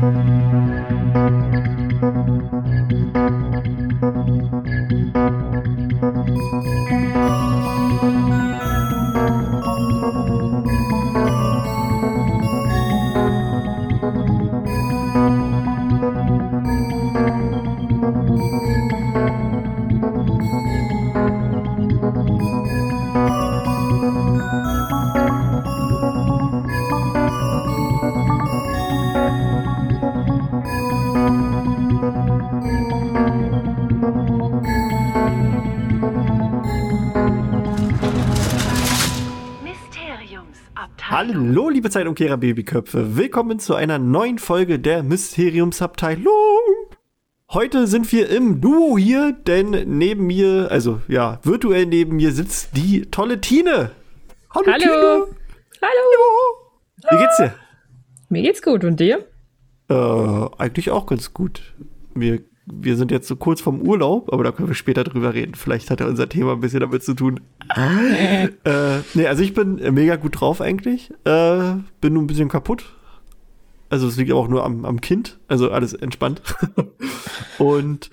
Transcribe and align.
Thank 0.00 0.16
you. 2.92 3.19
Zeitumkehrer 42.00 42.38
Babyköpfe. 42.38 43.18
Willkommen 43.18 43.58
zu 43.58 43.74
einer 43.74 43.98
neuen 43.98 44.38
Folge 44.38 44.78
der 44.78 45.02
Mysteriumsabteilung. 45.02 46.32
Heute 47.50 47.86
sind 47.86 48.10
wir 48.10 48.30
im 48.30 48.62
Duo 48.62 48.96
hier, 48.96 49.32
denn 49.32 49.98
neben 49.98 50.26
mir, 50.26 50.68
also 50.70 51.02
ja, 51.08 51.40
virtuell 51.42 51.84
neben 51.84 52.16
mir 52.16 52.32
sitzt 52.32 52.74
die 52.74 53.02
tolle 53.10 53.42
Tine. 53.42 53.90
Hallo. 54.48 54.66
Hallo. 54.66 55.26
Tine. 55.26 55.36
Hallo. 55.82 57.10
Wie 57.10 57.18
geht's 57.18 57.36
dir? 57.36 57.54
Mir 58.30 58.42
geht's 58.44 58.62
gut 58.62 58.82
und 58.82 58.98
dir? 58.98 59.26
Äh, 59.90 59.94
eigentlich 60.56 60.90
auch 60.90 61.04
ganz 61.04 61.34
gut. 61.34 61.74
Wir 62.14 62.40
wir 62.72 62.96
sind 62.96 63.10
jetzt 63.10 63.28
so 63.28 63.36
kurz 63.36 63.60
vom 63.60 63.82
Urlaub, 63.82 64.32
aber 64.32 64.44
da 64.44 64.52
können 64.52 64.68
wir 64.68 64.74
später 64.74 65.04
drüber 65.04 65.34
reden. 65.34 65.54
Vielleicht 65.54 65.90
hat 65.90 66.00
ja 66.00 66.06
unser 66.06 66.28
Thema 66.28 66.52
ein 66.52 66.60
bisschen 66.60 66.80
damit 66.80 67.02
zu 67.02 67.14
tun. 67.14 67.40
äh, 67.76 68.48
nee, 69.14 69.26
also 69.26 69.42
ich 69.42 69.54
bin 69.54 69.76
mega 69.94 70.16
gut 70.16 70.40
drauf 70.40 70.60
eigentlich. 70.60 71.10
Äh, 71.24 71.74
bin 72.00 72.14
nur 72.14 72.22
ein 72.22 72.26
bisschen 72.26 72.48
kaputt. 72.48 72.94
Also 73.88 74.06
es 74.06 74.16
liegt 74.16 74.32
auch 74.32 74.48
nur 74.48 74.64
am, 74.64 74.84
am 74.84 75.00
Kind. 75.00 75.38
Also 75.48 75.70
alles 75.70 75.94
entspannt. 75.94 76.42
Und 77.58 78.10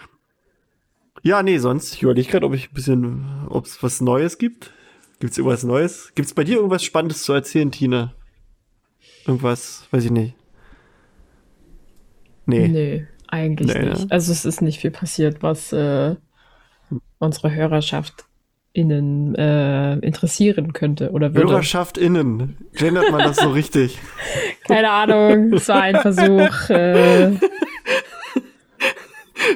ja, 1.21 1.43
nee, 1.43 1.57
sonst, 1.57 1.93
ich 1.93 2.03
überlege 2.03 2.29
gerade, 2.29 2.45
ob 2.45 2.53
ich 2.53 2.69
ein 2.69 2.73
bisschen, 2.73 3.25
ob 3.49 3.65
es 3.65 3.81
was 3.83 4.01
Neues 4.01 4.37
gibt. 4.37 4.71
Gibt 5.19 5.31
es 5.31 5.37
irgendwas 5.37 5.63
Neues? 5.63 6.11
Gibt 6.15 6.27
es 6.27 6.33
bei 6.33 6.43
dir 6.43 6.57
irgendwas 6.57 6.83
Spannendes 6.83 7.23
zu 7.23 7.33
erzählen, 7.33 7.71
Tina? 7.71 8.13
Irgendwas, 9.25 9.87
weiß 9.91 10.05
ich 10.05 10.11
nicht. 10.11 10.35
Nee. 12.45 12.67
Nee. 12.67 13.07
Eigentlich 13.27 13.73
nee, 13.73 13.89
nicht. 13.89 14.11
Also 14.11 14.31
es 14.31 14.45
ist 14.45 14.61
nicht 14.61 14.79
viel 14.79 14.91
passiert, 14.91 15.43
was 15.43 15.73
äh, 15.73 16.15
unsere 17.19 17.53
Hörerschaft 17.53 18.25
innen 18.73 19.33
äh, 19.35 19.95
interessieren 19.99 20.71
könnte 20.71 21.11
oder 21.11 21.33
würde. 21.33 21.49
Hörerschaft 21.49 21.97
innen. 21.97 22.57
Gendert 22.73 23.11
man 23.11 23.21
das 23.21 23.37
so 23.37 23.49
richtig? 23.49 23.97
Keine 24.67 24.91
Ahnung, 24.91 25.53
es 25.53 25.67
war 25.67 25.81
ein 25.81 25.95
Versuch. 25.95 26.69
Äh. 26.69 27.31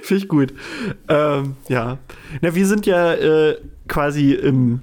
Finde 0.01 0.23
ich 0.23 0.27
gut. 0.27 0.53
Ähm, 1.07 1.55
ja. 1.67 1.99
Na, 2.41 2.55
wir 2.55 2.65
sind 2.65 2.85
ja 2.87 3.13
äh, 3.13 3.57
quasi 3.87 4.33
im, 4.33 4.81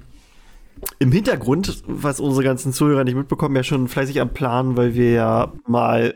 im 0.99 1.11
Hintergrund, 1.11 1.83
was 1.87 2.21
unsere 2.21 2.43
ganzen 2.43 2.71
Zuhörer 2.71 3.03
nicht 3.03 3.15
mitbekommen, 3.15 3.55
ja 3.55 3.63
schon 3.63 3.87
fleißig 3.89 4.21
am 4.21 4.29
Plan, 4.29 4.77
weil 4.77 4.95
wir 4.95 5.11
ja 5.11 5.53
mal 5.67 6.15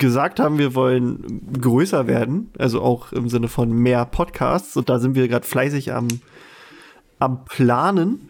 gesagt 0.00 0.40
haben, 0.40 0.58
wir 0.58 0.74
wollen 0.74 1.42
größer 1.60 2.08
werden, 2.08 2.50
also 2.58 2.82
auch 2.82 3.12
im 3.12 3.28
Sinne 3.28 3.46
von 3.46 3.70
mehr 3.70 4.04
Podcasts. 4.06 4.76
Und 4.76 4.88
da 4.88 4.98
sind 4.98 5.14
wir 5.14 5.28
gerade 5.28 5.46
fleißig 5.46 5.92
am, 5.92 6.08
am 7.20 7.44
Planen. 7.44 8.28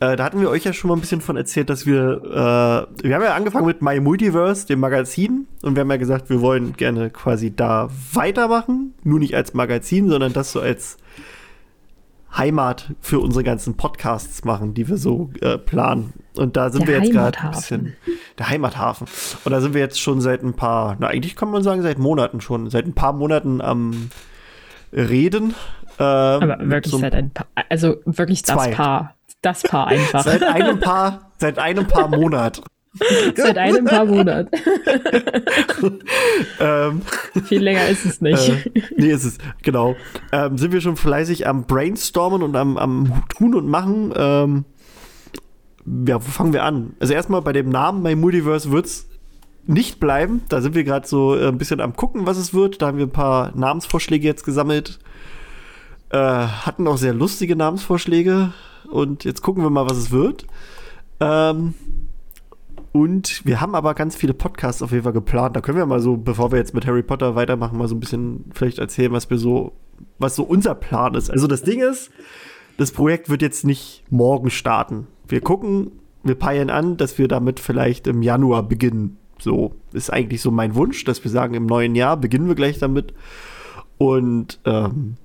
Äh, 0.00 0.16
da 0.16 0.24
hatten 0.24 0.40
wir 0.40 0.48
euch 0.48 0.64
ja 0.64 0.72
schon 0.72 0.88
mal 0.88 0.96
ein 0.96 1.00
bisschen 1.00 1.20
von 1.20 1.36
erzählt, 1.36 1.68
dass 1.68 1.84
wir, 1.84 2.22
äh, 2.24 3.04
wir 3.04 3.14
haben 3.14 3.22
ja 3.22 3.34
angefangen 3.34 3.66
mit 3.66 3.82
My 3.82 4.00
Multiverse, 4.00 4.66
dem 4.66 4.80
Magazin, 4.80 5.48
und 5.62 5.74
wir 5.74 5.80
haben 5.80 5.90
ja 5.90 5.96
gesagt, 5.96 6.30
wir 6.30 6.40
wollen 6.40 6.74
gerne 6.74 7.10
quasi 7.10 7.54
da 7.54 7.90
weitermachen. 8.12 8.94
Nur 9.02 9.18
nicht 9.18 9.34
als 9.34 9.54
Magazin, 9.54 10.08
sondern 10.08 10.32
das 10.32 10.52
so 10.52 10.60
als 10.60 10.98
Heimat 12.36 12.94
für 13.00 13.18
unsere 13.18 13.42
ganzen 13.42 13.76
Podcasts 13.76 14.44
machen, 14.44 14.72
die 14.72 14.88
wir 14.88 14.98
so 14.98 15.30
äh, 15.40 15.58
planen. 15.58 16.12
Und 16.38 16.56
da 16.56 16.70
sind 16.70 16.86
der 16.86 17.00
wir 17.00 17.04
jetzt 17.04 17.12
gerade 17.12 17.38
ein 17.40 17.50
bisschen 17.50 17.96
der 18.38 18.48
Heimathafen. 18.48 19.06
Und 19.44 19.52
da 19.52 19.60
sind 19.60 19.74
wir 19.74 19.80
jetzt 19.80 20.00
schon 20.00 20.20
seit 20.20 20.42
ein 20.42 20.54
paar, 20.54 20.96
na 20.98 21.08
eigentlich 21.08 21.36
kann 21.36 21.50
man 21.50 21.62
sagen, 21.62 21.82
seit 21.82 21.98
Monaten 21.98 22.40
schon, 22.40 22.70
seit 22.70 22.86
ein 22.86 22.94
paar 22.94 23.12
Monaten 23.12 23.60
am 23.60 24.10
Reden. 24.92 25.54
Ähm, 25.98 26.04
Aber 26.42 26.58
wirklich 26.60 26.92
so 26.92 26.98
seit 26.98 27.14
ein 27.14 27.30
paar, 27.30 27.46
also 27.68 27.96
wirklich 28.04 28.42
das 28.42 28.54
zwei. 28.54 28.70
Paar. 28.70 29.14
Das 29.42 29.62
Paar 29.62 29.86
einfach. 29.88 30.24
seit 30.24 30.42
einem 30.42 30.80
Paar, 30.80 31.32
seit 31.38 31.58
einem 31.58 31.86
Paar 31.86 32.08
Monat. 32.08 32.60
Seit 33.36 33.58
einem 33.58 33.84
paar 33.84 34.04
Monaten. 34.06 34.50
ähm, 36.60 37.02
Viel 37.44 37.62
länger 37.62 37.86
ist 37.88 38.04
es 38.04 38.20
nicht. 38.20 38.48
Äh, 38.48 38.82
nee, 38.96 39.10
ist 39.10 39.24
es, 39.24 39.38
genau. 39.62 39.94
Ähm, 40.32 40.58
sind 40.58 40.72
wir 40.72 40.80
schon 40.80 40.96
fleißig 40.96 41.46
am 41.46 41.64
Brainstormen 41.64 42.42
und 42.42 42.56
am, 42.56 42.76
am 42.76 43.22
Tun 43.28 43.54
und 43.54 43.68
Machen. 43.68 44.12
Ähm, 44.16 44.64
ja, 46.06 46.16
wo 46.16 46.30
fangen 46.30 46.52
wir 46.52 46.64
an? 46.64 46.94
Also 47.00 47.14
erstmal 47.14 47.42
bei 47.42 47.52
dem 47.52 47.68
Namen 47.68 48.02
My 48.02 48.14
Multiverse 48.14 48.70
wird 48.70 48.86
es 48.86 49.08
nicht 49.66 50.00
bleiben. 50.00 50.42
Da 50.48 50.60
sind 50.60 50.74
wir 50.74 50.84
gerade 50.84 51.06
so 51.06 51.36
äh, 51.36 51.48
ein 51.48 51.58
bisschen 51.58 51.80
am 51.80 51.94
gucken, 51.94 52.26
was 52.26 52.38
es 52.38 52.54
wird. 52.54 52.80
Da 52.80 52.88
haben 52.88 52.98
wir 52.98 53.06
ein 53.06 53.12
paar 53.12 53.56
Namensvorschläge 53.56 54.26
jetzt 54.26 54.44
gesammelt. 54.44 54.98
Äh, 56.10 56.18
hatten 56.18 56.86
auch 56.88 56.96
sehr 56.96 57.14
lustige 57.14 57.54
Namensvorschläge. 57.54 58.52
Und 58.90 59.24
jetzt 59.24 59.42
gucken 59.42 59.62
wir 59.62 59.70
mal, 59.70 59.88
was 59.88 59.98
es 59.98 60.10
wird. 60.10 60.46
Ähm, 61.20 61.74
und 62.92 63.44
wir 63.44 63.60
haben 63.60 63.74
aber 63.74 63.94
ganz 63.94 64.16
viele 64.16 64.34
Podcasts 64.34 64.82
auf 64.82 64.92
jeden 64.92 65.04
Fall 65.04 65.12
geplant. 65.12 65.54
Da 65.54 65.60
können 65.60 65.78
wir 65.78 65.86
mal 65.86 66.00
so, 66.00 66.16
bevor 66.16 66.50
wir 66.50 66.58
jetzt 66.58 66.74
mit 66.74 66.86
Harry 66.86 67.02
Potter 67.02 67.34
weitermachen, 67.34 67.78
mal 67.78 67.88
so 67.88 67.94
ein 67.94 68.00
bisschen 68.00 68.46
vielleicht 68.54 68.78
erzählen, 68.78 69.12
was 69.12 69.28
wir 69.28 69.38
so, 69.38 69.72
was 70.18 70.34
so 70.34 70.44
unser 70.44 70.74
Plan 70.74 71.14
ist. 71.14 71.30
Also 71.30 71.46
das 71.46 71.62
Ding 71.62 71.80
ist, 71.80 72.10
das 72.78 72.92
Projekt 72.92 73.28
wird 73.28 73.42
jetzt 73.42 73.64
nicht 73.64 74.04
morgen 74.08 74.50
starten. 74.50 75.06
Wir 75.28 75.40
gucken, 75.40 75.92
wir 76.22 76.34
peilen 76.34 76.70
an, 76.70 76.96
dass 76.96 77.18
wir 77.18 77.28
damit 77.28 77.60
vielleicht 77.60 78.06
im 78.06 78.22
Januar 78.22 78.62
beginnen. 78.62 79.18
So 79.38 79.74
ist 79.92 80.12
eigentlich 80.12 80.40
so 80.40 80.50
mein 80.50 80.74
Wunsch, 80.74 81.04
dass 81.04 81.22
wir 81.22 81.30
sagen, 81.30 81.54
im 81.54 81.66
neuen 81.66 81.94
Jahr 81.94 82.16
beginnen 82.16 82.48
wir 82.48 82.54
gleich 82.54 82.78
damit. 82.78 83.14
Und 83.98 84.58
ähm, 84.64 85.16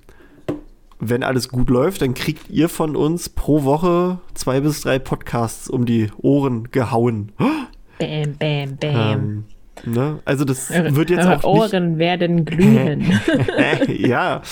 wenn 1.00 1.22
alles 1.22 1.48
gut 1.48 1.70
läuft, 1.70 2.02
dann 2.02 2.14
kriegt 2.14 2.50
ihr 2.50 2.68
von 2.68 2.96
uns 2.96 3.28
pro 3.28 3.64
Woche 3.64 4.18
zwei 4.34 4.60
bis 4.60 4.82
drei 4.82 4.98
Podcasts 4.98 5.68
um 5.68 5.84
die 5.84 6.10
Ohren 6.18 6.70
gehauen. 6.70 7.32
Bam, 7.98 8.36
bam, 8.38 8.76
bam. 8.76 8.90
Ähm, 8.94 9.44
ne? 9.84 10.20
Also 10.24 10.44
das 10.44 10.70
eure, 10.70 10.96
wird 10.96 11.10
jetzt 11.10 11.26
auch 11.26 11.44
Ohren 11.44 11.90
nicht, 11.90 11.98
werden 11.98 12.44
glühen. 12.44 13.20
ja, 13.88 14.42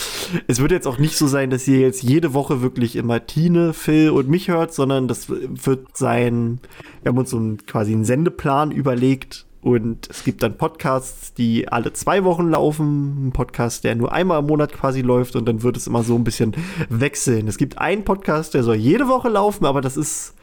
es 0.47 0.60
wird 0.60 0.72
jetzt 0.72 0.87
auch 0.87 0.99
nicht 0.99 1.16
so 1.16 1.27
sein, 1.27 1.50
dass 1.50 1.66
ihr 1.69 1.81
jetzt 1.81 2.03
jede 2.03 2.34
Woche 2.34 2.62
wirklich 2.62 2.97
immer 2.97 3.27
Tine, 3.27 3.72
Phil 3.72 4.10
und 4.10 4.28
mich 4.28 4.49
hört, 4.49 4.75
sondern 4.75 5.09
das 5.09 5.28
wird 5.28 5.97
sein, 5.97 6.60
wir 7.03 7.10
haben 7.10 7.19
uns 7.19 7.31
so 7.31 7.37
einen, 7.37 7.65
quasi 7.66 7.93
einen 7.93 8.05
Sendeplan 8.05 8.71
überlegt, 8.71 9.47
und 9.62 10.10
es 10.10 10.25
gibt 10.25 10.43
dann 10.43 10.56
Podcasts, 10.56 11.34
die 11.34 11.69
alle 11.69 11.93
zwei 11.93 12.25
Wochen 12.25 12.50
laufen, 12.50 13.28
ein 13.28 13.33
Podcast, 13.33 13.84
der 13.84 13.94
nur 13.94 14.10
einmal 14.10 14.41
im 14.41 14.47
Monat 14.49 14.72
quasi 14.72 15.03
läuft 15.03 15.37
und 15.37 15.47
dann 15.47 15.62
wird 15.62 15.77
es 15.77 15.87
immer 15.87 16.03
so 16.03 16.16
ein 16.16 16.25
bisschen 16.25 16.53
wechseln. 16.89 17.47
Es 17.47 17.59
gibt 17.59 17.78
einen 17.78 18.04
Podcast, 18.04 18.54
der 18.54 18.65
soll 18.65 18.75
jede 18.75 19.06
Woche 19.06 19.28
laufen, 19.28 19.65
aber 19.65 19.81
das 19.81 19.97
ist 19.97 20.34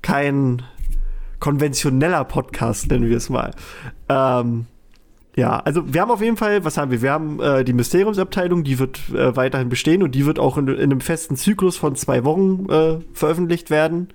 kein 0.00 0.62
konventioneller 1.40 2.24
Podcast, 2.24 2.88
nennen 2.90 3.08
wir 3.08 3.16
es 3.16 3.28
mal. 3.28 3.50
Ähm, 4.08 4.66
ja, 5.36 5.58
also 5.60 5.92
wir 5.92 6.00
haben 6.00 6.10
auf 6.10 6.20
jeden 6.20 6.36
Fall, 6.36 6.64
was 6.64 6.76
haben 6.76 6.90
wir? 6.90 7.02
Wir 7.02 7.12
haben 7.12 7.40
äh, 7.40 7.64
die 7.64 7.72
Mysteriumsabteilung, 7.72 8.62
die 8.62 8.78
wird 8.78 9.00
äh, 9.10 9.34
weiterhin 9.36 9.68
bestehen 9.68 10.02
und 10.02 10.14
die 10.14 10.26
wird 10.26 10.38
auch 10.38 10.58
in, 10.58 10.68
in 10.68 10.78
einem 10.78 11.00
festen 11.00 11.36
Zyklus 11.36 11.76
von 11.76 11.96
zwei 11.96 12.24
Wochen 12.24 12.66
äh, 12.68 12.98
veröffentlicht 13.14 13.70
werden 13.70 14.08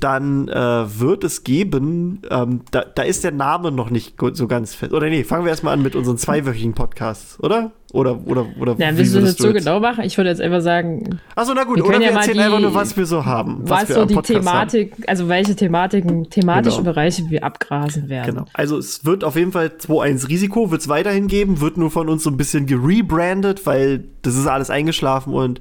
dann 0.00 0.48
äh, 0.48 0.98
wird 0.98 1.24
es 1.24 1.44
geben, 1.44 2.22
ähm, 2.30 2.62
da, 2.70 2.82
da 2.82 3.02
ist 3.02 3.22
der 3.22 3.32
Name 3.32 3.70
noch 3.70 3.90
nicht 3.90 4.16
so 4.32 4.48
ganz 4.48 4.74
fest. 4.74 4.92
Oder 4.92 5.08
nee, 5.08 5.24
fangen 5.24 5.44
wir 5.44 5.50
erstmal 5.50 5.74
an 5.74 5.82
mit 5.82 5.94
unseren 5.94 6.16
zweiwöchigen 6.16 6.74
Podcasts, 6.74 7.38
oder? 7.40 7.72
Oder, 7.92 8.24
oder, 8.26 8.46
oder 8.58 8.76
ja, 8.78 8.96
willst 8.96 9.14
du 9.14 9.20
das 9.20 9.36
so 9.36 9.52
genau 9.52 9.80
machen? 9.80 10.04
Ich 10.04 10.16
würde 10.16 10.30
jetzt 10.30 10.40
einfach 10.40 10.60
sagen. 10.60 11.20
Achso, 11.34 11.52
na 11.54 11.64
gut, 11.64 11.78
wir 11.78 11.86
oder 11.86 11.98
wir 11.98 12.06
ja 12.06 12.12
erzählen 12.12 12.36
die, 12.36 12.42
einfach 12.44 12.60
nur, 12.60 12.74
was 12.74 12.96
wir 12.96 13.04
so 13.04 13.24
haben. 13.24 13.60
Was, 13.62 13.88
was 13.88 13.96
so 13.96 14.04
die 14.04 14.14
Thematik, 14.14 14.92
haben. 14.92 15.04
also 15.08 15.28
welche 15.28 15.56
Thematiken, 15.56 16.30
thematischen 16.30 16.84
genau. 16.84 16.92
Bereiche 16.92 17.28
wir 17.30 17.42
abgrasen 17.42 18.08
werden. 18.08 18.34
Genau. 18.34 18.46
Also 18.52 18.78
es 18.78 19.04
wird 19.04 19.24
auf 19.24 19.34
jeden 19.34 19.50
Fall 19.50 19.72
2-1 19.78 20.28
Risiko, 20.28 20.70
wird 20.70 20.82
es 20.82 20.88
weiterhin 20.88 21.26
geben, 21.26 21.60
wird 21.60 21.76
nur 21.76 21.90
von 21.90 22.08
uns 22.08 22.22
so 22.22 22.30
ein 22.30 22.36
bisschen 22.36 22.66
gerebrandet, 22.66 23.66
weil 23.66 24.04
das 24.22 24.36
ist 24.36 24.46
alles 24.46 24.70
eingeschlafen 24.70 25.34
und 25.34 25.60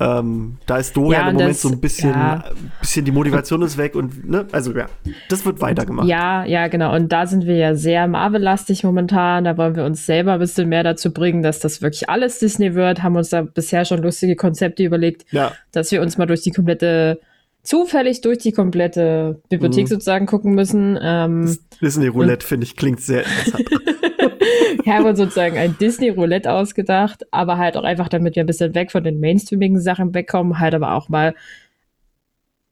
ähm, 0.00 0.58
da 0.66 0.78
ist 0.78 0.96
Dorian 0.96 1.12
ja, 1.12 1.28
im 1.28 1.34
Moment 1.34 1.50
das, 1.50 1.62
so 1.62 1.68
ein 1.68 1.80
bisschen, 1.80 2.10
ja. 2.10 2.44
bisschen 2.80 3.04
die 3.04 3.12
Motivation 3.12 3.62
ist 3.62 3.78
weg 3.78 3.94
und 3.94 4.28
ne, 4.28 4.46
also 4.52 4.72
ja, 4.72 4.86
das 5.28 5.44
wird 5.44 5.60
weitergemacht. 5.60 6.08
Ja, 6.08 6.44
ja, 6.44 6.68
genau. 6.68 6.94
Und 6.94 7.12
da 7.12 7.26
sind 7.26 7.46
wir 7.46 7.56
ja 7.56 7.74
sehr 7.74 8.06
Marvel-lastig 8.08 8.84
momentan. 8.84 9.44
Da 9.44 9.56
wollen 9.56 9.76
wir 9.76 9.84
uns 9.84 10.06
selber 10.06 10.34
ein 10.34 10.38
bisschen 10.38 10.68
mehr 10.68 10.82
dazu 10.82 11.12
bringen, 11.12 11.42
dass 11.48 11.58
das 11.58 11.82
wirklich 11.82 12.08
alles 12.08 12.38
Disney 12.38 12.74
wird. 12.74 13.02
Haben 13.02 13.16
uns 13.16 13.30
da 13.30 13.42
bisher 13.42 13.84
schon 13.84 14.02
lustige 14.02 14.36
Konzepte 14.36 14.84
überlegt, 14.84 15.24
ja. 15.32 15.52
dass 15.72 15.90
wir 15.90 16.00
uns 16.02 16.18
mal 16.18 16.26
durch 16.26 16.42
die 16.42 16.50
komplette 16.50 17.20
zufällig 17.62 18.22
durch 18.22 18.38
die 18.38 18.52
komplette 18.52 19.42
Bibliothek 19.50 19.84
mhm. 19.84 19.88
sozusagen 19.88 20.26
gucken 20.26 20.54
müssen. 20.54 20.98
Ähm, 21.02 21.58
Disney 21.82 22.06
Roulette, 22.06 22.46
finde 22.46 22.64
ich, 22.64 22.76
klingt 22.76 23.00
sehr 23.00 23.24
interessant. 23.24 23.68
Wir 24.84 24.94
haben 24.94 25.04
uns 25.04 25.18
sozusagen 25.18 25.58
ein 25.58 25.76
Disney-Roulette 25.78 26.50
ausgedacht, 26.50 27.26
aber 27.30 27.58
halt 27.58 27.76
auch 27.76 27.84
einfach, 27.84 28.08
damit 28.08 28.36
wir 28.36 28.44
ein 28.44 28.46
bisschen 28.46 28.74
weg 28.74 28.90
von 28.90 29.04
den 29.04 29.20
mainstreamigen 29.20 29.78
Sachen 29.78 30.14
wegkommen, 30.14 30.60
halt 30.60 30.74
aber 30.74 30.94
auch 30.94 31.10
mal. 31.10 31.34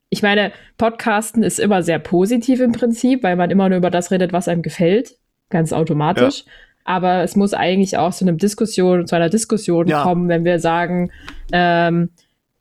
Ich 0.09 0.23
meine, 0.23 0.51
Podcasten 0.77 1.43
ist 1.43 1.59
immer 1.59 1.83
sehr 1.83 1.99
positiv 1.99 2.59
im 2.59 2.71
Prinzip, 2.71 3.21
weil 3.21 3.35
man 3.35 3.51
immer 3.51 3.69
nur 3.69 3.77
über 3.77 3.91
das 3.91 4.09
redet, 4.09 4.33
was 4.33 4.47
einem 4.47 4.63
gefällt, 4.63 5.15
ganz 5.49 5.73
automatisch. 5.73 6.45
Ja. 6.45 6.51
Aber 6.87 7.21
es 7.21 7.35
muss 7.35 7.53
eigentlich 7.53 7.97
auch 7.97 8.13
zu 8.13 8.23
einem 8.23 8.37
Diskussion, 8.37 9.07
zu 9.07 9.15
einer 9.17 9.29
Diskussion 9.29 9.87
ja. 9.87 10.03
kommen, 10.03 10.29
wenn 10.29 10.45
wir 10.45 10.59
sagen, 10.59 11.11
ähm, 11.51 12.11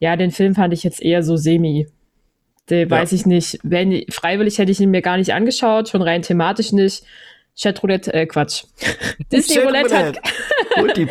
ja, 0.01 0.17
den 0.17 0.33
Film 0.33 0.57
fand 0.57 0.75
ich 0.75 0.83
jetzt 0.83 1.01
eher 1.01 1.23
so 1.23 1.37
semi. 1.37 1.87
Den 2.69 2.89
ja. 2.89 2.91
weiß 2.91 3.13
ich 3.13 3.25
nicht. 3.25 3.61
Wenn, 3.63 4.03
freiwillig 4.11 4.59
hätte 4.59 4.73
ich 4.73 4.81
ihn 4.81 4.91
mir 4.91 5.01
gar 5.01 5.17
nicht 5.17 5.33
angeschaut, 5.33 5.89
schon 5.89 6.03
rein 6.03 6.23
thematisch 6.23 6.73
nicht. 6.73 7.05
Chatroulette, 7.59 8.13
äh, 8.13 8.27
Quatsch. 8.27 8.65
Disney 9.33 9.59
Roulette 9.59 9.97
hat, 9.97 10.21
Disney, 10.97 11.11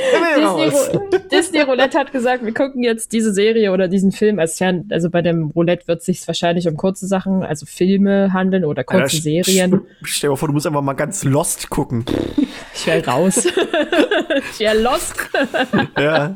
Disney, 1.32 1.62
Roulette 1.62 1.98
hat 1.98 2.12
gesagt, 2.12 2.46
wir 2.46 2.54
gucken 2.54 2.84
jetzt 2.84 3.12
diese 3.14 3.34
Serie 3.34 3.72
oder 3.72 3.88
diesen 3.88 4.12
Film 4.12 4.38
als 4.38 4.58
fern, 4.58 4.88
also 4.92 5.10
bei 5.10 5.24
dem 5.24 5.46
Roulette 5.56 5.88
wird 5.88 6.00
es 6.00 6.06
sich 6.06 6.28
wahrscheinlich 6.28 6.68
um 6.68 6.78
kurze 6.78 7.08
Sachen, 7.08 7.44
also 7.44 7.66
Filme 7.66 8.32
handeln 8.32 8.64
oder 8.64 8.84
kurze 8.84 9.18
ja, 9.18 9.44
Serien. 9.44 9.82
Stell 10.04 10.30
dir 10.30 10.38
vor, 10.38 10.48
du 10.48 10.54
musst 10.54 10.68
einfach 10.68 10.84
mal 10.84 10.94
ganz 10.94 11.24
Lost 11.24 11.70
gucken. 11.72 12.06
Ich 12.76 12.86
wäre 12.86 13.04
raus. 13.06 13.46
ich 14.52 14.60
wäre 14.60 14.80
Lost. 14.80 15.16
ja. 15.98 16.34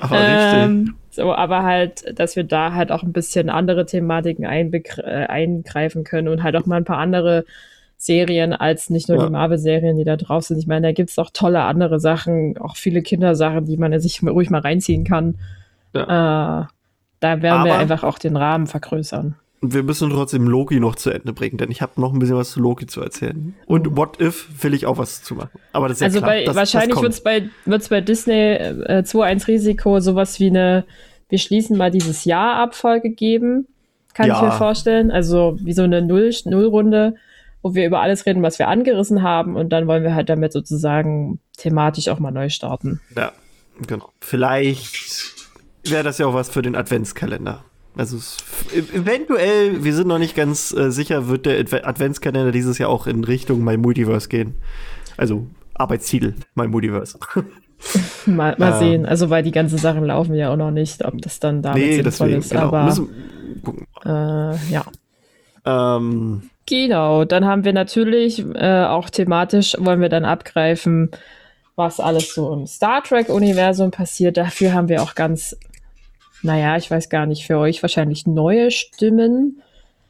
Aber 0.00 0.18
ähm, 0.18 0.78
richtig. 0.78 0.96
So, 1.14 1.34
aber 1.34 1.62
halt, 1.62 2.18
dass 2.18 2.36
wir 2.36 2.44
da 2.44 2.72
halt 2.72 2.90
auch 2.90 3.02
ein 3.02 3.12
bisschen 3.12 3.50
andere 3.50 3.84
Thematiken 3.84 4.44
äh, 4.44 5.26
eingreifen 5.28 6.04
können 6.04 6.28
und 6.28 6.42
halt 6.42 6.56
auch 6.56 6.64
mal 6.64 6.76
ein 6.76 6.84
paar 6.84 6.96
andere 6.96 7.44
Serien 8.04 8.52
als 8.52 8.90
nicht 8.90 9.08
nur 9.08 9.18
ja. 9.18 9.26
die 9.26 9.30
Marvel-Serien, 9.30 9.96
die 9.96 10.02
da 10.02 10.16
drauf 10.16 10.42
sind. 10.42 10.58
Ich 10.58 10.66
meine, 10.66 10.88
da 10.88 10.92
gibt 10.92 11.10
es 11.10 11.20
auch 11.20 11.30
tolle 11.32 11.62
andere 11.62 12.00
Sachen, 12.00 12.58
auch 12.58 12.74
viele 12.74 13.00
Kindersachen, 13.00 13.64
die 13.64 13.76
man 13.76 13.96
sich 14.00 14.24
ruhig 14.24 14.50
mal 14.50 14.60
reinziehen 14.60 15.04
kann. 15.04 15.36
Ja. 15.94 16.62
Äh, 16.62 16.66
da 17.20 17.42
werden 17.42 17.60
Aber 17.60 17.64
wir 17.66 17.78
einfach 17.78 18.02
auch 18.02 18.18
den 18.18 18.36
Rahmen 18.36 18.66
vergrößern. 18.66 19.36
Wir 19.60 19.84
müssen 19.84 20.10
trotzdem 20.10 20.48
Loki 20.48 20.80
noch 20.80 20.96
zu 20.96 21.10
Ende 21.10 21.32
bringen, 21.32 21.58
denn 21.58 21.70
ich 21.70 21.80
habe 21.80 22.00
noch 22.00 22.12
ein 22.12 22.18
bisschen 22.18 22.34
was 22.34 22.50
zu 22.50 22.60
Loki 22.60 22.88
zu 22.88 23.00
erzählen. 23.00 23.54
Und 23.66 23.96
What 23.96 24.20
If 24.20 24.48
will 24.64 24.74
ich 24.74 24.86
auch 24.86 24.98
was 24.98 25.22
zu 25.22 25.36
machen. 25.36 25.60
Aber 25.72 25.86
das 25.86 25.98
ist 25.98 26.00
ja 26.00 26.06
also 26.06 26.18
klar. 26.18 26.30
Bei, 26.30 26.44
das, 26.44 26.56
wahrscheinlich 26.56 27.00
wird 27.00 27.12
es 27.12 27.22
bei, 27.22 27.48
wird's 27.66 27.88
bei 27.88 28.00
Disney 28.00 28.54
äh, 28.54 29.04
2-1 29.06 29.46
Risiko 29.46 30.00
sowas 30.00 30.40
wie 30.40 30.48
eine, 30.48 30.84
wir 31.28 31.38
schließen 31.38 31.76
mal 31.76 31.92
dieses 31.92 32.24
Jahr 32.24 32.56
ab 32.56 32.74
Folge 32.74 33.10
geben. 33.10 33.68
Kann 34.12 34.26
ja. 34.26 34.34
ich 34.34 34.42
mir 34.42 34.50
vorstellen. 34.50 35.12
Also 35.12 35.56
wie 35.60 35.72
so 35.72 35.82
eine 35.82 36.02
Null, 36.02 36.32
Nullrunde 36.46 37.14
wo 37.62 37.74
wir 37.74 37.86
über 37.86 38.00
alles 38.00 38.26
reden, 38.26 38.42
was 38.42 38.58
wir 38.58 38.68
angerissen 38.68 39.22
haben 39.22 39.56
und 39.56 39.70
dann 39.70 39.86
wollen 39.86 40.02
wir 40.02 40.14
halt 40.14 40.28
damit 40.28 40.52
sozusagen 40.52 41.40
thematisch 41.56 42.08
auch 42.08 42.18
mal 42.18 42.32
neu 42.32 42.48
starten. 42.48 43.00
Ja, 43.16 43.32
genau. 43.86 44.10
Vielleicht 44.20 44.96
wäre 45.84 46.02
das 46.02 46.18
ja 46.18 46.26
auch 46.26 46.34
was 46.34 46.48
für 46.48 46.62
den 46.62 46.74
Adventskalender. 46.74 47.64
Also 47.96 48.18
eventuell, 48.74 49.84
wir 49.84 49.94
sind 49.94 50.08
noch 50.08 50.18
nicht 50.18 50.34
ganz 50.34 50.72
äh, 50.72 50.90
sicher, 50.90 51.28
wird 51.28 51.44
der 51.44 51.86
Adventskalender 51.86 52.50
dieses 52.50 52.78
Jahr 52.78 52.88
auch 52.88 53.06
in 53.06 53.22
Richtung 53.22 53.62
My 53.62 53.76
Multiverse 53.76 54.28
gehen. 54.28 54.54
Also 55.16 55.46
Arbeitstitel, 55.74 56.34
My 56.54 56.66
Multiverse. 56.68 57.18
mal, 58.26 58.56
mal 58.58 58.72
äh, 58.72 58.78
sehen. 58.78 59.06
Also 59.06 59.28
weil 59.28 59.42
die 59.42 59.50
ganzen 59.50 59.76
Sachen 59.76 60.04
laufen 60.04 60.34
ja 60.34 60.50
auch 60.50 60.56
noch 60.56 60.70
nicht, 60.70 61.04
ob 61.04 61.20
das 61.20 61.38
dann 61.38 61.60
damit 61.60 61.82
nee, 61.82 61.94
sinnvoll 61.96 62.30
deswegen, 62.30 62.40
ist. 62.40 62.50
Genau. 62.50 62.62
Aber 62.62 62.84
Müssen, 62.84 63.08
äh, 64.06 64.72
ja. 64.72 64.84
Ähm, 65.64 66.50
Genau, 66.66 67.24
dann 67.24 67.44
haben 67.44 67.64
wir 67.64 67.72
natürlich 67.72 68.44
äh, 68.54 68.84
auch 68.84 69.10
thematisch, 69.10 69.76
wollen 69.78 70.00
wir 70.00 70.08
dann 70.08 70.24
abgreifen, 70.24 71.10
was 71.74 71.98
alles 71.98 72.34
so 72.34 72.52
im 72.52 72.66
Star 72.66 73.02
Trek-Universum 73.02 73.90
passiert. 73.90 74.36
Dafür 74.36 74.72
haben 74.72 74.88
wir 74.88 75.02
auch 75.02 75.14
ganz, 75.14 75.56
naja, 76.42 76.76
ich 76.76 76.90
weiß 76.90 77.08
gar 77.08 77.26
nicht, 77.26 77.46
für 77.46 77.58
euch 77.58 77.82
wahrscheinlich 77.82 78.26
neue 78.26 78.70
Stimmen 78.70 79.62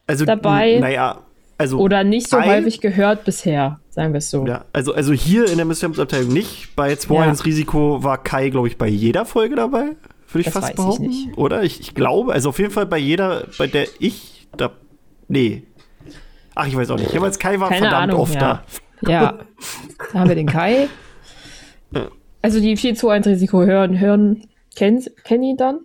also, 0.07 0.25
dabei. 0.25 0.79
Naja, 0.79 1.21
also. 1.57 1.79
Oder 1.79 2.05
nicht 2.05 2.29
so 2.29 2.43
häufig 2.43 2.81
gehört 2.81 3.25
bisher, 3.25 3.81
sagen 3.91 4.13
wir 4.13 4.19
es 4.19 4.31
so. 4.31 4.47
Ja, 4.47 4.65
also, 4.73 4.93
also 4.95 5.13
hier 5.13 5.49
in 5.49 5.57
der 5.57 5.65
Mysteriumsabteilung 5.65 6.33
nicht. 6.33 6.75
Bei 6.77 6.97
2 6.97 7.15
ja. 7.15 7.31
Risiko 7.31 8.03
war 8.03 8.23
Kai, 8.23 8.51
glaube 8.51 8.69
ich, 8.69 8.77
bei 8.77 8.89
jeder 8.89 9.25
Folge 9.25 9.55
dabei. 9.55 9.93
Würde 10.29 10.41
ich 10.41 10.45
das 10.47 10.55
fast 10.55 10.77
behaupten. 10.77 11.11
Ich 11.11 11.37
oder? 11.37 11.63
Ich, 11.63 11.81
ich 11.81 11.95
glaube, 11.95 12.33
also 12.33 12.49
auf 12.49 12.59
jeden 12.59 12.73
Fall 12.73 12.87
bei 12.87 12.99
jeder, 12.99 13.45
bei 13.59 13.67
der 13.67 13.87
ich 14.01 14.49
da. 14.57 14.73
Nee, 15.29 15.63
Ach, 16.55 16.67
ich 16.67 16.77
weiß 16.77 16.91
auch 16.91 16.99
nicht. 16.99 17.13
Jeweils 17.13 17.39
Kai 17.39 17.59
war 17.61 17.69
Keine 17.69 17.83
verdammt 17.83 18.03
Ahnung, 18.05 18.21
oft 18.21 18.35
ja. 18.35 18.63
da. 19.01 19.11
Ja, 19.11 19.39
da 20.13 20.19
haben 20.19 20.29
wir 20.29 20.37
den 20.37 20.47
Kai. 20.47 20.89
Also 22.41 22.61
die 22.61 22.77
4 22.77 22.95
zu 22.95 23.09
1 23.09 23.27
Risiko 23.27 23.63
hören, 23.63 23.99
hören, 23.99 24.49
kennen 24.75 25.05
kenn 25.25 25.43
ihn 25.43 25.57
dann. 25.57 25.81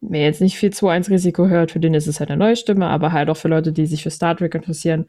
Wer 0.00 0.22
jetzt 0.22 0.40
nicht 0.40 0.56
4 0.56 0.72
zu 0.72 0.88
1 0.88 1.10
Risiko 1.10 1.46
hört, 1.46 1.70
für 1.70 1.80
den 1.80 1.94
ist 1.94 2.06
es 2.06 2.18
halt 2.18 2.30
eine 2.30 2.38
neue 2.38 2.56
Stimme, 2.56 2.88
aber 2.88 3.12
halt 3.12 3.30
auch 3.30 3.36
für 3.36 3.48
Leute, 3.48 3.72
die 3.72 3.86
sich 3.86 4.02
für 4.02 4.10
Star 4.10 4.36
Trek 4.36 4.54
interessieren, 4.54 5.06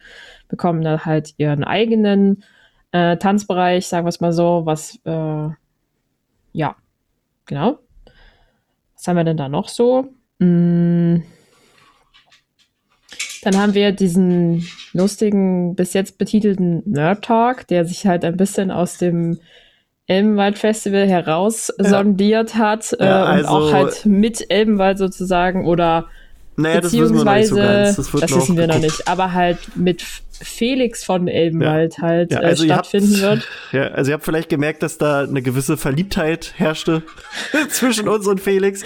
bekommen 0.50 0.83
dann 0.83 1.03
halt 1.03 1.33
ihren 1.38 1.63
eigenen 1.63 2.44
äh, 2.91 3.18
Tanzbereich, 3.18 3.88
sagen 3.88 4.06
wir 4.06 4.09
es 4.09 4.21
mal 4.21 4.33
so, 4.33 4.62
was, 4.65 5.00
äh, 5.03 5.50
ja, 6.53 6.75
genau. 7.45 7.80
Was 8.95 9.07
haben 9.07 9.18
wir 9.18 9.24
denn 9.24 9.38
da 9.38 9.50
noch 9.50 9.68
so? 9.68 10.13
Hm, 10.39 11.24
dann 13.44 13.57
haben 13.57 13.74
wir 13.74 13.92
diesen 13.92 14.66
lustigen, 14.94 15.75
bis 15.75 15.94
jetzt 15.94 16.18
betitelten 16.18 16.84
Nerd 16.86 17.24
Talk, 17.25 17.68
der 17.68 17.86
sich 17.86 18.06
halt 18.06 18.25
ein 18.25 18.38
bisschen 18.38 18.72
aus 18.72 18.98
dem 18.98 19.40
Elbenwald 20.07 20.57
Festival 20.57 21.07
heraussondiert 21.07 22.54
ja. 22.56 22.60
hat 22.60 22.94
äh, 23.00 23.06
ja, 23.06 23.24
also, 23.24 23.56
und 23.56 23.62
auch 23.63 23.74
halt 23.74 24.06
mit 24.06 24.51
Elbenwald 24.51 24.98
sozusagen 24.98 25.66
oder 25.66 26.07
naja, 26.55 26.81
beziehungsweise, 26.81 27.55
das, 27.55 27.97
wissen 27.97 28.13
wir, 28.13 28.21
das, 28.21 28.29
das 28.29 28.38
wissen 28.38 28.57
wir 28.57 28.67
noch 28.67 28.79
nicht, 28.79 29.07
aber 29.07 29.33
halt 29.33 29.57
mit 29.75 30.03
Felix 30.44 31.03
von 31.03 31.27
Elbenwald 31.27 31.97
ja. 31.97 32.03
halt 32.03 32.31
ja, 32.31 32.41
äh, 32.41 32.45
also 32.45 32.63
äh, 32.63 32.67
stattfinden 32.67 33.21
wird. 33.21 33.47
Ja, 33.71 33.87
also 33.87 34.11
ihr 34.11 34.13
habt 34.13 34.25
vielleicht 34.25 34.49
gemerkt, 34.49 34.83
dass 34.83 34.97
da 34.97 35.21
eine 35.21 35.42
gewisse 35.42 35.78
Verliebtheit 35.78 36.54
herrschte 36.57 37.01
zwischen 37.69 38.07
uns 38.07 38.28
und 38.28 38.39
Felix. 38.39 38.83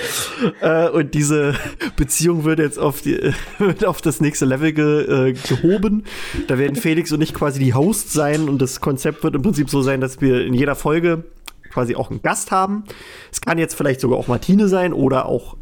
Äh, 0.61 0.89
und 0.89 1.13
diese 1.13 1.55
Beziehung 1.95 2.45
wird 2.45 2.59
jetzt 2.59 2.79
auf, 2.79 3.01
die, 3.01 3.33
auf 3.85 4.01
das 4.01 4.21
nächste 4.21 4.45
Level 4.45 4.71
ge, 4.71 5.29
äh, 5.29 5.33
gehoben. 5.33 6.05
Da 6.47 6.57
werden 6.57 6.75
Felix 6.75 7.11
und 7.11 7.21
ich 7.21 7.33
quasi 7.33 7.59
die 7.59 7.73
Hosts 7.73 8.13
sein 8.13 8.47
und 8.47 8.61
das 8.61 8.79
Konzept 8.79 9.23
wird 9.23 9.35
im 9.35 9.41
Prinzip 9.41 9.69
so 9.69 9.81
sein, 9.81 9.99
dass 9.99 10.21
wir 10.21 10.45
in 10.45 10.53
jeder 10.53 10.75
Folge 10.75 11.25
quasi 11.71 11.95
auch 11.95 12.09
einen 12.09 12.21
Gast 12.21 12.51
haben. 12.51 12.85
Es 13.31 13.41
kann 13.41 13.57
jetzt 13.57 13.75
vielleicht 13.75 13.99
sogar 13.99 14.17
auch 14.17 14.27
Martine 14.27 14.67
sein 14.67 14.93
oder 14.93 15.25
auch 15.25 15.57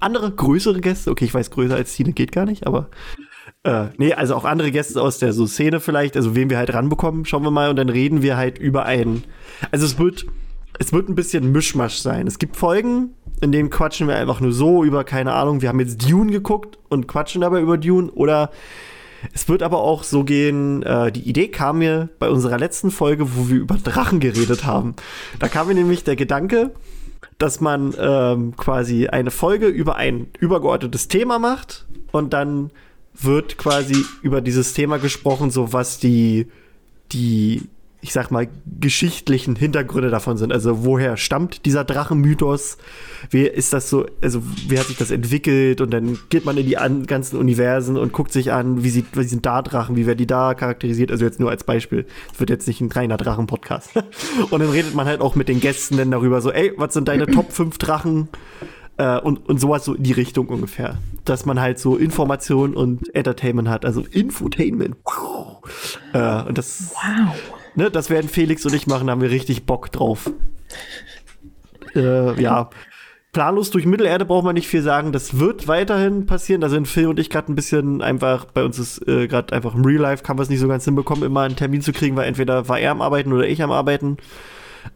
andere 0.00 0.30
größere 0.30 0.80
Gäste. 0.80 1.10
Okay, 1.10 1.24
ich 1.24 1.34
weiß, 1.34 1.50
größer 1.50 1.74
als 1.74 1.94
Tine 1.94 2.12
geht 2.12 2.32
gar 2.32 2.46
nicht, 2.46 2.66
aber 2.66 2.88
äh, 3.62 3.86
nee, 3.98 4.12
also 4.14 4.34
auch 4.34 4.44
andere 4.44 4.70
Gäste 4.70 5.00
aus 5.00 5.18
der 5.18 5.32
so 5.32 5.46
Szene 5.46 5.80
vielleicht, 5.80 6.16
also 6.16 6.34
wen 6.34 6.50
wir 6.50 6.58
halt 6.58 6.72
ranbekommen, 6.72 7.24
schauen 7.24 7.42
wir 7.42 7.50
mal 7.50 7.70
und 7.70 7.76
dann 7.76 7.88
reden 7.88 8.22
wir 8.22 8.36
halt 8.36 8.58
über 8.58 8.86
einen. 8.86 9.24
Also 9.70 9.84
es 9.84 9.98
wird, 9.98 10.26
es 10.78 10.92
wird 10.92 11.08
ein 11.08 11.14
bisschen 11.14 11.52
Mischmasch 11.52 11.98
sein. 11.98 12.26
Es 12.26 12.38
gibt 12.38 12.56
Folgen, 12.56 13.10
in 13.40 13.52
denen 13.52 13.70
quatschen 13.70 14.08
wir 14.08 14.16
einfach 14.16 14.40
nur 14.40 14.52
so 14.52 14.84
über, 14.84 15.04
keine 15.04 15.34
Ahnung, 15.34 15.60
wir 15.60 15.68
haben 15.68 15.80
jetzt 15.80 16.08
Dune 16.08 16.32
geguckt 16.32 16.78
und 16.88 17.06
quatschen 17.06 17.42
dabei 17.42 17.60
über 17.60 17.76
Dune 17.76 18.10
oder 18.12 18.50
es 19.34 19.48
wird 19.48 19.62
aber 19.62 19.82
auch 19.82 20.02
so 20.02 20.24
gehen, 20.24 20.82
äh, 20.82 21.12
die 21.12 21.28
Idee 21.28 21.48
kam 21.48 21.78
mir 21.78 22.08
bei 22.18 22.30
unserer 22.30 22.58
letzten 22.58 22.90
Folge, 22.90 23.36
wo 23.36 23.50
wir 23.50 23.58
über 23.58 23.76
Drachen 23.76 24.20
geredet 24.20 24.64
haben. 24.64 24.94
Da 25.38 25.48
kam 25.48 25.68
mir 25.68 25.74
nämlich 25.74 26.04
der 26.04 26.16
Gedanke, 26.16 26.72
dass 27.38 27.60
man 27.60 27.94
ähm, 27.98 28.56
quasi 28.56 29.08
eine 29.08 29.30
Folge 29.30 29.66
über 29.66 29.96
ein 29.96 30.28
übergeordnetes 30.38 31.08
Thema 31.08 31.38
macht 31.38 31.86
und 32.12 32.32
dann 32.32 32.70
wird 33.14 33.58
quasi 33.58 34.04
über 34.22 34.40
dieses 34.40 34.72
Thema 34.72 34.98
gesprochen, 34.98 35.50
so 35.50 35.72
was 35.72 35.98
die, 35.98 36.46
die 37.12 37.62
ich 38.02 38.12
sag 38.12 38.30
mal, 38.30 38.48
geschichtlichen 38.80 39.56
Hintergründe 39.56 40.08
davon 40.08 40.38
sind. 40.38 40.52
Also 40.52 40.84
woher 40.84 41.16
stammt 41.18 41.66
dieser 41.66 41.84
Drachenmythos? 41.84 42.78
Wie 43.28 43.46
ist 43.46 43.74
das 43.74 43.90
so, 43.90 44.06
also 44.22 44.42
wie 44.68 44.78
hat 44.78 44.86
sich 44.86 44.96
das 44.96 45.10
entwickelt? 45.10 45.82
Und 45.82 45.90
dann 45.90 46.18
geht 46.30 46.46
man 46.46 46.56
in 46.56 46.66
die 46.66 46.78
an, 46.78 47.06
ganzen 47.06 47.38
Universen 47.38 47.98
und 47.98 48.12
guckt 48.12 48.32
sich 48.32 48.52
an, 48.52 48.82
wie, 48.82 48.88
sieht, 48.88 49.06
wie 49.12 49.24
sind 49.24 49.44
da 49.44 49.60
Drachen, 49.60 49.96
wie 49.96 50.06
werden 50.06 50.18
die 50.18 50.26
da 50.26 50.54
charakterisiert? 50.54 51.10
Also 51.10 51.26
jetzt 51.26 51.40
nur 51.40 51.50
als 51.50 51.64
Beispiel. 51.64 52.06
Es 52.32 52.40
wird 52.40 52.48
jetzt 52.48 52.66
nicht 52.66 52.80
ein 52.80 52.90
reiner 52.90 53.18
Drachen-Podcast. 53.18 53.90
und 54.50 54.60
dann 54.60 54.70
redet 54.70 54.94
man 54.94 55.06
halt 55.06 55.20
auch 55.20 55.34
mit 55.34 55.48
den 55.48 55.60
Gästen 55.60 55.98
dann 55.98 56.10
darüber 56.10 56.40
so, 56.40 56.50
ey, 56.50 56.72
was 56.76 56.94
sind 56.94 57.06
deine 57.08 57.26
Top 57.26 57.52
5 57.52 57.76
Drachen? 57.76 58.28
Äh, 58.96 59.18
und, 59.18 59.46
und 59.46 59.60
sowas 59.60 59.84
so 59.84 59.94
in 59.94 60.04
die 60.04 60.12
Richtung 60.12 60.48
ungefähr. 60.48 60.96
Dass 61.26 61.44
man 61.44 61.60
halt 61.60 61.78
so 61.78 61.96
Information 61.96 62.74
und 62.74 63.14
Entertainment 63.14 63.68
hat, 63.68 63.84
also 63.84 64.04
Infotainment. 64.10 64.96
Äh, 66.14 66.42
und 66.44 66.56
das, 66.56 66.92
Wow. 66.94 67.59
Ne, 67.74 67.90
das 67.90 68.10
werden 68.10 68.28
Felix 68.28 68.64
und 68.66 68.74
ich 68.74 68.86
machen, 68.86 69.06
da 69.06 69.12
haben 69.12 69.20
wir 69.20 69.30
richtig 69.30 69.66
Bock 69.66 69.90
drauf. 69.92 70.30
Äh, 71.94 72.40
ja. 72.40 72.70
Planlos 73.32 73.70
durch 73.70 73.86
Mittelerde 73.86 74.24
braucht 74.24 74.44
man 74.44 74.54
nicht 74.54 74.66
viel 74.66 74.82
sagen. 74.82 75.12
Das 75.12 75.38
wird 75.38 75.68
weiterhin 75.68 76.26
passieren. 76.26 76.60
Da 76.60 76.68
sind 76.68 76.88
Phil 76.88 77.06
und 77.06 77.20
ich 77.20 77.30
gerade 77.30 77.52
ein 77.52 77.54
bisschen 77.54 78.02
einfach, 78.02 78.46
bei 78.46 78.64
uns 78.64 78.78
ist 78.78 79.06
äh, 79.06 79.28
gerade 79.28 79.54
einfach 79.54 79.74
im 79.74 79.84
Real 79.84 80.00
Life, 80.00 80.24
kann 80.24 80.36
man 80.36 80.42
es 80.42 80.50
nicht 80.50 80.58
so 80.58 80.66
ganz 80.66 80.84
hinbekommen, 80.84 81.24
immer 81.24 81.42
einen 81.42 81.54
Termin 81.54 81.80
zu 81.80 81.92
kriegen, 81.92 82.16
weil 82.16 82.26
entweder 82.26 82.68
war 82.68 82.80
er 82.80 82.90
am 82.90 83.02
Arbeiten 83.02 83.32
oder 83.32 83.46
ich 83.46 83.62
am 83.62 83.70
Arbeiten. 83.70 84.16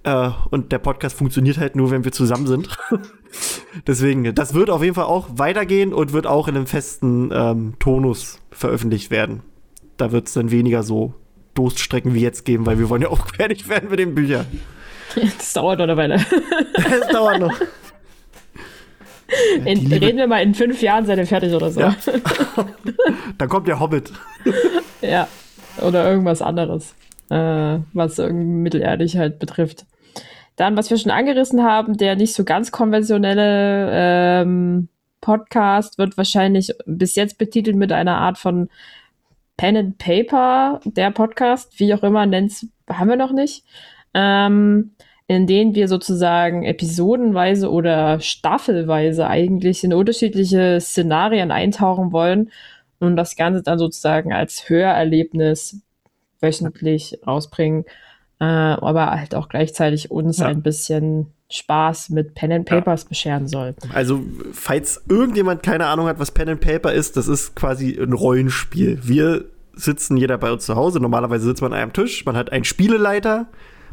Äh, 0.02 0.30
und 0.50 0.72
der 0.72 0.78
Podcast 0.78 1.16
funktioniert 1.16 1.58
halt 1.58 1.76
nur, 1.76 1.92
wenn 1.92 2.04
wir 2.04 2.10
zusammen 2.10 2.48
sind. 2.48 2.76
Deswegen, 3.86 4.34
das 4.34 4.54
wird 4.54 4.70
auf 4.70 4.82
jeden 4.82 4.94
Fall 4.94 5.04
auch 5.04 5.28
weitergehen 5.36 5.92
und 5.92 6.12
wird 6.12 6.26
auch 6.26 6.48
in 6.48 6.56
einem 6.56 6.66
festen 6.66 7.30
ähm, 7.32 7.74
Tonus 7.78 8.40
veröffentlicht 8.50 9.12
werden. 9.12 9.42
Da 9.96 10.10
wird 10.10 10.26
es 10.26 10.32
dann 10.32 10.50
weniger 10.50 10.82
so 10.82 11.14
Durststrecken 11.54 12.14
wie 12.14 12.20
jetzt 12.20 12.44
geben, 12.44 12.66
weil 12.66 12.78
wir 12.78 12.88
wollen 12.88 13.02
ja 13.02 13.08
auch 13.08 13.26
fertig 13.36 13.68
werden 13.68 13.90
mit 13.90 13.98
den 13.98 14.14
Büchern. 14.14 14.46
Das 15.14 15.52
dauert 15.52 15.78
noch 15.78 15.84
eine 15.84 15.96
Weile. 15.96 16.16
Das 16.74 17.08
dauert 17.08 17.38
noch. 17.40 17.52
In, 19.64 19.78
Liebe- 19.88 20.06
reden 20.06 20.18
wir 20.18 20.26
mal 20.26 20.42
in 20.42 20.54
fünf 20.54 20.82
Jahren, 20.82 21.06
seid 21.06 21.18
ihr 21.18 21.26
fertig 21.26 21.54
oder 21.54 21.70
so. 21.70 21.80
Ja. 21.80 21.96
Dann 23.38 23.48
kommt 23.48 23.66
der 23.68 23.80
Hobbit. 23.80 24.12
Ja, 25.00 25.28
oder 25.80 26.08
irgendwas 26.08 26.42
anderes, 26.42 26.94
äh, 27.30 27.78
was 27.94 28.18
irgendwie 28.18 28.44
mittelerdig 28.46 29.16
halt 29.16 29.38
betrifft. 29.38 29.86
Dann, 30.56 30.76
was 30.76 30.90
wir 30.90 30.98
schon 30.98 31.10
angerissen 31.10 31.64
haben, 31.64 31.96
der 31.96 32.16
nicht 32.16 32.34
so 32.34 32.44
ganz 32.44 32.70
konventionelle 32.70 33.88
ähm, 33.92 34.88
Podcast 35.20 35.98
wird 35.98 36.16
wahrscheinlich 36.16 36.72
bis 36.86 37.16
jetzt 37.16 37.38
betitelt 37.38 37.76
mit 37.76 37.90
einer 37.92 38.18
Art 38.18 38.38
von 38.38 38.68
Pen 39.56 39.76
and 39.76 39.98
Paper, 39.98 40.80
der 40.84 41.10
Podcast, 41.10 41.78
wie 41.78 41.94
auch 41.94 42.02
immer 42.02 42.26
nennt's, 42.26 42.66
haben 42.88 43.08
wir 43.08 43.16
noch 43.16 43.32
nicht, 43.32 43.64
ähm, 44.14 44.92
in 45.26 45.46
denen 45.46 45.74
wir 45.74 45.88
sozusagen 45.88 46.64
episodenweise 46.64 47.70
oder 47.70 48.20
staffelweise 48.20 49.26
eigentlich 49.26 49.84
in 49.84 49.94
unterschiedliche 49.94 50.80
Szenarien 50.80 51.50
eintauchen 51.50 52.12
wollen 52.12 52.50
und 52.98 53.16
das 53.16 53.36
Ganze 53.36 53.62
dann 53.62 53.78
sozusagen 53.78 54.32
als 54.32 54.68
Hörerlebnis 54.68 55.80
wöchentlich 56.40 57.18
rausbringen, 57.26 57.84
äh, 58.40 58.44
aber 58.44 59.10
halt 59.10 59.34
auch 59.34 59.48
gleichzeitig 59.48 60.10
uns 60.10 60.38
Ja. 60.38 60.46
ein 60.46 60.62
bisschen 60.62 61.26
Spaß 61.50 62.10
mit 62.10 62.34
Pen 62.34 62.52
and 62.52 62.68
Ja. 62.70 62.76
Papers 62.76 63.04
bescheren 63.04 63.46
soll. 63.46 63.74
Also, 63.92 64.22
falls 64.52 65.02
irgendjemand 65.08 65.62
keine 65.62 65.86
Ahnung 65.86 66.06
hat, 66.06 66.18
was 66.18 66.30
Pen 66.32 66.48
and 66.48 66.60
Paper 66.60 66.92
ist, 66.92 67.16
das 67.16 67.28
ist 67.28 67.54
quasi 67.54 67.96
ein 68.00 68.12
Rollenspiel. 68.12 68.98
Wir 69.02 69.44
sitzen 69.74 70.16
jeder 70.16 70.38
bei 70.38 70.50
uns 70.52 70.64
zu 70.66 70.74
Hause. 70.76 71.00
Normalerweise 71.00 71.44
sitzt 71.44 71.62
man 71.62 71.72
an 71.72 71.78
einem 71.80 71.92
Tisch. 71.92 72.24
Man 72.26 72.36
hat 72.36 72.50
einen 72.52 72.64
Spieleleiter. 72.64 73.46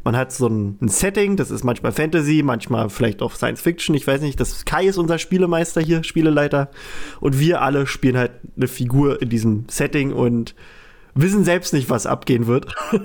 Man 0.04 0.16
hat 0.18 0.32
so 0.32 0.48
ein, 0.48 0.78
ein 0.82 0.88
Setting. 0.88 1.38
Das 1.38 1.52
ist 1.52 1.64
manchmal 1.64 1.92
Fantasy, 1.92 2.42
manchmal 2.44 2.90
vielleicht 2.90 3.22
auch 3.22 3.34
Science 3.36 3.62
Fiction. 3.62 3.94
Ich 3.96 4.08
weiß 4.08 4.22
nicht. 4.22 4.40
Das 4.40 4.66
Kai 4.66 4.86
ist 4.86 4.98
unser 4.98 5.20
Spielemeister 5.20 5.82
hier, 5.82 6.04
Spieleleiter. 6.04 6.70
Und 7.20 7.40
wir 7.40 7.62
alle 7.62 7.86
spielen 7.86 8.18
halt 8.18 8.32
eine 8.58 8.68
Figur 8.68 9.22
in 9.22 9.30
diesem 9.30 9.66
Setting 9.70 10.14
und 10.14 10.56
wissen 11.14 11.44
selbst 11.44 11.74
nicht, 11.74 11.90
was 11.92 12.06
abgehen 12.08 12.48
wird. 12.48 12.74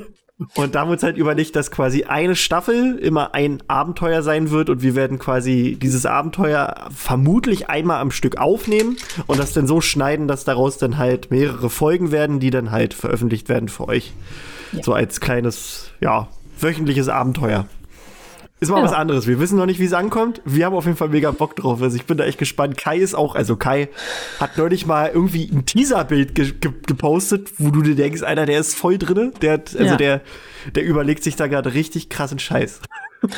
Und 0.54 0.74
da 0.74 0.86
wird 0.88 1.02
halt 1.02 1.16
überlegt, 1.16 1.56
dass 1.56 1.70
quasi 1.70 2.04
eine 2.04 2.36
Staffel 2.36 2.98
immer 2.98 3.34
ein 3.34 3.62
Abenteuer 3.68 4.22
sein 4.22 4.50
wird 4.50 4.68
und 4.68 4.82
wir 4.82 4.94
werden 4.94 5.18
quasi 5.18 5.78
dieses 5.80 6.04
Abenteuer 6.04 6.88
vermutlich 6.94 7.70
einmal 7.70 8.00
am 8.00 8.10
Stück 8.10 8.36
aufnehmen 8.36 8.98
und 9.26 9.38
das 9.38 9.54
dann 9.54 9.66
so 9.66 9.80
schneiden, 9.80 10.28
dass 10.28 10.44
daraus 10.44 10.76
dann 10.76 10.98
halt 10.98 11.30
mehrere 11.30 11.70
Folgen 11.70 12.12
werden, 12.12 12.38
die 12.38 12.50
dann 12.50 12.70
halt 12.70 12.92
veröffentlicht 12.92 13.48
werden 13.48 13.70
für 13.70 13.88
euch. 13.88 14.12
Ja. 14.72 14.82
So 14.82 14.92
als 14.92 15.20
kleines, 15.20 15.90
ja, 16.00 16.28
wöchentliches 16.60 17.08
Abenteuer. 17.08 17.66
Ist 18.58 18.70
mal 18.70 18.78
Ja. 18.78 18.84
was 18.84 18.92
anderes. 18.94 19.26
Wir 19.26 19.38
wissen 19.38 19.58
noch 19.58 19.66
nicht, 19.66 19.78
wie 19.80 19.84
es 19.84 19.92
ankommt. 19.92 20.40
Wir 20.46 20.64
haben 20.64 20.74
auf 20.74 20.86
jeden 20.86 20.96
Fall 20.96 21.10
mega 21.10 21.30
Bock 21.30 21.56
drauf. 21.56 21.82
Also 21.82 21.94
ich 21.96 22.06
bin 22.06 22.16
da 22.16 22.24
echt 22.24 22.38
gespannt. 22.38 22.78
Kai 22.78 22.96
ist 22.96 23.14
auch, 23.14 23.34
also 23.34 23.56
Kai 23.56 23.88
hat 24.40 24.56
neulich 24.56 24.86
mal 24.86 25.10
irgendwie 25.12 25.50
ein 25.52 25.66
Teaserbild 25.66 26.34
ge 26.34 26.52
ge 26.58 26.72
gepostet, 26.86 27.50
wo 27.58 27.68
du 27.70 27.82
dir 27.82 27.94
denkst, 27.96 28.22
einer, 28.22 28.46
der 28.46 28.60
ist 28.60 28.74
voll 28.74 28.96
drinne. 28.96 29.32
Der 29.42 29.52
hat, 29.54 29.76
also 29.76 29.84
Ja. 29.92 29.96
der, 29.96 30.20
der 30.74 30.84
überlegt 30.84 31.22
sich 31.22 31.36
da 31.36 31.48
gerade 31.48 31.74
richtig 31.74 32.08
krassen 32.08 32.38
Scheiß. 32.38 32.80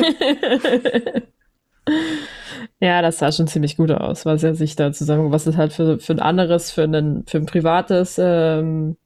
Ja, 2.81 3.03
das 3.03 3.19
sah 3.19 3.33
schon 3.33 3.47
ziemlich 3.49 3.77
gut 3.77 3.91
aus, 3.91 4.27
was 4.27 4.43
er 4.43 4.55
sich 4.55 4.77
da 4.77 4.93
zusammen, 4.93 5.33
was 5.33 5.47
ist 5.47 5.57
halt 5.57 5.73
für, 5.73 5.99
für 5.99 6.13
ein 6.13 6.21
anderes, 6.21 6.71
für 6.71 6.83
ein, 6.85 7.25
für 7.27 7.39
ein 7.39 7.47
privates, 7.47 8.17
ähm, 8.23 8.97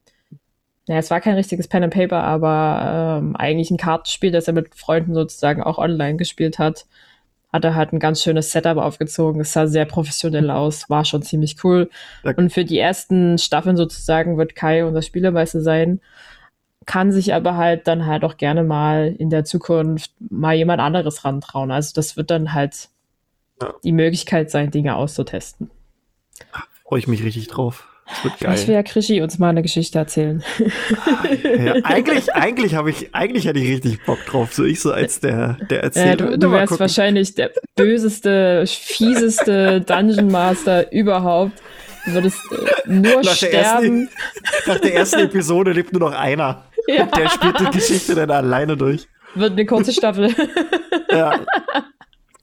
ja, 0.89 0.97
es 0.97 1.11
war 1.11 1.21
kein 1.21 1.35
richtiges 1.35 1.69
Pen 1.69 1.85
and 1.85 1.95
Paper, 1.95 2.23
aber 2.25 3.19
ähm, 3.21 3.37
eigentlich 3.37 3.71
ein 3.71 3.77
Kartenspiel, 3.77 4.33
das 4.33 4.49
er 4.49 4.53
mit 4.55 4.75
Freunden 4.75 5.15
sozusagen 5.15 5.63
auch 5.63 5.79
online 5.79 6.17
gespielt 6.17 6.59
hat. 6.59 6.87
Hat 7.53 7.65
er 7.65 7.75
halt 7.75 7.93
ein 7.93 8.01
ganz 8.01 8.23
schönes 8.23 8.51
Setup 8.51 8.79
aufgezogen. 8.79 9.41
Es 9.41 9.53
sah 9.53 9.67
sehr 9.67 9.85
professionell 9.85 10.51
aus, 10.51 10.91
war 10.91 11.05
schon 11.05 11.23
ziemlich 11.23 11.63
cool. 11.63 11.89
Ja. 12.25 12.33
Und 12.37 12.53
für 12.53 12.65
die 12.65 12.79
ersten 12.79 13.39
Staffeln 13.39 13.77
sozusagen 13.77 14.39
wird 14.39 14.57
Kai 14.57 14.85
unser 14.85 15.03
Spielermeister 15.03 15.61
sein. 15.61 16.01
Kann 16.85 17.13
sich 17.13 17.33
aber 17.33 17.57
halt 17.57 17.87
dann 17.87 18.07
halt 18.07 18.25
auch 18.25 18.37
gerne 18.37 18.65
mal 18.65 19.15
in 19.17 19.31
der 19.31 19.45
Zukunft 19.45 20.11
mal 20.19 20.55
jemand 20.55 20.81
anderes 20.81 21.25
rantrauen. 21.25 21.71
Also 21.71 21.93
das 21.95 22.17
wird 22.17 22.31
dann 22.33 22.55
halt 22.55 22.89
Ja. 23.63 23.73
die 23.85 23.93
Möglichkeit 23.93 24.51
sein, 24.51 24.73
Dinge 24.73 24.97
auszutesten. 24.97 25.71
Freue 26.83 26.99
ich 26.99 27.07
mich 27.07 27.23
richtig 27.23 27.47
drauf. 27.47 27.87
Das 28.07 28.25
wird 28.25 28.35
Vielleicht 28.39 28.69
will 28.69 28.75
geil. 28.75 28.85
ja 28.85 28.91
Krischi 28.91 29.21
uns 29.23 29.39
mal 29.39 29.49
eine 29.51 29.63
Geschichte 29.63 29.99
erzählen. 29.99 30.43
Ja, 31.65 31.75
eigentlich, 31.85 32.35
eigentlich 32.35 32.75
habe 32.75 32.91
ich, 32.91 33.15
eigentlich 33.15 33.47
hätte 33.47 33.59
ich 33.61 33.69
richtig 33.71 34.05
Bock 34.05 34.19
drauf. 34.27 34.53
So 34.53 34.65
ich 34.65 34.81
so 34.81 34.93
als 34.93 35.21
der, 35.21 35.57
der 35.71 35.81
Äh, 35.81 35.85
Erzähler. 35.85 36.17
du 36.17 36.25
Na, 36.31 36.37
du 36.37 36.49
mal 36.49 36.53
wärst 36.57 36.69
gucken. 36.71 36.81
wahrscheinlich 36.81 37.35
der 37.35 37.51
böseste, 37.77 38.65
fieseste 38.67 39.81
Dungeon 39.81 40.29
Master 40.31 40.93
überhaupt. 40.93 41.53
Du 42.07 42.13
würdest 42.15 42.39
äh, 42.53 42.89
nur 42.91 43.23
Nach 43.23 43.37
der 43.39 43.53
ersten- 43.55 44.09
sterben. 44.09 44.09
Nach 44.67 44.79
der 44.81 44.95
ersten 44.95 45.21
Episode 45.21 45.73
lebt 45.73 45.93
nur 45.93 46.01
noch 46.11 46.17
einer. 46.19 46.65
Ja. 46.89 47.07
Der 47.07 47.29
spielt 47.29 47.61
die 47.61 47.71
Geschichte 47.71 48.15
dann 48.15 48.31
alleine 48.31 48.77
durch. 48.77 49.07
Wird 49.35 49.53
eine 49.53 49.65
kurze 49.67 49.93
Staffel. 49.93 50.35
Ja. 51.11 51.41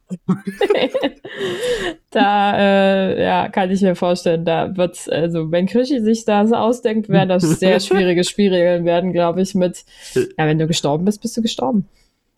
da 2.09 2.57
äh, 2.57 3.23
ja, 3.23 3.49
kann 3.49 3.71
ich 3.71 3.81
mir 3.81 3.95
vorstellen, 3.95 4.45
da 4.45 4.75
wird's, 4.75 5.07
also 5.07 5.51
wenn 5.51 5.67
Krischi 5.67 5.99
sich 5.99 6.25
das 6.25 6.51
ausdenkt, 6.51 7.09
werden 7.09 7.29
das 7.29 7.43
sehr 7.43 7.79
schwierige 7.79 8.23
Spielregeln 8.23 8.85
werden, 8.85 9.13
glaube 9.13 9.41
ich, 9.41 9.55
mit, 9.55 9.85
ja, 10.15 10.47
wenn 10.47 10.59
du 10.59 10.67
gestorben 10.67 11.05
bist, 11.05 11.21
bist 11.21 11.37
du 11.37 11.41
gestorben. 11.41 11.87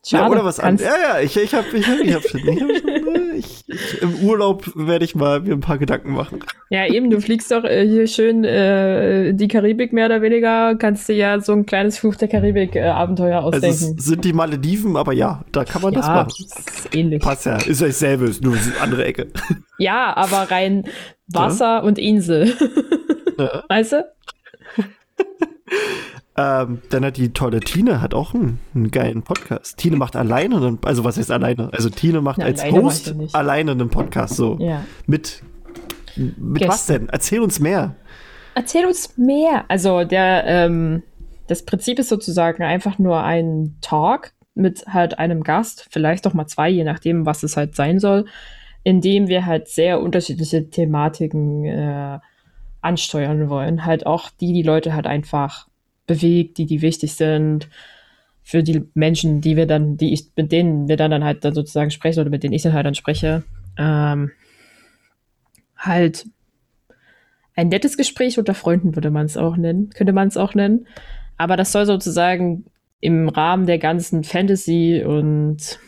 Schade. 0.04 0.24
Ja, 0.24 0.30
oder 0.32 0.44
was 0.44 0.60
anderes. 0.60 0.90
Ja, 0.90 1.16
ja, 1.16 1.20
ich, 1.20 1.38
ich 1.38 1.54
habe 1.54 1.68
ich 1.78 1.88
hab, 1.88 2.00
ich 2.00 2.14
hab 2.16 2.24
schon, 2.24 2.42
ich 2.48 2.62
hab 2.62 2.68
schon 2.68 2.86
äh, 2.88 3.36
ich, 3.38 3.64
ich, 3.68 4.02
im 4.02 4.16
Urlaub 4.24 4.64
werde 4.74 5.06
ich 5.06 5.14
mal 5.14 5.42
mir 5.42 5.54
ein 5.54 5.60
paar 5.60 5.78
Gedanken 5.78 6.14
machen. 6.14 6.40
Ja, 6.72 6.88
eben, 6.88 7.12
du 7.12 7.22
fliegst 7.22 7.52
doch 7.52 7.64
äh, 7.64 7.88
hier 7.88 8.08
schön 8.08 8.44
äh, 8.44 9.34
die 9.34 9.48
Karibik 9.48 9.94
mehr 9.94 10.08
oder 10.08 10.24
weniger, 10.24 10.76
kannst 10.76 11.08
dir 11.08 11.16
ja 11.16 11.40
so 11.40 11.54
ein 11.54 11.68
kleines 11.68 12.00
Fluch 12.00 12.16
der 12.16 12.30
Karibik-Abenteuer 12.30 13.44
Also 13.44 13.60
es 13.60 13.76
ausdenken. 13.76 14.02
sind 14.02 14.26
die 14.26 14.34
Malediven, 14.34 14.98
aber 14.98 15.14
ja, 15.14 15.46
da 15.52 15.66
kann 15.66 15.84
man 15.84 15.94
das 15.94 16.08
ja, 16.08 16.14
machen. 16.16 16.34
ist 16.40 16.96
ähnlich. 16.96 17.22
Passt 17.22 17.46
ja, 17.46 17.58
ist 17.58 17.84
euch 17.84 17.96
selber, 17.96 18.26
ist 18.26 18.44
nur 18.44 18.54
eine 18.54 18.82
andere 18.82 19.06
Ecke. 19.06 19.28
Ja, 19.78 20.16
aber 20.16 20.52
rein 20.52 20.84
Wasser 21.28 21.84
und 21.84 21.98
Insel. 21.98 22.54
Ja. 23.40 23.64
Weißt 23.68 23.94
du? 23.94 24.06
Ähm, 26.38 26.82
dann 26.90 27.04
hat 27.04 27.18
die 27.18 27.34
tolle 27.34 27.60
Tine 27.60 28.02
hat 28.02 28.14
auch 28.14 28.34
einen, 28.34 28.60
einen 28.74 28.90
geilen 28.90 29.22
Podcast. 29.22 29.78
Tine 29.78 29.98
macht 29.98 30.16
alleine, 30.16 30.56
einen, 30.58 30.80
also 30.86 31.04
was 31.04 31.18
heißt 31.18 31.30
alleine? 31.30 31.70
Also 31.74 31.90
Tine 31.90 32.22
macht 32.22 32.40
Ja, 32.40 32.46
als 32.46 32.64
macht 32.64 32.72
Host 32.72 33.16
alleine 33.34 33.72
einen 33.72 33.90
Podcast 33.90 34.36
so. 34.36 34.58
Ja. 34.60 34.86
Mit 35.08 35.44
mit 36.16 36.68
was 36.68 36.86
denn? 36.86 37.10
Erzähl 37.10 37.40
uns 37.40 37.60
mehr. 37.60 37.96
Erzähl 38.56 38.86
uns 38.86 39.18
mehr. 39.18 39.66
Also 39.68 40.04
der, 40.04 40.46
ähm, 40.46 41.04
das 41.48 41.64
Prinzip 41.64 42.00
ist 42.00 42.10
sozusagen 42.10 42.64
einfach 42.64 43.00
nur 43.00 43.24
ein 43.24 43.78
Talk 43.82 44.34
mit 44.54 44.86
halt 44.88 45.20
einem 45.20 45.44
Gast, 45.44 45.88
vielleicht 45.92 46.28
auch 46.28 46.34
mal 46.34 46.48
zwei, 46.48 46.70
je 46.70 46.84
nachdem, 46.84 47.26
was 47.26 47.44
es 47.44 47.56
halt 47.56 47.76
sein 47.76 48.00
soll, 48.00 48.26
in 48.84 49.00
dem 49.00 49.28
wir 49.28 49.46
halt 49.46 49.70
sehr 49.70 50.02
unterschiedliche 50.02 50.70
Thematiken 50.70 51.66
äh, 51.66 52.20
ansteuern 52.82 53.50
wollen. 53.50 53.86
Halt 53.86 54.06
auch 54.06 54.30
die, 54.30 54.54
die 54.54 54.64
Leute 54.64 54.94
halt 54.94 55.08
einfach 55.08 55.68
bewegt, 56.12 56.58
die, 56.58 56.66
die 56.66 56.82
wichtig 56.82 57.14
sind. 57.14 57.70
für 58.44 58.64
die 58.64 58.84
Menschen, 58.96 59.40
die 59.40 59.56
wir 59.56 59.68
dann, 59.68 59.98
die 59.98 60.14
ich, 60.14 60.32
mit 60.36 60.52
denen 60.52 60.88
wir 60.88 60.98
dann, 60.98 61.12
dann 61.12 61.24
halt 61.24 61.46
dann 61.46 61.54
sozusagen 61.54 61.92
sprechen 61.92 62.20
oder 62.22 62.30
mit 62.30 62.44
denen 62.44 62.54
ich 62.54 62.64
dann 62.64 62.74
halt 62.74 62.86
dann 62.86 62.96
spreche, 62.96 63.44
ähm, 63.78 64.32
halt 65.78 66.28
ein 67.56 67.70
nettes 67.70 67.98
Gespräch 67.98 68.40
unter 68.40 68.54
Freunden 68.54 68.96
würde 68.96 69.12
man 69.12 69.26
es 69.26 69.38
auch 69.38 69.58
nennen, 69.58 69.90
könnte 69.92 70.14
man 70.14 70.28
es 70.28 70.38
auch 70.38 70.56
nennen. 70.56 70.88
Aber 71.38 71.56
das 71.56 71.72
soll 71.72 71.86
sozusagen 71.86 72.66
im 73.00 73.30
Rahmen 73.30 73.68
der 73.68 73.78
ganzen 73.78 74.24
Fantasy 74.24 75.04
und 75.06 75.80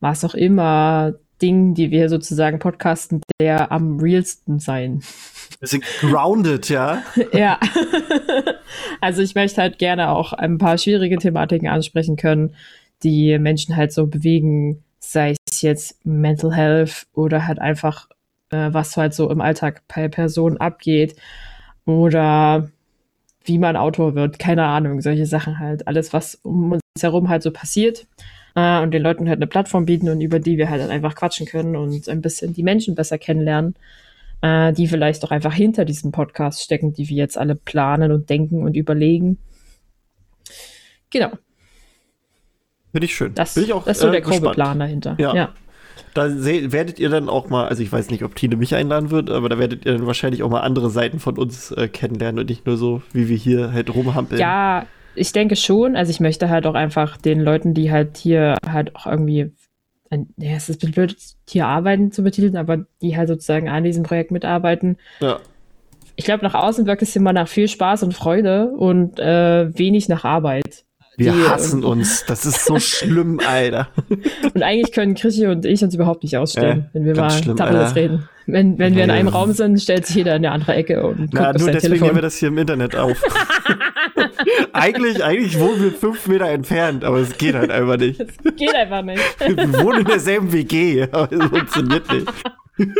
was 0.00 0.24
auch 0.24 0.34
immer 0.34 1.14
Dingen, 1.40 1.74
die 1.74 1.90
wir 1.90 2.08
sozusagen 2.08 2.58
podcasten, 2.58 3.20
der 3.40 3.70
am 3.70 3.98
realsten 4.00 4.58
sein. 4.58 5.02
Sind 5.66 5.84
grounded, 6.00 6.68
ja. 6.68 7.02
ja. 7.32 7.58
also 9.00 9.22
ich 9.22 9.34
möchte 9.34 9.60
halt 9.60 9.78
gerne 9.78 10.10
auch 10.10 10.32
ein 10.32 10.58
paar 10.58 10.78
schwierige 10.78 11.18
Thematiken 11.18 11.68
ansprechen 11.68 12.16
können, 12.16 12.54
die 13.02 13.38
Menschen 13.38 13.76
halt 13.76 13.92
so 13.92 14.06
bewegen, 14.06 14.82
sei 15.00 15.34
es 15.48 15.62
jetzt 15.62 16.04
Mental 16.04 16.54
Health 16.54 17.06
oder 17.12 17.46
halt 17.46 17.58
einfach, 17.58 18.08
äh, 18.50 18.68
was 18.72 18.96
halt 18.96 19.14
so 19.14 19.30
im 19.30 19.40
Alltag 19.40 19.82
bei 19.94 20.08
Personen 20.08 20.56
abgeht 20.58 21.16
oder 21.86 22.68
wie 23.44 23.58
man 23.58 23.76
Autor 23.76 24.14
wird, 24.14 24.38
keine 24.38 24.64
Ahnung, 24.64 25.00
solche 25.00 25.26
Sachen 25.26 25.58
halt. 25.58 25.86
Alles, 25.86 26.12
was 26.12 26.36
um 26.36 26.72
uns 26.72 26.82
herum 27.00 27.28
halt 27.28 27.42
so 27.42 27.50
passiert 27.50 28.06
äh, 28.54 28.80
und 28.80 28.92
den 28.92 29.02
Leuten 29.02 29.28
halt 29.28 29.38
eine 29.38 29.46
Plattform 29.46 29.84
bieten 29.84 30.08
und 30.08 30.20
über 30.20 30.40
die 30.40 30.56
wir 30.56 30.70
halt 30.70 30.80
dann 30.80 30.90
einfach 30.90 31.14
quatschen 31.14 31.46
können 31.46 31.76
und 31.76 32.08
ein 32.08 32.22
bisschen 32.22 32.54
die 32.54 32.62
Menschen 32.62 32.94
besser 32.94 33.18
kennenlernen, 33.18 33.74
äh, 34.44 34.74
die 34.74 34.86
vielleicht 34.86 35.24
auch 35.24 35.30
einfach 35.30 35.54
hinter 35.54 35.86
diesem 35.86 36.12
Podcast 36.12 36.62
stecken, 36.62 36.92
die 36.92 37.08
wir 37.08 37.16
jetzt 37.16 37.38
alle 37.38 37.54
planen 37.54 38.12
und 38.12 38.28
denken 38.28 38.62
und 38.62 38.76
überlegen. 38.76 39.38
Genau. 41.08 41.30
Finde 42.92 43.06
ich 43.06 43.14
schön. 43.14 43.34
Das, 43.34 43.54
Bin 43.54 43.64
ich 43.64 43.72
auch, 43.72 43.84
das 43.84 43.96
ist 43.96 44.02
so 44.02 44.08
äh, 44.08 44.12
der 44.12 44.20
grobe 44.20 44.36
gespannt. 44.36 44.54
Plan 44.54 44.78
dahinter. 44.78 45.16
Ja. 45.18 45.34
ja. 45.34 45.54
Da 46.12 46.28
werdet 46.28 47.00
ihr 47.00 47.08
dann 47.08 47.28
auch 47.28 47.48
mal, 47.48 47.66
also 47.66 47.82
ich 47.82 47.90
weiß 47.90 48.10
nicht, 48.10 48.22
ob 48.22 48.36
Tine 48.36 48.56
mich 48.56 48.74
einladen 48.74 49.10
wird, 49.10 49.30
aber 49.30 49.48
da 49.48 49.58
werdet 49.58 49.86
ihr 49.86 49.94
dann 49.94 50.06
wahrscheinlich 50.06 50.42
auch 50.42 50.50
mal 50.50 50.60
andere 50.60 50.90
Seiten 50.90 51.20
von 51.20 51.38
uns 51.38 51.70
äh, 51.72 51.88
kennenlernen 51.88 52.40
und 52.40 52.50
nicht 52.50 52.66
nur 52.66 52.76
so, 52.76 53.02
wie 53.12 53.28
wir 53.28 53.36
hier 53.36 53.72
halt 53.72 53.94
rumhampeln. 53.94 54.40
Ja, 54.40 54.84
ich 55.14 55.32
denke 55.32 55.56
schon. 55.56 55.96
Also 55.96 56.10
ich 56.10 56.20
möchte 56.20 56.50
halt 56.50 56.66
auch 56.66 56.74
einfach 56.74 57.16
den 57.16 57.40
Leuten, 57.40 57.72
die 57.72 57.90
halt 57.90 58.18
hier 58.18 58.58
halt 58.68 58.94
auch 58.94 59.06
irgendwie, 59.06 59.52
ja, 60.36 60.52
es 60.52 60.68
ist 60.68 60.80
blöd, 60.92 61.16
hier 61.48 61.66
arbeiten 61.66 62.12
zu 62.12 62.22
betiteln, 62.22 62.56
aber 62.56 62.86
die 63.02 63.16
halt 63.16 63.28
sozusagen 63.28 63.68
an 63.68 63.84
diesem 63.84 64.02
Projekt 64.02 64.30
mitarbeiten. 64.30 64.96
Ja. 65.20 65.40
Ich 66.16 66.24
glaube, 66.24 66.44
nach 66.44 66.54
außen 66.54 66.86
wirkt 66.86 67.02
es 67.02 67.16
immer 67.16 67.32
nach 67.32 67.48
viel 67.48 67.68
Spaß 67.68 68.02
und 68.04 68.14
Freude 68.14 68.68
und 68.68 69.18
äh, 69.18 69.76
wenig 69.76 70.08
nach 70.08 70.24
Arbeit. 70.24 70.84
Wir 71.16 71.32
Die- 71.32 71.48
hassen 71.48 71.84
uns. 71.84 72.24
Das 72.26 72.44
ist 72.44 72.64
so 72.64 72.78
schlimm, 72.80 73.40
Alter. 73.46 73.88
Und 74.54 74.62
eigentlich 74.62 74.90
können 74.92 75.14
Krischi 75.14 75.46
und 75.46 75.64
ich 75.64 75.82
uns 75.82 75.94
überhaupt 75.94 76.22
nicht 76.24 76.36
ausstehen, 76.36 76.78
Ja, 76.78 76.86
wenn 76.92 77.04
wir 77.04 77.14
mal 77.16 77.30
schlimm, 77.30 77.56
Tacheles 77.56 77.80
Alter. 77.88 77.96
reden. 77.96 78.28
Wenn, 78.46 78.78
wenn 78.78 78.94
wir 78.94 79.04
in 79.04 79.10
einem. 79.10 79.28
Raum 79.28 79.52
sind, 79.52 79.80
stellt 79.80 80.04
sich 80.06 80.16
jeder 80.16 80.32
in 80.36 80.44
eine 80.44 80.50
andere 80.52 80.74
Ecke 80.74 81.02
und 81.06 81.16
guckt 81.18 81.30
Na, 81.32 81.50
auf 81.52 81.56
nur 81.56 81.70
deswegen 81.70 81.92
nehmen 81.94 81.98
Telefon. 82.00 82.14
wir 82.16 82.22
das 82.22 82.36
hier 82.36 82.48
im 82.48 82.58
Internet 82.58 82.94
auf. 82.96 83.22
eigentlich, 84.74 85.24
eigentlich 85.24 85.58
wohnen 85.58 85.82
wir 85.82 85.92
fünf 85.92 86.26
Meter 86.26 86.48
entfernt, 86.50 87.04
aber 87.04 87.18
es 87.20 87.38
geht 87.38 87.54
halt 87.54 87.70
einfach 87.70 87.96
nicht. 87.96 88.18
Geht 88.56 88.74
einfach 88.74 89.02
nicht. 89.02 89.22
Wir 89.40 89.56
wohnen 89.82 90.00
in 90.00 90.04
derselben 90.06 90.52
WG, 90.52 91.06
aber 91.10 91.32
es 91.32 91.44
funktioniert 91.44 92.12
nicht. 92.12 92.26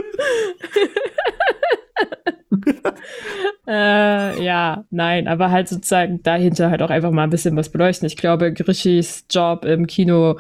Äh, 3.67 4.45
ja, 4.45 4.85
nein, 4.91 5.27
aber 5.27 5.51
halt 5.51 5.69
sozusagen 5.69 6.23
dahinter 6.23 6.71
halt 6.71 6.83
auch 6.83 6.91
einfach 6.91 7.11
mal 7.11 7.25
ein 7.25 7.31
bisschen 7.31 7.57
was 7.57 7.71
beleuchten. 7.71 8.07
Ich 8.07 8.17
glaube, 8.17 8.53
Grishis 8.53 9.25
Job 9.31 9.65
im 9.65 9.87
Kino 9.87 10.39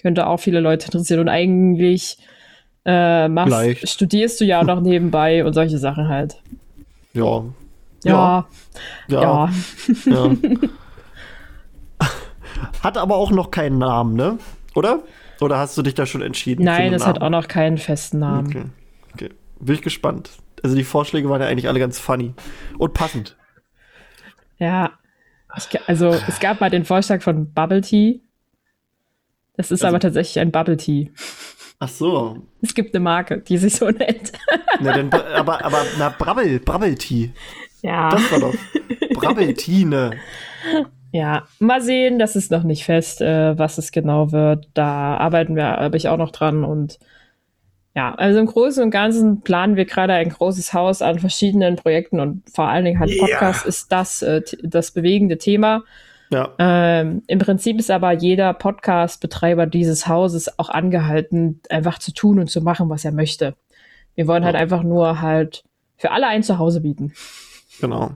könnte 0.00 0.26
auch 0.26 0.38
viele 0.38 0.60
Leute 0.60 0.86
interessieren 0.86 1.20
und 1.20 1.28
eigentlich 1.28 2.18
äh, 2.84 3.28
machst, 3.28 3.50
Leicht. 3.50 3.88
studierst 3.88 4.40
du 4.40 4.44
ja 4.44 4.60
auch 4.60 4.64
noch 4.64 4.80
nebenbei 4.80 5.44
und 5.44 5.52
solche 5.52 5.78
Sachen 5.78 6.08
halt. 6.08 6.40
Ja. 7.12 7.44
Ja, 8.04 8.46
Ja. 9.08 9.20
ja. 9.20 9.50
ja. 10.06 10.30
Hat 12.82 12.96
aber 12.96 13.16
auch 13.16 13.30
noch 13.30 13.50
keinen 13.50 13.78
Namen, 13.78 14.14
ne? 14.14 14.38
Oder? 14.74 15.00
Oder 15.40 15.58
hast 15.58 15.76
du 15.76 15.82
dich 15.82 15.94
da 15.94 16.06
schon 16.06 16.22
entschieden? 16.22 16.64
Nein, 16.64 16.92
es 16.92 17.06
hat 17.06 17.20
auch 17.20 17.30
noch 17.30 17.46
keinen 17.48 17.78
festen 17.78 18.20
Namen. 18.20 18.48
Okay. 18.48 18.64
okay. 19.14 19.30
Bin 19.60 19.74
ich 19.74 19.82
gespannt. 19.82 20.30
Also 20.62 20.76
die 20.76 20.84
Vorschläge 20.84 21.28
waren 21.28 21.40
ja 21.40 21.46
eigentlich 21.48 21.68
alle 21.68 21.78
ganz 21.80 21.98
funny. 21.98 22.34
Und 22.78 22.94
passend. 22.94 23.36
Ja. 24.58 24.92
Ich, 25.56 25.80
also 25.88 26.14
es 26.28 26.40
gab 26.40 26.60
mal 26.60 26.70
den 26.70 26.84
Vorschlag 26.84 27.22
von 27.22 27.52
Bubble 27.52 27.80
Tea. 27.80 28.20
Das 29.56 29.70
ist 29.70 29.82
Also- 29.82 29.88
aber 29.88 30.00
tatsächlich 30.00 30.38
ein 30.40 30.52
Bubble 30.52 30.76
Tea. 30.76 31.10
Ach 31.80 31.88
so. 31.88 32.42
Es 32.60 32.74
gibt 32.74 32.92
eine 32.94 33.02
Marke, 33.04 33.38
die 33.38 33.56
sich 33.56 33.76
so 33.76 33.88
nennt. 33.90 34.32
Na, 34.80 34.92
dann, 34.96 35.12
aber, 35.12 35.64
aber, 35.64 35.84
na, 35.98 36.08
Brabbel, 36.08 36.58
Brabbeltee. 36.58 37.30
Ja. 37.82 38.10
Das 38.10 38.32
war 38.32 38.40
doch. 38.40 38.54
Brabbeltine. 39.14 40.18
Ja, 41.12 41.46
mal 41.60 41.80
sehen, 41.80 42.18
das 42.18 42.34
ist 42.36 42.50
noch 42.50 42.64
nicht 42.64 42.84
fest, 42.84 43.20
äh, 43.20 43.56
was 43.58 43.78
es 43.78 43.92
genau 43.92 44.32
wird. 44.32 44.68
Da 44.74 45.16
arbeiten 45.16 45.54
wir, 45.56 45.64
habe 45.66 45.96
ich 45.96 46.08
auch 46.08 46.16
noch 46.16 46.32
dran 46.32 46.64
und 46.64 46.98
ja, 47.98 48.14
also 48.14 48.38
im 48.38 48.46
Großen 48.46 48.80
und 48.84 48.90
Ganzen 48.92 49.40
planen 49.40 49.74
wir 49.74 49.84
gerade 49.84 50.12
ein 50.12 50.28
großes 50.28 50.72
Haus 50.72 51.02
an 51.02 51.18
verschiedenen 51.18 51.74
Projekten 51.74 52.20
und 52.20 52.48
vor 52.48 52.68
allen 52.68 52.84
Dingen 52.84 53.00
halt 53.00 53.10
Ja. 53.10 53.24
Podcast 53.24 53.66
ist 53.66 53.90
das, 53.90 54.22
äh, 54.22 54.40
das 54.62 54.92
bewegende 54.92 55.36
Thema. 55.36 55.82
Ja. 56.30 56.50
Ähm, 56.60 57.22
Im 57.26 57.40
Prinzip 57.40 57.76
ist 57.80 57.90
aber 57.90 58.12
jeder 58.12 58.54
Podcast-Betreiber 58.54 59.66
dieses 59.66 60.06
Hauses 60.06 60.60
auch 60.60 60.68
angehalten, 60.68 61.60
einfach 61.70 61.98
zu 61.98 62.12
tun 62.14 62.38
und 62.38 62.48
zu 62.48 62.60
machen, 62.60 62.88
was 62.88 63.04
er 63.04 63.10
möchte. 63.10 63.56
Wir 64.14 64.28
wollen 64.28 64.44
halt 64.44 64.54
Ja. 64.54 64.60
einfach 64.60 64.84
nur 64.84 65.20
halt 65.20 65.64
für 65.96 66.12
alle 66.12 66.28
ein 66.28 66.44
Zuhause 66.44 66.80
bieten 66.82 67.14
Genau. 67.80 68.12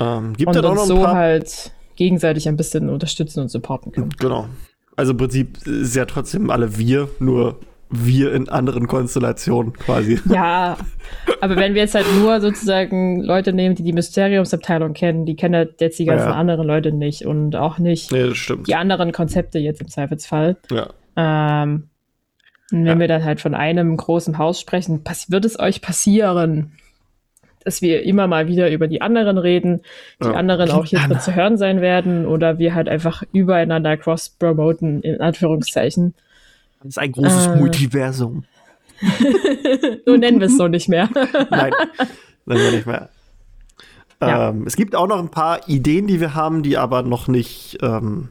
Ähm, 0.00 0.32
gibt 0.36 0.48
und 0.56 0.66
auch 0.66 0.72
uns 0.72 0.88
so 0.88 1.06
halt 1.06 1.70
gegenseitig 1.94 2.48
ein 2.48 2.56
bisschen 2.56 2.88
unterstützen 2.90 3.38
und 3.38 3.50
supporten 3.50 3.92
können. 3.92 4.10
Genau. 4.18 4.48
Also 4.96 5.12
im 5.12 5.18
Prinzip 5.18 5.64
ist 5.64 5.94
ja 5.94 6.06
trotzdem 6.06 6.50
alle 6.50 6.76
wir, 6.76 7.08
nur 7.20 7.60
wir 7.92 8.32
in 8.32 8.48
anderen 8.48 8.88
Konstellationen 8.88 9.74
quasi. 9.74 10.18
Ja, 10.24 10.76
aber 11.40 11.56
wenn 11.56 11.74
wir 11.74 11.82
jetzt 11.82 11.94
halt 11.94 12.06
nur 12.18 12.40
sozusagen 12.40 13.20
Leute 13.22 13.52
nehmen, 13.52 13.74
die 13.74 13.82
die 13.82 13.92
Mysteriumsabteilung 13.92 14.94
kennen, 14.94 15.26
die 15.26 15.36
kennen 15.36 15.54
halt 15.54 15.80
jetzt 15.80 15.98
die 15.98 16.06
ganzen 16.06 16.28
Ja. 16.30 16.34
anderen 16.34 16.66
Leute 16.66 16.90
nicht 16.92 17.26
und 17.26 17.54
auch 17.54 17.78
nicht 17.78 18.10
Nee, 18.10 18.32
die 18.66 18.74
anderen 18.74 19.12
Konzepte 19.12 19.58
jetzt 19.58 19.80
im 19.80 19.88
Zweifelsfall. 19.88 20.56
Ja. 20.70 20.88
Ähm, 21.16 21.88
und 22.72 22.78
wenn 22.86 22.86
Ja. 22.86 22.98
wir 23.00 23.08
dann 23.08 23.24
halt 23.24 23.40
von 23.42 23.54
einem 23.54 23.96
großen 23.96 24.38
Haus 24.38 24.58
sprechen, 24.58 25.02
wird 25.28 25.44
es 25.44 25.58
euch 25.60 25.82
passieren, 25.82 26.72
dass 27.64 27.82
wir 27.82 28.02
immer 28.04 28.26
mal 28.26 28.48
wieder 28.48 28.70
über 28.70 28.88
die 28.88 29.02
anderen 29.02 29.36
reden, 29.38 29.82
die 30.22 30.28
Ja. 30.28 30.32
anderen 30.32 30.70
auch 30.70 30.86
hier 30.86 30.98
drin 31.00 31.20
zu 31.20 31.34
hören 31.36 31.58
sein 31.58 31.80
werden 31.82 32.26
oder 32.26 32.58
wir 32.58 32.74
halt 32.74 32.88
einfach 32.88 33.22
übereinander 33.32 33.96
cross-promoten, 33.98 35.02
in 35.02 35.20
Anführungszeichen. 35.20 36.14
Das 36.82 36.90
ist 36.90 36.98
ein 36.98 37.12
großes 37.12 37.46
Äh. 37.46 37.56
Multiversum. 37.56 38.44
so 40.06 40.16
nennen 40.16 40.40
wir 40.40 40.46
es 40.46 40.56
so 40.56 40.68
nicht 40.68 40.88
mehr. 40.88 41.08
Nein, 41.50 41.72
nein, 42.46 42.58
wir 42.58 42.70
nicht 42.72 42.86
mehr. 42.86 43.08
Ja. 44.20 44.50
Ähm, 44.50 44.64
es 44.66 44.76
gibt 44.76 44.94
auch 44.94 45.08
noch 45.08 45.18
ein 45.18 45.30
paar 45.30 45.68
Ideen, 45.68 46.06
die 46.06 46.20
wir 46.20 46.34
haben, 46.34 46.62
die 46.62 46.76
aber 46.78 47.02
noch 47.02 47.26
nicht, 47.26 47.78
ähm, 47.82 48.28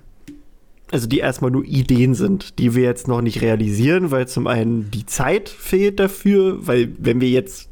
also 0.92 1.08
die 1.08 1.20
erstmal 1.20 1.52
nur 1.52 1.66
Ideen 1.66 2.14
sind, 2.16 2.58
die 2.60 2.76
wir 2.76 2.84
jetzt 2.84 3.10
noch 3.10 3.22
nicht 3.22 3.42
realisieren, 3.42 4.12
weil 4.12 4.28
zum 4.28 4.48
einen 4.48 4.90
die 4.92 5.06
Zeit 5.06 5.50
fehlt 5.50 6.00
dafür, 6.00 6.66
weil 6.66 6.94
wenn 6.98 7.20
wir 7.20 7.30
jetzt 7.30 7.70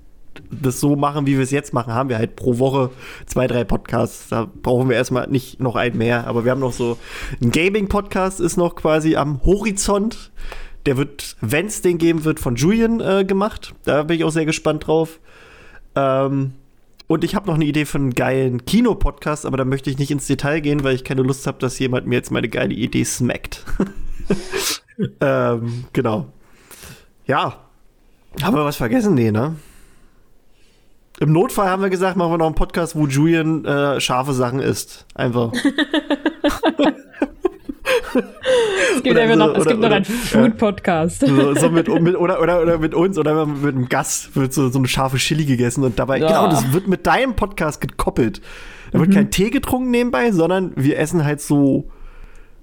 das 0.51 0.79
so 0.79 0.95
machen, 0.95 1.25
wie 1.25 1.35
wir 1.35 1.43
es 1.43 1.51
jetzt 1.51 1.73
machen, 1.73 1.93
haben 1.93 2.09
wir 2.09 2.17
halt 2.17 2.35
pro 2.35 2.59
Woche 2.59 2.91
zwei, 3.25 3.47
drei 3.47 3.63
Podcasts. 3.63 4.29
Da 4.29 4.49
brauchen 4.61 4.89
wir 4.89 4.95
erstmal 4.95 5.27
nicht 5.27 5.59
noch 5.59 5.75
einen 5.75 5.97
mehr, 5.97 6.27
aber 6.27 6.43
wir 6.43 6.51
haben 6.51 6.61
noch 6.61 6.73
so 6.73 6.97
ein 7.41 7.51
Gaming-Podcast 7.51 8.39
ist 8.39 8.57
noch 8.57 8.75
quasi 8.75 9.15
am 9.15 9.43
Horizont. 9.43 10.31
Der 10.85 10.97
wird, 10.97 11.35
wenn 11.41 11.65
es 11.67 11.81
den 11.81 11.97
geben 11.97 12.23
wird, 12.23 12.39
von 12.39 12.55
Julian 12.55 12.99
äh, 12.99 13.25
gemacht. 13.25 13.73
Da 13.83 14.03
bin 14.03 14.17
ich 14.17 14.23
auch 14.23 14.31
sehr 14.31 14.45
gespannt 14.45 14.87
drauf. 14.87 15.19
Ähm, 15.95 16.53
und 17.07 17.23
ich 17.23 17.33
habe 17.33 17.47
noch 17.47 17.55
eine 17.55 17.65
Idee 17.65 17.85
für 17.85 17.97
einen 17.97 18.13
geilen 18.13 18.65
Kinopodcast, 18.65 19.45
aber 19.45 19.57
da 19.57 19.65
möchte 19.65 19.89
ich 19.89 19.97
nicht 19.97 20.11
ins 20.11 20.27
Detail 20.27 20.59
gehen, 20.59 20.83
weil 20.83 20.93
ich 20.93 21.03
keine 21.03 21.23
Lust 21.23 21.47
habe, 21.47 21.57
dass 21.57 21.79
jemand 21.79 22.05
mir 22.05 22.15
jetzt 22.15 22.31
meine 22.31 22.49
geile 22.49 22.73
Idee 22.73 23.03
smackt. 23.03 23.65
ähm, 25.19 25.85
genau. 25.91 26.27
Ja. 27.25 27.61
Haben 28.43 28.55
wir 28.55 28.63
was 28.63 28.75
vergessen? 28.75 29.15
Nee, 29.15 29.31
ne? 29.31 29.55
Im 31.19 31.33
Notfall 31.33 31.67
haben 31.67 31.81
wir 31.81 31.89
gesagt, 31.89 32.15
machen 32.15 32.31
wir 32.31 32.37
noch 32.37 32.45
einen 32.45 32.55
Podcast, 32.55 32.95
wo 32.95 33.07
Julian 33.07 33.65
äh, 33.65 33.99
scharfe 33.99 34.33
Sachen 34.33 34.59
isst. 34.59 35.05
Einfach. 35.15 35.51
Es 38.95 39.03
gibt, 39.03 39.17
so- 39.17 39.35
noch, 39.35 39.53
es 39.55 39.61
oder- 39.61 39.65
gibt 39.71 39.79
noch 39.81 39.87
oder- 39.87 39.95
einen 39.97 40.05
Food-Podcast. 40.05 41.19
So, 41.27 41.53
so 41.55 41.69
mit, 41.69 41.87
mit, 42.01 42.15
oder, 42.17 42.41
oder, 42.41 42.61
oder 42.61 42.77
mit 42.79 42.93
uns 42.93 43.17
oder 43.17 43.45
mit 43.45 43.75
einem 43.75 43.87
Gast 43.89 44.35
wird 44.35 44.53
so, 44.53 44.69
so 44.69 44.79
eine 44.79 44.87
scharfe 44.87 45.17
Chili 45.17 45.45
gegessen 45.45 45.83
und 45.83 45.97
dabei, 45.99 46.17
Ja. 46.19 46.27
genau, 46.27 46.49
das 46.49 46.73
wird 46.73 46.87
mit 46.87 47.05
deinem 47.07 47.35
Podcast 47.35 47.81
gekoppelt. 47.81 48.41
Da 48.91 48.99
wird 48.99 49.13
kein 49.13 49.29
Tee 49.29 49.51
getrunken 49.51 49.91
nebenbei, 49.91 50.31
sondern 50.31 50.71
wir 50.75 50.97
essen 50.97 51.23
halt 51.23 51.41
so 51.41 51.89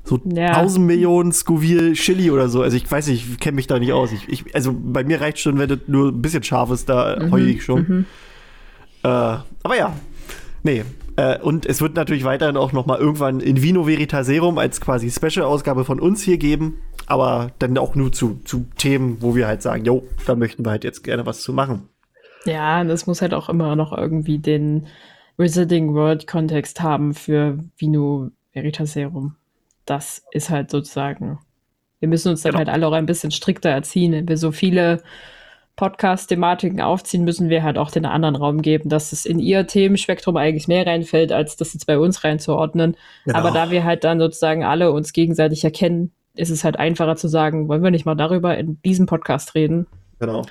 so 0.03 0.21
Ja. 0.25 0.53
1000 0.53 0.87
Millionen 0.87 1.33
Scoville 1.33 1.95
Chili 1.95 2.31
oder 2.31 2.49
so. 2.49 2.63
Also 2.63 2.77
ich 2.77 2.89
weiß 2.89 3.09
nicht, 3.09 3.29
ich 3.29 3.41
kenne 3.41 3.57
mich 3.57 3.67
da 3.67 3.79
nicht 3.81 3.93
aus. 3.93 4.13
Ich, 4.13 4.29
ich, 4.29 4.55
also 4.55 4.73
bei 4.73 5.03
mir 5.03 5.21
reicht 5.21 5.41
schon, 5.41 5.59
wenn 5.59 5.69
das 5.69 5.79
nur 5.89 6.11
ein 6.13 6.23
bisschen 6.23 6.45
scharf 6.45 6.71
ist, 6.71 6.89
da 6.89 7.17
Mhm. 7.21 7.31
heule 7.33 7.47
ich 7.51 7.65
schon. 7.65 8.07
Äh, 9.03 9.09
aber 9.09 9.77
ja, 9.77 9.93
nee. 10.63 10.85
Äh, 11.17 11.39
und 11.41 11.67
es 11.67 11.81
wird 11.81 11.95
natürlich 11.97 12.25
weiterhin 12.25 12.57
auch 12.57 12.73
noch 12.73 12.87
mal 12.87 12.99
irgendwann 12.99 13.41
in 13.41 13.63
Vino 13.63 13.87
Veritaserum 13.87 14.59
als 14.59 14.81
quasi 14.81 15.11
Special-Ausgabe 15.11 15.85
von 15.85 16.01
uns 16.01 16.23
hier 16.23 16.39
geben. 16.39 16.79
Aber 17.07 17.53
dann 17.59 17.79
auch 17.79 17.95
nur 17.95 18.13
zu, 18.13 18.41
zu 18.45 18.67
Themen, 18.77 19.19
wo 19.21 19.35
wir 19.35 19.47
halt 19.47 19.63
sagen, 19.63 19.85
jo, 19.85 20.03
da 20.27 20.35
möchten 20.35 20.65
wir 20.65 20.71
halt 20.71 20.85
jetzt 20.85 21.05
gerne 21.05 21.25
was 21.25 21.41
zu 21.43 21.53
machen. 21.53 21.89
Ja, 22.45 22.83
das 22.85 23.07
muss 23.07 23.23
halt 23.23 23.33
auch 23.35 23.49
immer 23.49 23.77
noch 23.77 23.97
irgendwie 23.97 24.39
den 24.39 24.87
Wizarding 25.37 25.95
World 25.95 26.27
Kontext 26.27 26.81
haben 26.81 27.15
für 27.15 27.59
Vino 27.77 28.31
Veritaserum. 28.53 29.37
Das 29.85 30.23
ist 30.33 30.51
halt 30.51 30.71
sozusagen. 30.71 31.39
Wir 32.01 32.09
müssen 32.09 32.31
uns 32.31 32.43
dann 32.43 32.53
Genau. 32.53 32.59
halt 32.59 32.69
alle 32.69 32.87
auch 32.89 32.93
ein 32.93 33.07
bisschen 33.07 33.31
strikter 33.31 33.71
erziehen. 33.71 34.13
Wenn 34.13 34.29
wir 34.29 34.37
so 34.37 34.51
viele 34.53 35.03
Podcast-Thematiken 35.77 36.81
aufziehen, 36.81 37.25
müssen 37.25 37.49
wir 37.49 37.63
halt 37.63 37.79
auch 37.79 37.91
den 37.91 38.07
anderen 38.07 38.35
Raum 38.35 38.63
geben, 38.63 38.89
dass 38.89 39.13
es 39.13 39.27
in 39.27 39.39
ihr 39.39 39.67
Themenspektrum 39.67 40.37
eigentlich 40.37 40.69
mehr 40.69 40.87
reinfällt, 40.87 41.33
als 41.33 41.57
das 41.57 41.75
jetzt 41.75 41.87
bei 41.87 41.99
uns 41.99 42.25
reinzuordnen. 42.25 42.97
Genau. 43.25 43.39
Aber 43.39 43.51
da 43.51 43.71
wir 43.71 43.85
halt 43.85 44.03
dann 44.05 44.19
sozusagen 44.19 44.65
alle 44.65 44.91
uns 44.91 45.13
gegenseitig 45.13 45.63
erkennen, 45.65 46.13
ist 46.35 46.51
es 46.51 46.65
halt 46.65 46.79
einfacher 46.79 47.17
zu 47.17 47.29
sagen, 47.29 47.69
wollen 47.69 47.83
wir 47.83 47.91
nicht 47.91 48.07
mal 48.07 48.15
darüber 48.15 48.57
in 48.57 48.81
diesem 48.83 49.07
Podcast 49.07 49.55
reden? 49.55 49.87
Genau. 50.19 50.45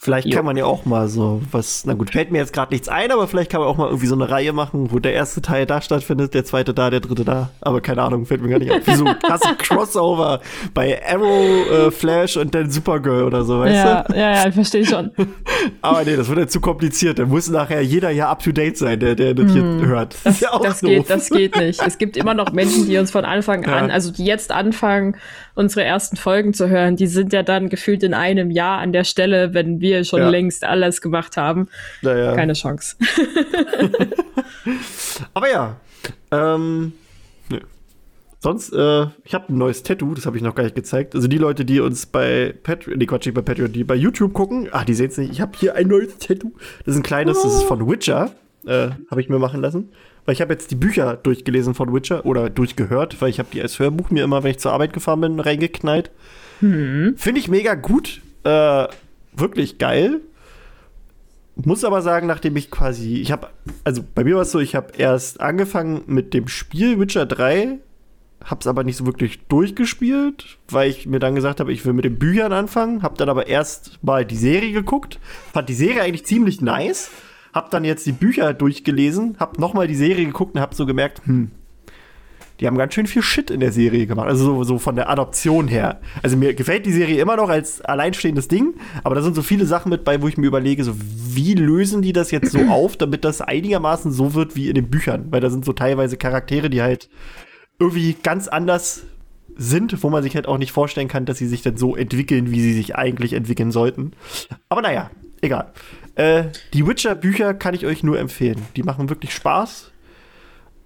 Vielleicht 0.00 0.28
Jo. 0.28 0.36
kann 0.36 0.44
man 0.44 0.56
ja 0.56 0.64
auch 0.64 0.84
mal 0.84 1.08
so 1.08 1.42
was, 1.50 1.84
na 1.84 1.94
gut, 1.94 2.12
fällt 2.12 2.30
mir 2.30 2.38
jetzt 2.38 2.52
gerade 2.52 2.72
nichts 2.72 2.88
ein, 2.88 3.10
aber 3.10 3.26
vielleicht 3.26 3.50
kann 3.50 3.60
man 3.60 3.68
auch 3.68 3.76
mal 3.76 3.88
irgendwie 3.88 4.06
so 4.06 4.14
eine 4.14 4.30
Reihe 4.30 4.52
machen, 4.52 4.92
wo 4.92 5.00
der 5.00 5.12
erste 5.12 5.42
Teil 5.42 5.66
da 5.66 5.80
stattfindet, 5.82 6.34
der 6.34 6.44
zweite 6.44 6.72
da, 6.72 6.88
der 6.88 7.00
dritte 7.00 7.24
da. 7.24 7.50
Aber 7.62 7.80
keine 7.80 8.02
Ahnung, 8.02 8.24
fällt 8.24 8.40
mir 8.40 8.48
gar 8.48 8.60
nicht 8.60 8.70
ein. 8.70 8.86
Wie 8.86 8.94
so 8.94 9.04
ein 9.04 9.18
krasse 9.18 9.54
Crossover 9.58 10.40
bei 10.72 11.00
Arrow, 11.04 11.68
äh, 11.88 11.90
Flash 11.90 12.36
und 12.36 12.54
dann 12.54 12.70
Supergirl 12.70 13.24
oder 13.24 13.42
so, 13.42 13.58
weißt 13.58 13.74
ja, 13.74 14.02
du? 14.04 14.14
ja, 14.14 14.30
ja, 14.34 14.46
ich 14.48 14.54
verstehe 14.54 14.86
schon. 14.86 15.10
Aber 15.82 16.04
nee, 16.04 16.14
das 16.14 16.28
wird 16.28 16.38
ja 16.38 16.46
zu 16.46 16.60
kompliziert. 16.60 17.18
Da 17.18 17.26
muss 17.26 17.48
nachher 17.50 17.80
jeder 17.82 18.10
ja 18.10 18.30
up 18.30 18.40
to 18.40 18.52
date 18.52 18.78
sein, 18.78 19.00
der, 19.00 19.16
der 19.16 19.34
das 19.34 19.50
hier 19.50 19.62
hört. 19.64 20.14
Das, 20.14 20.22
Das, 20.22 20.34
ist 20.34 20.40
ja 20.42 20.52
auch 20.52 20.62
das, 20.62 20.80
doof. 20.80 20.90
geht, 20.90 21.10
das 21.10 21.28
geht 21.28 21.56
nicht. 21.56 21.82
Es 21.84 21.98
gibt 21.98 22.16
immer 22.16 22.34
noch 22.34 22.52
Menschen, 22.52 22.86
die 22.86 22.96
uns 22.98 23.10
von 23.10 23.24
Anfang 23.24 23.64
Ja. 23.64 23.74
an, 23.76 23.90
also 23.90 24.12
die 24.12 24.24
jetzt 24.24 24.52
anfangen, 24.52 25.16
unsere 25.58 25.84
ersten 25.84 26.16
Folgen 26.16 26.54
zu 26.54 26.68
hören, 26.68 26.96
die 26.96 27.06
sind 27.08 27.32
ja 27.32 27.42
dann 27.42 27.68
gefühlt 27.68 28.02
in 28.04 28.14
einem 28.14 28.50
Jahr 28.50 28.78
an 28.78 28.92
der 28.92 29.04
Stelle, 29.04 29.54
wenn 29.54 29.80
wir 29.80 30.04
schon 30.04 30.20
Ja. 30.20 30.28
längst 30.30 30.64
alles 30.64 31.00
gemacht 31.00 31.36
haben. 31.36 31.68
Naja. 32.02 32.34
Keine 32.34 32.52
Chance. 32.52 32.96
Aber 35.34 35.50
ja. 35.50 35.76
Ähm, 36.30 36.92
nö. 37.50 37.58
Sonst, 38.40 38.72
äh, 38.72 39.06
ich 39.24 39.34
habe 39.34 39.52
ein 39.52 39.58
neues 39.58 39.82
Tattoo, 39.82 40.14
das 40.14 40.26
habe 40.26 40.36
ich 40.36 40.42
noch 40.42 40.54
gar 40.54 40.62
nicht 40.62 40.76
gezeigt. 40.76 41.14
Also 41.16 41.26
die 41.26 41.38
Leute, 41.38 41.64
die 41.64 41.80
uns 41.80 42.06
bei 42.06 42.54
Patreon, 42.62 42.98
nee, 42.98 43.06
Quatsch, 43.06 43.26
nicht 43.26 43.34
bei 43.34 43.42
Patreon, 43.42 43.72
die 43.72 43.82
bei 43.84 43.96
YouTube 43.96 44.32
gucken, 44.32 44.68
ah, 44.70 44.84
die 44.84 44.94
sehen 44.94 45.08
es 45.08 45.18
nicht. 45.18 45.32
Ich 45.32 45.40
habe 45.40 45.52
hier 45.58 45.74
ein 45.74 45.88
neues 45.88 46.18
Tattoo. 46.18 46.52
Das 46.84 46.94
ist 46.94 47.00
ein 47.00 47.02
kleines, 47.02 47.42
das 47.42 47.52
ist 47.54 47.62
von 47.64 47.88
Witcher. 47.90 48.30
Äh, 48.66 48.90
habe 49.10 49.20
ich 49.20 49.28
mir 49.28 49.38
machen 49.38 49.60
lassen. 49.60 49.90
Weil 50.28 50.34
ich 50.34 50.42
habe 50.42 50.52
jetzt 50.52 50.70
die 50.70 50.74
Bücher 50.74 51.16
durchgelesen 51.16 51.72
von 51.72 51.94
Witcher 51.94 52.26
oder 52.26 52.50
durchgehört, 52.50 53.22
weil 53.22 53.30
ich 53.30 53.38
habe 53.38 53.48
die 53.50 53.62
als 53.62 53.78
Hörbuch 53.78 54.10
mir 54.10 54.24
immer, 54.24 54.42
wenn 54.42 54.50
ich 54.50 54.58
zur 54.58 54.74
Arbeit 54.74 54.92
gefahren 54.92 55.22
bin, 55.22 55.40
reingeknallt. 55.40 56.10
Finde 57.16 57.40
ich 57.40 57.48
mega 57.48 57.74
gut. 57.74 58.20
Äh, 58.44 58.88
wirklich 59.32 59.78
geil. 59.78 60.20
Muss 61.56 61.82
aber 61.82 62.02
sagen, 62.02 62.26
nachdem 62.26 62.56
ich 62.56 62.70
quasi, 62.70 63.22
ich 63.22 63.32
habe, 63.32 63.48
also 63.84 64.04
bei 64.14 64.22
mir 64.22 64.34
war 64.34 64.42
es 64.42 64.50
so, 64.50 64.58
ich 64.58 64.74
habe 64.74 64.92
erst 64.98 65.40
angefangen 65.40 66.02
mit 66.04 66.34
dem 66.34 66.46
Spiel 66.46 67.00
Witcher 67.00 67.24
3, 67.24 67.78
hab's 68.44 68.66
aber 68.66 68.84
nicht 68.84 68.98
so 68.98 69.06
wirklich 69.06 69.40
durchgespielt, 69.48 70.58
weil 70.68 70.90
ich 70.90 71.06
mir 71.06 71.20
dann 71.20 71.36
gesagt 71.36 71.58
habe, 71.58 71.72
ich 71.72 71.86
will 71.86 71.94
mit 71.94 72.04
den 72.04 72.18
Büchern 72.18 72.52
anfangen, 72.52 73.02
hab 73.02 73.16
dann 73.16 73.30
aber 73.30 73.46
erst 73.46 73.98
mal 74.04 74.26
die 74.26 74.36
Serie 74.36 74.72
geguckt, 74.72 75.18
fand 75.54 75.70
die 75.70 75.74
Serie 75.74 76.02
eigentlich 76.02 76.26
ziemlich 76.26 76.60
nice, 76.60 77.10
hab 77.52 77.70
dann 77.70 77.84
jetzt 77.84 78.06
die 78.06 78.12
Bücher 78.12 78.54
durchgelesen, 78.54 79.36
hab 79.38 79.58
noch 79.58 79.74
mal 79.74 79.88
die 79.88 79.94
Serie 79.94 80.26
geguckt 80.26 80.54
und 80.54 80.60
hab 80.60 80.74
so 80.74 80.86
gemerkt, 80.86 81.22
hm, 81.26 81.50
die 82.60 82.66
haben 82.66 82.76
ganz 82.76 82.94
schön 82.94 83.06
viel 83.06 83.22
Shit 83.22 83.50
in 83.50 83.60
der 83.60 83.70
Serie 83.70 84.06
gemacht. 84.06 84.26
Also 84.26 84.44
so, 84.44 84.64
so 84.64 84.78
von 84.78 84.96
der 84.96 85.08
Adoption 85.08 85.68
her. 85.68 86.00
Also 86.22 86.36
mir 86.36 86.54
gefällt 86.54 86.86
die 86.86 86.92
Serie 86.92 87.20
immer 87.20 87.36
noch 87.36 87.48
als 87.48 87.80
alleinstehendes 87.80 88.48
Ding, 88.48 88.74
aber 89.04 89.14
da 89.14 89.22
sind 89.22 89.36
so 89.36 89.42
viele 89.42 89.64
Sachen 89.64 89.90
mit 89.90 90.04
bei, 90.04 90.20
wo 90.22 90.28
ich 90.28 90.36
mir 90.36 90.46
überlege, 90.46 90.82
so 90.82 90.94
wie 90.96 91.54
lösen 91.54 92.02
die 92.02 92.12
das 92.12 92.30
jetzt 92.30 92.50
so 92.50 92.58
auf, 92.68 92.96
damit 92.96 93.24
das 93.24 93.40
einigermaßen 93.40 94.10
so 94.10 94.34
wird 94.34 94.56
wie 94.56 94.68
in 94.68 94.74
den 94.74 94.90
Büchern. 94.90 95.26
Weil 95.30 95.40
da 95.40 95.50
sind 95.50 95.64
so 95.64 95.72
teilweise 95.72 96.16
Charaktere, 96.16 96.68
die 96.68 96.82
halt 96.82 97.08
irgendwie 97.78 98.16
ganz 98.22 98.48
anders 98.48 99.04
sind, 99.56 100.02
wo 100.02 100.10
man 100.10 100.22
sich 100.22 100.34
halt 100.34 100.48
auch 100.48 100.58
nicht 100.58 100.72
vorstellen 100.72 101.08
kann, 101.08 101.26
dass 101.26 101.38
sie 101.38 101.48
sich 101.48 101.62
dann 101.62 101.76
so 101.76 101.96
entwickeln, 101.96 102.50
wie 102.50 102.60
sie 102.60 102.72
sich 102.72 102.96
eigentlich 102.96 103.34
entwickeln 103.34 103.70
sollten. 103.70 104.12
Aber 104.68 104.82
naja, 104.82 105.10
egal. 105.42 105.72
Äh, 106.18 106.50
die 106.74 106.84
Witcher-Bücher 106.84 107.54
kann 107.54 107.74
ich 107.74 107.86
euch 107.86 108.02
nur 108.02 108.18
empfehlen. 108.18 108.60
Die 108.74 108.82
machen 108.82 109.08
wirklich 109.08 109.32
Spaß. 109.32 109.92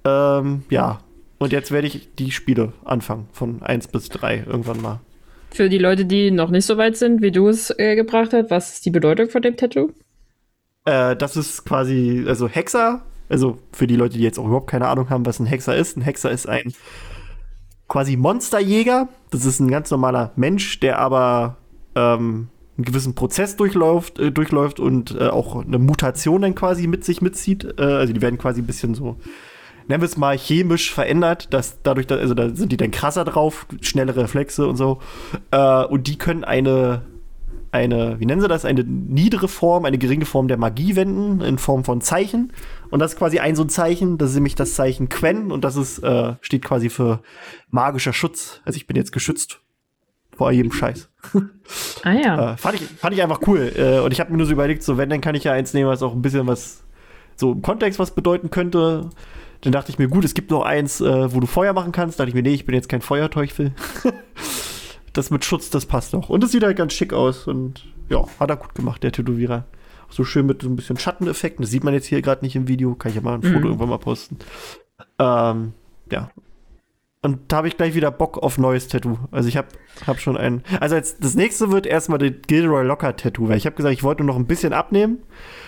Ähm, 0.04 0.64
ja. 0.68 1.00
Und 1.38 1.52
jetzt 1.52 1.72
werde 1.72 1.86
ich 1.86 2.14
die 2.16 2.30
Spiele 2.30 2.74
anfangen, 2.84 3.28
von 3.32 3.62
1 3.62 3.88
bis 3.88 4.10
3 4.10 4.44
irgendwann 4.46 4.82
mal. 4.82 5.00
Für 5.50 5.70
die 5.70 5.78
Leute, 5.78 6.04
die 6.04 6.30
noch 6.30 6.50
nicht 6.50 6.66
so 6.66 6.76
weit 6.76 6.98
sind, 6.98 7.22
wie 7.22 7.30
du 7.30 7.48
es 7.48 7.70
äh, 7.78 7.96
gebracht 7.96 8.34
hast, 8.34 8.50
was 8.50 8.74
ist 8.74 8.84
die 8.84 8.90
Bedeutung 8.90 9.30
von 9.30 9.40
dem 9.40 9.56
Tattoo? 9.56 9.90
Äh, 10.84 11.16
das 11.16 11.36
ist 11.38 11.64
quasi, 11.64 12.24
also 12.28 12.46
Hexer, 12.46 13.02
also 13.30 13.58
für 13.72 13.86
die 13.86 13.96
Leute, 13.96 14.18
die 14.18 14.22
jetzt 14.22 14.38
auch 14.38 14.44
überhaupt 14.44 14.70
keine 14.70 14.88
Ahnung 14.88 15.08
haben, 15.08 15.24
was 15.24 15.40
ein 15.40 15.46
Hexer 15.46 15.74
ist. 15.74 15.96
Ein 15.96 16.02
Hexer 16.02 16.30
ist 16.30 16.46
ein 16.46 16.74
quasi 17.88 18.16
Monsterjäger. 18.16 19.08
Das 19.30 19.46
ist 19.46 19.60
ein 19.60 19.70
ganz 19.70 19.90
normaler 19.90 20.32
Mensch, 20.36 20.78
der 20.80 20.98
aber 20.98 21.56
ähm, 21.94 22.48
einen 22.76 22.84
gewissen 22.84 23.14
Prozess 23.14 23.56
durchläuft, 23.56 24.18
äh, 24.18 24.30
durchläuft 24.32 24.80
und 24.80 25.14
äh, 25.18 25.28
auch 25.28 25.64
eine 25.64 25.78
Mutation 25.78 26.42
dann 26.42 26.54
quasi 26.54 26.86
mit 26.86 27.04
sich 27.04 27.20
mitzieht. 27.20 27.78
Äh, 27.78 27.82
also 27.82 28.12
die 28.12 28.22
werden 28.22 28.38
quasi 28.38 28.62
ein 28.62 28.66
bisschen 28.66 28.94
so, 28.94 29.16
nennen 29.88 30.00
wir 30.02 30.06
es 30.06 30.16
mal, 30.16 30.36
chemisch 30.38 30.92
verändert, 30.92 31.52
dass 31.52 31.82
dadurch, 31.82 32.06
da- 32.06 32.16
also 32.16 32.34
da 32.34 32.54
sind 32.54 32.72
die 32.72 32.76
dann 32.78 32.90
krasser 32.90 33.24
drauf, 33.24 33.66
schnellere 33.82 34.22
Reflexe 34.22 34.66
und 34.66 34.76
so. 34.76 35.00
Äh, 35.50 35.84
und 35.84 36.06
die 36.06 36.16
können 36.18 36.44
eine 36.44 37.02
eine, 37.74 38.20
wie 38.20 38.26
nennen 38.26 38.42
sie 38.42 38.48
das, 38.48 38.66
eine 38.66 38.84
niedere 38.84 39.48
Form, 39.48 39.86
eine 39.86 39.96
geringe 39.96 40.26
Form 40.26 40.46
der 40.46 40.58
Magie 40.58 40.94
wenden, 40.94 41.40
in 41.40 41.56
Form 41.56 41.84
von 41.84 42.02
Zeichen. 42.02 42.52
Und 42.90 42.98
das 43.00 43.14
ist 43.14 43.18
quasi 43.18 43.38
ein 43.38 43.56
so 43.56 43.62
ein 43.62 43.70
Zeichen, 43.70 44.18
das 44.18 44.28
ist 44.28 44.34
nämlich 44.34 44.54
das 44.54 44.74
Zeichen 44.74 45.08
Quen 45.08 45.50
und 45.50 45.64
das 45.64 45.76
ist, 45.76 46.00
äh, 46.00 46.34
steht 46.42 46.62
quasi 46.66 46.90
für 46.90 47.22
magischer 47.70 48.12
Schutz. 48.12 48.60
Also 48.66 48.76
ich 48.76 48.86
bin 48.86 48.94
jetzt 48.94 49.10
geschützt 49.10 49.61
vor 50.36 50.50
jedem 50.52 50.72
Scheiß. 50.72 51.10
Ah 52.04 52.12
ja. 52.12 52.52
Äh, 52.52 52.56
fand, 52.56 52.80
ich, 52.80 52.82
fand 52.82 53.14
ich 53.14 53.22
einfach 53.22 53.40
cool. 53.46 53.72
Äh, 53.76 54.00
und 54.00 54.12
ich 54.12 54.20
habe 54.20 54.30
mir 54.30 54.38
nur 54.38 54.46
so 54.46 54.52
überlegt, 54.52 54.82
so 54.82 54.96
wenn, 54.98 55.10
dann 55.10 55.20
kann 55.20 55.34
ich 55.34 55.44
ja 55.44 55.52
eins 55.52 55.72
nehmen, 55.74 55.88
was 55.88 56.02
auch 56.02 56.12
ein 56.12 56.22
bisschen 56.22 56.46
was, 56.46 56.82
so 57.36 57.52
im 57.52 57.62
Kontext 57.62 57.98
was 57.98 58.14
bedeuten 58.14 58.50
könnte. 58.50 59.10
Dann 59.60 59.72
dachte 59.72 59.90
ich 59.92 59.98
mir, 59.98 60.08
gut, 60.08 60.24
es 60.24 60.34
gibt 60.34 60.50
noch 60.50 60.64
eins, 60.64 61.00
äh, 61.00 61.32
wo 61.32 61.38
du 61.38 61.46
Feuer 61.46 61.72
machen 61.72 61.92
kannst. 61.92 62.18
Da 62.18 62.24
dachte 62.24 62.30
ich 62.30 62.34
mir, 62.34 62.42
nee, 62.42 62.54
ich 62.54 62.66
bin 62.66 62.74
jetzt 62.74 62.88
kein 62.88 63.00
Feuerteufel. 63.02 63.72
das 65.12 65.30
mit 65.30 65.44
Schutz, 65.44 65.70
das 65.70 65.86
passt 65.86 66.14
doch. 66.14 66.28
Und 66.28 66.42
es 66.42 66.50
sieht 66.52 66.64
halt 66.64 66.76
ganz 66.76 66.92
schick 66.94 67.12
aus. 67.12 67.46
Und 67.46 67.86
ja, 68.08 68.24
hat 68.40 68.50
er 68.50 68.56
gut 68.56 68.74
gemacht, 68.74 69.02
der 69.02 69.12
Tätowierer. 69.12 69.64
So 70.10 70.24
schön 70.24 70.46
mit 70.46 70.62
so 70.62 70.68
ein 70.68 70.76
bisschen 70.76 70.98
Schatteneffekten. 70.98 71.62
Das 71.62 71.70
sieht 71.70 71.84
man 71.84 71.94
jetzt 71.94 72.06
hier 72.06 72.20
gerade 72.22 72.44
nicht 72.44 72.56
im 72.56 72.68
Video. 72.68 72.94
Kann 72.94 73.10
ich 73.10 73.16
ja 73.16 73.22
mal 73.22 73.34
ein 73.34 73.42
Foto 73.42 73.58
Mhm. 73.60 73.64
irgendwann 73.66 73.88
mal 73.88 73.98
posten. 73.98 74.38
Ähm, 75.18 75.72
ja. 76.10 76.30
Und 77.24 77.38
da 77.48 77.58
habe 77.58 77.68
ich 77.68 77.76
gleich 77.76 77.94
wieder 77.94 78.10
Bock 78.10 78.38
auf 78.38 78.58
neues 78.58 78.88
Tattoo. 78.88 79.16
Also 79.30 79.48
ich 79.48 79.56
habe 79.56 79.68
hab 80.08 80.18
schon 80.18 80.36
ein. 80.36 80.64
Also 80.80 80.96
als 80.96 81.18
das 81.18 81.34
nächste 81.34 81.70
wird 81.70 81.86
erstmal 81.86 82.18
das 82.18 82.32
Gilroy 82.48 82.84
Locker 82.84 83.14
Tattoo, 83.14 83.48
weil 83.48 83.56
ich 83.56 83.64
habe 83.64 83.76
gesagt, 83.76 83.94
ich 83.94 84.02
wollte 84.02 84.24
nur 84.24 84.34
noch 84.34 84.40
ein 84.40 84.46
bisschen 84.46 84.72
abnehmen 84.72 85.18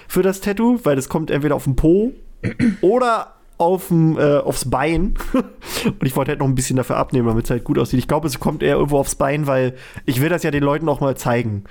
für 0.08 0.22
das 0.22 0.40
Tattoo, 0.40 0.80
weil 0.82 0.96
das 0.96 1.08
kommt 1.08 1.30
entweder 1.30 1.54
auf 1.54 1.64
den 1.64 1.76
Po 1.76 2.12
oder 2.80 3.34
aufm, 3.56 4.18
äh, 4.18 4.38
aufs 4.38 4.68
Bein. 4.68 5.14
Und 5.84 6.02
ich 6.04 6.16
wollte 6.16 6.30
halt 6.30 6.40
noch 6.40 6.48
ein 6.48 6.56
bisschen 6.56 6.76
dafür 6.76 6.96
abnehmen, 6.96 7.28
damit 7.28 7.44
es 7.44 7.50
halt 7.50 7.62
gut 7.62 7.78
aussieht. 7.78 8.00
Ich 8.00 8.08
glaube, 8.08 8.26
es 8.26 8.40
kommt 8.40 8.64
eher 8.64 8.74
irgendwo 8.74 8.98
aufs 8.98 9.14
Bein, 9.14 9.46
weil 9.46 9.76
ich 10.06 10.20
will 10.20 10.28
das 10.28 10.42
ja 10.42 10.50
den 10.50 10.64
Leuten 10.64 10.88
auch 10.88 11.00
mal 11.00 11.16
zeigen. 11.16 11.62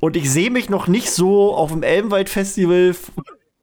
Und 0.00 0.16
ich 0.16 0.30
sehe 0.30 0.50
mich 0.50 0.68
noch 0.68 0.88
nicht 0.88 1.12
so 1.12 1.54
auf 1.54 1.70
dem 1.70 1.84
Elbenwald 1.84 2.28
Festival 2.28 2.92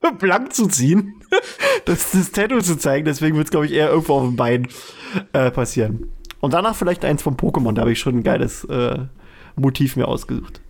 blank 0.19 0.53
zu 0.53 0.67
ziehen, 0.67 1.21
das, 1.85 2.11
das 2.11 2.31
Tattoo 2.31 2.59
zu 2.61 2.77
zeigen. 2.77 3.05
Deswegen 3.05 3.35
wird 3.37 3.47
es, 3.47 3.51
glaube 3.51 3.65
ich, 3.65 3.73
eher 3.73 3.89
irgendwo 3.89 4.15
auf 4.15 4.23
dem 4.23 4.35
Bein 4.35 4.67
äh, 5.33 5.51
passieren. 5.51 6.11
Und 6.41 6.53
danach 6.53 6.75
vielleicht 6.75 7.03
eins 7.05 7.21
vom 7.23 7.35
Pokémon. 7.35 7.73
Da 7.73 7.81
habe 7.81 7.91
ich 7.91 7.99
schon 7.99 8.17
ein 8.17 8.23
geiles 8.23 8.63
äh, 8.65 8.99
Motiv 9.55 9.95
mir 9.95 10.07
ausgesucht. 10.07 10.61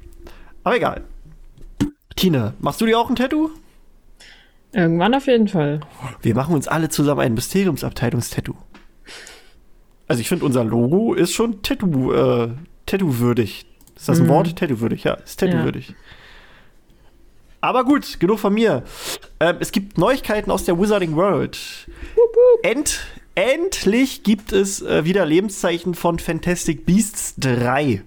Aber 0.63 0.75
egal. 0.77 1.03
Tine, 2.15 2.53
machst 2.59 2.79
du 2.81 2.85
dir 2.85 2.97
auch 2.99 3.09
ein 3.09 3.15
Tattoo? 3.15 3.49
Irgendwann 4.71 5.13
auf 5.13 5.27
jeden 5.27 5.47
Fall. 5.47 5.79
Wir 6.21 6.35
machen 6.35 6.53
uns 6.55 6.67
alle 6.67 6.89
zusammen 6.89 7.21
ein 7.21 7.33
Mysteriumsabteilungstattoo. 7.33 8.55
Also 10.07 10.21
ich 10.21 10.29
finde, 10.29 10.45
unser 10.45 10.63
Logo 10.63 11.13
ist 11.13 11.33
schon 11.33 11.61
Tattoo, 11.61 12.13
äh, 12.13 12.49
Tattoo-würdig. 12.85 13.65
Ist 13.95 14.07
das 14.09 14.19
ein 14.19 14.25
Mhm. 14.25 14.29
Wort? 14.29 14.55
Tattoo-würdig, 14.55 15.03
ja. 15.03 15.13
Ist 15.15 15.39
Tattoo-würdig. 15.39 15.93
Aber 17.65 17.83
gut, 17.83 18.19
genug 18.19 18.37
von 18.37 18.53
mir. 18.53 18.83
Ähm, 19.39 19.55
es 19.59 19.71
gibt 19.71 19.97
Neuigkeiten 19.97 20.51
aus 20.51 20.65
der 20.65 20.79
Wizarding 20.79 21.15
World. 21.15 21.57
End, 22.61 22.99
endlich 23.33 24.21
gibt 24.21 24.53
es 24.53 24.83
äh, 24.83 25.03
wieder 25.03 25.25
Lebenszeichen 25.25 25.95
von 25.95 26.19
Fantastic 26.19 26.85
Beasts 26.85 27.33
3. 27.39 28.03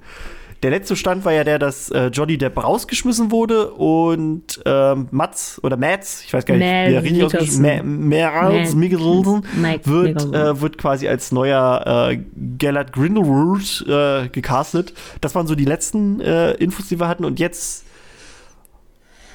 Der 0.63 0.71
letzte 0.71 0.95
Stand 0.95 1.25
war 1.25 1.33
ja 1.33 1.43
der, 1.43 1.59
dass 1.59 1.91
äh, 1.91 2.07
Johnny 2.07 2.39
Depp 2.39 2.63
rausgeschmissen 2.63 3.33
wurde 3.33 3.73
und 3.73 4.61
ähm, 4.65 5.09
Mats 5.11 5.61
oder 5.65 5.77
Mats, 5.77 6.23
ich 6.25 6.33
weiß 6.33 6.47
gar 6.47 6.55
nicht, 6.55 6.65
wie 6.65 6.95
er 6.95 7.03
richtig 7.03 7.25
ausgesprochen 7.25 8.09
Mats 8.09 8.75
Mikkelsen 8.75 9.45
wird, 9.87 10.35
äh, 10.35 10.61
wird 10.61 10.79
quasi 10.79 11.09
als 11.09 11.33
neuer 11.33 12.11
äh, 12.13 12.21
Gellert 12.59 12.93
Grindelwald 12.93 13.85
äh, 13.89 14.29
gecastet. 14.29 14.93
Das 15.21 15.35
waren 15.35 15.49
so 15.49 15.57
die 15.57 15.65
letzten 15.65 16.21
äh, 16.21 16.53
Infos, 16.55 16.87
die 16.87 17.01
wir 17.01 17.09
hatten 17.09 17.25
und 17.25 17.41
jetzt 17.41 17.85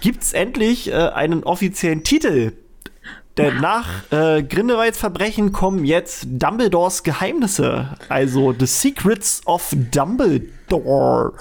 gibt 0.04 0.22
es 0.22 0.34
endlich 0.34 0.92
äh, 0.92 0.96
einen 0.96 1.44
offiziellen 1.44 2.04
Titel. 2.04 2.52
Denn 3.38 3.62
nach 3.62 3.88
äh, 4.12 4.44
Grindelwalds 4.44 4.98
Verbrechen 5.00 5.54
kommen 5.54 5.86
jetzt 5.86 6.28
Dumbledores 6.30 7.04
Geheimnisse. 7.04 7.96
Also 8.10 8.54
The 8.54 8.66
Secrets 8.66 9.42
of 9.46 9.74
Dumbledore. 9.92 11.34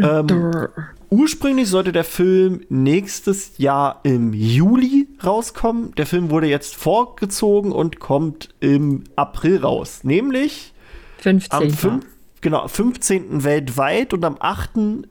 Ähm, 0.00 0.68
ursprünglich 1.10 1.68
sollte 1.68 1.92
der 1.92 2.04
Film 2.04 2.62
nächstes 2.70 3.58
Jahr 3.58 4.00
im 4.02 4.32
Juli 4.32 5.06
rauskommen. 5.22 5.94
Der 5.96 6.06
Film 6.06 6.30
wurde 6.30 6.46
jetzt 6.46 6.74
vorgezogen 6.74 7.70
und 7.70 8.00
kommt 8.00 8.48
im 8.60 9.04
April 9.14 9.58
raus. 9.58 10.00
Nämlich 10.04 10.72
15. 11.18 11.52
am 11.52 11.70
5, 11.70 12.06
genau, 12.40 12.66
15. 12.66 13.44
weltweit 13.44 14.14
und 14.14 14.24
am 14.24 14.38
8. 14.40 15.06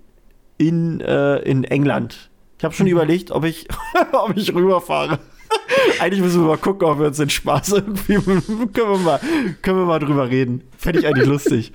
in, 0.57 1.01
äh, 1.01 1.37
in 1.43 1.63
England. 1.63 2.26
Ich 2.57 2.63
habe 2.63 2.73
schon 2.73 2.87
überlegt, 2.87 3.31
ob 3.31 3.45
ich, 3.45 3.67
ob 4.11 4.35
ich 4.35 4.53
rüberfahre. 4.53 5.19
eigentlich 5.99 6.21
müssen 6.21 6.41
wir 6.41 6.47
mal 6.47 6.57
gucken, 6.57 6.87
ob 6.87 6.99
wir 6.99 7.07
uns 7.07 7.17
den 7.17 7.29
Spaß 7.29 7.71
irgendwie 7.73 8.15
können 8.15 8.73
wir 8.73 8.97
mal, 8.97 9.19
können 9.61 9.79
wir 9.79 9.85
mal 9.85 9.99
drüber 9.99 10.29
reden. 10.29 10.63
Fände 10.77 10.99
ich 10.99 11.07
eigentlich 11.07 11.27
lustig. 11.27 11.71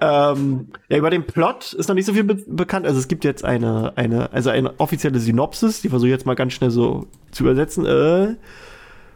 ähm, 0.00 0.68
ja, 0.88 0.98
über 0.98 1.10
den 1.10 1.24
Plot 1.24 1.72
ist 1.72 1.88
noch 1.88 1.94
nicht 1.94 2.06
so 2.06 2.12
viel 2.12 2.24
be 2.24 2.36
bekannt. 2.46 2.86
Also 2.86 2.98
es 2.98 3.08
gibt 3.08 3.24
jetzt 3.24 3.44
eine, 3.44 3.92
eine, 3.96 4.32
also 4.32 4.50
eine 4.50 4.78
offizielle 4.78 5.18
Synopsis, 5.18 5.82
die 5.82 5.88
versuche 5.88 6.08
ich 6.08 6.12
jetzt 6.12 6.26
mal 6.26 6.34
ganz 6.34 6.52
schnell 6.52 6.70
so 6.70 7.06
zu 7.30 7.44
übersetzen. 7.44 7.86
Äh, 7.86 8.36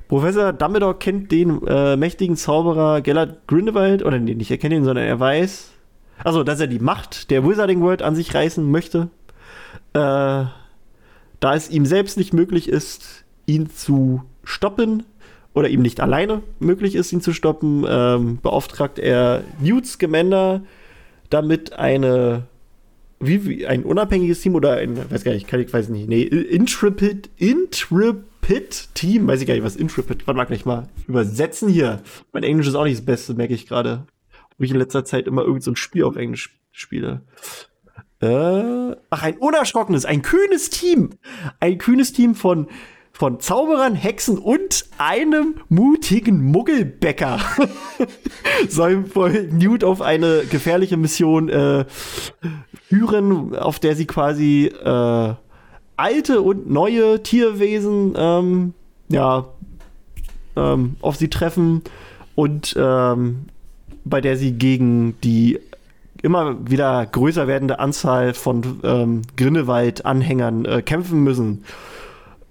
Professor 0.08 0.52
Dumbledore 0.52 0.96
kennt 0.96 1.32
den 1.32 1.66
äh, 1.66 1.96
mächtigen 1.96 2.36
Zauberer 2.36 3.00
Gellert 3.00 3.46
Grindelwald, 3.48 4.04
oder 4.04 4.18
nee, 4.18 4.34
nicht 4.34 4.50
er 4.50 4.58
kennt 4.58 4.72
ihn, 4.72 4.84
sondern 4.84 5.04
er 5.04 5.18
weiß, 5.18 5.72
also 6.22 6.44
dass 6.44 6.60
er 6.60 6.68
die 6.68 6.78
Macht 6.78 7.30
der 7.30 7.44
Wizarding 7.46 7.80
World 7.80 8.02
an 8.02 8.14
sich 8.14 8.32
reißen 8.32 8.70
möchte 8.70 9.10
äh, 9.96 10.46
da 11.40 11.54
es 11.54 11.70
ihm 11.70 11.86
selbst 11.86 12.16
nicht 12.16 12.32
möglich 12.32 12.68
ist, 12.68 13.24
ihn 13.46 13.70
zu 13.70 14.22
stoppen 14.44 15.04
oder 15.54 15.68
ihm 15.68 15.82
nicht 15.82 16.00
alleine 16.00 16.42
möglich 16.58 16.94
ist, 16.94 17.12
ihn 17.12 17.20
zu 17.20 17.32
stoppen, 17.32 17.84
ähm, 17.88 18.38
beauftragt 18.42 18.98
er 18.98 19.42
Newt 19.60 19.86
Scamander 19.86 20.62
damit 21.30 21.72
eine 21.72 22.46
wie, 23.18 23.46
wie, 23.46 23.66
ein 23.66 23.84
unabhängiges 23.84 24.40
Team 24.40 24.54
oder 24.54 24.76
ein, 24.76 25.10
weiß 25.10 25.24
gar 25.24 25.32
nicht, 25.32 25.48
kann 25.48 25.60
ich 25.60 25.72
weiß 25.72 25.88
nicht, 25.88 26.08
nee, 26.08 26.22
Intrepid, 26.22 27.30
Intrepid 27.36 28.94
Team, 28.94 29.26
weiß 29.26 29.40
ich 29.40 29.46
gar 29.46 29.54
nicht, 29.54 29.64
was 29.64 29.76
Intrepid, 29.76 30.26
warte 30.26 30.36
mal 30.36 30.44
gleich 30.44 30.66
mal 30.66 30.88
übersetzen 31.06 31.68
hier. 31.68 32.02
Mein 32.32 32.42
Englisch 32.42 32.68
ist 32.68 32.74
auch 32.74 32.84
nicht 32.84 32.98
das 32.98 33.06
Beste, 33.06 33.34
merke 33.34 33.54
ich 33.54 33.66
gerade. 33.66 34.06
Wo 34.58 34.64
ich 34.64 34.70
in 34.70 34.78
letzter 34.78 35.04
Zeit 35.04 35.26
immer 35.26 35.42
irgend 35.42 35.62
so 35.62 35.70
ein 35.70 35.76
Spiel 35.76 36.04
auf 36.04 36.16
Englisch 36.16 36.58
spiele. 36.72 37.22
Äh, 38.20 38.96
ach, 39.10 39.22
ein 39.22 39.36
unerschrockenes, 39.38 40.04
ein 40.04 40.22
kühnes 40.22 40.70
Team. 40.70 41.10
Ein 41.60 41.78
kühnes 41.78 42.12
Team 42.12 42.34
von, 42.34 42.68
von 43.12 43.40
Zauberern, 43.40 43.94
Hexen 43.94 44.38
und 44.38 44.86
einem 44.98 45.56
mutigen 45.68 46.44
Muggelbäcker 46.44 47.38
soll 48.68 49.04
Newt 49.52 49.84
auf 49.84 50.00
eine 50.00 50.44
gefährliche 50.50 50.96
Mission 50.96 51.48
äh, 51.48 51.84
führen, 52.88 53.54
auf 53.54 53.78
der 53.78 53.96
sie 53.96 54.06
quasi 54.06 54.66
äh, 54.66 55.34
alte 55.96 56.40
und 56.40 56.70
neue 56.70 57.22
Tierwesen 57.22 58.14
ähm, 58.16 58.74
ja, 59.08 59.46
ähm, 60.56 60.96
auf 61.00 61.16
sie 61.16 61.28
treffen 61.28 61.82
und 62.34 62.74
ähm, 62.78 63.46
bei 64.04 64.20
der 64.20 64.36
sie 64.36 64.52
gegen 64.52 65.20
die 65.22 65.58
immer 66.22 66.68
wieder 66.68 67.06
größer 67.06 67.46
werdende 67.46 67.78
Anzahl 67.78 68.34
von 68.34 68.80
ähm, 68.82 69.22
Grinnewald-Anhängern 69.36 70.64
äh, 70.64 70.82
kämpfen 70.82 71.22
müssen. 71.22 71.64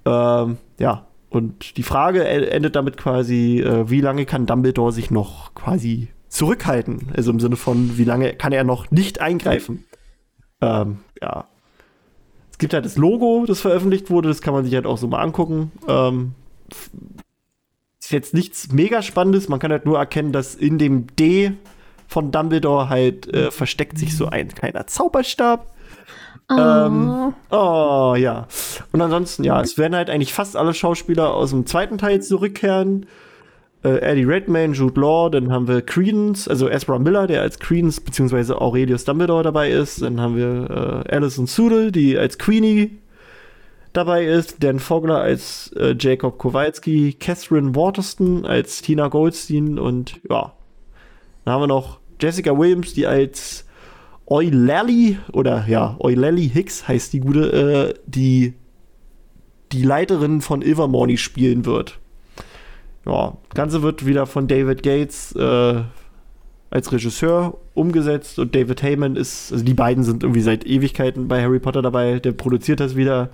Ähm, 0.06 0.58
ja, 0.78 1.08
und 1.30 1.78
die 1.78 1.84
Frage 1.84 2.26
endet 2.26 2.76
damit 2.76 2.98
quasi, 2.98 3.60
äh, 3.60 3.90
wie 3.90 4.02
lange 4.02 4.26
kann 4.26 4.46
Dumbledore 4.46 4.92
sich 4.92 5.12
noch 5.12 5.54
quasi 5.54 6.10
zurückhalten? 6.30 7.10
Also 7.16 7.32
im 7.32 7.40
Sinne 7.40 7.56
von, 7.56 7.98
wie 7.98 8.04
lange 8.04 8.34
kann 8.34 8.54
er 8.54 8.64
noch 8.64 8.92
nicht 8.92 9.20
eingreifen? 9.20 9.86
Ähm, 10.62 11.00
ja. 11.22 11.46
Es 12.52 12.58
gibt 12.58 12.74
halt 12.74 12.86
das 12.86 12.96
Logo, 12.96 13.44
das 13.46 13.60
veröffentlicht 13.60 14.10
wurde, 14.10 14.30
das 14.30 14.42
kann 14.42 14.54
man 14.54 14.64
sich 14.64 14.74
halt 14.76 14.86
auch 14.86 14.98
so 14.98 15.08
mal 15.08 15.22
angucken. 15.22 15.74
Ähm, 15.90 16.36
ist 18.00 18.12
jetzt 18.12 18.34
nichts 18.34 18.72
mega 18.72 19.02
Spannendes, 19.02 19.50
man 19.50 19.60
kann 19.60 19.72
halt 19.72 19.86
nur 19.86 19.98
erkennen, 19.98 20.32
dass 20.32 20.56
in 20.56 20.78
dem 20.78 21.08
D 21.18 21.54
von 22.08 22.32
Dumbledore 22.32 22.90
halt 22.90 23.34
äh, 23.34 23.52
versteckt 23.52 23.98
sich 23.98 24.16
so 24.16 24.28
ein 24.28 24.50
kleiner 24.50 24.88
Zauberstab. 24.88 25.72
Oh. 26.50 26.56
Ähm, 26.58 27.34
oh, 27.50 28.16
ja. 28.18 28.48
Und 28.92 29.02
ansonsten, 29.02 29.44
ja, 29.44 29.62
es 29.62 29.78
werden 29.78 29.96
halt 29.96 30.10
eigentlich 30.10 30.34
fast 30.34 30.56
alle 30.56 30.74
Schauspieler 30.74 31.34
aus 31.34 31.50
dem 31.50 31.66
zweiten 31.66 31.98
Teil 31.98 32.22
zurückkehren. 32.22 33.08
Äh, 33.84 33.98
Eddie 34.00 34.24
Redmayne, 34.24 34.74
Jude 34.74 35.00
Law, 35.00 35.30
dann 35.30 35.52
haben 35.52 35.68
wir 35.68 35.82
Credence, 35.82 36.48
also 36.48 36.70
Ezra 36.70 37.00
Miller, 37.00 37.28
der 37.28 37.42
als 37.42 37.60
Credence 37.60 38.00
bzw. 38.00 38.54
Aurelius 38.54 39.06
Dumbledore 39.06 39.44
dabei 39.44 39.72
ist. 39.72 40.02
Dann 40.02 40.20
haben 40.22 40.36
wir 40.36 41.04
äh, 41.08 41.16
Alison 41.16 41.48
Sudel, 41.48 41.92
die 41.92 42.18
als 42.18 42.38
Queenie 42.38 42.98
dabei 43.94 44.26
ist. 44.26 44.64
Dan 44.64 44.80
Fogler 44.80 45.22
als 45.22 45.72
äh, 45.78 45.96
Jacob 45.98 46.38
Kowalski, 46.38 47.14
Catherine 47.14 47.76
Waterston 47.76 48.46
als 48.46 48.82
Tina 48.82 49.08
Goldstein 49.08 49.80
und 49.80 50.20
ja, 50.30 50.54
dann 51.46 51.54
haben 51.54 51.62
wir 51.62 51.68
noch 51.68 52.00
Jessica 52.20 52.58
Williams, 52.58 52.94
die 52.94 53.08
als 53.08 53.66
Eulally 54.28 55.20
oder 55.32 55.66
ja, 55.68 55.96
Eulally 56.00 56.50
Hicks 56.50 56.88
heißt 56.88 57.14
die 57.14 57.20
gute, 57.20 57.52
äh, 57.52 57.94
die 58.08 58.56
die 59.72 59.84
Leiterin 59.84 60.42
von 60.42 60.62
Ilvermorny 60.62 61.18
spielen 61.18 61.66
wird. 61.66 62.00
Ja, 63.06 63.38
das 63.50 63.56
Ganze 63.56 63.82
wird 63.84 64.06
wieder 64.06 64.26
von 64.26 64.48
David 64.48 64.84
Gates 64.84 65.36
äh, 65.36 65.84
als 66.72 66.92
Regisseur 66.92 67.58
umgesetzt 67.74 68.40
und 68.40 68.56
David 68.56 68.82
Heyman 68.82 69.16
ist, 69.16 69.52
also 69.52 69.64
die 69.64 69.74
beiden 69.74 70.04
sind 70.04 70.24
irgendwie 70.24 70.42
seit 70.42 70.66
Ewigkeiten 70.66 71.28
bei 71.28 71.44
Harry 71.44 71.60
Potter 71.60 71.82
dabei, 71.82 72.20
der 72.20 72.32
produziert 72.32 72.80
das 72.80 72.96
wieder. 72.96 73.30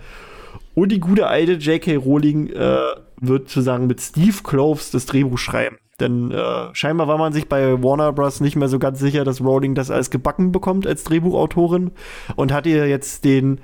Und 0.74 0.92
die 0.92 1.00
gute 1.00 1.28
alte 1.28 1.54
J.K. 1.54 1.96
Rowling 1.96 2.50
äh, 2.50 2.78
wird 3.20 3.50
sozusagen 3.50 3.88
mit 3.88 4.02
Steve 4.02 4.38
Kloves 4.44 4.92
das 4.92 5.06
Drehbuch 5.06 5.38
schreiben. 5.38 5.78
Denn 6.02 6.32
äh, 6.32 6.74
scheinbar 6.74 7.08
war 7.08 7.20
man 7.20 7.32
sich 7.32 7.48
bei 7.48 7.82
Warner 7.82 8.12
Bros. 8.12 8.42
nicht 8.42 8.56
mehr 8.56 8.68
so 8.68 8.80
ganz 8.80 9.00
sicher, 9.00 9.24
dass 9.24 9.40
Rowling 9.40 9.76
das 9.76 9.92
alles 9.92 10.10
gebacken 10.10 10.52
bekommt 10.52 10.88
als 10.88 11.04
Drehbuchautorin 11.04 11.92
und 12.36 12.52
hat 12.52 12.66
ihr 12.66 12.88
jetzt 12.88 13.24
den, 13.24 13.62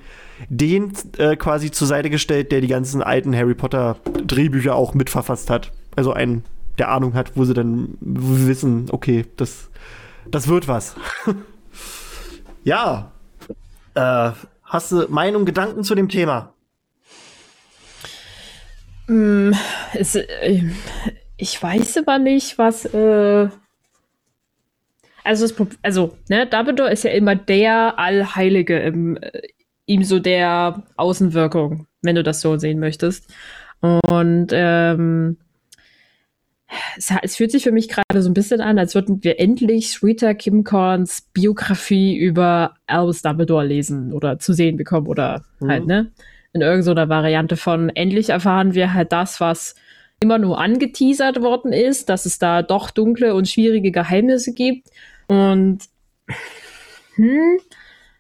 den 0.48 0.94
äh, 1.18 1.36
quasi 1.36 1.72
zur 1.72 1.88
Seite 1.88 2.12
gestellt, 2.12 2.52
der 2.52 2.62
die 2.62 2.68
ganzen 2.68 3.02
alten 3.02 3.36
Harry 3.36 3.56
Potter 3.56 3.98
Drehbücher 4.26 4.76
auch 4.76 4.94
mitverfasst 4.94 5.50
hat. 5.50 5.72
Also 5.96 6.14
einen, 6.14 6.44
der 6.78 6.90
Ahnung 6.90 7.16
hat, 7.16 7.32
wo 7.36 7.44
sie 7.44 7.56
dann 7.56 7.98
wissen, 8.00 8.86
okay, 8.92 9.26
das, 9.36 9.70
das 10.30 10.48
wird 10.48 10.68
was. 10.68 10.96
ja. 12.64 13.12
Äh, 13.96 14.32
hast 14.64 14.92
du 14.92 15.08
Meinung, 15.10 15.46
Gedanken 15.46 15.84
zu 15.84 15.96
dem 15.96 16.08
Thema? 16.08 16.54
Mm, 19.08 19.54
es, 19.94 20.16
äh, 20.16 20.64
ich 21.38 21.62
weiß 21.62 21.98
aber 21.98 22.20
nicht, 22.20 22.58
was. 22.58 22.86
Äh 22.86 23.50
also, 25.24 25.46
das, 25.46 25.78
also, 25.82 26.18
ne, 26.30 26.48
Dumbledore 26.48 26.92
ist 26.92 27.04
ja 27.04 27.12
immer 27.12 27.36
der 27.36 28.00
Allheilige 28.00 28.80
im, 28.80 29.18
äh, 29.18 29.42
ihm 29.86 30.04
so 30.04 30.20
der 30.20 30.84
Außenwirkung, 30.96 31.88
wenn 32.02 32.16
du 32.16 32.24
das 32.24 32.42
so 32.42 32.58
sehen 32.58 32.80
möchtest. 32.80 33.34
Und 33.82 34.48
ähm, 34.52 35.38
es, 36.98 37.14
es, 37.22 37.36
fühlt 37.36 37.52
sich 37.52 37.64
für 37.64 37.72
mich 37.72 37.90
gerade 37.90 38.22
so 38.22 38.30
ein 38.30 38.34
bisschen 38.34 38.62
an, 38.62 38.80
als 38.80 38.96
würden 38.96 39.24
wir 39.24 39.40
endlich 39.40 40.02
Rita 40.02 40.34
Kimcorns 40.34 41.28
Biografie 41.34 42.18
über 42.18 42.76
Albus 42.88 43.22
Dumbledore 43.22 43.66
lesen 43.66 44.14
oder 44.14 44.40
zu 44.40 44.54
sehen 44.54 44.78
bekommen 44.78 45.08
oder 45.08 45.44
mhm. 45.60 45.70
halt, 45.70 45.88
ne? 45.88 46.12
In 46.54 46.62
irgendeiner 46.62 47.10
Variante 47.10 47.56
von 47.56 47.90
endlich 47.90 48.30
erfahren 48.30 48.74
wir 48.74 48.94
halt 48.94 49.12
das, 49.12 49.40
was 49.40 49.76
immer 50.22 50.38
nur 50.38 50.60
angeteasert 50.60 51.42
worden 51.42 51.74
ist, 51.74 52.10
dass 52.10 52.26
es 52.26 52.40
da 52.40 52.64
doch 52.64 52.92
dunkle 52.92 53.36
und 53.36 53.48
schwierige 53.48 53.92
Geheimnisse 53.92 54.54
gibt. 54.54 54.90
Und 55.28 55.80
hm, 57.16 57.60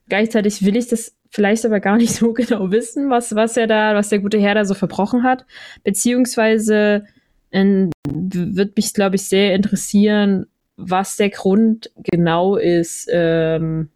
gleichzeitig 0.07 0.63
will 0.63 0.75
ich 0.75 0.87
das 0.87 1.15
vielleicht 1.29 1.65
aber 1.65 1.79
gar 1.79 1.97
nicht 1.97 2.13
so 2.13 2.33
genau 2.33 2.71
wissen, 2.71 3.09
was, 3.09 3.35
was 3.35 3.57
er 3.57 3.67
da, 3.67 3.95
was 3.95 4.09
der 4.09 4.19
gute 4.19 4.39
Herr 4.39 4.55
da 4.55 4.65
so 4.65 4.73
verbrochen 4.73 5.23
hat. 5.23 5.45
Beziehungsweise 5.83 7.05
ähm, 7.51 7.91
wird 8.09 8.75
mich, 8.75 8.93
glaube 8.93 9.15
ich, 9.15 9.27
sehr 9.27 9.55
interessieren, 9.55 10.47
was 10.75 11.15
der 11.15 11.31
Grund 11.31 11.91
genau 11.95 12.55
ist, 12.55 13.09
ähm, 13.11 13.89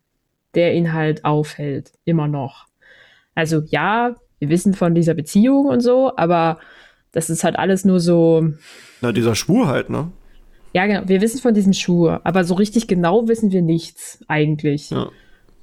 der 0.55 0.73
ihn 0.73 0.93
halt 0.93 1.23
aufhält, 1.23 1.91
immer 2.05 2.27
noch. 2.27 2.65
Also 3.35 3.61
ja, 3.67 4.15
wir 4.39 4.49
wissen 4.49 4.73
von 4.73 4.95
dieser 4.95 5.13
Beziehung 5.13 5.67
und 5.67 5.81
so, 5.81 6.15
aber 6.17 6.59
das 7.12 7.30
ist 7.30 7.43
halt 7.43 7.58
alles 7.58 7.86
nur 7.86 8.00
so. 8.00 8.54
Na, 9.02 9.12
dieser 9.12 9.36
Schwur 9.36 9.67
halt, 9.67 9.89
ne? 9.89 10.12
Ja, 10.74 10.86
genau. 10.88 11.02
Wir 11.08 11.21
wissen 11.21 11.41
von 11.41 11.54
diesem 11.54 11.74
Schuh, 11.74 12.10
aber 12.10 12.43
so 12.43 12.54
richtig 12.54 12.88
genau 12.88 13.28
wissen 13.28 13.52
wir 13.52 13.62
nichts 13.62 14.24
eigentlich. 14.28 14.89
Ja. 14.89 15.10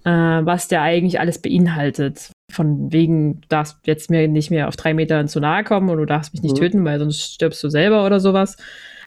Äh, 0.04 0.44
was 0.44 0.68
der 0.68 0.82
eigentlich 0.82 1.20
alles 1.20 1.40
beinhaltet. 1.40 2.30
Von 2.50 2.92
wegen, 2.92 3.40
du 3.40 3.48
darfst 3.48 3.78
jetzt 3.86 4.10
mir 4.10 4.28
nicht 4.28 4.50
mehr 4.50 4.68
auf 4.68 4.76
drei 4.76 4.94
Metern 4.94 5.28
zu 5.28 5.40
nahe 5.40 5.64
kommen 5.64 5.88
und 5.90 5.98
du 5.98 6.04
darfst 6.04 6.32
mich 6.34 6.42
nicht 6.42 6.56
mhm. 6.56 6.60
töten, 6.60 6.84
weil 6.84 6.98
sonst 6.98 7.34
stirbst 7.34 7.62
du 7.64 7.68
selber 7.68 8.04
oder 8.06 8.20
sowas. 8.20 8.56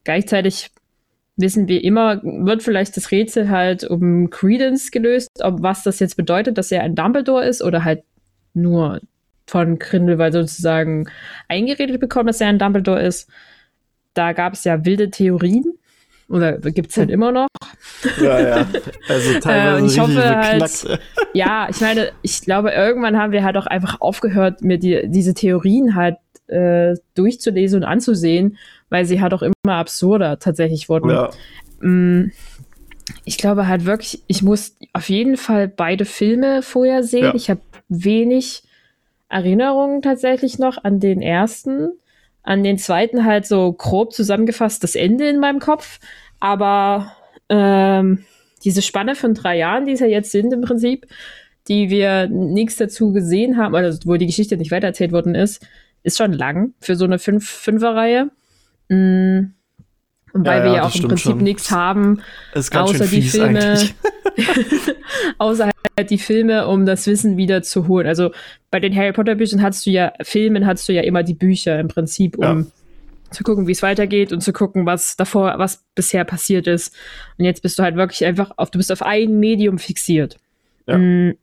Gleichzeitig 0.04 0.72
wissen 1.38 1.68
wir 1.68 1.84
immer, 1.84 2.22
wird 2.24 2.64
vielleicht 2.64 2.98
das 2.98 3.12
Rätsel 3.12 3.50
halt 3.50 3.84
um 3.84 4.30
Credence 4.30 4.92
gelöst, 4.92 5.30
ob 5.42 5.62
was 5.62 5.84
das 5.84 6.00
jetzt 6.00 6.18
bedeutet, 6.18 6.58
dass 6.58 6.72
er 6.72 6.84
ein 6.84 6.96
Dumbledore 6.96 7.46
ist 7.46 7.64
oder 7.64 7.84
halt 7.84 8.04
nur 8.54 9.02
von 9.52 9.80
Grindelwald 9.80 10.32
sozusagen 10.32 11.10
eingeredet 11.50 12.00
bekommen, 12.00 12.28
dass 12.28 12.40
er 12.40 12.48
ein 12.48 12.58
Dumbledore 12.58 13.02
ist. 13.02 13.30
Da 14.14 14.32
gab 14.32 14.54
es 14.54 14.64
ja 14.64 14.86
wilde 14.86 15.12
Theorien. 15.12 15.66
Oder 16.30 16.54
gibt 16.60 16.92
es 16.92 16.98
halt 16.98 17.10
immer 17.10 17.34
noch. 17.34 17.50
Ja, 18.22 18.40
ja. 18.40 18.68
Also 19.10 19.40
teilweise 19.42 19.84
äh, 19.84 19.88
ich 19.88 20.00
hoffe 20.00 20.36
halt, 20.36 21.00
Ja, 21.34 21.68
ich 21.70 21.82
meine, 21.82 22.14
ich 22.22 22.42
glaube, 22.42 22.72
irgendwann 22.72 23.18
haben 23.18 23.34
wir 23.34 23.44
halt 23.44 23.58
auch 23.58 23.66
einfach 23.66 24.00
aufgehört, 24.00 24.62
mir 24.62 24.80
die, 24.80 25.02
diese 25.08 25.34
Theorien 25.34 25.96
halt 25.96 26.16
äh, 26.48 26.96
durchzulesen 27.16 27.82
und 27.82 27.84
anzusehen, 27.84 28.58
weil 28.90 29.04
sie 29.04 29.20
halt 29.20 29.34
auch 29.34 29.42
immer 29.42 29.76
absurder 29.76 30.40
tatsächlich 30.40 30.88
wurden. 30.88 31.10
Ja. 31.10 31.30
Mm, 31.82 32.32
ich 33.26 33.38
glaube 33.38 33.68
halt 33.68 33.84
wirklich, 33.84 34.24
ich 34.28 34.44
muss 34.44 34.78
auf 34.94 35.10
jeden 35.10 35.36
Fall 35.36 35.68
beide 35.68 36.06
Filme 36.06 36.62
vorher 36.62 37.04
sehen. 37.04 37.26
Ja. 37.26 37.36
Ich 37.36 37.50
habe 37.50 37.60
wenig 37.90 38.64
Erinnerungen 39.32 40.02
tatsächlich 40.02 40.60
noch 40.60 40.84
an 40.84 41.00
den 41.00 41.22
ersten. 41.22 41.92
An 42.44 42.64
den 42.64 42.78
zweiten 42.78 43.26
halt 43.26 43.46
so 43.46 43.72
grob 43.72 44.14
zusammengefasst 44.14 44.84
das 44.84 44.96
Ende 44.96 45.28
in 45.30 45.40
meinem 45.40 45.60
Kopf. 45.60 46.00
Aber 46.40 47.16
ähm, 47.50 48.26
diese 48.64 48.82
Spanne 48.82 49.16
von 49.16 49.34
drei 49.34 49.58
Jahren, 49.58 49.86
die 49.86 49.94
es 49.94 50.00
ja 50.00 50.08
jetzt 50.08 50.32
sind 50.32 50.54
im 50.54 50.62
Prinzip, 50.62 51.08
die 51.68 51.90
wir 51.90 52.28
nichts 52.28 52.76
dazu 52.76 53.14
gesehen 53.14 53.58
haben, 53.58 53.76
also 53.76 54.00
wo 54.06 54.18
die 54.18 54.26
Geschichte 54.26 54.58
nicht 54.58 54.72
weitererzählt 54.72 55.12
worden 55.12 55.36
ist, 55.36 55.66
ist 56.04 56.18
schon 56.18 56.34
lang 56.34 56.74
für 56.80 56.96
so 56.96 57.06
eine 57.06 57.20
Fünf 57.20 57.48
Fünferreihe. 57.48 58.32
Mm. 58.90 59.54
Und 60.34 60.46
weil 60.46 60.60
ja, 60.60 60.66
wir 60.66 60.74
ja 60.76 60.84
auch 60.84 60.96
im 60.96 61.08
Prinzip 61.08 61.38
nichts 61.38 61.72
haben, 61.72 62.22
außer 62.54 63.08
die 63.08 63.22
Filme, 63.22 63.78
außer 65.38 65.72
halt 65.98 66.10
die 66.10 66.18
Filme, 66.18 66.68
um 66.68 66.86
das 66.86 67.06
Wissen 67.08 67.38
wieder 67.38 67.62
zu 67.64 67.88
holen. 67.88 68.08
Also 68.08 68.32
bei 68.70 68.80
den 68.80 68.96
Harry 68.96 69.12
Potter 69.12 69.36
Büchern 69.36 69.62
hast 69.62 69.86
du 69.86 69.90
ja, 69.90 70.14
Filmen 70.22 70.66
hast 70.66 70.88
du 70.88 70.94
ja 70.94 71.02
immer 71.02 71.24
die 71.24 71.34
Bücher 71.34 71.80
im 71.80 71.90
Prinzip, 71.90 72.38
um 72.38 72.44
ja. 72.44 72.66
zu 73.32 73.44
gucken, 73.44 73.68
wie 73.68 73.74
es 73.74 73.84
weitergeht 73.84 74.32
und 74.32 74.42
zu 74.42 74.54
gucken, 74.54 74.86
was 74.86 75.18
davor, 75.18 75.56
was 75.58 75.84
bisher 75.96 76.24
passiert 76.24 76.68
ist. 76.68 76.96
Und 77.38 77.46
jetzt 77.46 77.62
bist 77.62 77.78
du 77.78 77.84
halt 77.84 77.96
wirklich 77.96 78.26
einfach 78.26 78.52
auf, 78.56 78.72
du 78.72 78.80
bist 78.80 78.92
auf 78.92 79.02
ein 79.02 79.40
Medium 79.40 79.80
fixiert. 79.80 80.38
Ja. 80.88 80.98
Mhm. 80.98 81.36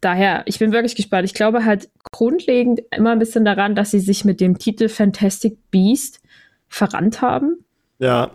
Daher, 0.00 0.42
ich 0.46 0.58
bin 0.58 0.72
wirklich 0.72 0.94
gespannt. 0.94 1.24
Ich 1.24 1.34
glaube 1.34 1.64
halt 1.64 1.88
grundlegend 2.12 2.82
immer 2.90 3.12
ein 3.12 3.18
bisschen 3.18 3.44
daran, 3.44 3.74
dass 3.74 3.92
sie 3.92 4.00
sich 4.00 4.24
mit 4.24 4.40
dem 4.40 4.58
Titel 4.58 4.88
Fantastic 4.88 5.58
Beast 5.70 6.20
verrannt 6.68 7.22
haben. 7.22 7.64
Ja. 7.98 8.30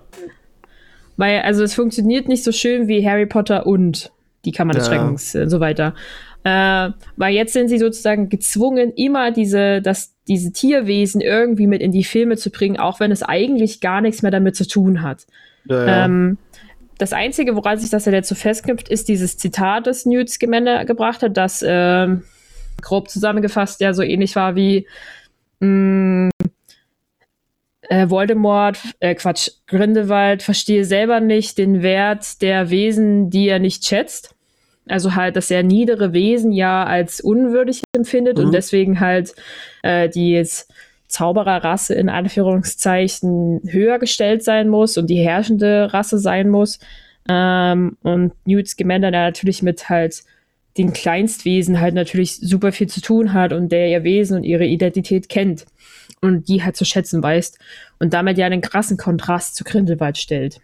Weil, 1.17 1.41
also 1.41 1.63
es 1.63 1.73
funktioniert 1.73 2.27
nicht 2.27 2.43
so 2.43 2.51
schön 2.51 2.87
wie 2.87 3.07
Harry 3.07 3.25
Potter 3.25 3.65
und 3.65 4.11
die 4.45 4.51
Kammer 4.51 4.73
des 4.73 4.87
ja. 4.87 4.93
Schreckens 4.93 5.35
und 5.35 5.49
so 5.49 5.59
weiter. 5.59 5.93
Äh, 6.43 6.89
weil 7.17 7.35
jetzt 7.35 7.53
sind 7.53 7.67
sie 7.67 7.77
sozusagen 7.77 8.29
gezwungen, 8.29 8.91
immer 8.95 9.31
diese, 9.31 9.81
das, 9.81 10.15
diese 10.27 10.51
Tierwesen 10.51 11.21
irgendwie 11.21 11.67
mit 11.67 11.81
in 11.81 11.91
die 11.91 12.03
Filme 12.03 12.37
zu 12.37 12.49
bringen, 12.49 12.77
auch 12.77 12.99
wenn 12.99 13.11
es 13.11 13.21
eigentlich 13.21 13.79
gar 13.79 14.01
nichts 14.01 14.23
mehr 14.23 14.31
damit 14.31 14.55
zu 14.55 14.67
tun 14.67 15.03
hat. 15.03 15.27
Ja, 15.65 15.85
ja. 15.85 16.05
Ähm, 16.05 16.37
das 16.97 17.13
Einzige, 17.13 17.55
woran 17.55 17.77
sich 17.77 17.89
das 17.89 18.05
ja 18.05 18.11
jetzt 18.11 18.29
so 18.29 18.35
festknüpft, 18.35 18.89
ist 18.89 19.07
dieses 19.07 19.37
Zitat, 19.37 19.87
das 19.87 20.05
Newt 20.05 20.29
Scamander 20.29 20.85
gebracht 20.85 21.21
hat, 21.21 21.37
das 21.37 21.61
äh, 21.61 22.07
grob 22.81 23.09
zusammengefasst 23.09 23.81
ja 23.81 23.93
so 23.93 24.01
ähnlich 24.01 24.35
war 24.35 24.55
wie 24.55 24.87
mh, 25.59 25.67
mm, 25.67 26.29
äh, 27.91 28.09
Voldemort, 28.09 28.79
äh, 29.01 29.15
Quatsch, 29.15 29.49
Grindelwald 29.67 30.43
verstehe 30.43 30.85
selber 30.85 31.19
nicht 31.19 31.57
den 31.57 31.81
Wert 31.81 32.41
der 32.41 32.69
Wesen, 32.69 33.29
die 33.29 33.49
er 33.49 33.59
nicht 33.59 33.85
schätzt. 33.85 34.33
Also 34.87 35.13
halt, 35.15 35.35
dass 35.35 35.51
er 35.51 35.61
niedere 35.61 36.13
Wesen 36.13 36.53
ja 36.53 36.85
als 36.85 37.19
unwürdig 37.19 37.83
empfindet 37.93 38.37
mhm. 38.37 38.45
und 38.45 38.53
deswegen 38.53 39.01
halt 39.01 39.35
äh, 39.83 40.07
die 40.07 40.31
jetzt 40.31 40.71
Zaubererrasse 41.09 41.93
in 41.93 42.07
Anführungszeichen 42.07 43.59
höher 43.67 43.99
gestellt 43.99 44.41
sein 44.45 44.69
muss 44.69 44.97
und 44.97 45.09
die 45.09 45.19
herrschende 45.19 45.93
Rasse 45.93 46.17
sein 46.17 46.49
muss. 46.49 46.79
Ähm, 47.27 47.97
und 48.03 48.31
Newt 48.45 48.69
Scamander, 48.69 49.11
der 49.11 49.23
natürlich 49.23 49.63
mit 49.63 49.89
halt 49.89 50.23
den 50.77 50.93
Kleinstwesen 50.93 51.81
halt 51.81 51.93
natürlich 51.93 52.37
super 52.37 52.71
viel 52.71 52.87
zu 52.87 53.01
tun 53.01 53.33
hat 53.33 53.51
und 53.51 53.69
der 53.73 53.89
ihr 53.89 54.05
Wesen 54.05 54.37
und 54.37 54.43
ihre 54.45 54.65
Identität 54.65 55.27
kennt 55.27 55.65
und 56.21 56.47
die 56.47 56.63
halt 56.63 56.75
zu 56.75 56.85
schätzen 56.85 57.21
weiß 57.21 57.57
und 57.99 58.13
damit 58.13 58.37
ja 58.37 58.45
einen 58.45 58.61
krassen 58.61 58.97
Kontrast 58.97 59.55
zu 59.55 59.63
Grindelwald 59.63 60.17
stellt. 60.17 60.61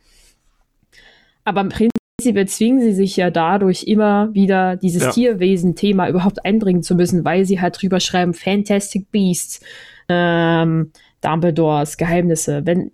Aber 1.43 1.61
im 1.61 1.69
Prinzip 1.69 2.49
zwingen 2.49 2.81
sie 2.81 2.93
sich 2.93 3.17
ja 3.17 3.29
dadurch 3.29 3.83
immer 3.83 4.33
wieder 4.33 4.75
dieses 4.75 5.03
ja. 5.03 5.11
Tierwesen-Thema 5.11 6.09
überhaupt 6.09 6.45
einbringen 6.45 6.83
zu 6.83 6.95
müssen, 6.95 7.25
weil 7.25 7.45
sie 7.45 7.59
halt 7.59 7.81
drüber 7.81 7.99
schreiben, 7.99 8.33
Fantastic 8.33 9.11
Beasts, 9.11 9.61
ähm, 10.09 10.91
Dumbledores 11.21 11.97
Geheimnisse. 11.97 12.65
Wenn, 12.65 12.91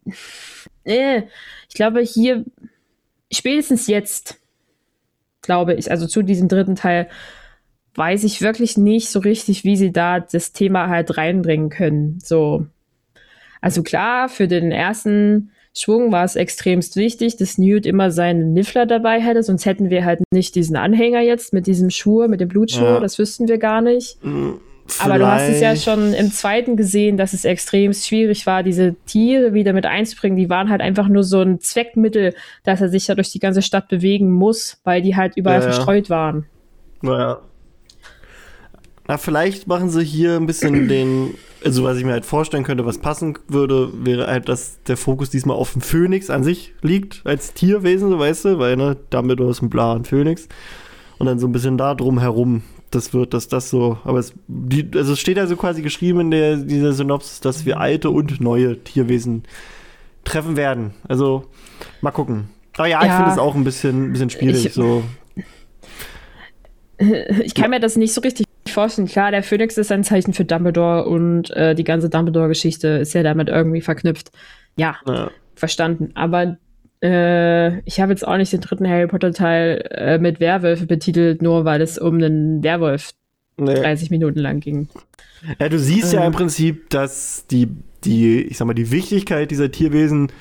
äh, 0.85 1.23
ich 1.67 1.75
glaube, 1.75 2.01
hier, 2.01 2.45
spätestens 3.31 3.87
jetzt, 3.87 4.39
glaube 5.41 5.73
ich, 5.73 5.91
also 5.91 6.07
zu 6.07 6.21
diesem 6.21 6.47
dritten 6.47 6.75
Teil, 6.75 7.09
weiß 7.95 8.23
ich 8.23 8.41
wirklich 8.41 8.77
nicht 8.77 9.09
so 9.09 9.19
richtig, 9.19 9.63
wie 9.63 9.75
sie 9.75 9.91
da 9.91 10.19
das 10.19 10.51
Thema 10.51 10.89
halt 10.89 11.17
reinbringen 11.17 11.69
können. 11.69 12.19
So. 12.23 12.65
Also 13.61 13.83
klar, 13.83 14.29
für 14.29 14.47
den 14.47 14.71
ersten 14.71 15.51
Schwung 15.75 16.11
war 16.11 16.23
es 16.23 16.35
extremst 16.35 16.95
wichtig, 16.95 17.37
dass 17.37 17.57
Newt 17.57 17.85
immer 17.85 18.11
seinen 18.11 18.53
Niffler 18.53 18.85
dabei 18.85 19.19
hätte, 19.19 19.41
sonst 19.41 19.65
hätten 19.65 19.89
wir 19.89 20.05
halt 20.05 20.21
nicht 20.31 20.55
diesen 20.55 20.75
Anhänger 20.75 21.21
jetzt 21.21 21.53
mit 21.53 21.65
diesem 21.65 21.89
Schuh, 21.89 22.27
mit 22.27 22.41
dem 22.41 22.49
Blutschuh, 22.49 22.83
ja. 22.83 22.99
das 22.99 23.17
wüssten 23.17 23.47
wir 23.47 23.57
gar 23.57 23.81
nicht. 23.81 24.17
Vielleicht. 24.85 25.09
Aber 25.09 25.17
du 25.17 25.25
hast 25.25 25.47
es 25.47 25.61
ja 25.61 25.75
schon 25.75 26.13
im 26.13 26.31
zweiten 26.31 26.75
gesehen, 26.75 27.15
dass 27.15 27.33
es 27.33 27.45
extrem 27.45 27.93
schwierig 27.93 28.45
war, 28.45 28.63
diese 28.63 28.95
Tiere 29.05 29.53
wieder 29.53 29.71
mit 29.71 29.85
einzubringen. 29.85 30.37
Die 30.37 30.49
waren 30.49 30.69
halt 30.69 30.81
einfach 30.81 31.07
nur 31.07 31.23
so 31.23 31.41
ein 31.41 31.61
Zweckmittel, 31.61 32.35
dass 32.63 32.81
er 32.81 32.89
sich 32.89 33.07
ja 33.07 33.15
durch 33.15 33.31
die 33.31 33.39
ganze 33.39 33.61
Stadt 33.61 33.87
bewegen 33.87 34.29
muss, 34.31 34.81
weil 34.83 35.01
die 35.01 35.15
halt 35.15 35.37
überall 35.37 35.61
ja, 35.61 35.71
verstreut 35.71 36.09
waren. 36.09 36.45
Naja. 37.01 37.39
Na, 39.07 39.17
vielleicht 39.17 39.67
machen 39.67 39.89
sie 39.89 40.03
hier 40.03 40.35
ein 40.35 40.45
bisschen 40.45 40.87
den, 40.89 41.35
also 41.63 41.83
was 41.83 41.97
ich 41.97 42.05
mir 42.05 42.13
halt 42.13 42.25
vorstellen 42.25 42.63
könnte, 42.63 42.85
was 42.85 42.97
passen 42.97 43.37
würde, 43.47 43.91
wäre 44.05 44.27
halt, 44.27 44.49
dass 44.49 44.81
der 44.83 44.97
Fokus 44.97 45.29
diesmal 45.29 45.57
auf 45.57 45.73
dem 45.73 45.81
Phönix 45.81 46.29
an 46.29 46.43
sich 46.43 46.73
liegt, 46.81 47.21
als 47.25 47.53
Tierwesen, 47.53 48.09
so 48.09 48.19
weißt 48.19 48.45
du, 48.45 48.59
weil, 48.59 48.77
ne, 48.77 48.97
Dumbledore 49.09 49.51
ist 49.51 49.61
ein 49.61 49.69
Bla 49.69 49.93
und 49.93 50.07
Phönix. 50.07 50.47
Und 51.19 51.27
dann 51.27 51.39
so 51.39 51.47
ein 51.47 51.51
bisschen 51.51 51.77
da 51.77 51.95
drum 51.95 52.19
herum 52.19 52.63
das 52.91 53.13
wird, 53.13 53.33
dass 53.33 53.47
das 53.47 53.69
so, 53.69 53.97
aber 54.03 54.19
es, 54.19 54.33
die, 54.47 54.89
also 54.95 55.13
es 55.13 55.19
steht 55.19 55.39
also 55.39 55.55
quasi 55.55 55.81
geschrieben 55.81 56.19
in 56.19 56.31
der, 56.31 56.57
dieser 56.57 56.93
Synopsis, 56.93 57.39
dass 57.39 57.65
wir 57.65 57.79
alte 57.79 58.09
und 58.09 58.39
neue 58.39 58.83
Tierwesen 58.83 59.43
treffen 60.23 60.55
werden. 60.55 60.93
Also 61.07 61.45
mal 62.01 62.11
gucken. 62.11 62.49
Aber 62.77 62.87
ja, 62.87 63.03
ja 63.03 63.07
ich 63.07 63.13
finde 63.13 63.31
es 63.31 63.37
auch 63.37 63.55
ein 63.55 63.63
bisschen, 63.63 64.09
ein 64.09 64.11
bisschen 64.13 64.29
schwierig. 64.29 64.65
Ich, 64.65 64.73
so. 64.73 65.03
ich 67.43 67.55
kann 67.55 67.71
mir 67.71 67.79
das 67.79 67.95
nicht 67.95 68.13
so 68.13 68.21
richtig 68.21 68.45
vorstellen. 68.73 69.07
Klar, 69.07 69.31
der 69.31 69.43
Phönix 69.43 69.77
ist 69.77 69.91
ein 69.91 70.03
Zeichen 70.03 70.33
für 70.33 70.45
Dumbledore 70.45 71.05
und 71.05 71.51
äh, 71.51 71.75
die 71.75 71.83
ganze 71.83 72.09
Dumbledore-Geschichte 72.09 72.87
ist 72.87 73.13
ja 73.13 73.23
damit 73.23 73.49
irgendwie 73.49 73.81
verknüpft. 73.81 74.31
Ja, 74.75 74.97
ja, 75.07 75.31
verstanden. 75.55 76.11
Aber 76.15 76.57
äh, 77.03 77.79
ich 77.81 77.99
habe 77.99 78.11
jetzt 78.11 78.27
auch 78.27 78.37
nicht 78.37 78.53
den 78.53 78.61
dritten 78.61 78.87
Harry 78.87 79.07
Potter-Teil 79.07 79.87
äh, 79.91 80.17
mit 80.19 80.39
Werwölfe 80.39 80.85
betitelt, 80.85 81.41
nur 81.41 81.65
weil 81.65 81.81
es 81.81 81.97
um 81.97 82.15
einen 82.15 82.63
Werwolf 82.63 83.11
nee. 83.57 83.73
30 83.73 84.09
Minuten 84.09 84.39
lang 84.39 84.59
ging. 84.59 84.87
Ja, 85.59 85.69
du 85.69 85.77
siehst 85.77 86.13
ja 86.13 86.25
im 86.25 86.31
Prinzip, 86.31 86.89
dass 86.89 87.45
die, 87.47 87.67
die, 88.05 88.41
ich 88.41 88.57
sag 88.57 88.65
mal, 88.65 88.73
die 88.73 88.91
Wichtigkeit 88.91 89.51
dieser 89.51 89.71
Tierwesen 89.71 90.31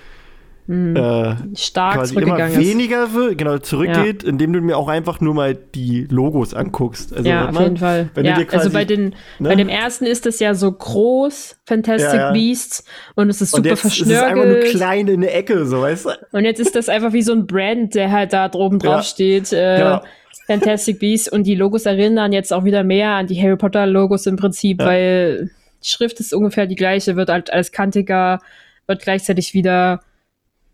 hm. 0.72 0.96
äh, 0.96 1.56
stark 1.56 1.96
quasi 1.96 2.14
immer 2.16 2.38
weniger 2.56 3.12
wird, 3.12 3.38
genau, 3.38 3.58
zurückgeht, 3.58 4.22
ja. 4.22 4.28
indem 4.28 4.52
du 4.52 4.60
mir 4.60 4.76
auch 4.78 4.88
einfach 4.88 5.20
nur 5.20 5.34
mal 5.34 5.54
die 5.54 6.06
Logos 6.10 6.54
anguckst. 6.54 7.12
Also, 7.12 7.28
ja, 7.28 7.50
auf 7.50 7.60
jeden 7.60 7.76
Fall. 7.76 8.10
Ja, 8.16 8.34
also 8.34 8.46
quasi, 8.46 8.56
also 8.56 8.70
bei, 8.70 8.84
den, 8.84 9.14
ne? 9.38 9.48
bei 9.50 9.54
dem 9.54 9.68
ersten 9.68 10.06
ist 10.06 10.24
es 10.26 10.38
ja 10.38 10.54
so 10.54 10.72
groß, 10.72 11.58
Fantastic 11.66 12.20
ja, 12.20 12.32
Beasts, 12.32 12.84
und 13.14 13.28
es 13.28 13.42
ist 13.42 13.50
super 13.50 13.62
und 13.62 13.66
jetzt 13.66 13.80
verschnörkelt. 13.80 14.16
Es 14.16 14.22
ist 14.22 14.30
einfach 14.30 14.44
nur 14.46 14.78
klein 14.78 15.08
in 15.08 15.20
der 15.20 15.36
Ecke, 15.36 15.66
so 15.66 15.82
weißt 15.82 16.06
du. 16.06 16.10
Und 16.32 16.44
jetzt 16.44 16.60
ist 16.60 16.74
das 16.74 16.88
einfach 16.88 17.12
wie 17.12 17.22
so 17.22 17.32
ein 17.32 17.46
Brand, 17.46 17.94
der 17.94 18.10
halt 18.10 18.32
da 18.32 18.48
droben 18.48 18.78
drauf 18.78 19.02
steht. 19.04 19.52
Äh, 19.52 19.76
genau. 19.76 20.00
Fantastic 20.46 20.98
Beasts 20.98 21.30
und 21.30 21.44
die 21.44 21.54
Logos 21.54 21.86
erinnern 21.86 22.32
jetzt 22.32 22.52
auch 22.52 22.64
wieder 22.64 22.82
mehr 22.82 23.10
an 23.10 23.26
die 23.26 23.40
Harry 23.40 23.56
Potter 23.56 23.86
Logos 23.86 24.26
im 24.26 24.36
Prinzip, 24.36 24.78
weil 24.78 25.50
die 25.82 25.88
Schrift 25.88 26.20
ist 26.20 26.34
ungefähr 26.34 26.66
die 26.66 26.74
gleiche, 26.74 27.16
wird 27.16 27.28
halt 27.28 27.52
alles 27.52 27.72
kantiger, 27.72 28.40
wird 28.86 29.02
gleichzeitig 29.02 29.54
wieder 29.54 30.00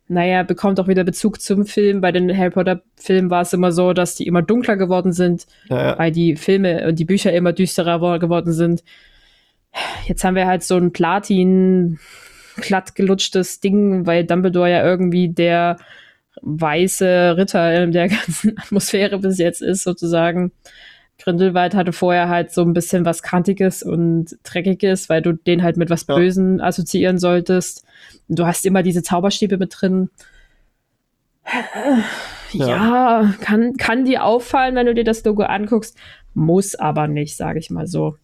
naja, 0.08 0.42
bekommt 0.42 0.80
auch 0.80 0.88
wieder 0.88 1.04
Bezug 1.04 1.40
zum 1.40 1.66
Film. 1.66 2.00
Bei 2.00 2.12
den 2.12 2.34
Harry 2.36 2.50
Potter-Filmen 2.50 3.30
war 3.30 3.42
es 3.42 3.52
immer 3.52 3.72
so, 3.72 3.92
dass 3.92 4.14
die 4.14 4.26
immer 4.26 4.42
dunkler 4.42 4.76
geworden 4.76 5.12
sind, 5.12 5.46
ja, 5.68 5.88
ja. 5.88 5.98
weil 5.98 6.12
die 6.12 6.36
Filme 6.36 6.86
und 6.88 6.98
die 6.98 7.04
Bücher 7.04 7.32
immer 7.32 7.52
düsterer 7.52 8.18
geworden 8.18 8.52
sind. 8.52 8.82
Jetzt 10.06 10.24
haben 10.24 10.34
wir 10.34 10.46
halt 10.46 10.62
so 10.62 10.76
ein 10.76 10.92
Platin 10.92 11.98
glatt 12.56 12.94
gelutschtes 12.94 13.60
Ding, 13.60 14.06
weil 14.06 14.24
Dumbledore 14.24 14.70
ja 14.70 14.84
irgendwie 14.84 15.28
der 15.28 15.76
weiße 16.42 17.36
Ritter 17.36 17.82
in 17.82 17.92
der 17.92 18.08
ganzen 18.08 18.58
Atmosphäre 18.58 19.18
bis 19.18 19.38
jetzt 19.38 19.62
ist, 19.62 19.84
sozusagen. 19.84 20.52
Grindelwald 21.18 21.74
hatte 21.74 21.92
vorher 21.92 22.28
halt 22.28 22.52
so 22.52 22.62
ein 22.62 22.72
bisschen 22.72 23.04
was 23.04 23.22
Kantiges 23.22 23.82
und 23.82 24.38
Dreckiges, 24.44 25.08
weil 25.08 25.20
du 25.20 25.32
den 25.32 25.62
halt 25.62 25.76
mit 25.76 25.90
was 25.90 26.06
ja. 26.06 26.14
Bösen 26.14 26.60
assoziieren 26.60 27.18
solltest. 27.18 27.84
Du 28.28 28.46
hast 28.46 28.64
immer 28.64 28.82
diese 28.82 29.02
Zauberstäbe 29.02 29.58
mit 29.58 29.74
drin. 29.80 30.10
Ja, 32.52 32.66
ja, 32.66 33.34
kann, 33.40 33.76
kann 33.76 34.04
dir 34.04 34.24
auffallen, 34.24 34.74
wenn 34.74 34.86
du 34.86 34.94
dir 34.94 35.04
das 35.04 35.24
Logo 35.24 35.42
anguckst. 35.42 35.96
Muss 36.34 36.74
aber 36.74 37.08
nicht, 37.08 37.36
sage 37.36 37.58
ich 37.58 37.70
mal 37.70 37.86
so. 37.86 38.16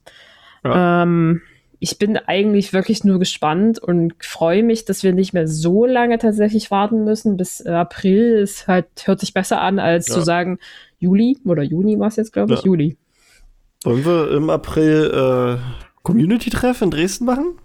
Ja. 0.62 1.02
Ähm, 1.02 1.42
ich 1.80 1.98
bin 1.98 2.16
eigentlich 2.16 2.72
wirklich 2.72 3.04
nur 3.04 3.18
gespannt 3.18 3.78
und 3.78 4.14
freue 4.24 4.62
mich, 4.62 4.86
dass 4.86 5.02
wir 5.02 5.12
nicht 5.12 5.34
mehr 5.34 5.46
so 5.46 5.84
lange 5.84 6.18
tatsächlich 6.18 6.70
warten 6.70 7.04
müssen. 7.04 7.36
Bis 7.36 7.64
April 7.66 8.38
ist 8.38 8.68
halt, 8.68 8.86
hört 9.04 9.20
sich 9.20 9.34
besser 9.34 9.60
an, 9.60 9.78
als 9.78 10.08
ja. 10.08 10.14
zu 10.14 10.20
sagen, 10.22 10.58
Juli 11.04 11.38
oder 11.44 11.62
Juni 11.62 11.98
war 11.98 12.08
es 12.08 12.16
jetzt, 12.16 12.32
glaube 12.32 12.54
ich, 12.54 12.60
ja. 12.60 12.66
Juli. 12.66 12.96
Wollen 13.84 14.04
wir 14.04 14.30
im 14.30 14.48
April 14.48 15.58
äh, 15.60 15.84
Community-Treff 16.02 16.80
in 16.80 16.90
Dresden 16.90 17.26
machen? 17.26 17.58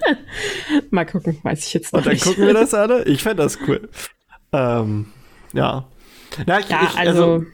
Mal 0.90 1.06
gucken, 1.06 1.38
weiß 1.42 1.66
ich 1.66 1.74
jetzt 1.74 1.92
noch 1.92 1.98
Und 1.98 2.06
dann 2.06 2.12
nicht. 2.14 2.24
gucken 2.24 2.46
wir 2.46 2.54
das 2.54 2.72
alle? 2.72 3.04
Ich 3.06 3.22
fände 3.22 3.42
das 3.42 3.58
cool. 3.66 3.88
Ähm, 4.52 5.06
ja. 5.52 5.88
Na, 6.46 6.60
ich, 6.60 6.68
ja, 6.68 6.88
ich, 6.90 6.98
also, 6.98 7.24
also 7.24 7.44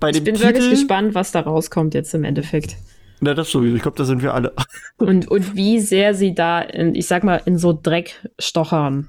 bei 0.00 0.10
dem 0.10 0.18
ich 0.18 0.24
bin 0.24 0.34
Titel, 0.34 0.46
wirklich 0.46 0.70
gespannt, 0.70 1.14
was 1.14 1.32
da 1.32 1.40
rauskommt 1.40 1.92
jetzt 1.94 2.14
im 2.14 2.24
Endeffekt. 2.24 2.76
Na, 3.20 3.34
das 3.34 3.50
sowieso. 3.50 3.76
Ich 3.76 3.82
glaube, 3.82 3.98
da 3.98 4.04
sind 4.04 4.22
wir 4.22 4.32
alle. 4.32 4.54
und, 4.96 5.28
und 5.28 5.54
wie 5.54 5.80
sehr 5.80 6.14
sie 6.14 6.34
da, 6.34 6.60
in, 6.60 6.94
ich 6.94 7.06
sag 7.06 7.24
mal, 7.24 7.42
in 7.44 7.58
so 7.58 7.78
Dreck 7.80 8.28
stochern. 8.38 9.08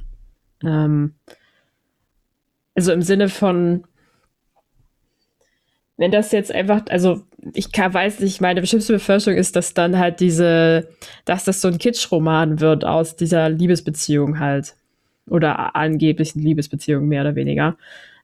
Ähm, 0.63 1.15
also 2.75 2.91
im 2.91 3.01
Sinne 3.01 3.29
von, 3.29 3.85
wenn 5.97 6.11
das 6.11 6.31
jetzt 6.31 6.53
einfach, 6.53 6.81
also 6.89 7.21
ich 7.53 7.71
kann, 7.71 7.93
weiß 7.93 8.19
nicht, 8.19 8.41
meine 8.41 8.61
bestimmte 8.61 8.93
Befürchtung 8.93 9.35
ist, 9.35 9.55
dass 9.55 9.73
dann 9.73 9.97
halt 9.97 10.19
diese, 10.19 10.89
dass 11.23 11.45
das 11.45 11.61
so 11.61 11.67
ein 11.69 11.77
Kitschroman 11.77 12.59
wird 12.59 12.83
aus 12.83 13.15
dieser 13.15 13.49
Liebesbeziehung 13.49 14.39
halt. 14.39 14.75
Oder 15.27 15.75
angeblichen 15.75 16.41
Liebesbeziehung, 16.41 17.07
mehr 17.07 17.21
oder 17.21 17.35
weniger. 17.35 17.77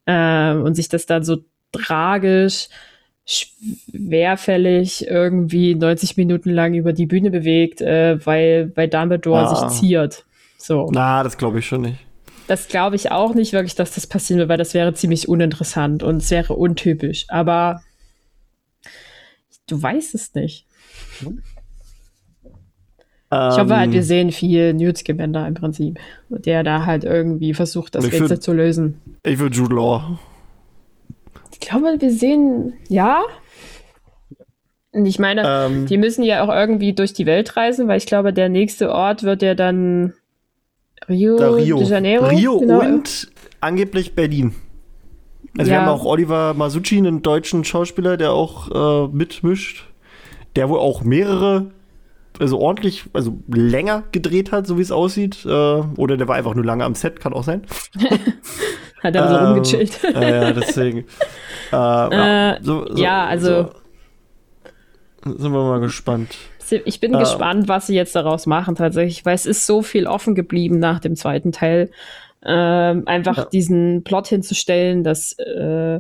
Ähm, 0.06 0.64
und 0.64 0.76
sich 0.76 0.90
das 0.90 1.06
dann 1.06 1.24
so 1.24 1.38
tragisch, 1.72 2.68
schwerfällig 3.26 5.08
irgendwie 5.08 5.76
90 5.76 6.18
Minuten 6.18 6.50
lang 6.50 6.74
über 6.74 6.94
die 6.94 7.06
Bühne 7.06 7.32
bewegt, 7.32 7.82
äh, 7.82 8.24
weil, 8.26 8.72
weil 8.76 8.88
Dumbledore 8.88 9.48
ah. 9.48 9.70
sich 9.70 9.80
ziert. 9.80 10.26
So. 10.58 10.90
Na, 10.92 11.24
das 11.24 11.38
glaube 11.38 11.60
ich 11.60 11.66
schon 11.66 11.82
nicht. 11.82 12.00
Das 12.52 12.68
glaube 12.68 12.98
ich 12.98 13.12
auch 13.14 13.34
nicht 13.34 13.54
wirklich, 13.54 13.76
dass 13.76 13.96
das 13.96 14.08
passieren 14.08 14.40
wird, 14.40 14.50
weil 14.50 14.58
das 14.58 14.74
wäre 14.74 14.94
ziemlich 14.94 15.30
uninteressant 15.30 16.04
und 16.04 16.18
es 16.18 16.32
wäre 16.32 16.54
untypisch. 16.54 17.24
Aber 17.30 17.82
du 19.68 19.82
weißt 19.82 20.14
es 20.16 20.36
nicht. 20.36 20.68
Ich 21.22 21.38
hoffe 23.30 23.78
halt, 23.78 23.92
wir 23.92 24.00
ähm. 24.00 24.06
sehen 24.06 24.32
viel 24.34 24.74
Newt 24.74 24.98
Scamander 24.98 25.48
im 25.48 25.54
Prinzip, 25.54 25.98
der 26.28 26.64
da 26.64 26.86
halt 26.86 27.06
irgendwie 27.06 27.54
versucht, 27.54 27.96
das 27.96 28.12
Rätsel 28.12 28.42
zu 28.42 28.52
lösen. 28.52 29.00
Ich 29.24 29.40
würde 29.40 29.56
Jude 29.56 29.74
Law. 29.74 30.20
Ich 31.54 31.62
glaube, 31.62 31.96
wir 32.00 32.12
sehen, 32.12 32.74
ja. 32.90 33.22
Und 34.92 35.06
ich 35.06 35.20
meine, 35.20 35.44
ähm, 35.46 35.86
die 35.86 35.98
müssen 35.98 36.24
ja 36.24 36.44
auch 36.44 36.54
irgendwie 36.54 36.92
durch 36.92 37.14
die 37.14 37.26
Welt 37.26 37.56
reisen, 37.56 37.88
weil 37.88 37.98
ich 37.98 38.08
glaube, 38.08 38.34
der 38.34 38.50
nächste 38.50 38.92
Ort 38.92 39.24
wird 39.24 39.42
ja 39.42 39.56
dann 39.56 40.16
Rio, 41.10 41.36
Rio. 41.56 41.78
de 41.78 41.88
Janeiro. 41.88 42.28
Rio 42.28 42.60
genau. 42.60 42.82
und 42.82 43.32
angeblich 43.60 44.16
Berlin. 44.16 44.54
Also 45.58 45.72
ja. 45.72 45.78
wir 45.78 45.82
haben 45.82 45.90
auch 45.90 46.06
Oliver 46.06 46.54
Masucci, 46.54 46.98
einen 46.98 47.22
deutschen 47.22 47.64
Schauspieler, 47.64 48.18
der 48.18 48.32
auch 48.32 49.08
äh, 49.08 49.08
mitmischt, 49.12 49.86
der 50.56 50.70
wohl 50.70 50.80
auch 50.80 51.04
mehrere, 51.04 51.72
also 52.40 52.60
ordentlich, 52.60 53.06
also 53.14 53.38
länger 53.48 54.04
gedreht 54.12 54.52
hat, 54.52 54.66
so 54.66 54.78
wie 54.78 54.82
es 54.82 54.92
aussieht. 54.92 55.46
Äh, 55.46 55.50
oder 55.50 56.18
der 56.18 56.28
war 56.28 56.36
einfach 56.36 56.56
nur 56.56 56.64
lange 56.64 56.86
am 56.86 56.96
Set, 56.96 57.20
kann 57.20 57.34
auch 57.34 57.44
sein. 57.44 57.64
hat 59.04 59.16
er 59.16 59.28
so 59.28 59.36
ähm, 59.36 59.46
rumgechillt. 59.46 60.04
äh, 60.16 60.42
ja, 60.42 60.52
deswegen. 60.54 61.00
Äh, 61.72 62.62
so, 62.62 62.88
so, 62.88 62.96
ja, 62.96 63.26
also. 63.26 63.64
So. 63.64 63.72
Sind 65.38 65.52
wir 65.52 65.64
mal 65.64 65.80
gespannt. 65.80 66.36
Ich 66.72 67.00
bin 67.00 67.14
äh, 67.14 67.20
gespannt, 67.20 67.68
was 67.68 67.88
sie 67.88 67.96
jetzt 67.96 68.16
daraus 68.16 68.46
machen 68.46 68.76
tatsächlich, 68.76 69.26
weil 69.26 69.36
es 69.36 69.46
ist 69.46 69.66
so 69.66 69.82
viel 69.82 70.08
offen 70.08 70.36
geblieben 70.36 70.80
nach 70.80 71.00
dem 71.00 71.16
zweiten 71.16 71.52
Teil. 71.52 71.90
Ähm, 72.44 73.04
einfach 73.08 73.38
ja. 73.38 73.46
diesen 73.46 74.04
Plot 74.04 74.28
hinzustellen, 74.28 75.04
dass 75.04 75.34
äh, 75.34 76.00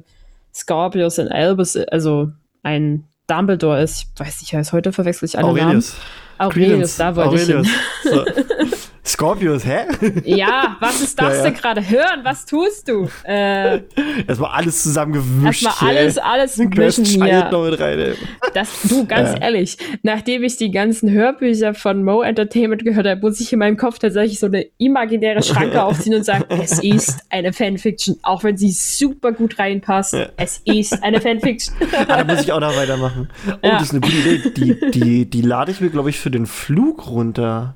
Scorpius 0.53 1.17
in 1.17 1.28
Albus, 1.28 1.78
also 1.78 2.32
ein 2.63 3.05
Dumbledore 3.28 3.82
ist. 3.82 4.07
Ich 4.13 4.19
weiß 4.19 4.41
nicht, 4.41 4.53
heißt 4.53 4.74
heute 4.74 4.91
verwechsel 4.91 5.26
ich 5.26 5.38
alle 5.38 5.47
Aurelius. 5.47 5.95
Namen. 6.39 6.51
Aurelius, 6.51 6.97
da 6.97 7.15
wollte 7.15 7.30
Aurelius. 7.30 7.67
ich 7.67 8.11
hin. 8.11 8.26
So. 8.67 8.78
Scorpius, 9.03 9.65
hä? 9.65 9.85
Ja, 10.25 10.77
was 10.79 11.01
ist 11.01 11.19
das 11.19 11.29
ja, 11.29 11.35
ja. 11.37 11.43
denn 11.43 11.53
gerade? 11.55 11.89
Hören, 11.89 12.23
was 12.23 12.45
tust 12.45 12.87
du? 12.87 13.09
Äh, 13.23 13.81
erstmal 14.27 14.51
alles 14.51 14.83
zusammengewischt. 14.83 15.63
Erstmal 15.63 15.95
alles, 15.95 16.17
alles 16.17 16.57
mischen 16.57 17.05
hier. 17.05 17.49
Noch 17.49 17.65
mit 17.69 17.79
rein, 17.79 18.15
Das, 18.53 18.83
du, 18.83 19.05
ganz 19.07 19.31
ja. 19.31 19.37
ehrlich, 19.41 19.77
nachdem 20.03 20.43
ich 20.43 20.57
die 20.57 20.69
ganzen 20.69 21.09
Hörbücher 21.09 21.73
von 21.73 22.03
Mo 22.03 22.21
Entertainment 22.21 22.83
gehört 22.85 23.07
habe, 23.07 23.21
muss 23.21 23.39
ich 23.39 23.51
in 23.51 23.59
meinem 23.59 23.75
Kopf 23.75 23.97
tatsächlich 23.97 24.39
so 24.39 24.45
eine 24.45 24.65
imaginäre 24.77 25.41
Schranke 25.41 25.83
aufziehen 25.83 26.15
und 26.15 26.23
sagen, 26.23 26.45
es 26.49 26.83
ist 26.83 27.21
eine 27.29 27.53
Fanfiction, 27.53 28.17
auch 28.21 28.43
wenn 28.43 28.57
sie 28.57 28.71
super 28.71 29.31
gut 29.31 29.57
reinpasst. 29.57 30.15
Es 30.37 30.61
ist 30.65 31.03
eine 31.03 31.19
Fanfiction. 31.19 31.75
ah, 32.07 32.17
da 32.17 32.23
muss 32.23 32.41
ich 32.43 32.51
auch 32.51 32.59
noch 32.59 32.75
weitermachen. 32.75 33.29
Oh, 33.47 33.57
das 33.61 33.83
ist 33.83 33.91
eine 33.91 34.01
gute 34.01 34.17
Idee. 34.17 34.51
Die, 34.51 34.91
die, 34.91 35.29
die 35.29 35.41
lade 35.41 35.71
ich 35.71 35.81
mir, 35.81 35.89
glaube 35.89 36.11
ich, 36.11 36.19
für 36.19 36.31
den 36.31 36.45
Flug 36.45 37.09
runter. 37.09 37.75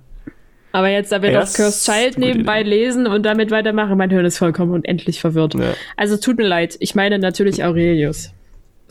Aber 0.75 0.89
jetzt, 0.89 1.09
da 1.13 1.21
wir 1.21 1.31
doch 1.31 1.53
Cursed 1.53 1.85
Child 1.85 2.17
nebenbei 2.17 2.59
Idee. 2.59 2.69
lesen 2.69 3.07
und 3.07 3.25
damit 3.25 3.49
weitermachen, 3.49 3.97
mein 3.97 4.09
Hirn 4.09 4.25
ist 4.25 4.39
vollkommen 4.39 4.73
unendlich 4.73 5.21
verwirrt. 5.21 5.53
Ja. 5.53 5.73
Also 5.95 6.17
tut 6.17 6.37
mir 6.37 6.45
leid. 6.45 6.75
Ich 6.81 6.95
meine 6.95 7.17
natürlich 7.17 7.63
Aurelius. 7.63 8.33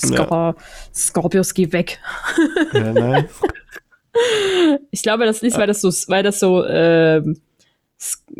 Scorp 0.00 0.30
ja. 0.30 0.56
Scorpius, 0.94 1.52
geh 1.52 1.72
weg. 1.72 2.00
Ja, 2.72 2.90
nice. 2.90 3.38
ich 4.92 5.02
glaube, 5.02 5.26
das 5.26 5.42
ist, 5.42 5.58
weil 5.58 5.66
das 5.66 5.82
so, 5.82 5.90
weil 6.08 6.22
das 6.22 6.40
so, 6.40 6.64
ähm, 6.64 7.42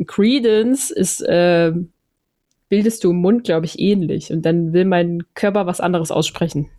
Credence 0.07 0.90
ist, 0.90 1.20
äh, 1.20 1.72
bildest 2.70 3.05
du 3.05 3.11
im 3.11 3.16
Mund, 3.16 3.45
glaube 3.45 3.66
ich, 3.66 3.78
ähnlich. 3.78 4.32
Und 4.32 4.40
dann 4.47 4.72
will 4.72 4.86
mein 4.86 5.22
Körper 5.34 5.66
was 5.66 5.80
anderes 5.82 6.11
aussprechen. 6.11 6.70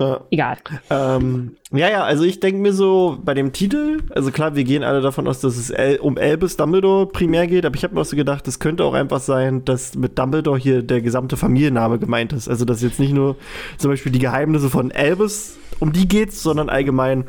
Ja. 0.00 0.20
Egal. 0.30 0.58
Ähm, 0.90 1.56
ja, 1.72 1.90
ja, 1.90 2.04
also 2.04 2.22
ich 2.22 2.38
denke 2.38 2.60
mir 2.60 2.72
so 2.72 3.18
bei 3.24 3.34
dem 3.34 3.52
Titel, 3.52 3.98
also 4.14 4.30
klar, 4.30 4.54
wir 4.54 4.62
gehen 4.62 4.84
alle 4.84 5.00
davon 5.00 5.26
aus, 5.26 5.40
dass 5.40 5.56
es 5.56 5.70
El 5.70 5.98
um 5.98 6.16
Albus 6.16 6.56
Dumbledore 6.56 7.06
primär 7.06 7.48
geht, 7.48 7.66
aber 7.66 7.74
ich 7.74 7.82
habe 7.82 7.94
mir 7.94 8.02
auch 8.02 8.06
so 8.06 8.14
gedacht, 8.14 8.46
es 8.46 8.60
könnte 8.60 8.84
auch 8.84 8.94
einfach 8.94 9.18
sein, 9.18 9.64
dass 9.64 9.96
mit 9.96 10.16
Dumbledore 10.16 10.58
hier 10.58 10.82
der 10.82 11.00
gesamte 11.00 11.36
Familienname 11.36 11.98
gemeint 11.98 12.32
ist. 12.32 12.48
Also 12.48 12.64
dass 12.64 12.80
jetzt 12.80 13.00
nicht 13.00 13.12
nur 13.12 13.36
zum 13.76 13.90
Beispiel 13.90 14.12
die 14.12 14.20
Geheimnisse 14.20 14.70
von 14.70 14.92
Albus, 14.92 15.56
um 15.80 15.92
die 15.92 16.06
geht's, 16.06 16.42
sondern 16.44 16.68
allgemein 16.68 17.24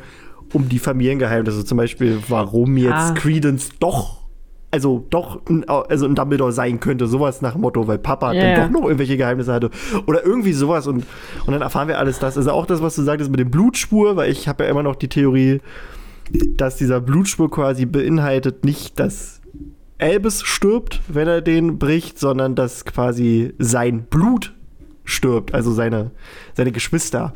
um 0.52 0.68
die 0.68 0.78
Familiengeheimnisse. 0.78 1.64
Zum 1.64 1.76
Beispiel, 1.76 2.18
warum 2.28 2.76
jetzt 2.76 2.92
ah. 2.92 3.14
Credence 3.14 3.70
doch 3.80 4.19
also 4.70 5.04
doch 5.10 5.40
also 5.66 6.06
ein 6.06 6.14
Dumbledore 6.14 6.52
sein 6.52 6.78
könnte, 6.78 7.06
sowas 7.06 7.42
nach 7.42 7.52
dem 7.52 7.62
Motto, 7.62 7.86
weil 7.88 7.98
Papa 7.98 8.32
yeah. 8.32 8.54
dann 8.54 8.72
doch 8.72 8.80
noch 8.80 8.86
irgendwelche 8.86 9.16
Geheimnisse 9.16 9.52
hatte 9.52 9.70
oder 10.06 10.24
irgendwie 10.24 10.52
sowas 10.52 10.86
und, 10.86 11.04
und 11.46 11.52
dann 11.52 11.62
erfahren 11.62 11.88
wir 11.88 11.98
alles 11.98 12.18
das. 12.18 12.36
Also 12.36 12.52
auch 12.52 12.66
das, 12.66 12.80
was 12.80 12.94
du 12.94 13.02
sagtest 13.02 13.30
mit 13.30 13.40
dem 13.40 13.50
Blutspur, 13.50 14.16
weil 14.16 14.30
ich 14.30 14.46
habe 14.48 14.64
ja 14.64 14.70
immer 14.70 14.82
noch 14.82 14.96
die 14.96 15.08
Theorie, 15.08 15.60
dass 16.56 16.76
dieser 16.76 17.00
Blutspur 17.00 17.50
quasi 17.50 17.86
beinhaltet 17.86 18.64
nicht, 18.64 19.00
dass 19.00 19.40
Elbes 19.98 20.42
stirbt, 20.42 21.00
wenn 21.08 21.26
er 21.26 21.40
den 21.42 21.78
bricht, 21.78 22.18
sondern 22.18 22.54
dass 22.54 22.84
quasi 22.84 23.52
sein 23.58 24.04
Blut 24.04 24.54
stirbt, 25.04 25.52
also 25.52 25.72
seine, 25.72 26.12
seine 26.54 26.72
Geschwister. 26.72 27.32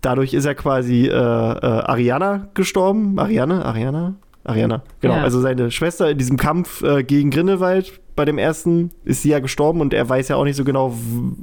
Dadurch 0.00 0.34
ist 0.34 0.46
er 0.46 0.54
quasi 0.54 1.06
äh, 1.06 1.10
äh, 1.10 1.12
Ariana 1.12 2.48
gestorben. 2.54 3.18
Ariane? 3.18 3.64
Ariana? 3.64 4.14
Ariana, 4.46 4.82
genau. 5.00 5.16
Ja. 5.16 5.22
Also 5.22 5.40
seine 5.40 5.70
Schwester 5.70 6.10
in 6.10 6.18
diesem 6.18 6.36
Kampf 6.36 6.82
äh, 6.82 7.02
gegen 7.02 7.30
Grindelwald 7.30 8.00
bei 8.16 8.24
dem 8.24 8.38
ersten 8.38 8.90
ist 9.04 9.22
sie 9.22 9.28
ja 9.28 9.40
gestorben 9.40 9.80
und 9.80 9.92
er 9.92 10.08
weiß 10.08 10.28
ja 10.28 10.36
auch 10.36 10.44
nicht 10.44 10.56
so 10.56 10.64
genau, 10.64 10.96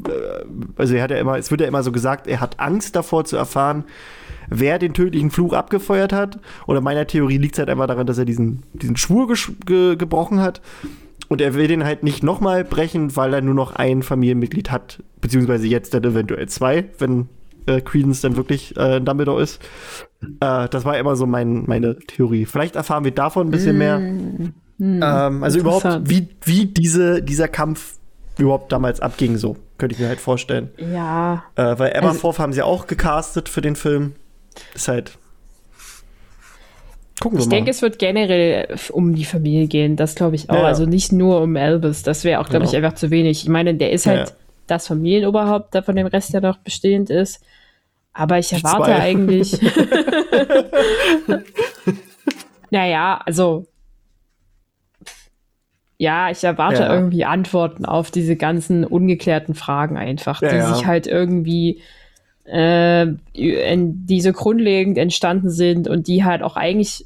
äh, 0.07 0.11
also 0.75 0.95
er 0.95 1.03
hat 1.03 1.11
ja 1.11 1.17
immer, 1.17 1.37
es 1.37 1.51
wird 1.51 1.61
ja 1.61 1.67
immer 1.67 1.83
so 1.83 1.91
gesagt, 1.91 2.27
er 2.27 2.41
hat 2.41 2.59
Angst 2.59 2.95
davor 2.95 3.25
zu 3.25 3.37
erfahren, 3.37 3.83
wer 4.49 4.79
den 4.79 4.93
tödlichen 4.93 5.29
Fluch 5.29 5.53
abgefeuert 5.53 6.11
hat. 6.11 6.39
Oder 6.65 6.81
meiner 6.81 7.05
Theorie 7.05 7.37
liegt 7.37 7.55
es 7.55 7.59
halt 7.59 7.69
einfach 7.69 7.87
daran, 7.87 8.07
dass 8.07 8.17
er 8.17 8.25
diesen, 8.25 8.63
diesen 8.73 8.97
Schwur 8.97 9.31
ge 9.65 9.95
gebrochen 9.95 10.41
hat. 10.41 10.61
Und 11.29 11.41
er 11.41 11.53
will 11.53 11.67
den 11.67 11.83
halt 11.83 12.03
nicht 12.03 12.23
nochmal 12.23 12.63
brechen, 12.63 13.15
weil 13.15 13.33
er 13.33 13.41
nur 13.41 13.53
noch 13.53 13.75
ein 13.75 14.03
Familienmitglied 14.03 14.71
hat, 14.71 15.01
beziehungsweise 15.21 15.67
jetzt 15.67 15.93
dann 15.93 16.03
eventuell 16.03 16.47
zwei, 16.49 16.85
wenn 16.97 17.29
äh, 17.65 17.81
Credence 17.81 18.21
dann 18.21 18.35
wirklich 18.35 18.75
äh, 18.77 18.99
Dumbledore 18.99 19.41
ist. 19.41 19.61
Äh, 20.39 20.67
das 20.69 20.85
war 20.85 20.97
immer 20.97 21.15
so 21.15 21.25
mein, 21.25 21.63
meine 21.65 21.97
Theorie. 21.97 22.45
Vielleicht 22.45 22.75
erfahren 22.75 23.03
wir 23.03 23.11
davon 23.11 23.47
ein 23.47 23.51
bisschen 23.51 23.75
mm. 23.75 23.79
mehr. 23.79 23.99
Mm. 23.99 24.53
Ähm, 24.79 25.43
also 25.43 25.59
überhaupt, 25.59 26.09
wie, 26.09 26.27
wie 26.43 26.65
diese, 26.65 27.21
dieser 27.21 27.47
Kampf 27.47 27.97
überhaupt 28.37 28.71
damals 28.71 28.99
abging, 28.99 29.37
so 29.37 29.57
könnte 29.77 29.95
ich 29.95 30.01
mir 30.01 30.07
halt 30.07 30.19
vorstellen. 30.19 30.69
Ja. 30.77 31.43
Äh, 31.55 31.77
weil 31.77 31.91
Emma 31.91 32.09
also, 32.09 32.37
haben 32.37 32.53
sie 32.53 32.61
auch 32.61 32.87
gecastet 32.87 33.49
für 33.49 33.61
den 33.61 33.75
Film. 33.75 34.13
Ist 34.73 34.87
halt. 34.87 35.17
Gucken 37.19 37.37
wir 37.37 37.43
ich 37.43 37.49
mal. 37.49 37.55
denke, 37.55 37.71
es 37.71 37.81
wird 37.81 37.99
generell 37.99 38.75
um 38.91 39.15
die 39.15 39.25
Familie 39.25 39.67
gehen, 39.67 39.95
das 39.95 40.15
glaube 40.15 40.35
ich 40.35 40.49
auch. 40.49 40.55
Ja, 40.55 40.63
Also 40.63 40.85
nicht 40.85 41.11
nur 41.11 41.41
um 41.41 41.55
Albus. 41.55 42.03
Das 42.03 42.23
wäre 42.23 42.39
auch, 42.39 42.49
glaube 42.49 42.65
genau. 42.65 42.71
ich, 42.71 42.75
einfach 42.75 42.95
zu 42.95 43.11
wenig. 43.11 43.43
Ich 43.43 43.49
meine, 43.49 43.75
der 43.75 43.91
ist 43.91 44.05
halt 44.05 44.29
ja, 44.29 44.35
das 44.73 44.87
Familienoberhaupt, 44.87 45.73
der 45.73 45.83
von 45.83 45.95
dem 45.95 46.07
Rest 46.07 46.33
ja 46.33 46.41
noch 46.41 46.57
bestehend 46.57 47.09
ist. 47.09 47.43
Aber 48.13 48.37
ich 48.37 48.53
erwarte 48.53 48.85
Zwei. 48.85 48.99
eigentlich. 48.99 49.59
naja, 52.69 53.21
also. 53.25 53.65
Ja, 55.97 56.29
ich 56.29 56.43
erwarte 56.43 56.81
ja. 56.83 56.93
irgendwie 56.93 57.23
Antworten 57.23 57.85
auf 57.85 58.11
diese 58.11 58.35
ganzen 58.35 58.83
ungeklärten 58.83 59.55
Fragen 59.55 59.97
einfach, 59.97 60.41
die 60.41 60.61
sich 60.61 60.85
halt 60.85 61.07
irgendwie 61.07 61.81
äh, 62.45 63.07
die 63.33 64.21
so 64.21 64.33
grundlegend 64.33 64.97
entstanden 64.97 65.49
sind 65.49 65.87
und 65.87 66.07
die 66.07 66.23
halt 66.23 66.43
auch 66.43 66.55
eigentlich, 66.55 67.05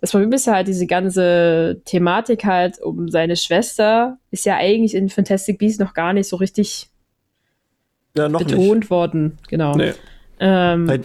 das 0.00 0.10
Problem 0.10 0.32
ist 0.32 0.48
halt 0.48 0.66
diese 0.66 0.86
ganze 0.86 1.80
Thematik 1.84 2.44
halt 2.44 2.80
um 2.80 3.08
seine 3.08 3.36
Schwester 3.36 4.18
ist 4.30 4.44
ja 4.44 4.56
eigentlich 4.56 4.94
in 4.94 5.08
Fantastic 5.08 5.58
Beasts 5.58 5.78
noch 5.78 5.94
gar 5.94 6.12
nicht 6.12 6.28
so 6.28 6.36
richtig 6.36 6.88
ja, 8.16 8.28
betont 8.28 8.80
nicht. 8.80 8.90
worden. 8.90 9.38
Genau. 9.48 9.74
Nee. 9.74 9.92
Ähm, 10.40 11.02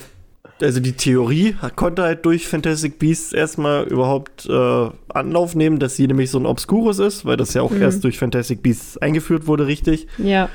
also 0.61 0.79
die 0.79 0.93
Theorie 0.93 1.55
konnte 1.75 2.03
halt 2.03 2.25
durch 2.25 2.47
Fantastic 2.47 2.99
Beasts 2.99 3.31
erstmal 3.31 3.83
überhaupt 3.83 4.47
äh, 4.49 4.89
Anlauf 5.09 5.55
nehmen, 5.55 5.79
dass 5.79 5.95
sie 5.95 6.07
nämlich 6.07 6.31
so 6.31 6.39
ein 6.39 6.45
Obscurus 6.45 6.99
ist, 6.99 7.25
weil 7.25 7.37
das 7.37 7.53
ja 7.53 7.61
auch 7.61 7.71
mhm. 7.71 7.81
erst 7.81 8.03
durch 8.03 8.17
Fantastic 8.17 8.63
Beasts 8.63 8.97
eingeführt 8.97 9.47
wurde, 9.47 9.67
richtig. 9.67 10.07
Ja. 10.17 10.49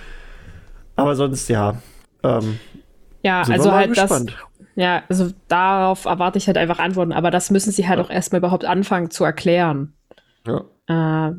Aber 0.96 1.14
sonst, 1.14 1.48
ja. 1.48 1.80
Ähm, 2.22 2.58
ja, 3.22 3.42
also 3.42 3.72
halt 3.72 3.96
das. 3.96 4.26
Ja, 4.74 5.02
also 5.08 5.30
darauf 5.48 6.06
erwarte 6.06 6.38
ich 6.38 6.46
halt 6.46 6.56
einfach 6.56 6.78
Antworten, 6.78 7.12
aber 7.12 7.30
das 7.30 7.50
müssen 7.50 7.72
sie 7.72 7.86
halt 7.86 7.98
ja. 7.98 8.04
auch 8.04 8.10
erstmal 8.10 8.38
überhaupt 8.38 8.64
anfangen 8.64 9.10
zu 9.10 9.22
erklären. 9.24 9.92
Ja. 10.46 11.28
Äh, 11.28 11.34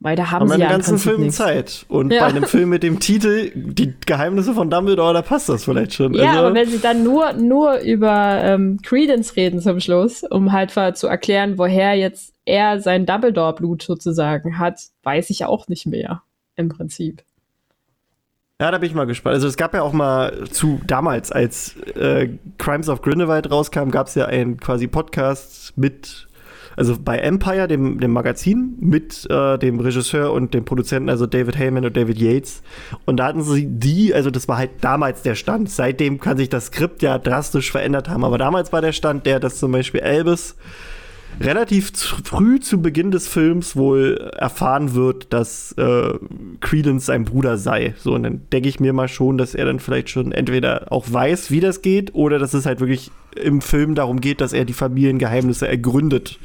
weil 0.00 0.16
da 0.16 0.30
haben, 0.30 0.48
haben 0.48 0.56
sie 0.56 0.60
ja 0.60 0.68
ganzen 0.68 0.98
Film 0.98 1.22
nichts. 1.22 1.36
Zeit. 1.36 1.86
Und 1.88 2.12
ja. 2.12 2.20
bei 2.20 2.26
einem 2.26 2.44
Film 2.44 2.68
mit 2.68 2.82
dem 2.82 3.00
Titel 3.00 3.50
Die 3.54 3.94
Geheimnisse 4.06 4.54
von 4.54 4.70
Dumbledore, 4.70 5.14
da 5.14 5.22
passt 5.22 5.48
das 5.48 5.64
vielleicht 5.64 5.94
schon. 5.94 6.14
Ja, 6.14 6.30
also, 6.30 6.38
aber 6.40 6.54
wenn 6.54 6.68
sie 6.68 6.80
dann 6.80 7.02
nur, 7.02 7.32
nur 7.34 7.78
über 7.78 8.40
ähm, 8.42 8.80
Credence 8.82 9.36
reden 9.36 9.60
zum 9.60 9.80
Schluss, 9.80 10.22
um 10.22 10.52
halt 10.52 10.72
zu 10.96 11.06
erklären, 11.06 11.58
woher 11.58 11.94
jetzt 11.94 12.32
er 12.44 12.80
sein 12.80 13.06
Dumbledore-Blut 13.06 13.82
sozusagen 13.82 14.58
hat, 14.58 14.80
weiß 15.02 15.30
ich 15.30 15.44
auch 15.44 15.68
nicht 15.68 15.86
mehr. 15.86 16.22
Im 16.56 16.68
Prinzip. 16.68 17.22
Ja, 18.62 18.70
da 18.70 18.78
bin 18.78 18.88
ich 18.88 18.94
mal 18.94 19.06
gespannt. 19.06 19.34
Also 19.34 19.48
es 19.48 19.56
gab 19.56 19.74
ja 19.74 19.82
auch 19.82 19.92
mal 19.92 20.44
zu 20.50 20.80
damals, 20.86 21.32
als 21.32 21.76
äh, 21.96 22.28
Crimes 22.58 22.88
of 22.88 23.02
Grindelwald 23.02 23.50
rauskam, 23.50 23.90
gab 23.90 24.06
es 24.06 24.14
ja 24.14 24.26
einen 24.26 24.58
quasi 24.58 24.86
Podcast 24.86 25.76
mit, 25.76 26.28
also 26.76 26.96
bei 26.98 27.18
Empire, 27.18 27.68
dem, 27.68 28.00
dem 28.00 28.12
Magazin, 28.12 28.76
mit 28.80 29.28
äh, 29.30 29.58
dem 29.58 29.80
Regisseur 29.80 30.32
und 30.32 30.54
dem 30.54 30.64
Produzenten, 30.64 31.08
also 31.08 31.26
David 31.26 31.58
Heyman 31.58 31.84
und 31.84 31.96
David 31.96 32.18
Yates. 32.18 32.62
Und 33.04 33.18
da 33.18 33.26
hatten 33.26 33.42
sie 33.42 33.66
die, 33.66 34.14
also 34.14 34.30
das 34.30 34.48
war 34.48 34.58
halt 34.58 34.70
damals 34.80 35.22
der 35.22 35.34
Stand. 35.34 35.70
Seitdem 35.70 36.20
kann 36.20 36.36
sich 36.36 36.48
das 36.48 36.66
Skript 36.66 37.02
ja 37.02 37.18
drastisch 37.18 37.70
verändert 37.70 38.08
haben. 38.08 38.24
Aber 38.24 38.38
damals 38.38 38.72
war 38.72 38.80
der 38.80 38.92
Stand 38.92 39.26
der, 39.26 39.40
dass 39.40 39.58
zum 39.58 39.72
Beispiel 39.72 40.00
Elvis 40.00 40.56
relativ 41.40 41.92
früh 42.24 42.60
zu 42.60 42.80
Beginn 42.82 43.10
des 43.10 43.28
Films 43.28 43.76
wohl 43.76 44.30
erfahren 44.36 44.94
wird, 44.94 45.32
dass 45.32 45.72
äh, 45.72 46.14
Credence 46.60 47.06
sein 47.06 47.24
Bruder 47.24 47.56
sei. 47.56 47.94
So, 47.98 48.14
und 48.14 48.22
dann 48.22 48.42
denke 48.52 48.68
ich 48.68 48.80
mir 48.80 48.92
mal 48.92 49.08
schon, 49.08 49.38
dass 49.38 49.54
er 49.54 49.64
dann 49.64 49.80
vielleicht 49.80 50.10
schon 50.10 50.32
entweder 50.32 50.90
auch 50.90 51.06
weiß, 51.10 51.50
wie 51.50 51.60
das 51.60 51.82
geht, 51.82 52.14
oder 52.14 52.38
dass 52.38 52.54
es 52.54 52.66
halt 52.66 52.80
wirklich 52.80 53.10
im 53.36 53.60
Film 53.60 53.94
darum 53.94 54.20
geht, 54.20 54.40
dass 54.40 54.52
er 54.52 54.64
die 54.64 54.72
Familiengeheimnisse 54.72 55.66
ergründet. 55.66 56.38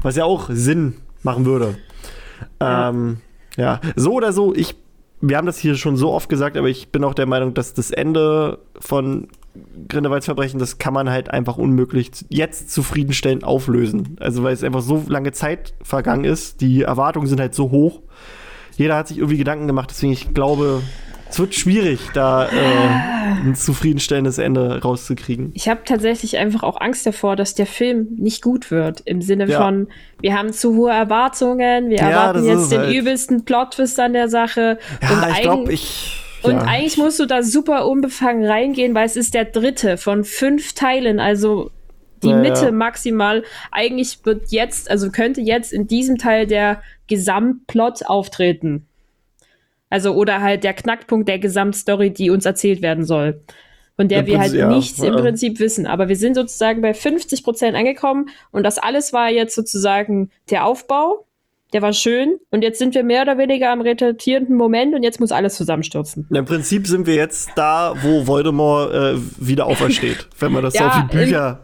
Was 0.00 0.16
ja 0.16 0.24
auch 0.24 0.48
Sinn 0.50 0.94
machen 1.22 1.44
würde. 1.44 1.76
Ja. 2.60 2.88
Ähm, 2.88 3.18
ja, 3.56 3.80
so 3.96 4.12
oder 4.14 4.32
so, 4.32 4.54
ich, 4.54 4.74
wir 5.20 5.36
haben 5.36 5.46
das 5.46 5.58
hier 5.58 5.76
schon 5.76 5.96
so 5.96 6.10
oft 6.10 6.28
gesagt, 6.28 6.56
aber 6.56 6.68
ich 6.68 6.90
bin 6.90 7.04
auch 7.04 7.14
der 7.14 7.26
Meinung, 7.26 7.54
dass 7.54 7.74
das 7.74 7.90
Ende 7.90 8.58
von 8.80 9.28
Grindelwalds 9.88 10.24
Verbrechen, 10.24 10.58
das 10.58 10.78
kann 10.78 10.94
man 10.94 11.10
halt 11.10 11.30
einfach 11.30 11.58
unmöglich 11.58 12.10
jetzt 12.30 12.70
zufriedenstellend 12.70 13.44
auflösen. 13.44 14.16
Also 14.18 14.42
weil 14.42 14.54
es 14.54 14.64
einfach 14.64 14.80
so 14.80 15.04
lange 15.08 15.32
Zeit 15.32 15.74
vergangen 15.82 16.24
ist, 16.24 16.62
die 16.62 16.82
Erwartungen 16.82 17.26
sind 17.26 17.40
halt 17.40 17.54
so 17.54 17.70
hoch. 17.70 18.00
Jeder 18.76 18.96
hat 18.96 19.08
sich 19.08 19.18
irgendwie 19.18 19.36
Gedanken 19.36 19.66
gemacht, 19.66 19.90
deswegen 19.90 20.12
ich 20.12 20.32
glaube, 20.32 20.82
es 21.32 21.38
wird 21.38 21.54
schwierig, 21.54 21.98
da 22.12 22.46
äh, 22.46 22.50
ein 23.46 23.54
zufriedenstellendes 23.54 24.36
Ende 24.36 24.82
rauszukriegen. 24.82 25.50
Ich 25.54 25.66
habe 25.66 25.80
tatsächlich 25.86 26.36
einfach 26.36 26.62
auch 26.62 26.78
Angst 26.78 27.06
davor, 27.06 27.36
dass 27.36 27.54
der 27.54 27.64
Film 27.64 28.08
nicht 28.18 28.42
gut 28.42 28.70
wird. 28.70 29.00
Im 29.06 29.22
Sinne 29.22 29.46
ja. 29.46 29.62
von, 29.62 29.88
wir 30.20 30.36
haben 30.36 30.52
zu 30.52 30.76
hohe 30.76 30.90
Erwartungen, 30.90 31.88
wir 31.88 31.96
ja, 31.96 32.10
erwarten 32.10 32.44
jetzt 32.44 32.70
den 32.70 32.80
halt. 32.80 32.94
übelsten 32.94 33.46
Plot-Twist 33.46 33.98
an 33.98 34.12
der 34.12 34.28
Sache. 34.28 34.78
Ja, 35.00 35.28
ich 35.30 35.40
glaube, 35.40 35.72
ich 35.72 36.18
und 36.42 36.56
ja. 36.56 36.62
eigentlich 36.62 36.98
musst 36.98 37.18
du 37.18 37.24
da 37.24 37.42
super 37.42 37.86
unbefangen 37.86 38.44
reingehen, 38.44 38.94
weil 38.94 39.06
es 39.06 39.16
ist 39.16 39.32
der 39.32 39.46
dritte 39.46 39.96
von 39.96 40.24
fünf 40.24 40.74
Teilen, 40.74 41.18
also 41.18 41.70
die 42.22 42.30
ja, 42.30 42.36
Mitte 42.36 42.66
ja. 42.66 42.72
maximal. 42.72 43.42
Eigentlich 43.70 44.18
wird 44.24 44.50
jetzt, 44.50 44.90
also 44.90 45.10
könnte 45.10 45.40
jetzt 45.40 45.72
in 45.72 45.86
diesem 45.86 46.18
Teil 46.18 46.46
der 46.46 46.82
Gesamtplot 47.06 48.04
auftreten. 48.04 48.86
Also, 49.92 50.14
oder 50.14 50.40
halt 50.40 50.64
der 50.64 50.72
Knackpunkt 50.72 51.28
der 51.28 51.38
Gesamtstory, 51.38 52.10
die 52.10 52.30
uns 52.30 52.46
erzählt 52.46 52.80
werden 52.80 53.04
soll. 53.04 53.42
Von 53.94 54.08
der 54.08 54.20
Im 54.20 54.26
wir 54.26 54.38
halt 54.38 54.54
nichts 54.54 54.98
im 55.00 55.16
Prinzip 55.16 55.60
wissen. 55.60 55.86
Aber 55.86 56.08
wir 56.08 56.16
sind 56.16 56.34
sozusagen 56.34 56.80
bei 56.80 56.94
50 56.94 57.44
Prozent 57.44 57.76
angekommen 57.76 58.30
und 58.52 58.62
das 58.62 58.78
alles 58.78 59.12
war 59.12 59.28
jetzt 59.30 59.54
sozusagen 59.54 60.30
der 60.48 60.64
Aufbau 60.64 61.26
der 61.72 61.82
war 61.82 61.92
schön 61.92 62.38
und 62.50 62.62
jetzt 62.62 62.78
sind 62.78 62.94
wir 62.94 63.02
mehr 63.02 63.22
oder 63.22 63.38
weniger 63.38 63.70
am 63.70 63.80
retardierenden 63.80 64.56
Moment 64.56 64.94
und 64.94 65.02
jetzt 65.02 65.20
muss 65.20 65.32
alles 65.32 65.54
zusammenstürzen. 65.54 66.28
Im 66.30 66.44
Prinzip 66.44 66.86
sind 66.86 67.06
wir 67.06 67.14
jetzt 67.14 67.50
da, 67.56 67.94
wo 68.02 68.26
Voldemort 68.26 68.92
äh, 68.92 69.14
wieder 69.38 69.66
aufersteht, 69.66 70.28
wenn 70.38 70.52
man 70.52 70.62
das 70.62 70.74
ja, 70.74 70.80
so 70.80 70.86
auf 70.88 71.10
die 71.10 71.16
Bücher, 71.16 71.62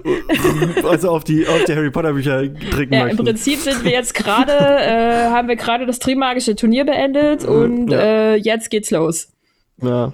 also 0.88 1.10
auf 1.10 1.24
die, 1.24 1.46
auf 1.46 1.64
die 1.64 1.74
Harry 1.74 1.90
Potter 1.90 2.12
Bücher 2.12 2.42
trinken 2.70 2.94
ja, 2.94 3.04
möchte. 3.04 3.18
Im 3.18 3.24
Prinzip 3.24 3.58
sind 3.58 3.84
wir 3.84 3.92
jetzt 3.92 4.14
gerade, 4.14 4.52
äh, 4.52 5.28
haben 5.28 5.48
wir 5.48 5.56
gerade 5.56 5.86
das 5.86 5.98
Trimagische 5.98 6.56
Turnier 6.56 6.84
beendet 6.84 7.42
mhm, 7.42 7.54
und 7.54 7.90
ja. 7.90 7.98
äh, 7.98 8.36
jetzt 8.36 8.70
geht's 8.70 8.90
los. 8.90 9.28
Ja. 9.82 10.12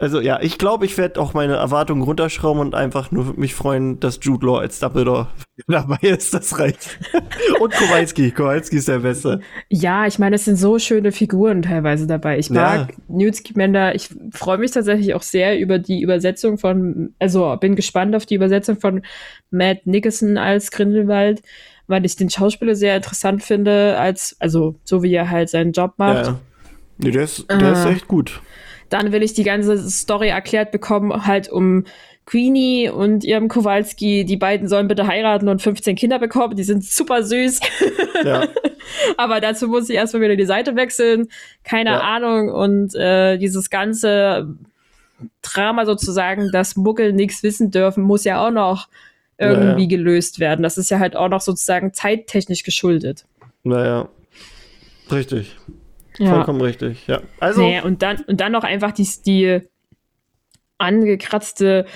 Also 0.00 0.20
ja, 0.20 0.40
ich 0.40 0.58
glaube, 0.58 0.84
ich 0.84 0.96
werde 0.96 1.20
auch 1.20 1.34
meine 1.34 1.56
Erwartungen 1.56 2.02
runterschrauben 2.02 2.60
und 2.60 2.74
einfach 2.74 3.10
nur 3.10 3.34
mich 3.36 3.54
freuen, 3.54 3.98
dass 3.98 4.20
Jude 4.22 4.46
Law 4.46 4.58
als 4.58 4.78
Dumbledore 4.78 5.28
dabei 5.66 5.98
ist. 6.00 6.32
Das 6.34 6.58
reicht. 6.58 6.98
und 7.60 7.72
Kowalski. 7.72 8.30
Kowalski 8.30 8.76
ist 8.76 8.88
der 8.88 9.00
Beste. 9.00 9.40
Ja, 9.68 10.06
ich 10.06 10.18
meine, 10.18 10.36
es 10.36 10.44
sind 10.44 10.56
so 10.56 10.78
schöne 10.78 11.10
Figuren 11.10 11.62
teilweise 11.62 12.06
dabei. 12.06 12.38
Ich 12.38 12.50
mag 12.50 12.90
ja. 12.90 12.96
Newt 13.08 13.36
Scamander. 13.36 13.94
Ich 13.94 14.10
freue 14.32 14.58
mich 14.58 14.70
tatsächlich 14.70 15.14
auch 15.14 15.22
sehr 15.22 15.58
über 15.58 15.78
die 15.78 16.00
Übersetzung 16.00 16.58
von, 16.58 17.14
also 17.18 17.56
bin 17.56 17.74
gespannt 17.74 18.14
auf 18.14 18.26
die 18.26 18.36
Übersetzung 18.36 18.78
von 18.78 19.02
Matt 19.50 19.86
Nicholson 19.86 20.38
als 20.38 20.70
Grindelwald, 20.70 21.42
weil 21.88 22.04
ich 22.06 22.14
den 22.14 22.30
Schauspieler 22.30 22.76
sehr 22.76 22.96
interessant 22.96 23.42
finde, 23.42 23.98
als, 23.98 24.36
also 24.38 24.76
so 24.84 25.02
wie 25.02 25.14
er 25.14 25.30
halt 25.30 25.48
seinen 25.48 25.72
Job 25.72 25.94
macht. 25.96 26.26
Ja. 26.26 26.40
Nee, 26.98 27.10
der 27.12 27.22
ist, 27.22 27.50
der 27.50 27.60
äh, 27.60 27.72
ist 27.72 27.86
echt 27.86 28.08
gut. 28.08 28.40
Dann 28.88 29.12
will 29.12 29.22
ich 29.22 29.34
die 29.34 29.44
ganze 29.44 29.78
Story 29.90 30.28
erklärt 30.28 30.70
bekommen, 30.72 31.26
halt 31.26 31.48
um 31.48 31.84
Queenie 32.28 32.90
und 32.90 33.24
ihrem 33.24 33.48
Kowalski. 33.48 34.24
Die 34.24 34.36
beiden 34.36 34.68
sollen 34.68 34.86
bitte 34.86 35.06
heiraten 35.06 35.48
und 35.48 35.62
15 35.62 35.96
Kinder 35.96 36.18
bekommen. 36.18 36.56
Die 36.56 36.64
sind 36.64 36.84
super 36.84 37.22
süß. 37.22 37.60
Ja. 38.24 38.46
Aber 39.16 39.40
dazu 39.40 39.68
muss 39.68 39.88
ich 39.88 39.96
erstmal 39.96 40.22
wieder 40.22 40.36
die 40.36 40.44
Seite 40.44 40.76
wechseln. 40.76 41.28
Keine 41.64 41.90
ja. 41.90 42.00
Ahnung. 42.00 42.50
Und 42.50 42.94
äh, 42.94 43.38
dieses 43.38 43.70
ganze 43.70 44.54
Drama 45.40 45.86
sozusagen, 45.86 46.50
dass 46.52 46.76
Muggel 46.76 47.12
nichts 47.12 47.42
wissen 47.42 47.70
dürfen, 47.70 48.02
muss 48.02 48.24
ja 48.24 48.46
auch 48.46 48.50
noch 48.50 48.88
irgendwie 49.38 49.84
ja, 49.84 49.88
gelöst 49.88 50.38
werden. 50.38 50.62
Das 50.62 50.76
ist 50.78 50.90
ja 50.90 50.98
halt 50.98 51.16
auch 51.16 51.28
noch 51.28 51.40
sozusagen 51.40 51.94
zeittechnisch 51.94 52.62
geschuldet. 52.62 53.24
Naja. 53.62 54.08
Richtig. 55.10 55.56
Vollkommen 56.18 56.60
richtig, 56.60 57.06
ja. 57.06 57.20
Also. 57.40 57.62
Naja, 57.62 57.82
und 57.82 58.02
dann, 58.02 58.22
und 58.26 58.40
dann 58.40 58.52
noch 58.52 58.64
einfach 58.64 58.92
die, 58.92 59.08
die 59.24 59.60
angekratzte 60.78 61.86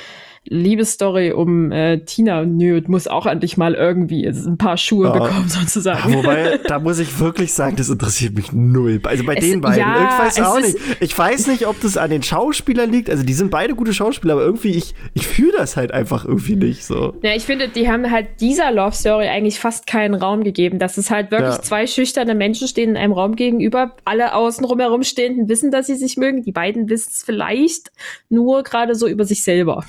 Liebesstory 0.48 1.32
um 1.32 1.70
äh, 1.70 1.98
Tina 2.00 2.40
und 2.40 2.56
Newt 2.56 2.88
muss 2.88 3.06
auch 3.06 3.26
endlich 3.26 3.56
mal 3.56 3.74
irgendwie 3.74 4.26
ein 4.26 4.58
paar 4.58 4.76
Schuhe 4.76 5.06
ja. 5.06 5.12
bekommen, 5.12 5.44
sozusagen. 5.48 6.10
Ja, 6.10 6.16
wobei, 6.18 6.58
da 6.66 6.80
muss 6.80 6.98
ich 6.98 7.20
wirklich 7.20 7.52
sagen, 7.52 7.76
das 7.76 7.88
interessiert 7.88 8.34
mich 8.34 8.52
null. 8.52 9.00
Also 9.04 9.24
bei 9.24 9.34
es, 9.34 9.40
den 9.40 9.60
beiden. 9.60 9.78
Ja, 9.78 10.04
ich 10.04 10.36
weiß 10.36 10.44
auch 10.44 10.60
nicht. 10.60 10.76
Ich 10.98 11.16
weiß 11.16 11.46
nicht, 11.46 11.66
ob 11.68 11.80
das 11.80 11.96
an 11.96 12.10
den 12.10 12.24
Schauspielern 12.24 12.90
liegt. 12.90 13.08
Also 13.08 13.22
die 13.22 13.34
sind 13.34 13.52
beide 13.52 13.76
gute 13.76 13.94
Schauspieler, 13.94 14.34
aber 14.34 14.42
irgendwie, 14.42 14.72
ich, 14.72 14.94
ich 15.14 15.28
fühle 15.28 15.52
das 15.56 15.76
halt 15.76 15.92
einfach 15.92 16.24
irgendwie 16.24 16.56
nicht 16.56 16.84
so. 16.84 17.14
Ja, 17.22 17.36
ich 17.36 17.44
finde, 17.44 17.68
die 17.68 17.88
haben 17.88 18.10
halt 18.10 18.40
dieser 18.40 18.72
Love 18.72 18.96
Story 18.96 19.28
eigentlich 19.28 19.60
fast 19.60 19.86
keinen 19.86 20.14
Raum 20.14 20.42
gegeben. 20.42 20.80
Dass 20.80 20.98
es 20.98 21.10
halt 21.10 21.30
wirklich 21.30 21.54
ja. 21.54 21.62
zwei 21.62 21.86
schüchterne 21.86 22.34
Menschen 22.34 22.66
stehen 22.66 22.90
in 22.90 22.96
einem 22.96 23.12
Raum 23.12 23.36
gegenüber, 23.36 23.94
alle 24.04 24.34
außen 24.34 24.64
rumherum 24.64 25.04
stehenden 25.04 25.48
wissen, 25.48 25.70
dass 25.70 25.86
sie 25.86 25.94
sich 25.94 26.16
mögen. 26.16 26.42
Die 26.42 26.52
beiden 26.52 26.88
wissen 26.88 27.10
es 27.12 27.22
vielleicht 27.22 27.92
nur 28.28 28.64
gerade 28.64 28.96
so 28.96 29.06
über 29.06 29.24
sich 29.24 29.44
selber. 29.44 29.84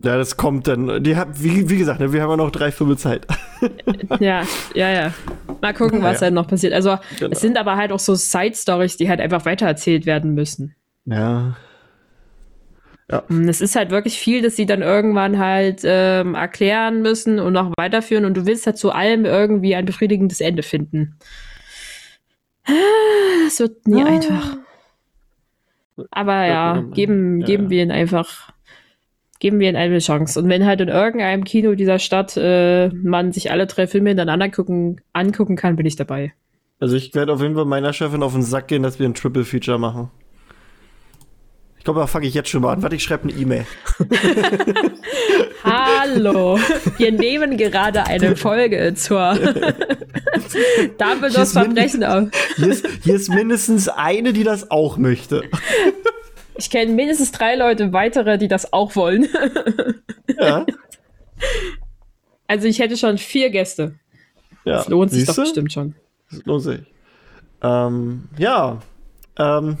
Ja, 0.00 0.16
das 0.18 0.36
kommt 0.36 0.66
dann. 0.66 1.02
Die 1.02 1.16
hat, 1.16 1.42
wie, 1.42 1.70
wie 1.70 1.78
gesagt, 1.78 2.00
ne, 2.00 2.12
wir 2.12 2.22
haben 2.22 2.30
ja 2.30 2.36
noch 2.36 2.50
drei 2.50 2.70
Viertel 2.70 2.98
Zeit. 2.98 3.26
ja, 4.20 4.42
ja, 4.74 4.90
ja. 4.90 5.14
Mal 5.62 5.72
gucken, 5.72 6.02
was 6.02 6.20
ja. 6.20 6.24
halt 6.24 6.34
noch 6.34 6.46
passiert. 6.46 6.72
Also, 6.72 6.98
genau. 7.18 7.32
es 7.32 7.40
sind 7.40 7.56
aber 7.56 7.76
halt 7.76 7.92
auch 7.92 7.98
so 7.98 8.14
Side-Stories, 8.14 8.96
die 8.96 9.08
halt 9.08 9.20
einfach 9.20 9.46
weitererzählt 9.46 10.04
werden 10.04 10.34
müssen. 10.34 10.74
Ja. 11.06 11.56
Ja. 13.10 13.22
Mm, 13.28 13.48
es 13.48 13.60
ist 13.60 13.76
halt 13.76 13.90
wirklich 13.90 14.18
viel, 14.18 14.42
dass 14.42 14.56
sie 14.56 14.66
dann 14.66 14.82
irgendwann 14.82 15.38
halt 15.38 15.82
ähm, 15.84 16.34
erklären 16.34 17.02
müssen 17.02 17.38
und 17.38 17.52
noch 17.52 17.72
weiterführen 17.76 18.24
und 18.24 18.36
du 18.36 18.46
willst 18.46 18.66
halt 18.66 18.78
zu 18.78 18.90
allem 18.92 19.24
irgendwie 19.24 19.74
ein 19.74 19.84
befriedigendes 19.84 20.40
Ende 20.40 20.62
finden. 20.62 21.18
Es 23.46 23.60
wird 23.60 23.86
nie 23.86 24.02
ah. 24.02 24.06
einfach. 24.06 24.56
Aber 26.10 26.46
ja, 26.46 26.80
geben, 26.92 27.40
ja. 27.40 27.46
geben 27.46 27.70
wir 27.70 27.82
ihnen 27.82 27.92
einfach 27.92 28.53
geben 29.44 29.60
wir 29.60 29.68
ihnen 29.68 29.76
eine 29.76 29.98
Chance. 29.98 30.40
Und 30.40 30.48
wenn 30.48 30.64
halt 30.64 30.80
in 30.80 30.88
irgendeinem 30.88 31.44
Kino 31.44 31.74
dieser 31.74 31.98
Stadt 31.98 32.34
äh, 32.38 32.88
man 32.88 33.30
sich 33.30 33.50
alle 33.50 33.66
drei 33.66 33.86
Filme 33.86 34.08
hintereinander 34.08 34.48
gucken, 34.48 35.02
angucken 35.12 35.54
kann, 35.54 35.76
bin 35.76 35.84
ich 35.84 35.96
dabei. 35.96 36.32
Also 36.80 36.96
ich 36.96 37.14
werde 37.14 37.34
auf 37.34 37.42
jeden 37.42 37.54
Fall 37.54 37.66
meiner 37.66 37.92
Chefin 37.92 38.22
auf 38.22 38.32
den 38.32 38.42
Sack 38.42 38.68
gehen, 38.68 38.82
dass 38.82 38.98
wir 38.98 39.06
ein 39.06 39.12
Triple 39.12 39.44
Feature 39.44 39.78
machen. 39.78 40.10
Ich 41.76 41.84
glaube, 41.84 42.00
da 42.00 42.06
fange 42.06 42.26
ich 42.26 42.32
jetzt 42.32 42.48
schon 42.48 42.62
mal 42.62 42.72
an. 42.72 42.82
Warte, 42.82 42.96
ich 42.96 43.02
schreibe 43.02 43.24
eine 43.24 43.38
E-Mail. 43.38 43.66
Hallo, 45.62 46.58
wir 46.96 47.12
nehmen 47.12 47.58
gerade 47.58 48.06
eine 48.06 48.36
Folge 48.36 48.94
zur 48.96 49.34
Dumbledores 50.98 51.52
Verbrechen 51.52 52.02
auf. 52.02 52.28
Hier 52.56 52.68
ist, 52.68 52.86
hier 53.02 53.14
ist 53.14 53.28
mindestens 53.28 53.90
eine, 53.90 54.32
die 54.32 54.44
das 54.44 54.70
auch 54.70 54.96
möchte. 54.96 55.42
Ich 56.56 56.70
kenne 56.70 56.92
mindestens 56.92 57.32
drei 57.32 57.56
Leute 57.56 57.92
weitere, 57.92 58.38
die 58.38 58.48
das 58.48 58.72
auch 58.72 58.94
wollen. 58.96 59.28
ja. 60.38 60.64
Also 62.46 62.68
ich 62.68 62.78
hätte 62.78 62.96
schon 62.96 63.18
vier 63.18 63.50
Gäste. 63.50 63.98
Ja. 64.64 64.76
Das 64.76 64.88
lohnt 64.88 65.10
sich 65.10 65.26
Siehste? 65.26 65.34
doch 65.34 65.42
bestimmt 65.44 65.72
schon. 65.72 65.94
Das 66.30 66.44
lohnt 66.44 66.62
sich. 66.62 66.80
Ähm, 67.62 68.28
ja. 68.38 68.80
Ähm, 69.38 69.78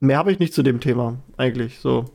mehr 0.00 0.18
habe 0.18 0.32
ich 0.32 0.38
nicht 0.38 0.54
zu 0.54 0.62
dem 0.62 0.80
Thema, 0.80 1.18
eigentlich. 1.36 1.78
So. 1.78 2.06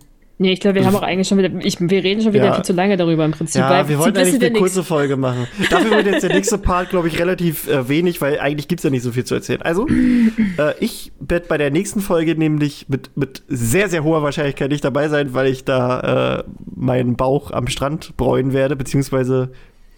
Nee, 0.42 0.54
ich 0.54 0.60
glaube, 0.60 0.80
wir 0.80 0.86
haben 0.88 0.96
auch 0.96 1.02
eigentlich 1.04 1.28
schon 1.28 1.38
wieder, 1.38 1.52
ich, 1.64 1.80
wir 1.80 2.04
reden 2.04 2.24
schon 2.24 2.34
wieder 2.34 2.46
ja. 2.46 2.56
viel 2.56 2.66
zu 2.66 2.74
lange 2.74 2.98
darüber 2.98 3.24
im 3.24 3.32
Prinzip. 3.32 3.62
Ja, 3.62 3.88
wir 3.88 4.00
wollten 4.00 4.18
eigentlich 4.18 4.44
eine 4.44 4.58
kurze 4.58 4.84
Folge 4.84 5.16
machen. 5.16 5.48
Dafür 5.70 5.92
wird 5.92 6.08
jetzt 6.08 6.24
der 6.24 6.34
nächste 6.34 6.58
Part, 6.58 6.90
glaube 6.90 7.10
ich, 7.10 7.20
relativ 7.20 7.68
äh, 7.68 7.88
wenig, 7.88 8.22
weil 8.22 8.40
eigentlich 8.40 8.68
gibt 8.68 8.80
es 8.80 8.84
ja 8.84 8.90
nicht 8.90 9.04
so 9.04 9.12
viel 9.12 9.24
zu 9.24 9.36
erzählen. 9.36 9.62
Also, 9.62 9.88
äh, 10.58 10.74
ich 10.80 11.12
werde 11.20 11.46
bei 11.48 11.60
der 11.60 11.70
nächsten 11.70 12.02
Folge 12.02 12.34
nämlich 12.34 12.90
mit, 12.90 13.16
mit 13.16 13.44
sehr, 13.50 13.88
sehr 13.88 14.04
hoher 14.04 14.24
Wahrscheinlichkeit 14.24 14.72
nicht 14.72 14.84
dabei 14.84 15.10
sein, 15.10 15.36
weil 15.36 15.46
ich 15.46 15.64
da 15.64 16.40
äh, 16.40 16.44
meinen 16.76 17.18
Bauch 17.18 17.52
am 17.52 17.68
Strand 17.68 18.18
bräunen 18.18 18.52
werde, 18.52 18.76
beziehungsweise 18.76 19.52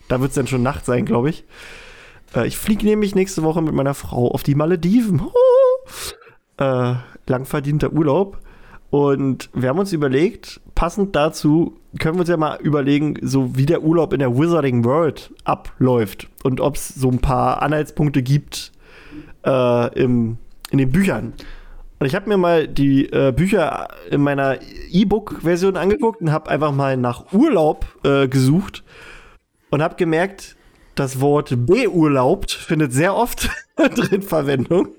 da 0.10 0.20
wird 0.20 0.32
es 0.32 0.36
dann 0.36 0.48
schon 0.48 0.62
Nacht 0.62 0.86
sein, 0.86 1.06
glaube 1.06 1.30
ich. 1.30 1.46
Äh, 2.36 2.48
ich 2.48 2.58
fliege 2.58 2.86
nämlich 2.86 3.16
nächste 3.16 3.44
Woche 3.44 3.62
mit 3.62 3.74
meiner 3.74 3.94
Frau 3.94 4.30
auf 4.30 4.44
die 4.44 4.56
Malediven. 4.56 5.22
Oh! 6.60 6.96
langverdienter 7.28 7.91
Urlaub. 7.91 8.38
Und 8.94 9.50
wir 9.56 9.70
haben 9.70 9.80
uns 9.80 9.91
überlegt, 9.91 10.62
passend 10.76 11.16
dazu 11.16 11.80
können 11.98 12.14
wir 12.14 12.20
uns 12.20 12.30
ja 12.30 12.38
mal 12.38 12.60
überlegen, 12.62 13.18
so 13.24 13.58
wie 13.58 13.66
der 13.66 13.82
Urlaub 13.82 14.14
in 14.14 14.20
der 14.20 14.38
Wizarding 14.38 14.86
World 14.86 15.34
abläuft 15.46 16.28
und 16.44 16.62
ob 16.62 16.76
es 16.76 16.89
so 16.89 17.10
ein 17.10 17.18
paar 17.18 17.64
Anhaltspunkte 17.64 18.22
gibt 18.22 18.72
äh, 19.48 20.00
im, 20.00 20.38
in 20.70 20.78
den 20.78 20.91
Büchern. 20.91 21.34
Und 21.98 22.06
ich 22.06 22.14
habe 22.14 22.30
mir 22.30 22.38
mal 22.38 22.68
die 22.68 23.12
äh, 23.12 23.34
Bücher 23.36 23.88
in 24.12 24.22
meiner 24.22 24.60
E-Book-Version 24.91 25.76
angeguckt 25.76 26.22
und 26.22 26.32
habe 26.32 26.52
einfach 26.52 26.72
mal 26.72 26.96
nach 26.96 27.34
Urlaub 27.34 27.88
äh, 28.04 28.28
gesucht 28.28 28.84
und 29.72 29.82
habe 29.82 29.96
gemerkt, 29.96 30.56
das 30.94 31.20
Wort 31.20 31.66
beurlaubt 31.66 32.52
findet 32.52 32.94
sehr 32.94 33.16
oft 33.16 33.50
drin 33.76 34.22
Verwendung 34.22 34.89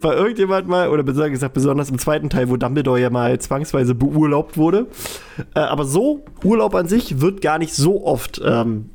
weil 0.00 0.16
irgendjemand 0.16 0.68
mal, 0.68 0.88
oder 0.88 1.02
besser 1.02 1.30
gesagt, 1.30 1.54
besonders 1.54 1.90
im 1.90 1.98
zweiten 1.98 2.30
Teil, 2.30 2.48
wo 2.48 2.56
Dumbledore 2.56 3.00
ja 3.00 3.10
mal 3.10 3.38
zwangsweise 3.40 3.94
beurlaubt 3.94 4.56
wurde. 4.56 4.86
Äh, 5.54 5.60
aber 5.60 5.84
so, 5.84 6.24
Urlaub 6.44 6.74
an 6.74 6.88
sich 6.88 7.20
wird 7.20 7.40
gar 7.40 7.58
nicht 7.58 7.74
so 7.74 8.04
oft 8.04 8.40
ähm, 8.44 8.90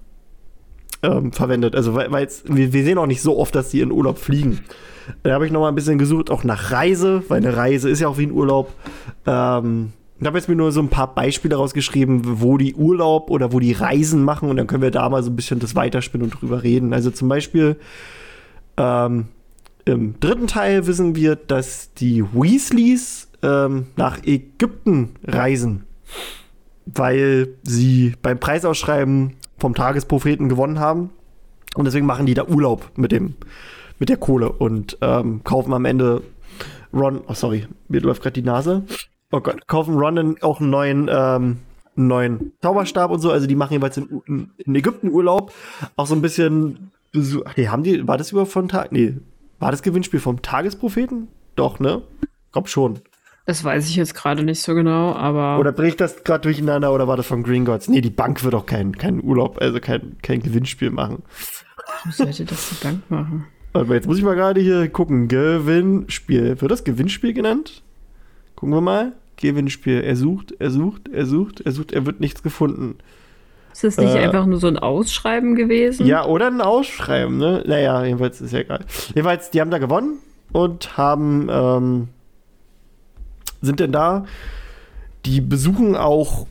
ähm, 1.04 1.32
verwendet. 1.32 1.76
Also, 1.76 1.94
weil, 1.94 2.12
wir, 2.12 2.74
wir 2.74 2.84
sehen 2.84 2.98
auch 2.98 3.06
nicht 3.06 3.22
so 3.22 3.38
oft, 3.38 3.54
dass 3.56 3.70
die 3.70 3.82
in 3.82 3.92
Urlaub 3.92 4.18
fliegen. 4.18 4.62
Da 5.24 5.34
habe 5.34 5.46
ich 5.46 5.52
noch 5.52 5.62
mal 5.62 5.70
ein 5.70 5.76
bisschen 5.76 5.98
gesucht, 5.98 6.30
auch 6.30 6.44
nach 6.44 6.72
Reise, 6.72 7.24
weil 7.28 7.38
eine 7.38 7.56
Reise 7.56 7.90
ist 7.90 8.00
ja 8.00 8.08
auch 8.08 8.18
wie 8.18 8.26
ein 8.26 8.32
Urlaub. 8.32 8.74
Ähm, 9.26 9.94
ich 10.20 10.26
habe 10.26 10.38
jetzt 10.38 10.50
mir 10.50 10.56
nur 10.56 10.72
so 10.72 10.82
ein 10.82 10.90
paar 10.90 11.14
Beispiele 11.14 11.56
rausgeschrieben, 11.56 12.42
wo 12.42 12.58
die 12.58 12.74
Urlaub 12.74 13.30
oder 13.30 13.54
wo 13.54 13.60
die 13.60 13.74
Reisen 13.74 14.24
machen 14.24 14.50
und 14.50 14.58
dann 14.58 14.66
können 14.66 14.82
wir 14.82 14.92
da 14.92 15.08
mal 15.10 15.22
so 15.22 15.30
ein 15.30 15.36
bisschen 15.36 15.60
das 15.60 15.76
weiterspinnen 15.76 16.26
und 16.26 16.42
drüber 16.42 16.64
reden. 16.64 16.92
Also 16.92 17.12
zum 17.12 17.30
Beispiel 17.30 17.78
ähm, 18.78 19.28
im 19.88 20.20
dritten 20.20 20.48
Teil 20.48 20.86
wissen 20.86 21.16
wir, 21.16 21.36
dass 21.36 21.94
die 21.94 22.24
Weasleys 22.34 23.30
ähm, 23.42 23.88
nach 23.96 24.24
Ägypten 24.24 25.12
reisen, 25.24 25.86
weil 26.86 27.56
sie 27.64 28.14
beim 28.22 28.40
Preisausschreiben 28.40 29.36
vom 29.58 29.76
Tagespropheten 29.76 30.50
gewonnen 30.50 30.80
haben. 30.80 31.12
Und 31.76 31.86
deswegen 31.86 32.06
machen 32.06 32.26
die 32.26 32.34
da 32.34 32.46
Urlaub 32.46 32.92
mit 32.96 33.12
dem 33.12 33.36
mit 34.00 34.10
der 34.10 34.18
Kohle 34.18 34.52
und 34.52 34.98
ähm, 35.02 35.44
kaufen 35.44 35.74
am 35.74 35.86
Ende 35.86 36.22
Ron, 36.94 37.22
oh 37.28 37.34
sorry, 37.34 37.68
mir 37.88 38.02
läuft 38.02 38.22
gerade 38.22 38.34
die 38.34 38.46
Nase. 38.46 38.84
Oh 39.32 39.40
Gott, 39.40 39.68
kaufen 39.68 39.96
Ron 39.96 40.38
auch 40.42 40.60
einen 40.60 40.70
neuen, 40.70 41.10
ähm, 41.12 41.58
neuen 41.96 42.54
Zauberstab 42.62 43.10
und 43.10 43.20
so. 43.20 43.32
Also 43.32 43.48
die 43.48 43.56
machen 43.56 43.74
jeweils 43.74 43.98
in, 43.98 44.52
in 44.58 44.76
Ägypten 44.76 45.10
Urlaub. 45.10 45.52
Auch 45.96 46.08
so 46.08 46.14
ein 46.14 46.22
bisschen. 46.22 46.92
Nee, 47.14 47.68
haben 47.68 47.84
die, 47.84 48.08
war 48.08 48.18
das 48.18 48.32
über 48.32 48.46
von 48.46 48.68
Tag? 48.68 48.92
Nee, 48.92 49.16
war 49.60 49.72
das 49.72 49.82
Gewinnspiel 49.82 50.20
vom 50.20 50.42
Tagespropheten? 50.42 51.28
Doch, 51.56 51.80
ne? 51.80 52.04
Glaub 52.52 52.70
schon. 52.70 53.00
Das 53.46 53.64
weiß 53.64 53.88
ich 53.90 53.96
jetzt 53.96 54.14
gerade 54.14 54.44
nicht 54.44 54.62
so 54.62 54.76
genau, 54.76 55.14
aber. 55.14 55.58
Oder 55.58 55.72
bricht 55.72 56.02
das 56.02 56.24
gerade 56.26 56.42
durcheinander 56.42 56.94
oder 56.94 57.08
war 57.08 57.16
das 57.16 57.26
von 57.26 57.44
Green 57.44 57.64
Gods? 57.64 57.88
Nee, 57.88 58.02
die 58.02 58.10
Bank 58.10 58.44
wird 58.44 58.54
auch 58.54 58.66
keinen 58.66 58.98
kein 58.98 59.24
Urlaub, 59.24 59.62
also 59.62 59.80
kein, 59.80 60.18
kein 60.22 60.42
Gewinnspiel 60.42 60.92
machen. 60.92 61.24
Warum 61.88 62.12
sollte 62.12 62.44
das 62.44 62.70
die 62.70 62.84
Bank 62.84 63.10
machen? 63.10 63.46
Warte 63.72 63.88
mal, 63.88 63.96
jetzt 63.96 64.08
muss 64.08 64.18
ich 64.18 64.24
mal 64.24 64.36
gerade 64.36 64.60
hier 64.60 64.90
gucken. 64.90 65.30
Gewinnspiel. 65.30 66.60
Wird 66.60 66.72
das 66.72 66.84
Gewinnspiel 66.84 67.34
genannt? 67.34 67.84
Gucken 68.56 68.74
wir 68.74 68.82
mal. 68.82 69.14
Gewinnspiel. 69.38 70.02
Er 70.02 70.18
sucht, 70.18 70.54
er 70.60 70.70
sucht, 70.70 71.08
er 71.08 71.26
sucht, 71.26 71.62
er 71.62 71.72
sucht, 71.72 71.94
er 71.94 72.06
wird 72.06 72.20
nichts 72.20 72.44
gefunden. 72.44 72.96
Ist 73.78 73.84
das 73.84 73.98
nicht 73.98 74.16
äh, 74.16 74.22
einfach 74.22 74.48
nur 74.48 74.60
so 74.60 74.66
ein 74.66 74.80
Ausschreiben 74.80 75.54
gewesen? 75.54 76.08
Ja, 76.08 76.26
oder 76.26 76.48
ein 76.48 76.62
Ausschreiben, 76.62 77.38
ne? 77.38 77.64
Naja, 77.68 78.04
jedenfalls 78.06 78.42
ist 78.42 78.52
ja 78.52 78.62
egal. 78.62 78.84
Jedenfalls, 79.10 79.52
die 79.52 79.62
haben 79.62 79.70
da 79.70 79.78
gewonnen 79.78 80.18
und 80.52 80.98
haben, 80.98 81.48
ähm, 81.52 82.08
sind 83.62 83.80
denn 83.80 83.92
da. 83.92 84.26
Die 85.28 85.42
besuchen 85.42 85.96
auch 85.96 86.48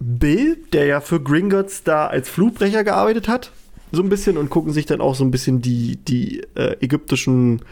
Bill, 0.00 0.56
der 0.72 0.86
ja 0.86 1.00
für 1.00 1.20
Gringotts 1.20 1.84
da 1.84 2.08
als 2.08 2.28
Flugbrecher 2.28 2.82
gearbeitet 2.82 3.28
hat, 3.28 3.52
so 3.92 4.02
ein 4.02 4.08
bisschen 4.08 4.36
und 4.36 4.50
gucken 4.50 4.72
sich 4.72 4.84
dann 4.84 5.00
auch 5.00 5.14
so 5.14 5.24
ein 5.24 5.30
bisschen 5.30 5.62
die, 5.62 5.94
die 5.94 6.40
äh, 6.56 6.76
ägyptischen, 6.80 7.62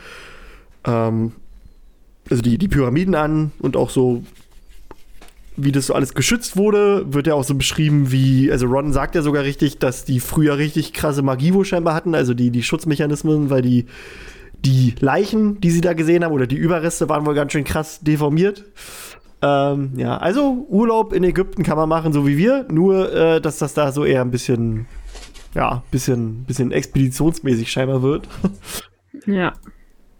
ähm, 0.86 1.32
also 2.30 2.40
die, 2.40 2.56
die 2.56 2.68
Pyramiden 2.68 3.16
an 3.16 3.50
und 3.58 3.76
auch 3.76 3.90
so 3.90 4.22
wie 5.56 5.72
das 5.72 5.86
so 5.86 5.94
alles 5.94 6.14
geschützt 6.14 6.56
wurde, 6.56 7.12
wird 7.12 7.26
ja 7.26 7.34
auch 7.34 7.44
so 7.44 7.54
beschrieben, 7.54 8.10
wie, 8.10 8.50
also 8.50 8.66
Ron 8.66 8.92
sagt 8.92 9.14
ja 9.14 9.22
sogar 9.22 9.44
richtig, 9.44 9.78
dass 9.78 10.04
die 10.04 10.20
früher 10.20 10.56
richtig 10.56 10.92
krasse 10.92 11.22
Magie 11.22 11.52
wohl 11.52 11.64
scheinbar 11.64 11.94
hatten, 11.94 12.14
also 12.14 12.34
die, 12.34 12.50
die 12.50 12.62
Schutzmechanismen, 12.62 13.50
weil 13.50 13.62
die, 13.62 13.86
die 14.64 14.94
Leichen, 15.00 15.60
die 15.60 15.70
sie 15.70 15.80
da 15.80 15.92
gesehen 15.92 16.24
haben, 16.24 16.32
oder 16.32 16.46
die 16.46 16.56
Überreste 16.56 17.08
waren 17.08 17.26
wohl 17.26 17.34
ganz 17.34 17.52
schön 17.52 17.64
krass 17.64 18.00
deformiert. 18.00 18.64
Ähm, 19.42 19.92
ja, 19.96 20.16
also 20.18 20.66
Urlaub 20.68 21.12
in 21.12 21.24
Ägypten 21.24 21.64
kann 21.64 21.76
man 21.76 21.88
machen, 21.88 22.12
so 22.12 22.26
wie 22.26 22.36
wir, 22.38 22.66
nur, 22.70 23.12
äh, 23.12 23.40
dass 23.40 23.58
das 23.58 23.74
da 23.74 23.92
so 23.92 24.04
eher 24.04 24.22
ein 24.22 24.30
bisschen, 24.30 24.86
ja, 25.54 25.82
bisschen, 25.90 26.44
bisschen 26.44 26.72
expeditionsmäßig 26.72 27.70
scheinbar 27.70 28.02
wird. 28.02 28.28
Ja. 29.26 29.52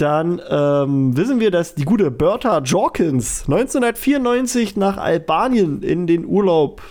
Dann 0.03 0.43
ähm, 0.51 1.17
wissen 1.17 1.39
wir, 1.39 1.53
dass 1.53 1.77
die 1.77 1.85
gute 1.85 2.11
Bertha 2.11 2.59
Jorkins 2.59 3.43
1994 3.43 4.77
nach 4.77 4.97
Albanien 4.97 5.81
in 5.85 6.09
den 6.09 6.27
Urlaub 6.27 6.83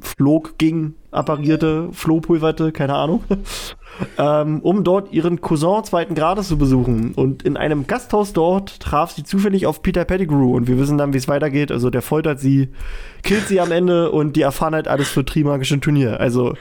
flog, 0.00 0.56
ging, 0.56 0.94
apparierte, 1.10 1.90
flohpulverte, 1.92 2.72
keine 2.72 2.94
Ahnung, 2.94 3.22
ähm, 4.18 4.60
um 4.60 4.82
dort 4.82 5.12
ihren 5.12 5.42
Cousin 5.42 5.84
zweiten 5.84 6.14
Grades 6.14 6.48
zu 6.48 6.56
besuchen. 6.56 7.12
Und 7.16 7.42
in 7.42 7.58
einem 7.58 7.86
Gasthaus 7.86 8.32
dort 8.32 8.80
traf 8.80 9.10
sie 9.10 9.24
zufällig 9.24 9.66
auf 9.66 9.82
Peter 9.82 10.06
Pettigrew 10.06 10.56
und 10.56 10.68
wir 10.68 10.78
wissen 10.78 10.96
dann, 10.96 11.12
wie 11.12 11.18
es 11.18 11.28
weitergeht. 11.28 11.70
Also 11.70 11.90
der 11.90 12.00
foltert 12.00 12.40
sie, 12.40 12.70
killt 13.22 13.46
sie 13.46 13.60
am 13.60 13.72
Ende 13.72 14.10
und 14.10 14.36
die 14.36 14.40
erfahren 14.40 14.74
halt 14.74 14.88
alles 14.88 15.10
für 15.10 15.26
Trimagischen 15.26 15.82
Turnier. 15.82 16.18
Also 16.18 16.54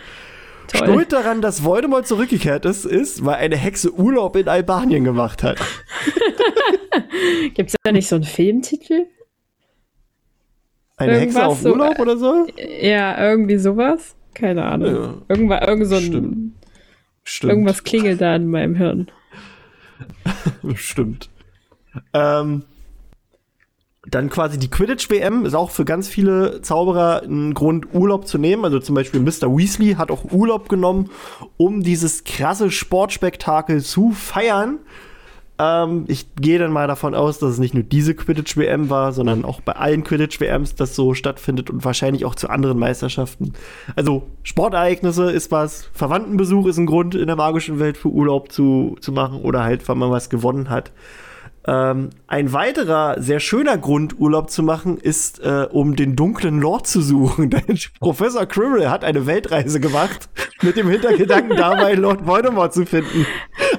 Toll. 0.72 0.88
Schuld 0.88 1.14
daran, 1.14 1.42
dass 1.42 1.64
Voldemort 1.64 2.08
zurückgekehrt 2.08 2.66
ist, 2.66 2.86
ist, 2.86 3.26
weil 3.26 3.36
eine 3.36 3.58
Hexe 3.58 3.94
Urlaub 3.94 4.36
in 4.36 4.48
Albanien 4.48 5.04
gemacht 5.04 5.44
hat. 5.44 5.60
Gibt 7.54 7.70
es 7.72 7.76
da 7.84 7.92
nicht 7.92 8.08
so 8.08 8.16
einen 8.16 8.24
Filmtitel? 8.24 9.08
Eine 10.98 11.14
Hexe 11.14 11.24
Irgendwas 11.24 11.44
auf 11.44 11.62
so, 11.62 11.72
Urlaub 11.72 12.00
oder 12.00 12.18
so? 12.18 12.48
Ja, 12.82 13.22
irgendwie 13.22 13.58
sowas. 13.58 14.16
Keine 14.34 14.66
Ahnung. 14.66 14.96
Ja. 14.96 15.14
Irgendwas, 15.28 15.68
irgend 15.68 15.88
so 15.88 15.96
ein, 15.96 16.02
Stimmt. 16.02 16.54
Stimmt. 17.24 17.52
irgendwas 17.52 17.84
klingelt 17.84 18.22
da 18.22 18.36
in 18.36 18.48
meinem 18.48 18.76
Hirn. 18.76 19.12
Stimmt. 20.76 21.30
Ähm, 22.14 22.64
dann 24.12 24.30
quasi 24.30 24.60
die 24.60 24.70
Quidditch-WM 24.70 25.46
ist 25.46 25.56
auch 25.56 25.72
für 25.72 25.86
ganz 25.86 26.10
viele 26.10 26.62
Zauberer 26.62 27.24
ein 27.24 27.54
Grund, 27.54 27.94
Urlaub 27.94 28.28
zu 28.28 28.38
nehmen. 28.38 28.66
Also 28.66 28.80
zum 28.80 28.94
Beispiel 28.94 29.22
Mr. 29.22 29.56
Weasley 29.56 29.94
hat 29.94 30.12
auch 30.12 30.32
Urlaub 30.32 30.68
genommen, 30.68 31.10
um 31.58 31.82
dieses 31.82 32.26
krasse 32.26 32.72
Sportspektakel 32.72 33.82
zu 33.82 34.12
feiern. 34.12 34.80
Ähm, 35.58 36.04
ich 36.08 36.36
gehe 36.36 36.60
dann 36.60 36.74
mal 36.74 36.88
davon 36.88 37.16
aus, 37.16 37.40
dass 37.40 37.52
es 37.52 37.60
nicht 37.60 37.74
nur 37.74 37.84
diese 37.84 38.14
Quidditch-WM 38.14 38.90
war, 38.90 39.14
sondern 39.14 39.46
auch 39.46 39.62
bei 39.62 39.74
allen 39.74 40.04
Quidditch-WMs 40.04 40.76
das 40.76 40.94
so 40.94 41.14
stattfindet 41.14 41.70
und 41.70 41.86
wahrscheinlich 41.86 42.26
auch 42.26 42.36
zu 42.36 42.50
anderen 42.50 42.80
Meisterschaften. 42.80 43.54
Also 43.96 44.24
Sportereignisse 44.44 45.32
ist 45.32 45.52
was, 45.52 45.90
Verwandtenbesuch 45.94 46.68
ist 46.68 46.78
ein 46.78 46.86
Grund 46.86 47.16
in 47.16 47.28
der 47.28 47.38
magischen 47.38 47.80
Welt 47.80 47.98
für 47.98 48.10
Urlaub 48.10 48.52
zu, 48.52 48.98
zu 49.00 49.14
machen 49.14 49.42
oder 49.42 49.64
halt, 49.64 49.88
weil 49.88 49.96
man 49.96 50.12
was 50.12 50.30
gewonnen 50.30 50.70
hat. 50.70 50.92
Ähm, 51.68 52.10
ein 52.26 52.54
weiterer 52.54 53.22
sehr 53.22 53.40
schöner 53.40 53.78
Grund, 53.78 54.20
Urlaub 54.20 54.50
zu 54.50 54.64
machen, 54.64 54.98
ist, 54.98 55.40
äh, 55.42 55.68
um 55.72 55.96
den 55.96 56.16
dunklen 56.16 56.60
Lord 56.60 56.88
zu 56.88 57.02
suchen. 57.02 57.50
Denn 57.52 57.78
Professor 58.00 58.46
Quirrell 58.48 58.90
hat 58.90 59.04
eine 59.04 59.28
Weltreise 59.28 59.80
gemacht, 59.80 60.28
mit 60.64 60.76
dem 60.76 60.90
Hintergedanken 60.90 61.56
dabei, 61.56 61.94
Lord 61.94 62.26
Voldemort 62.26 62.74
zu 62.74 62.86
finden. 62.86 63.28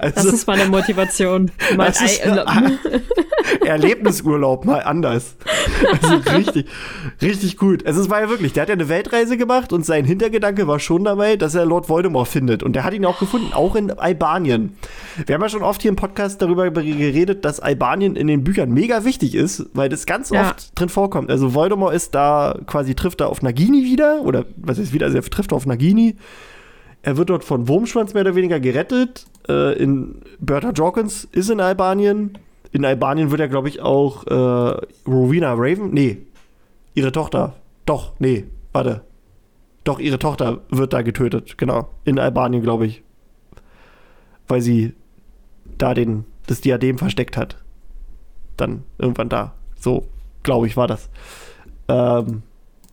Das 0.01 0.17
Also 0.17 0.31
ist 0.31 0.47
meine 0.47 0.67
Motivation. 0.67 1.51
Mein 1.77 1.93
Das 1.93 2.19
Erlebnisurlaub, 3.65 4.65
mal 4.65 4.83
anders. 4.83 5.37
Also 5.91 6.17
richtig, 6.37 6.67
richtig 7.21 7.57
gut. 7.57 7.87
Also 7.87 8.01
es 8.01 8.11
war 8.11 8.21
ja 8.21 8.29
wirklich, 8.29 8.53
der 8.53 8.63
hat 8.63 8.69
ja 8.69 8.75
eine 8.75 8.89
Weltreise 8.89 9.37
gemacht 9.37 9.73
und 9.73 9.85
sein 9.85 10.05
Hintergedanke 10.05 10.67
war 10.67 10.79
schon 10.79 11.05
dabei, 11.05 11.37
dass 11.37 11.55
er 11.55 11.65
Lord 11.65 11.89
Voldemort 11.89 12.29
findet. 12.29 12.63
Und 12.63 12.75
der 12.75 12.85
hat 12.85 12.95
ihn 12.95 13.05
auch 13.05 13.19
gefunden, 13.19 13.53
auch 13.53 13.75
in 13.75 13.91
Albanien. 13.91 14.77
Wir 15.27 15.35
haben 15.35 15.43
ja 15.43 15.49
schon 15.49 15.63
oft 15.63 15.83
hier 15.83 15.91
im 15.91 15.97
Podcast 15.97 16.41
darüber 16.43 16.71
geredet, 16.71 17.45
dass 17.45 17.61
Albanien 17.61 17.72
in 17.73 18.27
den 18.27 18.45
Büchern 18.45 18.71
mega 18.73 19.05
wichtig 19.05 19.35
ist, 19.35 19.67
weil 19.75 19.89
das 19.89 20.07
ganz 20.07 20.31
Ja. 20.31 20.51
oft 20.51 20.79
drin 20.79 20.89
vorkommt. 20.89 21.31
Also 21.31 21.55
Voldemort 21.55 21.95
ist 21.95 22.15
da 22.15 22.59
quasi, 22.67 22.95
trifft 22.95 23.21
da 23.21 23.27
auf 23.27 23.43
Nagini 23.43 23.85
wieder, 23.85 24.23
oder 24.23 24.45
was 24.57 24.79
ist 24.79 24.93
wieder, 24.93 25.07
also 25.07 25.19
er 25.19 25.25
trifft 25.25 25.53
auf 25.53 25.67
Nagini. 25.67 26.17
Er 27.03 27.17
wird 27.17 27.31
dort 27.31 27.43
von 27.45 27.67
Wurmschwanz 27.69 28.15
mehr 28.15 28.23
oder 28.23 28.37
weniger 28.37 28.61
gerettet. 28.61 29.27
Äh, 29.49 29.77
in 29.83 30.23
Bertha 30.39 30.71
Jorkins 30.71 31.29
ist 31.33 31.51
in 31.51 31.61
Albanien. 31.61 32.39
In 32.71 32.85
Albanien 32.85 33.31
wird 33.31 33.41
ja, 33.41 33.49
glaube 33.49 33.69
ich, 33.69 33.81
auch 33.83 34.25
äh, 34.27 34.87
Rowena 35.07 35.53
Raven. 35.55 35.93
Nee, 35.93 36.19
ihre 36.95 37.11
Tochter. 37.13 37.55
Doch, 37.87 38.13
nee, 38.21 38.45
warte. 38.73 39.03
Doch, 39.85 39.99
ihre 39.99 40.21
Tochter 40.21 40.61
wird 40.71 40.93
da 40.93 41.03
getötet, 41.03 41.59
genau. 41.59 41.89
In 42.05 42.21
Albanien, 42.21 42.63
glaube 42.63 42.87
ich. 42.87 43.03
Weil 44.47 44.61
sie 44.61 44.95
da 45.79 45.95
den, 45.95 46.25
das 46.47 46.61
Diadem 46.61 46.99
versteckt 46.99 47.37
hat. 47.37 47.57
Dann 48.57 48.85
irgendwann 48.99 49.29
da. 49.29 49.55
So, 49.79 50.07
glaube 50.43 50.67
ich, 50.67 50.77
war 50.77 50.87
das. 50.87 51.09
Ähm, 51.89 52.43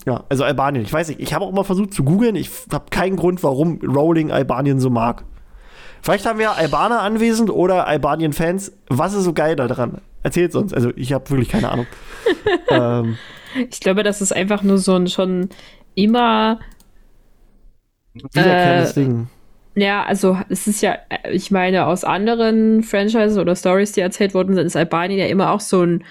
ja, 0.06 0.24
also 0.30 0.44
Albanien. 0.44 0.84
Ich 0.84 0.94
weiß 0.94 1.10
nicht, 1.10 1.20
ich 1.20 1.34
habe 1.34 1.46
auch 1.46 1.52
mal 1.52 1.64
versucht 1.64 1.94
zu 1.94 2.04
googeln. 2.04 2.36
Ich 2.36 2.50
habe 2.72 2.86
keinen 2.90 3.16
Grund, 3.16 3.44
warum 3.44 3.80
Rowling 3.84 4.32
Albanien 4.32 4.80
so 4.80 4.90
mag. 4.90 5.24
Vielleicht 6.02 6.26
haben 6.26 6.40
wir 6.40 6.54
Albaner 6.56 7.02
anwesend 7.02 7.50
oder 7.50 7.86
Albanien-Fans. 7.86 8.72
Was 8.88 9.14
ist 9.14 9.26
so 9.26 9.34
geil 9.34 9.56
daran? 9.56 10.02
Erzählt 10.24 10.56
uns. 10.56 10.74
Also, 10.74 10.92
ich 10.96 11.12
habe 11.14 11.30
wirklich 11.30 11.50
keine 11.50 11.70
Ahnung. 11.70 11.88
ähm, 12.70 13.18
Ich 13.70 13.80
glaube, 13.80 14.04
das 14.04 14.22
ist 14.22 14.32
einfach 14.32 14.64
nur 14.64 14.78
so 14.78 14.96
ein 14.96 15.08
schon 15.08 15.50
immer. 15.96 16.60
wiederkehrendes 18.14 18.94
Ding. 18.94 19.28
Ja, 19.80 20.04
also 20.04 20.38
es 20.50 20.68
ist 20.68 20.82
ja, 20.82 20.98
äh, 21.10 21.32
ich 21.32 21.52
meine, 21.52 21.86
aus 21.86 22.04
anderen 22.04 22.84
Franchises 22.84 23.38
oder 23.38 23.56
Stories, 23.56 23.94
die 23.94 24.02
erzählt 24.02 24.34
worden 24.34 24.54
sind, 24.56 24.66
ist 24.66 24.76
Albanien 24.76 25.20
ja 25.20 25.28
immer 25.28 25.52
auch 25.52 25.62
so 25.62 25.84
ein 25.84 26.04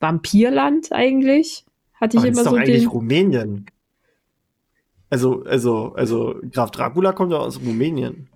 Vampirland 0.00 0.92
eigentlich. 0.92 1.64
Hatte 1.94 2.18
ich 2.18 2.22
Aber 2.22 2.28
immer 2.28 2.40
ist 2.40 2.46
doch 2.46 2.50
so 2.50 2.56
eigentlich 2.56 2.82
den. 2.82 2.88
Rumänien. 2.88 3.66
Also, 5.08 5.44
also, 5.44 5.94
also, 5.94 6.36
Graf 6.52 6.72
Dracula 6.72 7.12
kommt 7.12 7.32
ja 7.32 7.38
aus 7.38 7.58
Rumänien. 7.58 8.28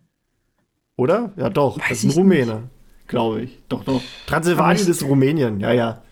Oder? 0.96 1.32
Ja, 1.36 1.51
doch. 1.51 1.78
Weiß 1.78 1.88
das 1.88 1.99
ist 1.99 2.05
ein 2.05 2.11
ich 2.11 2.16
Rumäne. 2.16 2.70
Glaube 3.07 3.42
ich. 3.42 3.59
Doch, 3.68 3.84
doch. 3.84 4.01
Transsilvanien 4.26 4.88
ist 4.88 5.03
Rumänien. 5.03 5.61
Ja, 5.61 5.72
ja. 5.72 6.03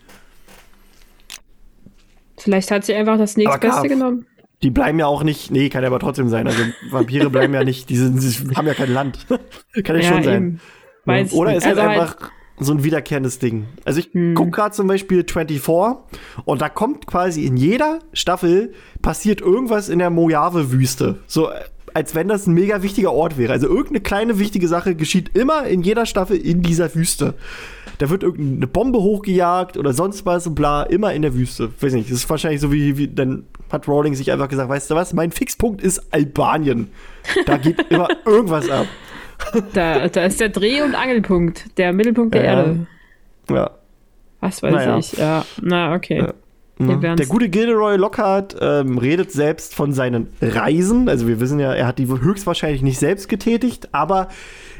Vielleicht 2.37 2.69
hat 2.69 2.85
sie 2.85 2.93
einfach 2.93 3.17
das 3.17 3.35
nächstbeste 3.35 3.69
klar. 3.69 3.87
genommen. 3.87 4.27
Die 4.63 4.71
bleiben 4.71 4.97
ja 4.99 5.05
auch 5.05 5.23
nicht. 5.23 5.51
Nee, 5.51 5.69
kann 5.69 5.83
ja 5.83 5.87
aber 5.89 5.99
trotzdem 5.99 6.29
sein. 6.29 6.47
Also, 6.47 6.61
Vampire 6.89 7.29
bleiben 7.29 7.53
ja 7.53 7.63
nicht. 7.63 7.89
Die, 7.89 7.95
sind, 7.97 8.19
die 8.21 8.55
haben 8.55 8.65
ja 8.67 8.73
kein 8.73 8.91
Land. 8.91 9.27
kann 9.83 9.95
ja, 9.97 10.01
schon 10.03 10.23
sein. 10.23 10.59
ich 11.05 11.31
Oder 11.33 11.55
ist 11.55 11.65
halt 11.65 11.77
Also 11.77 11.89
halt- 11.89 12.01
einfach 12.01 12.31
so 12.59 12.73
ein 12.73 12.83
wiederkehrendes 12.83 13.37
Ding. 13.37 13.67
Also 13.85 13.99
ich 13.99 14.09
Hm. 14.13 14.33
guck 14.33 14.51
gerade 14.51 14.73
zum 14.73 14.87
Beispiel 14.87 15.23
24 15.23 15.61
und 16.45 16.59
da 16.59 16.69
kommt 16.69 17.05
quasi 17.05 17.45
in 17.45 17.55
jeder 17.55 17.99
Staffel 18.13 18.73
passiert 19.03 19.41
irgendwas 19.41 19.89
in 19.89 19.99
der 19.99 20.09
Mojave-Wüste. 20.09 21.19
So 21.27 21.49
als 21.93 22.15
wenn 22.15 22.27
das 22.27 22.47
ein 22.47 22.53
mega 22.55 22.81
wichtiger 22.81 23.11
Ort 23.11 23.37
wäre. 23.37 23.53
Also 23.53 23.67
irgendeine 23.67 24.01
kleine 24.01 24.39
wichtige 24.39 24.67
Sache 24.67 24.95
geschieht 24.95 25.35
immer 25.37 25.67
in 25.67 25.81
jeder 25.83 26.05
Staffel 26.07 26.37
in 26.37 26.63
dieser 26.63 26.93
Wüste. 26.95 27.35
Da 27.99 28.09
wird 28.09 28.21
irgendeine 28.23 28.67
Bombe 28.67 28.99
hochgejagt 28.99 29.75
oder 29.77 29.91
sonst 29.93 30.25
was 30.25 30.45
und 30.45 30.55
bla, 30.55 30.83
immer 30.83 31.13
in 31.13 31.23
der 31.23 31.33
Wüste. 31.33 31.69
Weiß 31.81 31.93
nicht, 31.93 32.09
das 32.11 32.17
ist 32.19 32.29
wahrscheinlich 32.29 32.61
so 32.61 32.71
wie, 32.71 32.97
wie 32.97 33.07
dann 33.07 33.45
hat 33.71 33.87
Rowling 33.87 34.13
sich 34.15 34.31
einfach 34.31 34.49
gesagt, 34.49 34.69
weißt 34.69 34.91
du 34.91 34.95
was, 34.95 35.13
mein 35.13 35.31
Fixpunkt 35.31 35.81
ist 35.81 36.13
Albanien. 36.13 36.89
Da 37.45 37.57
geht 37.57 37.85
immer 37.89 38.07
irgendwas 38.25 38.69
ab. 38.69 38.85
Da, 39.73 40.07
da 40.07 40.25
ist 40.25 40.39
der 40.39 40.49
Dreh- 40.49 40.81
und 40.81 40.95
Angelpunkt, 40.95 41.77
der 41.77 41.91
Mittelpunkt 41.93 42.33
der 42.35 42.43
Ja. 42.43 42.51
Erde. 42.51 42.87
Ja. 43.49 43.71
Was 44.39 44.61
weiß 44.61 44.73
Naja. 44.73 44.97
ich. 44.99 45.13
Ja, 45.13 45.45
na, 45.61 45.93
okay. 45.95 46.19
Ja. 46.19 46.33
Mhm. 46.79 47.01
Der 47.01 47.25
gute 47.25 47.49
Gilderoy 47.49 47.97
Lockhart 47.97 48.55
ähm, 48.61 48.99
redet 48.99 49.31
selbst 49.31 49.73
von 49.73 49.93
seinen 49.93 50.27
Reisen. 50.41 51.09
Also 51.09 51.27
wir 51.27 51.39
wissen 51.39 51.59
ja, 51.59 51.73
er 51.73 51.87
hat 51.87 51.97
die 51.97 52.07
höchstwahrscheinlich 52.07 52.83
nicht 52.83 52.99
selbst 52.99 53.29
getätigt, 53.29 53.89
aber 53.93 54.27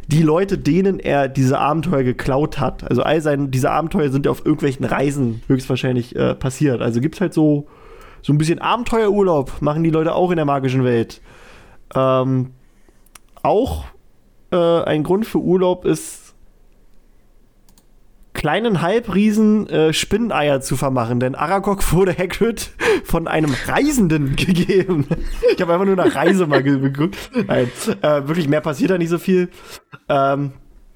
die 0.07 0.23
Leute, 0.23 0.57
denen 0.57 0.99
er 0.99 1.27
diese 1.27 1.59
Abenteuer 1.59 2.03
geklaut 2.03 2.59
hat, 2.59 2.89
also 2.89 3.03
all 3.03 3.21
seine, 3.21 3.49
diese 3.49 3.71
Abenteuer 3.71 4.09
sind 4.09 4.25
ja 4.25 4.31
auf 4.31 4.45
irgendwelchen 4.45 4.85
Reisen 4.85 5.41
höchstwahrscheinlich 5.47 6.15
äh, 6.15 6.33
passiert. 6.33 6.81
Also 6.81 7.01
gibt 7.01 7.15
es 7.15 7.21
halt 7.21 7.33
so, 7.33 7.67
so 8.21 8.31
ein 8.31 8.37
bisschen 8.37 8.59
Abenteuerurlaub, 8.59 9.61
machen 9.61 9.83
die 9.83 9.89
Leute 9.89 10.15
auch 10.15 10.31
in 10.31 10.37
der 10.37 10.45
magischen 10.45 10.85
Welt. 10.85 11.21
Ähm, 11.93 12.51
auch 13.43 13.85
äh, 14.51 14.83
ein 14.83 15.03
Grund 15.03 15.25
für 15.25 15.39
Urlaub 15.39 15.85
ist 15.85 16.26
kleinen 18.37 18.81
Halbriesen 18.81 19.67
äh, 19.67 19.91
Spinneneier 19.93 20.61
zu 20.61 20.77
vermachen, 20.77 21.19
denn 21.19 21.35
Aragog 21.35 21.91
wurde 21.91 22.15
Hagrid 22.17 22.69
von 23.03 23.27
einem 23.27 23.53
Reisenden 23.65 24.35
gegeben. 24.37 25.07
Ich 25.53 25.59
habe 25.61 25.73
einfach 25.73 25.85
nur 25.85 25.95
nach 25.97 26.15
Reise 26.15 26.47
mal 26.47 26.61
ge- 26.63 26.79
geguckt. 26.79 27.17
Nein, 27.47 27.69
äh, 28.01 28.27
wirklich 28.27 28.47
mehr 28.47 28.61
passiert 28.61 28.91
da 28.91 28.97
nicht 28.97 29.09
so 29.09 29.17
viel. 29.17 29.49
Ähm, 30.07 30.51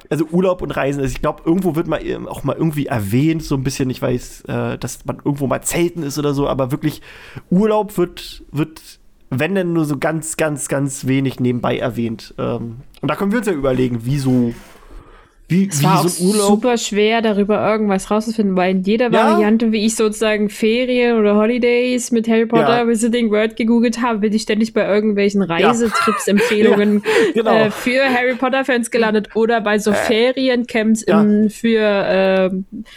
also 0.09 0.25
Urlaub 0.25 0.61
und 0.61 0.71
Reisen, 0.71 1.01
also 1.01 1.11
ich 1.11 1.21
glaube, 1.21 1.43
irgendwo 1.45 1.75
wird 1.75 1.87
mal 1.87 1.99
auch 2.27 2.43
mal 2.43 2.55
irgendwie 2.55 2.85
erwähnt, 2.85 3.43
so 3.43 3.55
ein 3.55 3.63
bisschen, 3.63 3.89
ich 3.89 4.01
weiß, 4.01 4.41
äh, 4.47 4.77
dass 4.77 5.05
man 5.05 5.17
irgendwo 5.17 5.47
mal 5.47 5.61
zelten 5.61 6.03
ist 6.03 6.19
oder 6.19 6.33
so, 6.33 6.47
aber 6.47 6.71
wirklich 6.71 7.01
Urlaub 7.49 7.97
wird, 7.97 8.43
wird, 8.51 8.81
wenn 9.29 9.55
denn 9.55 9.73
nur 9.73 9.85
so 9.85 9.97
ganz, 9.97 10.37
ganz, 10.37 10.67
ganz 10.67 11.07
wenig 11.07 11.39
nebenbei 11.39 11.77
erwähnt. 11.77 12.33
Ähm, 12.37 12.77
und 13.01 13.09
da 13.09 13.15
können 13.15 13.31
wir 13.31 13.39
uns 13.39 13.47
ja 13.47 13.53
überlegen, 13.53 13.99
wieso 14.03 14.53
wie, 15.51 15.67
es 15.67 15.81
wie 15.81 15.85
war 15.85 16.07
so 16.07 16.23
ein 16.23 16.29
Urlaub. 16.29 16.47
super 16.47 16.77
schwer, 16.77 17.21
darüber 17.21 17.63
irgendwas 17.69 18.09
rauszufinden, 18.09 18.55
weil 18.55 18.71
in 18.71 18.83
jeder 18.83 19.11
ja? 19.11 19.33
Variante, 19.33 19.71
wie 19.71 19.85
ich 19.85 19.95
sozusagen 19.95 20.49
Ferien 20.49 21.19
oder 21.19 21.35
Holidays 21.35 22.11
mit 22.11 22.27
Harry 22.29 22.45
Potter 22.45 22.79
ja. 22.79 22.87
Visiting 22.87 23.29
World 23.31 23.57
gegoogelt 23.57 24.01
habe, 24.01 24.19
bin 24.19 24.33
ich 24.33 24.43
ständig 24.43 24.73
bei 24.73 24.87
irgendwelchen 24.87 25.41
Reisetrips-Empfehlungen 25.41 27.03
ja, 27.03 27.21
genau. 27.33 27.51
äh, 27.51 27.71
für 27.71 28.01
Harry 28.03 28.35
Potter-Fans 28.35 28.91
gelandet 28.91 29.35
oder 29.35 29.59
bei 29.61 29.77
so 29.77 29.91
äh. 29.91 29.93
Feriencamps 29.93 31.01
in, 31.01 31.49
für 31.49 32.51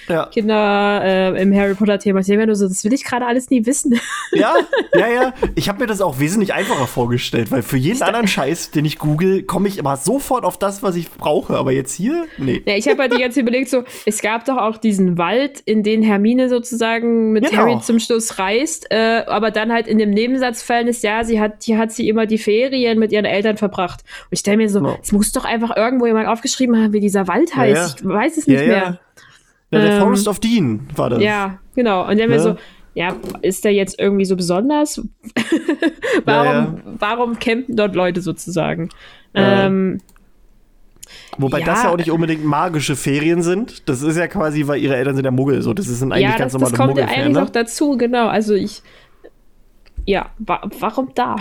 äh, 0.09 0.27
Kinder 0.31 1.03
äh, 1.05 1.43
im 1.43 1.53
Harry 1.55 1.75
Potter-Thema. 1.75 2.21
Ich 2.21 2.27
denke 2.27 2.43
mir 2.43 2.47
nur 2.47 2.57
so, 2.57 2.69
das 2.69 2.85
will 2.85 2.93
ich 2.93 3.05
gerade 3.05 3.27
alles 3.27 3.51
nie 3.51 3.67
wissen. 3.67 3.99
Ja, 4.33 4.55
ja, 4.95 5.07
ja. 5.07 5.35
Ich 5.55 5.69
habe 5.69 5.81
mir 5.81 5.87
das 5.87 6.01
auch 6.01 6.19
wesentlich 6.19 6.53
einfacher 6.53 6.89
vorgestellt, 6.89 7.53
weil 7.53 7.63
für 7.63 7.77
jeden 7.77 8.03
anderen 8.03 8.27
Scheiß, 8.27 8.73
den 8.73 8.85
ich 8.85 8.99
google, 8.99 9.45
komme 9.45 9.69
ich 9.69 9.79
immer 9.79 9.97
sofort 9.97 10.45
auf 10.45 10.59
das, 10.59 10.83
was 10.83 10.97
ich 10.97 11.11
brauche. 11.11 11.57
Aber 11.57 11.71
jetzt 11.71 11.95
hier 11.95 12.27
Nee. 12.45 12.63
Ja, 12.67 12.77
ich 12.77 12.89
habe 12.89 13.03
halt 13.03 13.13
die 13.13 13.21
ganze 13.21 13.41
überlegt, 13.41 13.69
so, 13.69 13.85
es 14.07 14.21
gab 14.23 14.45
doch 14.45 14.57
auch 14.57 14.77
diesen 14.77 15.19
Wald, 15.19 15.61
in 15.61 15.83
den 15.83 16.03
Hermine 16.03 16.49
sozusagen 16.49 17.33
mit 17.33 17.49
genau. 17.49 17.63
Harry 17.63 17.81
zum 17.81 17.99
Schluss 17.99 18.39
reist, 18.39 18.87
äh, 18.91 19.25
aber 19.27 19.51
dann 19.51 19.73
halt 19.73 19.87
in 19.87 19.99
dem 19.99 20.11
Nebensatz 20.11 20.63
fallen 20.63 20.89
ist, 20.89 21.03
ja, 21.03 21.25
sie 21.25 21.41
hat, 21.41 21.67
die 21.67 21.77
hat 21.77 21.93
sie 21.93 22.09
immer 22.09 22.27
die 22.27 22.39
Ferien 22.39 22.99
mit 22.99 23.13
ihren 23.13 23.25
Eltern 23.25 23.57
verbracht. 23.57 24.01
Und 24.03 24.29
ich 24.33 24.41
stelle 24.41 24.57
mir 24.59 24.69
so, 24.69 24.97
es 25.03 25.13
muss 25.13 25.33
doch 25.33 25.45
einfach 25.45 25.77
irgendwo 25.77 26.07
jemand 26.07 26.29
aufgeschrieben 26.29 26.77
haben, 26.77 26.93
wie 26.93 27.01
dieser 27.01 27.29
Wald 27.29 27.55
heißt. 27.55 28.01
Ja, 28.01 28.09
ja. 28.09 28.11
Ich 28.11 28.17
weiß 28.17 28.37
es 28.39 28.47
nicht 28.47 28.61
ja, 28.61 28.67
mehr. 28.67 28.99
Ja, 29.71 29.81
der 29.81 29.93
ähm, 29.93 30.01
Forest 30.01 30.29
of 30.29 30.41
Dean 30.41 30.87
war 30.95 31.11
das. 31.11 31.23
Ja, 31.23 31.59
genau. 31.75 32.09
Und 32.09 32.19
dann 32.19 32.29
mir 32.29 32.41
so, 32.41 32.57
ja, 32.95 33.17
ist 33.43 33.65
der 33.65 33.73
jetzt 33.73 33.99
irgendwie 33.99 34.25
so 34.25 34.37
besonders? 34.37 35.03
warum, 36.25 36.81
warum 36.99 37.39
campen 37.39 37.77
dort 37.77 37.95
Leute 37.95 38.21
sozusagen? 38.21 38.91
Ähm, 39.35 40.01
Wobei 41.39 41.61
ja. 41.61 41.67
das 41.67 41.83
ja 41.83 41.91
auch 41.91 41.97
nicht 41.97 42.11
unbedingt 42.11 42.45
magische 42.45 42.97
Ferien 42.97 43.43
sind. 43.43 43.89
Das 43.89 44.03
ist 44.03 44.17
ja 44.17 44.29
quasi, 44.29 44.67
weil 44.67 44.81
ihre 44.81 44.97
Eltern 44.97 45.17
sind 45.17 45.25
ja 45.25 45.31
Muggel. 45.31 45.63
So, 45.63 45.75
das 45.75 45.87
sind 45.87 46.13
eigentlich 46.13 46.31
ja, 46.31 46.37
ganz 46.37 46.53
normale 46.53 46.73
das 46.73 46.79
kommt 46.79 46.99
ja 46.99 47.07
eigentlich 47.07 47.35
ne? 47.35 47.41
noch 47.41 47.51
dazu, 47.51 47.97
genau. 47.97 48.29
Also 48.29 48.55
ich. 48.55 48.83
Ja, 50.07 50.31
wa 50.39 50.61
warum 50.81 51.11
da? 51.15 51.37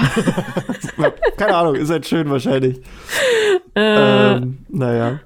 Keine 1.38 1.56
Ahnung, 1.56 1.76
ist 1.76 1.90
halt 1.90 2.08
schön 2.08 2.30
wahrscheinlich. 2.30 2.82
Äh. 3.76 4.36
Ähm, 4.36 4.60
naja. 4.70 5.20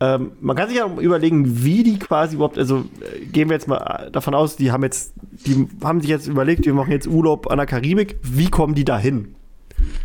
Ähm, 0.00 0.32
man 0.40 0.56
kann 0.56 0.68
sich 0.68 0.76
ja 0.76 0.86
überlegen, 0.86 1.64
wie 1.64 1.82
die 1.82 1.98
quasi 1.98 2.36
überhaupt, 2.36 2.58
also 2.58 2.84
äh, 3.00 3.24
gehen 3.24 3.48
wir 3.48 3.54
jetzt 3.54 3.66
mal 3.66 4.10
davon 4.12 4.34
aus, 4.34 4.56
die 4.56 4.70
haben 4.70 4.82
jetzt, 4.82 5.14
die 5.46 5.66
haben 5.82 6.00
sich 6.00 6.10
jetzt 6.10 6.28
überlegt, 6.28 6.66
wir 6.66 6.74
machen 6.74 6.92
jetzt 6.92 7.08
Urlaub 7.08 7.50
an 7.50 7.56
der 7.56 7.66
Karibik, 7.66 8.16
wie 8.22 8.48
kommen 8.48 8.74
die 8.74 8.84
da 8.84 8.98
hin? 8.98 9.34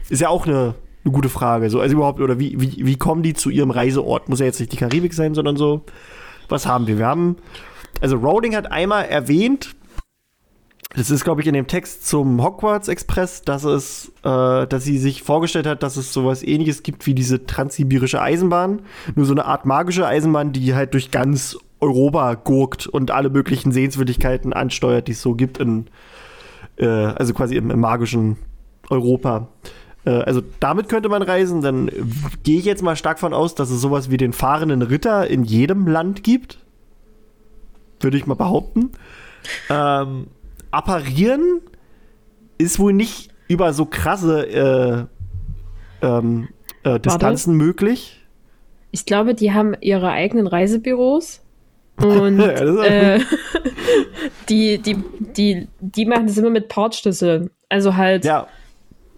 Ist 0.10 0.22
ja 0.22 0.30
auch 0.30 0.48
eine 0.48 0.76
eine 1.04 1.14
gute 1.14 1.30
Frage. 1.30 1.70
So, 1.70 1.80
also 1.80 1.96
überhaupt, 1.96 2.22
oder 2.22 2.40
wie, 2.40 2.60
wie, 2.60 2.86
wie 2.86 2.98
kommen 2.98 3.24
die 3.24 3.34
zu 3.34 3.50
ihrem 3.50 3.72
Reiseort? 3.72 4.30
Muss 4.30 4.40
ja 4.40 4.46
jetzt 4.46 4.60
nicht 4.60 4.72
die 4.72 4.78
Karibik 4.78 5.14
sein, 5.14 5.34
sondern 5.34 5.58
so. 5.58 5.82
Was 6.50 6.66
haben 6.66 6.88
wir? 6.88 6.98
Wir 6.98 7.08
haben, 7.08 7.38
also 8.02 8.18
Rowling 8.18 8.56
hat 8.56 8.72
einmal 8.72 9.06
erwähnt, 9.06 9.76
das 10.96 11.10
ist, 11.10 11.24
glaube 11.24 11.42
ich, 11.42 11.48
in 11.48 11.56
dem 11.56 11.66
Text 11.66 12.08
zum 12.08 12.44
Hogwarts 12.44 12.88
Express, 12.88 13.42
dass 13.42 13.64
es, 13.64 14.12
äh, 14.24 14.68
dass 14.68 14.84
sie 14.84 15.00
sich 15.00 15.24
vorgestellt 15.24 15.66
hat, 15.66 15.82
dass 15.82 15.98
es 15.98 16.14
sowas 16.14 16.44
ähnliches 16.44 16.84
gibt 16.84 17.08
wie 17.08 17.16
diese 17.16 17.48
transsibirische 17.48 18.22
Eisenbahn. 18.22 18.84
Nur 19.16 19.26
so 19.26 19.34
eine 19.34 19.46
Art 19.46 19.66
magische 19.66 20.06
Eisenbahn, 20.06 20.52
die 20.52 20.76
halt 20.76 20.94
durch 20.94 21.10
ganz 21.10 21.58
Europa 21.80 22.36
gurkt 22.36 22.86
und 22.86 23.10
alle 23.10 23.30
möglichen 23.30 23.72
Sehenswürdigkeiten 23.72 24.54
ansteuert, 24.54 25.08
die 25.08 25.14
es 25.14 25.22
so 25.22 25.34
gibt 25.34 25.58
in, 25.58 25.88
äh, 26.78 26.86
also 26.86 27.34
quasi 27.34 27.56
im, 27.56 27.72
im 27.72 27.80
magischen 27.80 28.38
Europa. 28.90 29.48
Äh, 30.06 30.12
also 30.12 30.42
damit 30.60 30.90
könnte 30.90 31.10
man 31.10 31.22
reisen. 31.22 31.62
Dann 31.62 31.90
gehe 32.44 32.60
ich 32.60 32.66
jetzt 32.66 32.84
mal 32.84 32.96
stark 32.96 33.20
von 33.20 33.34
aus, 33.34 33.56
dass 33.56 33.70
es 33.70 33.82
sowas 33.82 34.10
wie 34.10 34.18
den 34.18 34.34
fahrenden 34.34 34.82
Ritter 34.82 35.28
in 35.28 35.44
jedem 35.44 35.88
Land 35.88 36.24
gibt. 36.24 36.60
Würde 38.00 38.18
ich 38.18 38.26
mal 38.26 38.36
behaupten. 38.36 38.92
Ähm, 39.70 40.28
apparieren 40.72 41.62
ist 42.58 42.80
wohl 42.80 42.94
nicht 42.94 43.32
über 43.48 43.74
so 43.74 43.86
krasse 43.86 45.10
äh, 46.02 46.06
ähm, 46.06 46.50
äh, 46.84 47.00
Distanzen 47.00 47.54
Warte. 47.54 47.66
möglich. 47.66 48.20
Ich 48.92 49.06
glaube, 49.06 49.34
die 49.34 49.54
haben 49.54 49.76
ihre 49.80 50.10
eigenen 50.10 50.48
Reisebüros. 50.48 51.42
Und 51.98 52.40
äh, 52.40 53.20
die, 54.50 54.80
die, 54.80 54.98
die, 55.38 55.68
die 55.80 56.06
machen 56.06 56.28
das 56.28 56.38
immer 56.38 56.50
mit 56.50 56.68
Portschlüsseln. 56.68 57.52
Also 57.70 57.96
halt, 57.96 58.26
ja. 58.26 58.48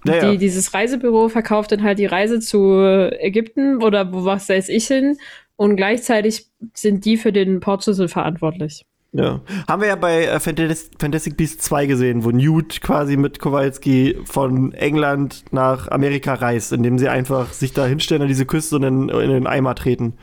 Ja, 0.05 0.31
die. 0.31 0.37
Dieses 0.37 0.73
Reisebüro 0.73 1.29
verkauft 1.29 1.71
dann 1.71 1.83
halt 1.83 1.99
die 1.99 2.05
Reise 2.05 2.39
zu 2.39 2.81
Ägypten 3.19 3.81
oder 3.83 4.13
wo 4.13 4.25
was 4.25 4.49
weiß 4.49 4.69
ich 4.69 4.87
hin 4.87 5.17
und 5.55 5.75
gleichzeitig 5.75 6.47
sind 6.73 7.05
die 7.05 7.17
für 7.17 7.31
den 7.31 7.59
Portschlüssel 7.59 8.07
verantwortlich. 8.07 8.85
Ja. 9.13 9.39
Haben 9.67 9.81
wir 9.81 9.87
ja 9.87 9.95
bei 9.95 10.25
äh, 10.25 10.39
Fantastic 10.39 11.37
Beasts 11.37 11.63
2 11.63 11.85
gesehen, 11.85 12.25
wo 12.25 12.31
Newt 12.31 12.81
quasi 12.81 13.15
mit 13.15 13.39
Kowalski 13.39 14.17
von 14.25 14.73
England 14.73 15.45
nach 15.51 15.89
Amerika 15.89 16.33
reist, 16.33 16.73
indem 16.73 16.99
sie 16.99 17.07
einfach 17.07 17.53
sich 17.53 17.71
da 17.71 17.85
hinstellen 17.85 18.23
an 18.23 18.27
diese 18.27 18.45
Küste 18.45 18.75
und 18.75 18.83
in, 18.83 19.07
in 19.07 19.29
den 19.29 19.47
Eimer 19.47 19.73
treten. 19.75 20.15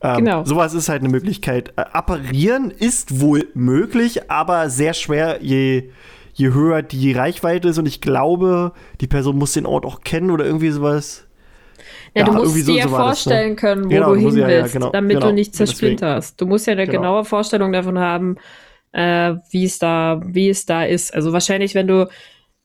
Ähm, 0.00 0.24
genau. 0.24 0.44
Sowas 0.44 0.72
ist 0.72 0.88
halt 0.88 1.02
eine 1.02 1.10
Möglichkeit. 1.10 1.74
Äh, 1.76 1.82
apparieren 1.92 2.70
ist 2.70 3.20
wohl 3.20 3.48
möglich, 3.52 4.30
aber 4.30 4.70
sehr 4.70 4.94
schwer, 4.94 5.40
je 5.42 5.90
je 6.34 6.52
höher 6.52 6.82
die 6.82 7.12
Reichweite 7.12 7.68
ist 7.68 7.78
und 7.78 7.86
ich 7.86 8.00
glaube, 8.00 8.72
die 9.00 9.06
Person 9.06 9.38
muss 9.38 9.52
den 9.52 9.66
Ort 9.66 9.86
auch 9.86 10.00
kennen 10.02 10.30
oder 10.30 10.44
irgendwie 10.44 10.70
sowas. 10.70 11.26
Ja, 12.14 12.20
ja 12.20 12.24
du 12.26 12.32
musst 12.32 12.56
dir 12.56 12.64
so, 12.64 12.76
ja 12.76 12.88
vorstellen 12.88 13.54
das, 13.54 13.62
ne? 13.62 13.68
können, 13.68 13.84
wo 13.86 13.88
genau, 13.88 14.14
du 14.14 14.20
hin 14.20 14.34
willst, 14.34 14.74
ja, 14.74 14.78
genau, 14.80 14.90
damit 14.90 15.16
genau. 15.16 15.28
du 15.28 15.32
nicht 15.32 15.54
zersplinterst. 15.54 16.40
Du 16.40 16.46
musst 16.46 16.66
ja 16.66 16.72
eine 16.72 16.86
genau. 16.86 17.00
genaue 17.00 17.24
Vorstellung 17.24 17.72
davon 17.72 17.98
haben, 17.98 18.36
äh, 18.92 19.34
wie 19.50 19.64
es 19.64 19.78
da, 19.78 20.20
wie 20.24 20.48
es 20.48 20.66
da 20.66 20.84
ist. 20.84 21.14
Also 21.14 21.32
wahrscheinlich, 21.32 21.74
wenn 21.74 21.86
du 21.86 22.08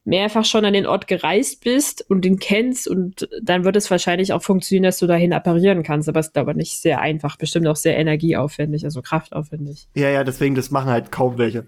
mehrfach 0.09 0.43
schon 0.43 0.65
an 0.65 0.73
den 0.73 0.85
Ort 0.85 1.07
gereist 1.07 1.63
bist 1.63 2.03
und 2.09 2.25
den 2.25 2.39
kennst 2.39 2.87
und 2.87 3.29
dann 3.41 3.63
wird 3.63 3.75
es 3.75 3.89
wahrscheinlich 3.91 4.33
auch 4.33 4.41
funktionieren, 4.41 4.83
dass 4.83 4.97
du 4.97 5.07
dahin 5.07 5.33
apparieren 5.33 5.83
kannst. 5.83 6.09
Aber 6.09 6.19
es 6.19 6.27
ist 6.27 6.37
aber 6.37 6.53
nicht 6.53 6.81
sehr 6.81 6.99
einfach, 6.99 7.37
bestimmt 7.37 7.67
auch 7.67 7.75
sehr 7.75 7.97
energieaufwendig, 7.97 8.83
also 8.83 9.01
kraftaufwendig. 9.01 9.87
Ja, 9.93 10.09
ja, 10.09 10.23
deswegen, 10.23 10.55
das 10.55 10.71
machen 10.71 10.89
halt 10.89 11.11
kaum 11.11 11.37
welche. 11.37 11.59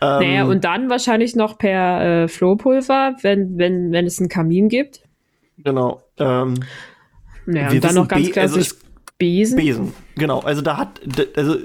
Ähm, 0.00 0.20
naja, 0.20 0.44
und 0.44 0.64
dann 0.64 0.88
wahrscheinlich 0.88 1.34
noch 1.34 1.58
per 1.58 2.24
äh, 2.24 2.28
Flohpulver, 2.28 3.16
wenn, 3.22 3.58
wenn, 3.58 3.90
wenn 3.90 4.06
es 4.06 4.20
einen 4.20 4.28
Kamin 4.28 4.68
gibt. 4.68 5.02
Genau. 5.58 6.02
Ähm, 6.18 6.54
naja, 7.46 7.70
und 7.70 7.84
dann 7.84 7.94
noch 7.96 8.08
ganz 8.08 8.26
also 8.26 8.32
klassisch 8.32 8.72
also 8.72 8.88
Besen. 9.18 9.56
Besen, 9.56 9.92
genau. 10.14 10.40
Also 10.40 10.62
da 10.62 10.76
hat, 10.76 11.00
also 11.36 11.56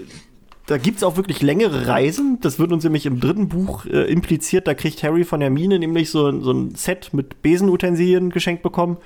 da 0.65 0.77
gibt 0.77 0.97
es 0.97 1.03
auch 1.03 1.17
wirklich 1.17 1.41
längere 1.41 1.87
Reisen. 1.87 2.39
Das 2.41 2.57
wird 2.57 2.71
uns 2.71 2.83
nämlich 2.83 3.05
im 3.05 3.19
dritten 3.19 3.49
Buch 3.49 3.85
äh, 3.85 4.11
impliziert. 4.11 4.67
Da 4.67 4.73
kriegt 4.73 5.03
Harry 5.03 5.25
von 5.25 5.41
Hermine 5.41 5.77
nämlich 5.77 6.09
so, 6.09 6.39
so 6.41 6.51
ein 6.51 6.75
Set 6.75 7.13
mit 7.13 7.41
Besenutensilien 7.41 8.29
geschenkt 8.29 8.63
bekommen. 8.63 8.97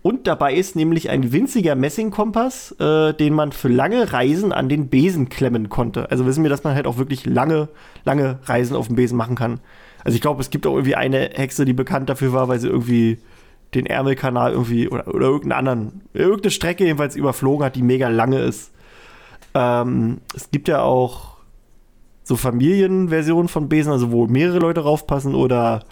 Und 0.00 0.26
dabei 0.26 0.54
ist 0.54 0.76
nämlich 0.76 1.10
ein 1.10 1.30
winziger 1.32 1.74
Messingkompass, 1.74 2.74
äh, 2.80 3.12
den 3.12 3.34
man 3.34 3.52
für 3.52 3.68
lange 3.68 4.14
Reisen 4.14 4.52
an 4.52 4.70
den 4.70 4.88
Besen 4.88 5.28
klemmen 5.28 5.68
konnte. 5.68 6.10
Also 6.10 6.24
wissen 6.24 6.42
wir, 6.42 6.48
dass 6.48 6.64
man 6.64 6.74
halt 6.74 6.86
auch 6.86 6.96
wirklich 6.96 7.26
lange, 7.26 7.68
lange 8.04 8.38
Reisen 8.44 8.74
auf 8.74 8.86
dem 8.86 8.96
Besen 8.96 9.18
machen 9.18 9.36
kann. 9.36 9.60
Also 10.04 10.16
ich 10.16 10.22
glaube, 10.22 10.40
es 10.40 10.48
gibt 10.48 10.66
auch 10.66 10.74
irgendwie 10.74 10.96
eine 10.96 11.30
Hexe, 11.34 11.66
die 11.66 11.74
bekannt 11.74 12.08
dafür 12.08 12.32
war, 12.32 12.48
weil 12.48 12.60
sie 12.60 12.68
irgendwie 12.68 13.18
den 13.74 13.84
Ärmelkanal 13.84 14.52
irgendwie 14.52 14.88
oder, 14.88 15.08
oder 15.08 15.26
irgendeinen 15.26 15.68
anderen, 15.68 16.00
irgendeine 16.14 16.50
Strecke 16.50 16.84
jedenfalls 16.84 17.16
überflogen 17.16 17.66
hat, 17.66 17.76
die 17.76 17.82
mega 17.82 18.08
lange 18.08 18.38
ist. 18.40 18.70
Ähm, 19.54 20.18
es 20.34 20.50
gibt 20.50 20.68
ja 20.68 20.82
auch 20.82 21.34
so 22.24 22.36
Familienversionen 22.36 23.48
von 23.48 23.68
Besen, 23.68 23.92
also 23.92 24.10
wo 24.10 24.26
mehrere 24.26 24.58
Leute 24.58 24.80
raufpassen 24.80 25.34
oder 25.34 25.84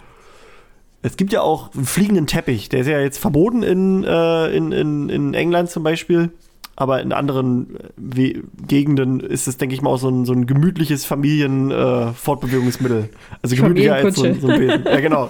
es 1.01 1.17
gibt 1.17 1.33
ja 1.33 1.41
auch 1.41 1.73
einen 1.73 1.85
fliegenden 1.85 2.27
Teppich, 2.27 2.69
der 2.69 2.79
ist 2.81 2.87
ja 2.87 2.99
jetzt 2.99 3.17
verboten 3.17 3.61
in, 3.61 4.03
äh, 4.03 4.47
in, 4.55 4.71
in, 4.71 5.09
in 5.09 5.33
England 5.33 5.69
zum 5.69 5.83
Beispiel. 5.83 6.31
Aber 6.75 7.01
in 7.03 7.11
anderen 7.11 7.77
äh, 8.15 8.41
Gegenden 8.67 9.19
ist 9.19 9.47
es, 9.47 9.57
denke 9.57 9.75
ich 9.75 9.83
mal, 9.83 9.91
auch 9.91 9.97
so 9.97 10.09
ein, 10.09 10.25
so 10.25 10.33
ein 10.33 10.47
gemütliches 10.47 11.05
Familienfortbewegungsmittel. 11.05 13.01
Äh, 13.03 13.09
also 13.43 13.55
gemütlicher 13.55 13.93
als 13.93 14.15
so, 14.15 14.23
so 14.33 14.47
ein 14.47 14.59
Besen. 14.59 14.83
Ja, 14.89 14.99
genau. 14.99 15.29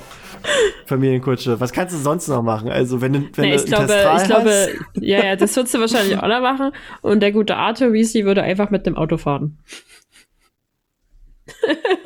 Familienkutsche. 0.86 1.60
Was 1.60 1.72
kannst 1.72 1.94
du 1.96 2.00
sonst 2.00 2.28
noch 2.28 2.42
machen? 2.42 2.70
Also, 2.70 3.02
wenn, 3.02 3.14
wenn 3.36 3.50
nee, 3.50 3.56
ich 3.56 3.62
du 3.66 3.68
glaube, 3.68 3.94
ich 4.18 4.24
glaube, 4.26 4.68
ja, 5.00 5.24
ja, 5.24 5.36
das 5.36 5.56
würdest 5.56 5.74
du 5.74 5.80
wahrscheinlich 5.80 6.18
auch 6.18 6.28
noch 6.28 6.42
machen. 6.42 6.72
Und 7.02 7.22
der 7.22 7.32
gute 7.32 7.56
Arthur 7.56 7.94
Weasley 7.94 8.26
würde 8.26 8.44
einfach 8.44 8.70
mit 8.70 8.86
dem 8.86 8.96
Auto 8.98 9.18
fahren. 9.18 9.58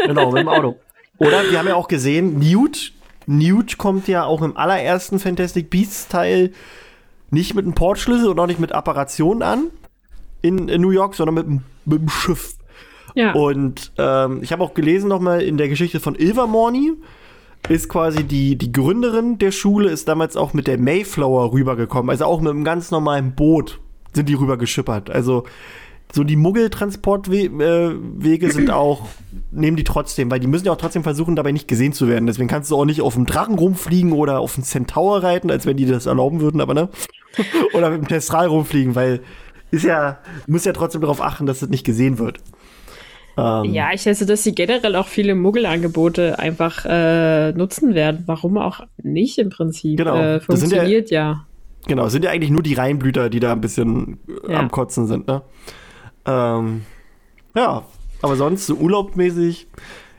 genau, 0.06 0.32
mit 0.32 0.42
dem 0.42 0.50
Auto. 0.50 0.80
Oder 1.18 1.50
wir 1.50 1.58
haben 1.60 1.68
ja 1.68 1.76
auch 1.76 1.88
gesehen, 1.88 2.40
Newt, 2.40 2.94
Newt 3.26 3.78
kommt 3.78 4.08
ja 4.08 4.24
auch 4.24 4.42
im 4.42 4.56
allerersten 4.56 5.20
Fantastic 5.20 5.70
Beasts 5.70 6.08
Teil 6.08 6.52
nicht 7.32 7.56
mit 7.56 7.66
einem 7.66 7.74
Portschlüssel 7.74 8.30
und 8.30 8.40
auch 8.40 8.48
nicht 8.48 8.60
mit 8.60 8.72
Apparationen 8.72 9.42
an, 9.42 9.66
in, 10.42 10.70
in 10.70 10.82
New 10.82 10.92
York, 10.92 11.16
sondern 11.16 11.36
mit, 11.36 11.46
dem- 11.46 11.62
mit 11.86 12.02
dem 12.02 12.10
Schiff. 12.10 12.54
Ja. 13.16 13.34
Und 13.34 13.92
ähm, 13.98 14.42
ich 14.44 14.52
habe 14.52 14.64
auch 14.64 14.74
gelesen 14.76 15.10
nochmal 15.10 15.42
in 15.42 15.58
der 15.58 15.70
Geschichte 15.70 16.00
von 16.00 16.14
Ilvermorny, 16.16 16.94
ist 17.70 17.89
quasi 17.89 18.24
die, 18.24 18.57
die 18.57 18.72
Gründerin 18.72 19.38
der 19.38 19.51
Schule, 19.51 19.89
ist 19.89 20.07
damals 20.07 20.38
auch 20.38 20.53
mit 20.53 20.68
der 20.68 20.78
Mayflower 20.78 21.51
rübergekommen. 21.51 22.09
Also 22.09 22.26
auch 22.26 22.39
mit 22.39 22.51
einem 22.51 22.63
ganz 22.63 22.91
normalen 22.91 23.36
Boot 23.36 23.80
sind 24.13 24.30
die 24.30 24.36
rübergeschippert. 24.36 25.09
Also 25.09 25.43
so 26.13 26.24
die 26.24 26.38
Muggeltransportwege 26.38 28.45
äh, 28.45 28.49
sind 28.49 28.72
auch, 28.72 29.07
nehmen 29.51 29.76
die 29.76 29.84
trotzdem, 29.84 30.32
weil 30.32 30.39
die 30.39 30.47
müssen 30.47 30.65
ja 30.65 30.72
auch 30.72 30.78
trotzdem 30.78 31.03
versuchen, 31.03 31.36
dabei 31.36 31.51
nicht 31.51 31.68
gesehen 31.68 31.91
zu 31.91 32.07
werden. 32.07 32.28
Deswegen 32.28 32.47
kannst 32.47 32.72
du 32.72 32.78
auch 32.78 32.86
nicht 32.86 33.01
auf 33.01 33.15
dem 33.15 33.26
Drachen 33.26 33.55
rumfliegen 33.55 34.13
oder 34.13 34.39
auf 34.39 34.55
dem 34.55 34.63
Centaur 34.63 35.22
reiten, 35.22 35.51
als 35.51 35.65
wenn 35.65 35.76
die 35.76 35.86
das 35.86 36.05
erlauben 36.05 36.39
würden, 36.39 36.61
aber 36.61 36.74
ne? 36.74 36.89
oder 37.74 37.89
mit 37.89 38.01
dem 38.01 38.07
Testral 38.07 38.47
rumfliegen, 38.47 38.95
weil 38.95 39.22
ist 39.70 39.84
ja, 39.84 40.20
muss 40.47 40.63
ja 40.63 40.72
trotzdem 40.72 41.01
darauf 41.01 41.22
achten, 41.22 41.45
dass 41.45 41.59
das 41.59 41.70
nicht 41.70 41.86
gesehen 41.86 42.20
wird. 42.20 42.39
Ähm, 43.38 43.66
Ja, 43.74 43.90
ich 43.94 44.02
schätze, 44.02 44.26
dass 44.26 44.44
sie 44.44 44.56
generell 44.56 44.96
auch 44.96 45.08
viele 45.08 45.36
Muggelangebote 45.36 46.40
einfach 46.40 46.86
äh, 46.86 47.52
nutzen 47.54 47.94
werden. 47.96 48.24
Warum 48.26 48.58
auch 48.58 48.82
nicht 49.04 49.38
im 49.38 49.50
Prinzip? 49.50 49.98
Genau. 49.98 50.16
Äh, 50.16 50.20
sind 50.20 50.24
ja- 50.34 50.40
funktioniert 50.40 51.12
ja. 51.12 51.46
Genau, 51.88 52.06
es 52.08 52.12
sind 52.12 52.26
ja 52.26 52.32
eigentlich 52.32 52.50
nur 52.52 52.64
die 52.64 52.74
Reinblüter, 52.74 53.30
die 53.30 53.40
da 53.40 53.52
ein 53.54 53.62
bisschen 53.62 54.20
äh, 54.48 54.54
Ja. 54.54 54.60
am 54.60 54.72
Kotzen 54.72 55.08
sind, 55.08 55.28
ne? 55.28 55.42
Ähm, 56.26 56.82
ja, 57.56 57.84
aber 58.22 58.36
sonst 58.36 58.66
so 58.66 58.76
urlaubmäßig, 58.76 59.68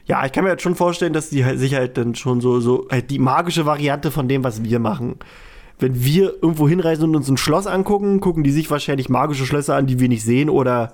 ja, 0.07 0.25
ich 0.25 0.33
kann 0.33 0.45
mir 0.45 0.51
jetzt 0.51 0.63
schon 0.63 0.75
vorstellen, 0.77 1.13
dass 1.13 1.29
die 1.31 1.45
halt 1.45 1.59
sich 1.59 1.75
halt 1.75 1.99
dann 1.99 2.15
schon 2.15 2.41
so, 2.41 2.61
so 2.61 2.87
halt 2.91 3.11
die 3.11 3.19
magische 3.19 3.67
Variante 3.67 4.11
von 4.11 4.29
dem, 4.29 4.45
was 4.45 4.65
wir 4.65 4.79
machen. 4.79 5.17
Wenn 5.79 6.03
wir 6.03 6.33
irgendwo 6.43 6.69
hinreisen 6.69 7.05
und 7.05 7.17
uns 7.17 7.29
ein 7.29 7.37
Schloss 7.37 7.67
angucken, 7.67 8.21
gucken 8.21 8.43
die 8.45 8.51
sich 8.51 8.71
wahrscheinlich 8.71 9.09
magische 9.11 9.45
Schlösser 9.45 9.77
an, 9.77 9.87
die 9.87 10.01
wir 10.01 10.09
nicht 10.09 10.25
sehen 10.25 10.49
oder 10.49 10.93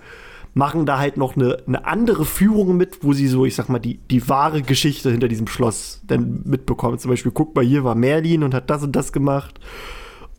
machen 0.54 0.86
da 0.86 0.98
halt 0.98 1.16
noch 1.16 1.36
eine, 1.36 1.58
eine 1.66 1.84
andere 1.84 2.24
Führung 2.24 2.76
mit, 2.76 3.02
wo 3.02 3.12
sie 3.12 3.26
so, 3.26 3.44
ich 3.44 3.56
sag 3.56 3.68
mal, 3.68 3.80
die, 3.80 3.98
die 3.98 4.28
wahre 4.28 4.62
Geschichte 4.62 5.10
hinter 5.10 5.28
diesem 5.28 5.48
Schloss 5.48 6.00
dann 6.06 6.42
mitbekommen. 6.44 6.98
Zum 6.98 7.10
Beispiel, 7.10 7.32
guck 7.32 7.54
mal, 7.56 7.64
hier 7.64 7.82
war 7.84 7.96
Merlin 7.96 8.44
und 8.44 8.54
hat 8.54 8.70
das 8.70 8.84
und 8.84 8.94
das 8.94 9.12
gemacht. 9.12 9.58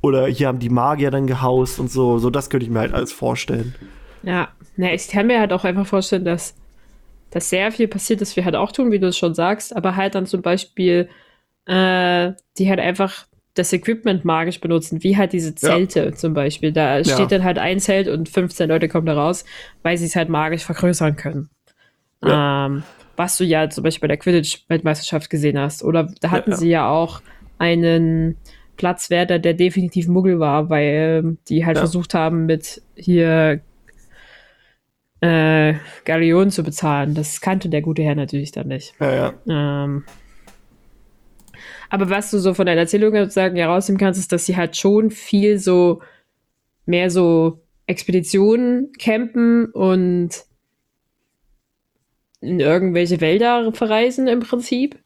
Oder 0.02 0.28
hier 0.28 0.48
haben 0.48 0.60
die 0.60 0.70
Magier 0.70 1.12
dann 1.12 1.28
gehaust 1.28 1.80
und 1.80 1.92
so. 1.92 2.18
So, 2.18 2.30
das 2.30 2.50
könnte 2.50 2.66
ich 2.66 2.72
mir 2.72 2.80
halt 2.80 2.94
alles 2.94 3.12
vorstellen. 3.12 3.76
Ja, 4.24 4.50
na, 4.78 4.94
ich 4.94 5.08
kann 5.10 5.28
mir 5.28 5.40
halt 5.40 5.52
auch 5.52 5.66
einfach 5.66 5.86
vorstellen, 5.86 6.26
dass, 6.26 6.56
dass 7.30 7.50
sehr 7.50 7.72
viel 7.72 7.88
passiert, 7.88 8.22
das 8.22 8.36
wir 8.36 8.46
halt 8.46 8.56
auch 8.56 8.72
tun, 8.72 8.92
wie 8.92 9.00
du 9.00 9.08
es 9.08 9.18
schon 9.18 9.36
sagst, 9.36 9.76
aber 9.76 9.96
halt 9.96 10.16
dann 10.16 10.26
zum 10.26 10.42
Beispiel, 10.42 11.10
äh, 11.66 12.32
die 12.58 12.70
halt 12.70 12.80
einfach 12.80 13.26
das 13.56 13.74
Equipment 13.74 14.24
magisch 14.26 14.60
benutzen, 14.62 15.02
wie 15.04 15.18
halt 15.18 15.34
diese 15.34 15.56
Zelte 15.56 16.14
zum 16.14 16.34
Beispiel. 16.34 16.72
Da 16.72 17.04
steht 17.04 17.32
dann 17.32 17.44
halt 17.44 17.58
ein 17.58 17.80
Zelt 17.80 18.08
und 18.08 18.30
15 18.30 18.70
Leute 18.70 18.88
kommen 18.88 19.06
da 19.08 19.14
raus, 19.16 19.46
weil 19.82 19.98
sie 19.98 20.06
es 20.06 20.16
halt 20.16 20.30
magisch 20.30 20.64
vergrößern 20.64 21.16
können. 21.16 21.50
Ähm, 22.24 22.84
was 23.16 23.38
du 23.38 23.44
ja 23.46 23.70
zum 23.70 23.84
Beispiel 23.84 24.02
bei 24.02 24.16
der 24.16 24.18
Quidditch-Weltmeisterschaft 24.18 25.30
gesehen 25.30 25.58
hast. 25.58 25.84
Oder 25.84 26.12
da 26.22 26.32
hatten 26.32 26.52
Ja. 26.52 26.58
sie 26.58 26.70
ja 26.70 26.90
auch 26.90 27.22
einen 27.58 28.38
Platzwärter, 28.78 29.40
der 29.40 29.54
definitiv 29.54 30.08
Muggel 30.10 30.40
war, 30.40 30.70
weil 30.70 31.22
ähm, 31.24 31.38
die 31.48 31.66
halt 31.66 31.78
Ja. 31.78 31.82
versucht 31.82 32.14
haben, 32.14 32.46
mit 32.46 32.82
hier 32.96 33.62
äh, 35.22 35.76
Galeonen 36.04 36.52
zu 36.52 36.64
bezahlen. 36.64 37.14
Das 37.16 37.40
kannte 37.42 37.70
der 37.70 37.82
gute 37.82 38.04
Herr 38.04 38.16
natürlich 38.16 38.52
dann 38.52 38.68
nicht. 38.68 38.94
Ja, 39.00 39.14
ja. 39.48 39.84
Ähm, 39.86 40.04
aber 41.90 42.10
was 42.10 42.32
du 42.32 42.40
so 42.40 42.54
von 42.54 42.66
deiner 42.66 42.82
Erzählung 42.82 43.14
sozusagen 43.14 43.56
herausnehmen 43.56 44.00
kannst, 44.00 44.20
ist, 44.20 44.32
dass 44.32 44.46
sie 44.46 44.56
halt 44.56 44.78
schon 44.78 45.12
viel 45.12 45.60
so 45.60 46.02
mehr 46.86 47.10
so 47.10 47.62
Expeditionen 47.88 48.92
campen 48.94 49.66
und 49.72 50.46
in 52.42 52.60
irgendwelche 52.60 53.22
Wälder 53.22 53.72
verreisen 53.74 54.28
im 54.28 54.40
Prinzip. 54.40 54.98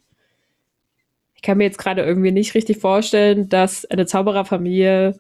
Ich 1.36 1.42
kann 1.42 1.58
mir 1.58 1.64
jetzt 1.64 1.78
gerade 1.78 2.04
irgendwie 2.04 2.32
nicht 2.32 2.54
richtig 2.54 2.80
vorstellen, 2.80 3.48
dass 3.48 3.86
eine 3.86 4.06
Zaubererfamilie 4.06 5.18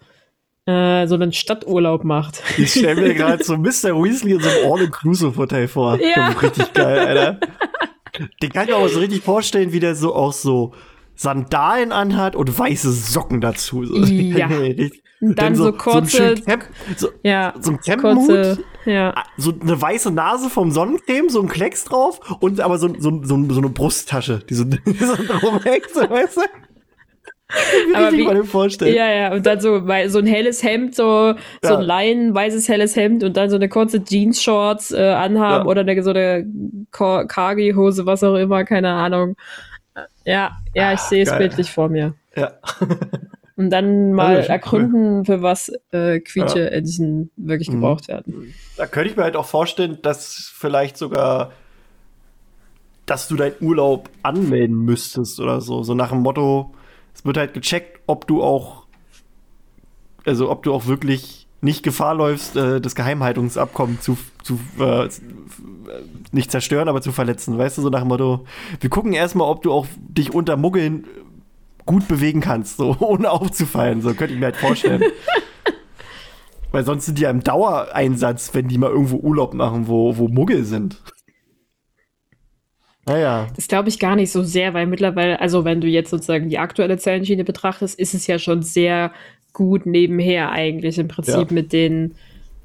äh, 0.65 1.07
so 1.07 1.15
einen 1.15 1.31
Stadturlaub 1.31 2.03
macht. 2.03 2.43
Ich 2.57 2.71
stelle 2.71 3.01
mir 3.01 3.13
gerade 3.15 3.43
so 3.43 3.57
Mr. 3.57 3.95
Weasley 3.95 4.33
in 4.33 4.41
so 4.41 4.49
einem 4.49 4.71
All-Inclusive-Hotel 4.71 5.67
vor. 5.67 5.97
Ja. 5.99 6.29
Richtig 6.29 6.73
geil, 6.73 6.99
Alter. 6.99 7.39
Den 8.41 8.51
kann 8.51 8.63
ich 8.63 8.69
mir 8.69 8.75
auch 8.75 8.87
so 8.89 8.99
richtig 8.99 9.21
vorstellen, 9.21 9.71
wie 9.71 9.79
der 9.79 9.95
so 9.95 10.13
auch 10.13 10.33
so 10.33 10.73
Sandalen 11.19 11.91
anhat 11.91 12.37
und 12.37 12.57
weiße 12.57 12.91
Socken 12.93 13.41
dazu. 13.41 13.83
So. 13.85 13.95
Ja. 14.09 14.49
Und 15.21 15.37
dann 15.37 15.53
so 15.53 15.65
einen 15.67 15.77
kurze- 15.77 16.15
schönen 16.15 16.45
Camp, 16.45 16.63
so, 16.95 17.09
Ja, 17.23 17.53
so 17.59 17.71
ein 17.71 17.79
Campenhut, 17.81 18.59
ja. 18.85 19.13
so 19.35 19.51
eine 19.59 19.81
weiße 19.81 20.11
Nase 20.11 20.49
vom 20.49 20.71
Sonnencreme, 20.71 21.27
so 21.27 21.41
ein 21.41 21.49
Klecks 21.49 21.83
drauf 21.83 22.21
und 22.39 22.61
aber 22.61 22.77
so, 22.77 22.87
so, 22.99 23.21
so, 23.23 23.37
so 23.49 23.59
eine 23.59 23.67
Brusttasche, 23.69 24.39
die 24.49 24.53
so, 24.53 24.63
die 24.63 24.79
so 24.93 25.15
drum 25.17 25.59
hängt, 25.61 25.89
so, 25.93 26.09
weißt 26.09 26.37
du? 26.37 26.41
Wie 27.89 27.95
Aber 27.95 28.11
mal 28.15 28.35
dem 28.35 28.45
vorstellen. 28.45 28.95
Ja, 28.95 29.11
ja, 29.11 29.33
und 29.33 29.45
dann 29.45 29.59
so, 29.59 29.81
so 30.07 30.19
ein 30.19 30.25
helles 30.25 30.63
Hemd, 30.63 30.95
so, 30.95 31.33
so 31.63 31.69
Ja. 31.69 31.77
ein 31.79 31.83
Leinen, 31.83 32.33
weißes 32.33 32.69
helles 32.69 32.95
Hemd 32.95 33.25
und 33.25 33.35
dann 33.35 33.49
so 33.49 33.57
eine 33.57 33.67
kurze 33.67 34.01
Jeans-Shorts 34.01 34.91
äh, 34.93 35.01
anhaben 35.03 35.65
Ja. 35.65 35.69
oder 35.69 35.81
eine, 35.81 36.01
so 36.01 36.11
eine 36.11 36.45
Kagi-Hose, 36.91 38.05
was 38.05 38.23
auch 38.23 38.35
immer, 38.35 38.63
keine 38.63 38.91
Ahnung. 38.93 39.35
Ja, 40.25 40.51
ja, 40.73 40.93
ich 40.93 40.99
sehe 41.01 41.23
es 41.23 41.37
bildlich 41.37 41.71
vor 41.71 41.89
mir. 41.89 42.13
Ja. 42.35 42.53
Und 43.55 43.69
dann 43.71 44.13
mal 44.13 44.43
schon 44.43 44.51
ergründen, 44.51 45.25
für 45.25 45.41
was 45.41 45.69
äh, 45.91 46.19
Quietsche-Entchen 46.19 47.31
wirklich 47.35 47.69
Mhm. 47.69 47.73
gebraucht 47.73 48.07
werden. 48.07 48.53
Da 48.77 48.85
könnte 48.87 49.09
ich 49.09 49.17
mir 49.17 49.23
halt 49.23 49.35
auch 49.35 49.45
vorstellen, 49.45 49.97
dass 50.01 50.51
vielleicht 50.55 50.97
sogar, 50.97 51.51
dass 53.05 53.27
du 53.27 53.35
deinen 53.35 53.55
Urlaub 53.59 54.09
anmelden 54.23 54.77
müsstest 54.85 55.39
oder 55.39 55.61
so. 55.61 55.83
So 55.83 55.93
nach 55.95 56.09
dem 56.11 56.19
Motto, 56.19 56.73
es 57.13 57.25
wird 57.25 57.37
halt 57.37 57.53
gecheckt, 57.53 57.99
ob 58.07 58.27
du 58.27 58.41
auch, 58.43 58.85
also 60.25 60.49
ob 60.49 60.63
du 60.63 60.73
auch 60.73 60.85
wirklich 60.85 61.38
nicht 61.61 61.83
Gefahr 61.83 62.15
läufst, 62.15 62.55
äh, 62.55 62.79
das 62.79 62.95
Geheimhaltungsabkommen 62.95 63.99
zu, 64.01 64.17
zu 64.43 64.59
äh, 64.79 65.09
nicht 66.31 66.51
zerstören, 66.51 66.87
aber 66.87 67.01
zu 67.01 67.11
verletzen. 67.11 67.57
Weißt 67.57 67.77
du, 67.77 67.81
so 67.81 67.89
nach 67.89 68.01
dem 68.01 68.09
Motto, 68.09 68.45
wir 68.79 68.89
gucken 68.89 69.13
erstmal, 69.13 69.49
ob 69.49 69.61
du 69.61 69.71
auch 69.71 69.87
dich 69.97 70.33
unter 70.33 70.57
Muggeln 70.57 71.05
gut 71.85 72.07
bewegen 72.07 72.41
kannst, 72.41 72.77
so 72.77 72.95
ohne 72.99 73.31
aufzufallen. 73.31 74.01
So 74.01 74.13
könnte 74.13 74.33
ich 74.33 74.39
mir 74.39 74.47
halt 74.47 74.57
vorstellen. 74.57 75.03
Weil 76.71 76.85
sonst 76.85 77.07
sind 77.07 77.17
die 77.17 77.23
ja 77.23 77.31
im 77.31 77.43
Dauereinsatz, 77.43 78.53
wenn 78.53 78.67
die 78.67 78.77
mal 78.77 78.91
irgendwo 78.91 79.17
Urlaub 79.17 79.55
machen, 79.55 79.87
wo, 79.87 80.17
wo 80.17 80.27
Muggel 80.27 80.65
sind. 80.65 81.01
Naja. 83.07 83.47
Das 83.55 83.67
glaube 83.67 83.89
ich 83.89 83.97
gar 83.97 84.15
nicht 84.15 84.31
so 84.31 84.43
sehr, 84.43 84.75
weil 84.75 84.85
mittlerweile, 84.85 85.41
also 85.41 85.65
wenn 85.65 85.81
du 85.81 85.87
jetzt 85.87 86.11
sozusagen 86.11 86.47
die 86.47 86.59
aktuelle 86.59 86.99
Zellenschiene 86.99 87.43
betrachtest, 87.43 87.97
ist 87.99 88.13
es 88.13 88.27
ja 88.27 88.37
schon 88.37 88.61
sehr 88.61 89.11
gut 89.53 89.85
nebenher 89.85 90.51
eigentlich 90.51 90.97
im 90.99 91.07
Prinzip 91.07 91.49
Ja. 91.49 91.53
mit 91.53 91.73
den 91.73 92.15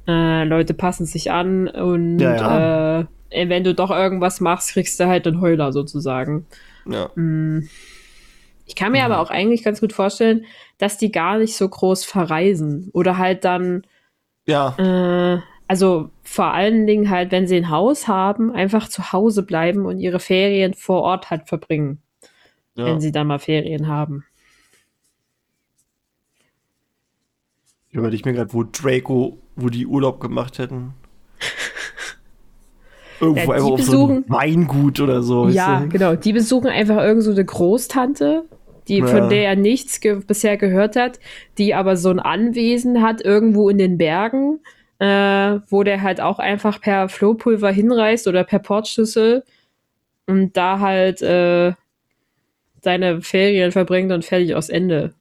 äh, 0.06 0.44
Leute 0.44 0.74
passen 0.74 1.06
sich 1.06 1.30
an 1.30 1.68
und 1.68 2.18
Ja, 2.18 3.00
Äh, 3.30 3.48
wenn 3.48 3.64
du 3.64 3.74
doch 3.74 3.90
irgendwas 3.90 4.40
machst, 4.40 4.72
kriegst 4.72 5.00
du 5.00 5.06
halt 5.06 5.26
einen 5.26 5.40
Heuler 5.40 5.72
sozusagen. 5.72 6.46
Ja. 6.86 7.10
Mm. 7.16 7.68
Ich 8.66 8.76
kann 8.76 8.92
mir 8.92 9.04
aber 9.04 9.18
auch 9.20 9.30
eigentlich 9.30 9.62
ganz 9.64 9.80
gut 9.80 9.92
vorstellen, 9.92 10.44
dass 10.78 10.98
die 10.98 11.10
gar 11.12 11.38
nicht 11.38 11.56
so 11.56 11.68
groß 11.68 12.04
verreisen 12.04 12.90
oder 12.92 13.18
halt 13.18 13.44
dann 13.44 13.82
Ja. 14.46 14.74
äh, 14.78 15.40
also 15.66 16.10
vor 16.22 16.52
allen 16.52 16.86
Dingen 16.86 17.08
halt, 17.10 17.32
wenn 17.32 17.46
sie 17.46 17.56
ein 17.56 17.70
Haus 17.70 18.06
haben, 18.06 18.52
einfach 18.52 18.88
zu 18.88 19.12
Hause 19.12 19.42
bleiben 19.42 19.84
und 19.86 19.98
ihre 19.98 20.20
Ferien 20.20 20.74
vor 20.74 21.02
Ort 21.02 21.30
halt 21.30 21.48
verbringen, 21.48 21.98
ja. 22.76 22.84
wenn 22.86 23.00
sie 23.00 23.10
dann 23.12 23.26
mal 23.26 23.38
Ferien 23.38 23.88
haben. 23.88 24.24
Ich 27.94 27.98
überlege 27.98 28.28
mir 28.28 28.34
gerade, 28.34 28.52
wo 28.52 28.64
Draco, 28.64 29.38
wo 29.54 29.68
die 29.68 29.86
Urlaub 29.86 30.18
gemacht 30.18 30.58
hätten. 30.58 30.94
Irgendwo 33.20 33.52
Ja, 33.52 33.56
einfach 33.58 33.70
auf 33.70 33.82
so 33.82 34.08
ein 34.08 34.24
besuchen- 34.24 34.24
Weingut 34.28 34.98
oder 34.98 35.22
so. 35.22 35.44
weißt 35.44 35.54
ja, 35.54 35.78
du? 35.78 35.88
genau. 35.90 36.16
Die 36.16 36.32
besuchen 36.32 36.66
einfach 36.66 36.96
irgend 36.96 37.22
so 37.22 37.30
eine 37.30 37.44
Großtante, 37.44 38.46
die, 38.88 38.96
Ja. 38.98 39.06
von 39.06 39.28
der 39.30 39.44
er 39.46 39.54
nichts 39.54 40.00
ge 40.00 40.16
bisher 40.26 40.56
gehört 40.56 40.96
hat, 40.96 41.20
die 41.56 41.72
aber 41.72 41.96
so 41.96 42.10
ein 42.10 42.18
Anwesen 42.18 43.00
hat 43.00 43.24
irgendwo 43.24 43.68
in 43.68 43.78
den 43.78 43.96
Bergen, 43.96 44.58
äh, 44.98 45.60
wo 45.68 45.84
der 45.84 46.02
halt 46.02 46.20
auch 46.20 46.40
einfach 46.40 46.80
per 46.80 47.08
Flohpulver 47.08 47.70
hinreist 47.70 48.26
oder 48.26 48.42
per 48.42 48.58
Portschlüssel 48.58 49.44
und 50.26 50.56
da 50.56 50.80
halt 50.80 51.22
äh, 51.22 51.74
seine 52.82 53.22
Ferien 53.22 53.70
verbringt 53.70 54.10
und 54.10 54.24
fertig 54.24 54.56
aus 54.56 54.68
Ende. 54.68 55.14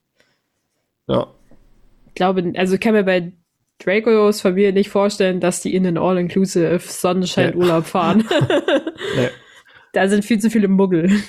Ja. 1.07 1.27
Ich 2.13 2.15
glaube, 2.15 2.53
also 2.55 2.75
ich 2.75 2.79
kann 2.79 2.93
mir 2.93 3.03
bei 3.03 3.31
Dracos 3.79 4.39
Familie 4.41 4.71
nicht 4.71 4.89
vorstellen, 4.89 5.39
dass 5.39 5.61
die 5.61 5.73
in 5.75 5.81
den 5.83 5.97
All-Inclusive 5.97 6.79
Sonnenschein-Urlaub 6.79 7.85
fahren. 7.85 8.23
Nee. 9.17 9.27
da 9.93 10.07
sind 10.07 10.23
viel 10.23 10.39
zu 10.39 10.49
viele 10.49 10.67
Muggel. 10.67 11.09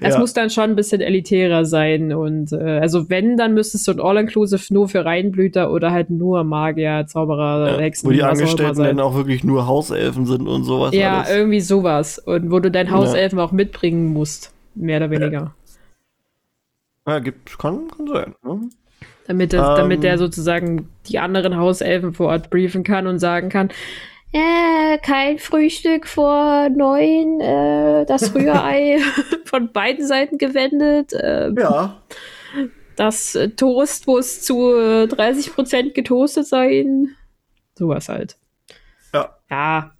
Es 0.00 0.14
Ja. 0.14 0.20
muss 0.20 0.32
dann 0.34 0.50
schon 0.50 0.64
ein 0.64 0.76
bisschen 0.76 1.00
elitärer 1.00 1.64
sein. 1.64 2.12
Und 2.12 2.52
äh, 2.52 2.78
also 2.78 3.08
wenn, 3.10 3.36
dann 3.36 3.54
müsste 3.54 3.76
es 3.76 3.84
so 3.84 3.92
ein 3.92 4.00
All-Inclusive 4.00 4.72
nur 4.72 4.88
für 4.88 5.04
Reinblüter 5.04 5.70
oder 5.72 5.90
halt 5.92 6.10
nur 6.10 6.42
Magier, 6.44 7.06
Zauberer, 7.06 7.78
Hexen, 7.78 8.08
Wo 8.08 8.12
die 8.12 8.22
Angestellten 8.22 8.82
dann 8.82 9.00
auch 9.00 9.14
wirklich 9.14 9.44
nur 9.44 9.66
Hauselfen 9.66 10.26
sind 10.26 10.46
und 10.48 10.64
sowas. 10.64 10.94
Ja, 10.94 11.18
alles. 11.20 11.30
irgendwie 11.30 11.60
sowas. 11.60 12.18
Und 12.18 12.50
wo 12.50 12.60
du 12.60 12.70
dein 12.70 12.90
Hauselfen 12.90 13.38
auch 13.38 13.52
mitbringen 13.52 14.06
musst. 14.12 14.52
Mehr 14.74 14.98
oder 14.98 15.10
weniger. 15.10 15.54
ja 17.06 17.18
gibt, 17.20 17.58
kann, 17.58 17.88
kann 17.96 18.06
sein. 18.06 18.34
Ne? 18.44 18.68
Damit, 19.28 19.52
das, 19.52 19.68
Ähm. 19.68 19.76
damit 19.76 20.02
der 20.02 20.18
sozusagen 20.18 20.88
die 21.06 21.18
anderen 21.20 21.56
Hauselfen 21.56 22.12
vor 22.14 22.28
Ort 22.28 22.50
briefen 22.50 22.82
kann 22.82 23.06
und 23.06 23.18
sagen 23.20 23.50
kann, 23.50 23.68
äh, 24.32 24.98
kein 24.98 25.38
Frühstück 25.38 26.06
vor 26.06 26.68
neun, 26.70 27.40
äh, 27.40 28.04
das 28.06 28.34
Rührei 28.34 28.98
von 29.44 29.70
beiden 29.72 30.06
Seiten 30.06 30.36
gewendet, 30.38 31.12
äh, 31.12 31.50
Ja. 31.58 31.96
das 32.96 33.34
äh, 33.36 33.50
Toast 33.50 34.06
muss 34.06 34.42
zu 34.42 34.72
äh, 34.74 35.04
30% 35.04 35.92
getoastet 35.92 36.46
sein. 36.46 37.14
Sowas 37.74 38.08
halt. 38.08 38.36
Ja. 39.14 39.36
Ja. 39.50 39.92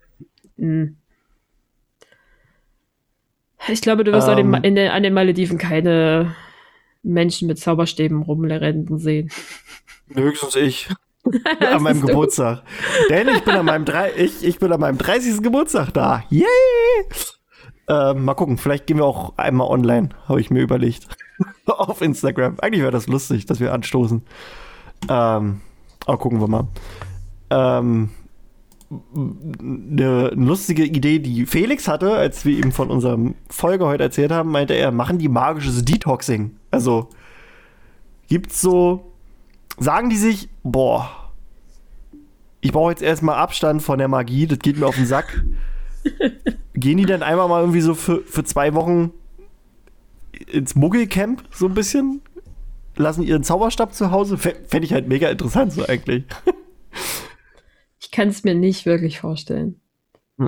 Hm. 0.58 0.96
Ich 3.68 3.80
glaube, 3.82 4.04
du 4.04 4.12
wirst 4.12 4.28
Ähm. 4.28 4.54
in 4.62 4.74
den, 4.74 4.90
an 4.90 5.02
den 5.02 5.14
Malediven 5.14 5.58
keine 5.58 6.34
Menschen 7.02 7.48
mit 7.48 7.58
Zauberstäben 7.58 8.22
rumrennen 8.22 8.98
sehen. 8.98 9.30
Höchstens 10.14 10.56
ich. 10.56 10.88
an 11.60 11.82
meinem. 11.82 12.00
Geburtstag. 12.00 12.62
Denn 13.10 13.28
ich 13.28 13.44
bin 13.44 13.54
an 13.54 13.66
meinem, 13.66 13.84
drei, 13.84 14.12
ich, 14.16 14.44
ich 14.44 14.58
bin 14.58 14.72
an 14.72 14.80
meinem 14.80 14.98
30. 14.98 15.42
Geburtstag 15.42 15.92
da. 15.92 16.22
Yay! 16.30 16.46
Ähm, 17.88 18.24
mal 18.24 18.34
gucken, 18.34 18.58
vielleicht 18.58 18.86
gehen 18.86 18.98
wir 18.98 19.04
auch 19.04 19.36
einmal 19.38 19.68
online, 19.68 20.10
habe 20.26 20.40
ich 20.40 20.50
mir 20.50 20.60
überlegt. 20.60 21.08
Auf 21.66 22.02
Instagram. 22.02 22.56
Eigentlich 22.60 22.82
wäre 22.82 22.92
das 22.92 23.06
lustig, 23.06 23.46
dass 23.46 23.60
wir 23.60 23.72
anstoßen. 23.72 24.22
Ähm, 25.08 25.60
aber 26.06 26.18
gucken 26.18 26.40
wir 26.40 26.48
mal. 26.48 26.68
Ähm, 27.50 28.10
eine 28.90 30.30
lustige 30.34 30.84
Idee, 30.84 31.18
die 31.18 31.44
Felix 31.44 31.88
hatte, 31.88 32.12
als 32.12 32.44
wir 32.44 32.56
ihm 32.56 32.72
von 32.72 32.90
unserem 32.90 33.34
Folge 33.50 33.84
heute 33.84 34.04
erzählt 34.04 34.32
haben, 34.32 34.50
meinte 34.50 34.74
er, 34.74 34.92
machen 34.92 35.18
die 35.18 35.28
magisches 35.28 35.84
Detoxing. 35.84 36.52
Also 36.70 37.08
gibt's 38.28 38.60
so, 38.62 39.12
sagen 39.78 40.08
die 40.08 40.16
sich, 40.16 40.48
boah, 40.62 41.10
ich 42.60 42.72
brauche 42.72 42.90
jetzt 42.90 43.02
erstmal 43.02 43.36
Abstand 43.36 43.82
von 43.82 43.98
der 43.98 44.08
Magie, 44.08 44.46
das 44.46 44.58
geht 44.58 44.78
mir 44.78 44.86
auf 44.86 44.96
den 44.96 45.06
Sack. 45.06 45.44
Gehen 46.74 46.96
die 46.96 47.06
dann 47.06 47.22
einmal 47.22 47.48
mal 47.48 47.60
irgendwie 47.60 47.80
so 47.80 47.94
für, 47.94 48.22
für 48.22 48.44
zwei 48.44 48.72
Wochen 48.74 49.12
ins 50.50 50.74
Muggelcamp 50.74 51.42
so 51.52 51.66
ein 51.66 51.74
bisschen? 51.74 52.22
Lassen 52.96 53.22
ihren 53.22 53.44
Zauberstab 53.44 53.94
zu 53.94 54.10
Hause? 54.10 54.38
Fände 54.38 54.80
ich 54.82 54.92
halt 54.92 55.08
mega 55.08 55.28
interessant 55.28 55.72
so 55.72 55.86
eigentlich. 55.86 56.24
Ich 58.18 58.20
kann 58.20 58.30
es 58.30 58.42
mir 58.42 58.56
nicht 58.56 58.84
wirklich 58.84 59.20
vorstellen. 59.20 59.80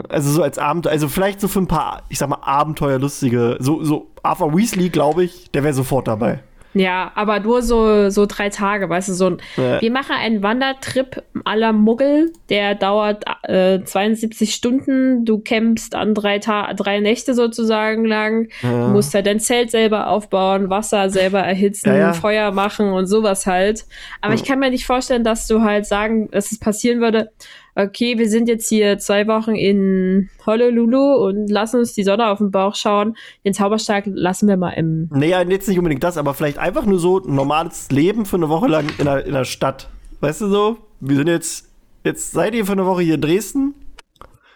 Also 0.08 0.32
so 0.32 0.42
als 0.42 0.58
Abenteuer, 0.58 0.90
also 0.90 1.06
vielleicht 1.06 1.40
so 1.40 1.46
für 1.46 1.60
ein 1.60 1.68
paar, 1.68 2.02
ich 2.08 2.18
sag 2.18 2.28
mal, 2.28 2.40
Abenteuerlustige, 2.42 3.58
so, 3.60 3.84
so 3.84 4.10
Arthur 4.24 4.56
Weasley, 4.56 4.88
glaube 4.88 5.22
ich, 5.22 5.52
der 5.52 5.62
wäre 5.62 5.72
sofort 5.74 6.08
dabei. 6.08 6.40
Ja, 6.72 7.10
aber 7.16 7.40
nur 7.40 7.62
so, 7.62 8.10
so 8.10 8.26
drei 8.26 8.48
Tage, 8.48 8.88
weißt 8.88 9.08
du, 9.08 9.14
so 9.14 9.26
ein, 9.30 9.38
Ja. 9.56 9.80
wir 9.82 9.90
machen 9.90 10.14
einen 10.16 10.40
Wandertrip 10.44 11.24
aller 11.44 11.72
Muggel, 11.72 12.32
der 12.48 12.76
dauert 12.76 13.24
äh, 13.42 13.82
72 13.82 14.54
Stunden, 14.54 15.24
du 15.24 15.40
campst 15.40 15.96
an 15.96 16.14
drei, 16.14 16.38
Ta 16.38 16.72
drei 16.74 17.00
Nächte 17.00 17.34
sozusagen 17.34 18.04
lang, 18.04 18.50
Ja. 18.62 18.86
du 18.86 18.92
musst 18.92 19.12
halt 19.14 19.26
dein 19.26 19.40
Zelt 19.40 19.72
selber 19.72 20.06
aufbauen, 20.10 20.70
Wasser 20.70 21.10
selber 21.10 21.40
erhitzen, 21.40 21.88
Ja, 21.88 21.96
ja. 21.96 22.12
Feuer 22.12 22.52
machen 22.52 22.92
und 22.92 23.06
sowas 23.06 23.46
halt. 23.48 23.84
Aber 24.20 24.34
ich 24.34 24.44
kann 24.44 24.60
mir 24.60 24.70
nicht 24.70 24.86
vorstellen, 24.86 25.24
dass 25.24 25.48
du 25.48 25.62
halt 25.62 25.86
sagen, 25.86 26.30
dass 26.30 26.52
es 26.52 26.60
passieren 26.60 27.00
würde, 27.00 27.32
okay, 27.74 28.18
wir 28.18 28.28
sind 28.28 28.48
jetzt 28.48 28.68
hier 28.68 28.98
zwei 28.98 29.26
Wochen 29.26 29.54
in 29.54 30.28
Honolulu 30.44 31.26
und 31.26 31.48
lassen 31.48 31.78
uns 31.78 31.92
die 31.92 32.02
Sonne 32.02 32.28
auf 32.28 32.38
den 32.38 32.50
Bauch 32.50 32.74
schauen, 32.74 33.16
den 33.44 33.54
Zauberstab 33.54 34.04
lassen 34.06 34.48
wir 34.48 34.56
mal 34.56 34.72
im 34.72 35.08
Naja, 35.12 35.42
jetzt 35.42 35.68
nicht 35.68 35.78
unbedingt 35.78 36.04
das, 36.04 36.16
aber 36.16 36.34
vielleicht 36.34 36.58
einfach 36.58 36.84
nur 36.84 36.98
so 36.98 37.18
ein 37.18 37.34
normales 37.34 37.90
Leben 37.90 38.26
für 38.26 38.36
eine 38.36 38.48
Woche 38.48 38.68
lang 38.68 38.86
in 38.98 39.04
der, 39.04 39.24
in 39.26 39.32
der 39.32 39.44
Stadt. 39.44 39.88
Weißt 40.20 40.40
du 40.40 40.48
so? 40.48 40.76
Wir 41.00 41.16
sind 41.16 41.28
jetzt, 41.28 41.68
jetzt 42.04 42.32
seid 42.32 42.54
ihr 42.54 42.66
für 42.66 42.72
eine 42.72 42.86
Woche 42.86 43.02
hier 43.02 43.14
in 43.14 43.20
Dresden. 43.20 43.74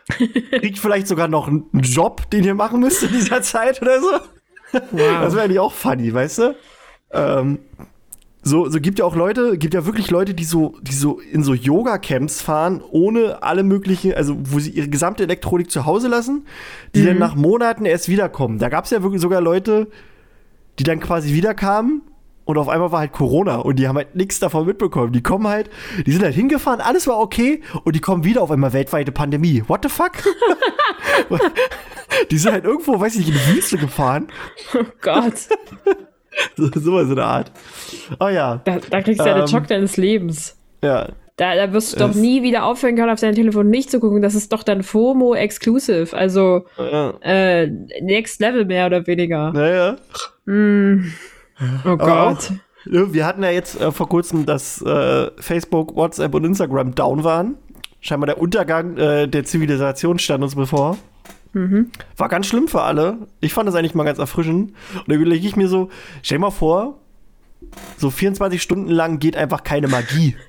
Kriegt 0.09 0.79
vielleicht 0.79 1.07
sogar 1.07 1.29
noch 1.29 1.49
einen 1.49 1.71
Job, 1.81 2.29
den 2.31 2.45
ihr 2.45 2.55
machen 2.55 2.81
müsst 2.81 3.03
in 3.03 3.13
dieser 3.13 3.41
Zeit 3.41 3.81
oder 3.81 4.01
so. 4.01 4.11
Das 4.73 5.35
wäre 5.35 5.43
eigentlich 5.43 5.61
auch 5.61 5.73
funny, 5.73 6.13
weißt 6.13 6.39
du? 6.39 6.57
Ähm, 7.13 7.61
so, 8.45 8.69
so 8.69 8.81
gibt 8.81 8.99
ja 8.99 9.05
auch 9.05 9.17
Leute, 9.17 9.57
gibt 9.59 9.75
ja 9.75 9.87
wirklich 9.87 10.11
Leute, 10.11 10.35
die 10.35 10.45
so, 10.45 10.77
die 10.83 10.95
so 10.95 11.19
in 11.19 11.43
so 11.43 11.55
Yoga-Camps 11.55 12.43
fahren, 12.43 12.83
ohne 12.91 13.43
alle 13.43 13.63
möglichen, 13.63 14.15
also 14.15 14.37
wo 14.39 14.59
sie 14.59 14.71
ihre 14.71 14.89
gesamte 14.89 15.23
Elektronik 15.23 15.71
zu 15.71 15.87
Hause 15.87 16.09
lassen, 16.09 16.47
die 16.95 17.05
dann 17.05 17.19
nach 17.19 17.35
Monaten 17.35 17.87
erst 17.87 18.09
wiederkommen. 18.09 18.59
Da 18.59 18.69
gab 18.69 18.85
es 18.85 18.91
ja 18.91 19.03
wirklich 19.03 19.23
sogar 19.23 19.41
Leute, 19.41 19.89
die 20.79 20.85
dann 20.85 21.01
quasi 21.01 21.33
wiederkamen 21.33 22.03
und 22.45 22.59
auf 22.59 22.69
einmal 22.69 22.93
war 22.93 23.01
halt 23.01 23.13
Corona 23.13 23.57
und 23.57 23.79
die 23.79 23.89
haben 23.89 23.97
halt 23.97 24.15
nichts 24.15 24.39
davon 24.39 24.67
mitbekommen. 24.67 25.13
Die 25.13 25.23
kommen 25.23 25.49
halt, 25.49 25.71
die 26.05 26.13
sind 26.13 26.23
halt 26.23 26.35
hingefahren, 26.35 26.81
alles 26.81 27.07
war 27.07 27.19
okay 27.19 27.63
und 27.85 27.97
die 27.97 28.01
kommen 28.01 28.25
wieder 28.25 28.43
auf 28.43 28.51
einmal 28.51 28.75
weltweite 28.75 29.13
Pandemie. 29.13 29.63
What 29.67 29.85
the 29.85 29.89
fuck? 29.89 30.13
die 32.31 32.39
sind 32.39 32.53
halt 32.53 32.65
irgendwo, 32.65 33.01
weiß 33.01 33.17
ich 33.17 33.27
nicht, 33.27 33.29
in 33.29 33.35
die 33.35 33.57
Wüste 33.57 33.79
gefahren. 33.79 34.29
Gott. 35.01 35.49
So, 36.57 36.69
sowas 36.75 37.09
in 37.09 37.17
der 37.17 37.25
Art. 37.27 37.53
Oh 38.21 38.29
ja, 38.29 38.61
Da, 38.65 38.79
da 38.91 39.03
kriegst 39.03 39.21
du 39.21 39.25
ja 39.25 39.35
den 39.35 39.43
Ähm. 39.43 39.49
Schock 39.49 39.67
deines 39.69 39.97
Lebens. 39.97 40.57
ja. 40.83 41.09
Da, 41.37 41.57
da 41.57 41.73
wirst 41.73 41.95
du 41.95 41.99
doch 41.99 42.15
nie 42.15 42.45
wieder 42.45 42.65
aufhören 42.65 42.95
können, 42.95 43.11
auf 43.11 43.19
dein 43.19 43.35
Telefon 43.35 43.69
nicht 43.69 43.91
zu 43.91 43.99
gucken. 43.99 44.23
Das 44.23 44.37
ist 44.37 44.53
doch 44.53 44.63
dann 44.63 44.85
FOMO 44.85 45.35
exclusive. 45.35 46.17
Also 46.17 46.65
Ja, 46.79 47.11
äh, 47.23 47.67
Next 48.01 48.41
Level 48.41 48.65
mehr 48.65 48.87
oder 48.87 49.05
weniger. 49.09 49.51
naja. 49.53 49.97
Mm. 50.45 51.07
Oh 51.85 51.89
Aber 51.89 51.97
Gott. 52.37 52.53
Ja, 52.89 53.13
Wir 53.13 53.27
hatten 53.27 53.43
ja 53.43 53.51
jetzt 53.51 53.81
äh, 53.81 53.91
vor 53.91 54.09
kurzem, 54.09 54.47
dass 54.47 54.81
äh, 54.83 55.29
Facebook, 55.41 55.97
WhatsApp 55.97 56.35
und 56.37 56.45
Instagram 56.45 56.95
down 56.95 57.25
waren. 57.25 57.57
Scheinbar 58.01 58.27
der 58.27 58.39
Untergang 58.39 58.97
äh, 58.97 59.27
der 59.27 59.43
Zivilisation 59.45 60.21
stand 60.21 60.45
uns 60.45 60.55
bevor. 60.55 60.99
Mhm. 61.55 61.91
War 62.17 62.29
ganz 62.29 62.47
schlimm 62.47 62.69
für 62.69 62.83
alle. 62.83 63.19
Ich 63.41 63.55
fand 63.55 63.67
das 63.69 63.75
eigentlich 63.75 63.95
mal 63.95 64.05
ganz 64.05 64.19
erfrischend. 64.19 64.73
Und 64.95 65.09
da 65.09 65.15
überlege 65.15 65.47
ich 65.47 65.57
mir 65.57 65.69
so, 65.69 65.89
stell 66.23 66.39
mal 66.39 66.51
vor, 66.51 66.99
so 67.97 68.11
24 68.11 68.61
Stunden 68.61 68.91
lang 68.91 69.19
geht 69.21 69.37
einfach 69.37 69.63
keine 69.65 69.89
Magie. 69.89 70.37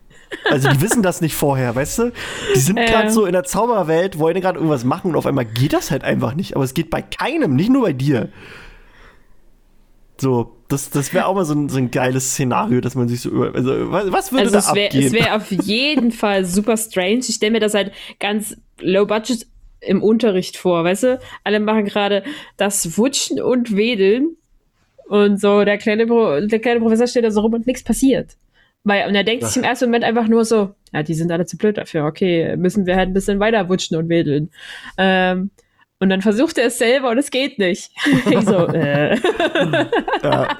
Also 0.49 0.70
die 0.70 0.82
wissen 0.82 1.01
das 1.03 1.22
nicht 1.22 1.36
vorher, 1.36 1.76
weißt 1.76 1.99
du? 1.99 2.12
Die 2.56 2.60
sind 2.60 2.78
Ja. 2.78 2.86
gerade 2.86 3.12
so 3.12 3.26
in 3.26 3.32
der 3.32 3.43
Zauberwelt, 3.45 4.20
wollen 4.20 4.41
gerade 4.41 4.58
irgendwas 4.58 4.84
machen 4.84 5.12
und 5.12 5.16
auf 5.18 5.28
einmal 5.28 5.45
geht 5.45 5.72
das 5.72 5.91
halt 5.91 6.03
einfach 6.03 6.34
nicht. 6.34 6.56
Aber 6.56 6.66
es 6.66 6.74
geht 6.74 6.89
bei 6.89 7.01
keinem, 7.03 7.56
nicht 7.56 7.70
nur 7.70 7.84
bei 7.84 7.93
dir. 7.93 8.30
So, 10.20 10.56
das, 10.68 10.89
das 10.89 11.14
wäre 11.14 11.28
auch 11.28 11.36
mal 11.36 11.45
so 11.45 11.53
ein, 11.53 11.70
so 11.70 11.78
ein 11.78 11.91
geiles 11.91 12.32
Szenario, 12.32 12.82
dass 12.82 12.95
man 12.95 13.08
sich 13.08 13.22
so 13.22 13.30
über. 13.30 13.53
Also, 13.53 13.91
was, 13.91 14.12
was 14.12 14.32
würde 14.32 14.43
Also 14.45 14.53
da 14.53 14.60
es 14.60 14.74
wäre 14.74 14.86
abgehen? 14.88 15.06
es 15.08 15.14
wär 15.14 15.36
auf 15.36 15.51
jeden 15.51 16.12
Fall 16.24 16.43
super 16.45 16.76
strange. 16.76 17.20
Ich 17.20 17.36
stelle 17.36 17.51
mir 17.51 17.60
das 17.60 17.74
halt 17.74 17.91
ganz 18.20 18.58
low 18.82 19.06
budget 19.06 19.45
im 19.86 20.03
Unterricht 20.03 20.57
vor, 20.57 20.83
weißt 20.83 21.03
du? 21.03 21.19
Alle 21.43 21.59
machen 21.59 21.86
gerade 21.86 22.23
das 22.57 22.97
Wutschen 22.97 23.41
und 23.41 23.75
Wedeln 23.75 24.36
und 25.07 25.39
so 25.39 25.63
der 25.63 25.77
kleine, 25.77 26.07
Pro 26.07 26.39
der 26.41 26.59
kleine 26.59 26.79
Professor 26.79 27.07
steht 27.07 27.23
da 27.23 27.31
so 27.31 27.41
rum 27.41 27.53
und 27.53 27.67
nichts 27.67 27.83
passiert. 27.83 28.38
Weil, 28.83 29.07
und 29.07 29.15
er 29.15 29.23
denkt 29.23 29.45
sich 29.45 29.57
im 29.57 29.63
ersten 29.63 29.86
Moment 29.86 30.03
einfach 30.03 30.27
nur 30.27 30.45
so, 30.45 30.75
ja, 30.93 31.01
die 31.01 31.15
sind 31.15 31.31
alle 31.31 31.47
zu 31.47 31.57
blöd 31.57 31.77
dafür, 31.77 32.05
okay, 32.05 32.55
müssen 32.55 32.86
wir 32.86 32.95
halt 32.95 33.09
ein 33.09 33.13
bisschen 33.13 33.39
weiter 33.39 33.67
wutschen 33.67 33.97
und 33.97 34.09
wedeln. 34.09 34.51
Ähm, 34.97 35.49
und 35.99 36.09
dann 36.09 36.21
versucht 36.21 36.57
er 36.57 36.67
es 36.67 36.77
selber 36.77 37.09
und 37.09 37.17
es 37.17 37.31
geht 37.31 37.57
nicht. 37.57 37.91
ich 38.29 38.41
so, 38.41 38.67
äh. 38.67 39.15
ja, 40.23 40.57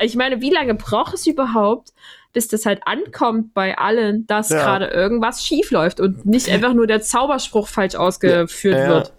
ich 0.00 0.14
meine, 0.14 0.40
wie 0.40 0.50
lange 0.50 0.74
braucht 0.74 1.14
es 1.14 1.26
überhaupt, 1.26 1.92
bis 2.36 2.48
das 2.48 2.66
halt 2.66 2.82
ankommt 2.84 3.54
bei 3.54 3.78
allen, 3.78 4.26
dass 4.26 4.50
Ja. 4.50 4.58
gerade 4.62 4.88
irgendwas 4.88 5.42
schief 5.42 5.70
läuft 5.70 6.00
und 6.00 6.26
nicht 6.26 6.50
einfach 6.50 6.74
nur 6.74 6.86
der 6.86 7.00
Zauberspruch 7.00 7.66
falsch 7.66 7.94
ausgeführt 7.94 8.74
Ja, 8.76 8.82
ja. 8.82 8.88
wird. 8.90 9.12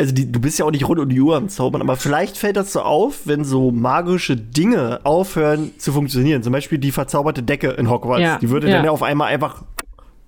also 0.00 0.14
die, 0.14 0.32
du 0.32 0.40
bist 0.40 0.58
ja 0.58 0.64
auch 0.64 0.70
nicht 0.70 0.88
rund 0.88 0.98
um 0.98 1.10
die 1.10 1.20
Uhr 1.20 1.36
am 1.36 1.50
Zaubern, 1.50 1.82
aber 1.82 1.96
vielleicht 1.96 2.38
fällt 2.38 2.56
das 2.56 2.72
so 2.72 2.80
auf, 2.80 3.26
wenn 3.26 3.44
so 3.44 3.70
magische 3.70 4.34
Dinge 4.34 5.00
aufhören 5.04 5.72
zu 5.76 5.92
funktionieren. 5.92 6.42
Zum 6.42 6.54
Beispiel 6.54 6.78
die 6.78 6.90
verzauberte 6.90 7.42
Decke 7.42 7.68
in 7.72 7.90
Hogwarts. 7.90 8.22
Ja, 8.22 8.38
Die 8.38 8.48
würde 8.48 8.66
ja. 8.70 8.76
dann 8.76 8.86
ja 8.86 8.92
auf 8.92 9.02
einmal 9.02 9.28
einfach 9.28 9.64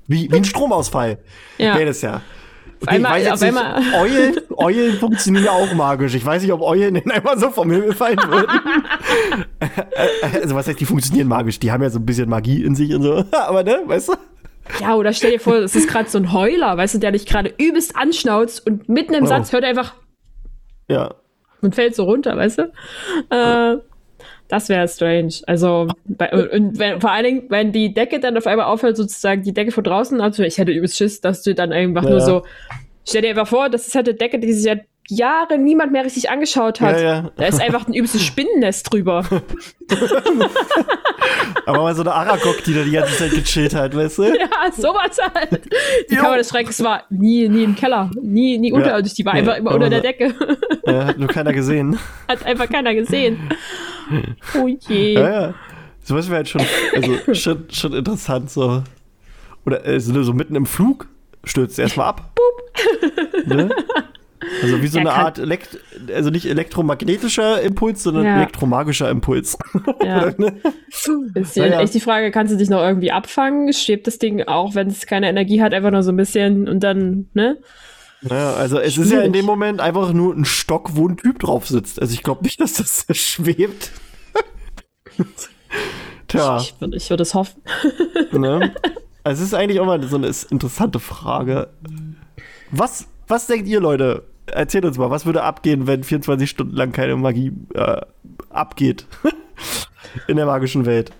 wie, 0.07 0.31
wie 0.31 0.37
ein 0.37 0.45
Stromausfall. 0.53 1.17
Ja. 1.57 1.75
Wäre 1.75 1.87
das 1.87 2.03
ja. 2.03 2.21
Okay, 2.83 2.95
einmal- 2.97 3.21
ich 3.21 3.31
weiß 3.31 3.41
jetzt 3.43 3.53
nicht, 3.53 3.63
einmal- 3.63 3.83
Eulen, 4.01 4.35
Eulen 4.57 4.99
funktionieren 4.99 5.45
ja 5.45 5.51
auch 5.53 5.73
magisch. 5.75 6.15
Ich 6.15 6.25
weiß 6.25 6.43
nicht, 6.43 6.53
ob 6.53 6.63
Eulen 6.63 6.95
denn 6.95 7.11
einfach 7.11 7.37
so 7.39 7.51
vom 7.51 7.71
Himmel 7.71 7.93
fallen 7.95 8.19
würden. 8.19 8.49
also 10.41 10.55
was 10.55 10.67
heißt, 10.69 10.81
die 10.81 10.87
funktionieren 10.87 11.29
magisch? 11.29 11.59
Die 11.59 11.71
haben 11.73 11.83
ja 11.83 11.91
so 11.91 11.99
ein 11.99 12.07
bisschen 12.07 12.29
Magie 12.29 12.63
in 12.65 12.75
sich 12.75 12.95
und 12.95 13.03
so. 13.03 13.25
Aber 13.33 13.63
ne, 13.63 13.81
weißt 13.85 14.09
du? 14.11 14.15
Ja, 14.81 14.95
oder 14.95 15.13
stell 15.13 15.33
dir 15.33 15.41
vor, 15.41 15.55
es 15.57 15.75
ist 15.75 15.89
gerade 15.89 16.09
so 16.09 16.19
ein 16.19 16.33
Heuler, 16.33 16.77
weißt 16.77 16.95
du, 16.95 16.99
der 16.99 17.13
dich 17.13 17.27
gerade 17.27 17.53
übelst 17.59 17.97
anschnauzt 17.97 18.65
und 18.67 18.89
mitten 18.89 19.15
im 19.15 19.25
Oh. 19.25 19.27
Satz 19.27 19.53
hört 19.53 19.65
er 19.65 19.71
einfach, 19.71 19.95
Ja. 20.89 21.15
und 21.61 21.75
fällt 21.75 21.95
so 21.97 22.05
runter, 22.05 22.37
weißt 22.37 22.59
du? 22.59 22.73
Äh, 23.31 23.77
das 24.51 24.69
wäre 24.69 24.87
strange. 24.89 25.33
Also, 25.47 25.89
bei, 26.05 26.31
und 26.51 26.79
wenn, 26.79 27.01
vor 27.01 27.11
allen 27.13 27.25
Dingen, 27.25 27.43
wenn 27.49 27.73
die 27.73 27.95
Decke 27.95 28.21
dann 28.21 28.37
auf 28.37 28.47
einmal 28.47 28.67
aufhört, 28.67 28.97
sozusagen 28.97 29.43
die 29.43 29.55
Decke 29.55 29.71
von 29.73 29.85
draußen, 29.85 30.21
also 30.21 30.43
ich 30.43 30.59
hätte 30.59 30.73
übelst 30.73 30.99
Schiss, 30.99 31.21
dass 31.23 31.43
du 31.43 31.55
dann 31.55 31.73
einfach 31.73 32.05
Ja. 32.05 32.11
nur 32.11 32.21
so, 32.21 32.43
stell 33.09 33.23
dir 33.23 33.31
einfach 33.31 33.49
vor, 33.49 33.71
das 33.71 33.87
ist 33.87 33.95
halt 33.95 34.09
eine 34.09 34.19
Decke, 34.19 34.39
die 34.39 34.53
sich 34.53 34.65
seit 34.65 34.85
Jahren 35.09 35.65
niemand 35.65 35.91
mehr 35.91 36.05
richtig 36.05 36.31
angeschaut 36.31 36.81
hat. 36.81 36.97
Ja, 36.97 37.03
ja. 37.03 37.31
Da 37.37 37.47
ist 37.47 37.61
einfach 37.61 37.89
ein 37.89 37.95
übelstes 37.95 38.23
Spinnennest 38.23 38.93
drüber. 38.93 39.25
Aber 41.67 41.83
mal 41.83 41.95
so 41.95 42.03
eine 42.03 42.13
Aragog, 42.13 42.63
die 42.65 42.75
da 42.75 42.83
die 42.83 42.91
ganze 42.93 43.17
Zeit 43.17 43.31
gechillt 43.33 43.75
hat, 43.75 43.95
weißt 43.97 44.19
du? 44.19 44.23
ja, 44.25 44.49
sowas 44.73 45.19
halt. 45.35 45.63
Die 46.11 46.15
Jo. 46.15 46.23
Kammer 46.23 46.37
des 46.37 46.49
Schreckens 46.49 46.83
war 46.83 47.05
nie, 47.11 47.49
nie 47.49 47.65
im 47.65 47.75
Keller, 47.77 48.11
nie, 48.23 48.59
nie 48.59 48.73
unterirdisch, 48.73 49.15
die 49.15 49.25
war 49.25 49.35
einfach 49.35 49.57
immer 49.57 49.73
unter 49.75 49.91
der 49.91 50.01
Decke. 50.01 50.35
Ja, 50.87 51.07
hat 51.07 51.19
nur 51.19 51.29
keiner 51.29 51.53
gesehen. 51.53 51.99
Hat 52.29 52.45
einfach 52.47 52.69
keiner 52.69 52.95
gesehen. 52.95 53.51
Oh 54.55 54.67
je. 54.67 55.15
Ja, 55.15 55.31
ja. 55.31 55.55
Sowas 56.03 56.29
wäre 56.29 56.37
halt 56.39 56.49
schon, 56.49 56.63
also 56.95 57.17
schon, 57.35 57.67
schon 57.71 57.93
interessant, 57.93 58.51
so. 58.51 58.83
Oder 59.67 59.87
äh, 59.87 60.01
so, 60.01 60.33
mitten 60.33 60.57
im 60.57 60.67
Flug 60.67 61.07
stürzt 61.45 61.79
erstmal 61.79 62.09
ab. 62.09 62.33
Ne? 63.47 63.71
Also 64.63 64.83
wie 64.83 64.87
so 64.87 64.99
Ja, 64.99 65.05
eine 65.07 65.13
Art, 65.13 65.39
Elekt 65.39 65.79
also 66.15 66.31
nicht 66.31 66.47
elektromagnetischer 66.47 67.61
Impuls, 67.63 68.03
sondern 68.03 68.25
Ja. 68.25 68.37
elektromagischer 68.37 69.09
Impuls. 69.11 69.59
Ja. 70.03 70.31
Ne? 70.37 70.61
Ist 71.35 71.57
ja. 71.57 71.81
echt 71.81 71.95
die 71.95 72.01
Frage, 72.01 72.31
kannst 72.31 72.53
du 72.53 72.57
dich 72.57 72.71
noch 72.71 72.81
irgendwie 72.81 73.13
abfangen? 73.13 73.73
Schwebt 73.73 74.07
das 74.07 74.19
Ding 74.19 74.43
auch, 74.43 74.75
wenn 74.75 74.89
es 74.89 75.07
keine 75.07 75.29
Energie 75.29 75.63
hat, 75.63 75.75
einfach 75.75 75.91
nur 75.91 76.03
so 76.03 76.13
ein 76.13 76.17
bisschen 76.17 76.69
und 76.69 76.81
dann, 76.81 77.29
ne? 77.35 77.59
Naja, 78.23 78.53
also 78.55 78.79
es 78.79 78.99
ist 78.99 79.11
ja 79.11 79.19
in 79.19 79.25
Schwierig. 79.25 79.33
dem 79.33 79.47
Moment 79.47 79.81
einfach 79.81 80.13
nur 80.13 80.35
ein 80.35 80.45
Stock, 80.45 80.91
wo 80.95 81.09
ein 81.09 81.17
Typ 81.17 81.39
drauf 81.39 81.67
sitzt. 81.67 82.01
Also 82.01 82.13
ich 82.13 82.23
glaube 82.23 82.43
nicht, 82.45 82.61
dass 82.61 82.75
das 82.75 83.07
schwebt. 83.17 83.93
Tja, 86.29 86.59
Ich, 86.59 86.75
würd- 86.81 86.95
ich 86.95 87.11
würde 87.11 87.23
es 87.23 87.35
hoffen. 87.35 87.63
ne? 88.33 88.73
Also 89.25 89.43
es 89.43 89.49
ist 89.49 89.55
eigentlich 89.55 89.81
auch 89.81 89.87
mal 89.87 90.03
so 90.07 90.17
eine 90.17 90.31
interessante 90.51 91.01
Frage. 91.01 91.69
Was, 92.71 93.07
was 93.29 93.47
denkt 93.47 93.69
ihr, 93.69 93.81
Leute? 93.81 94.25
Erzählt 94.47 94.85
uns 94.85 94.99
mal, 94.99 95.11
was 95.11 95.27
würde 95.27 95.43
abgehen, 95.43 95.87
wenn 95.87 96.03
24 96.03 96.49
Stunden 96.49 96.75
lang 96.75 96.93
keine 96.93 97.17
Magie 97.17 97.53
äh, 97.75 98.01
abgeht? 98.49 99.07
in 100.29 100.37
der 100.37 100.47
magischen 100.47 100.87
Welt. 100.87 101.13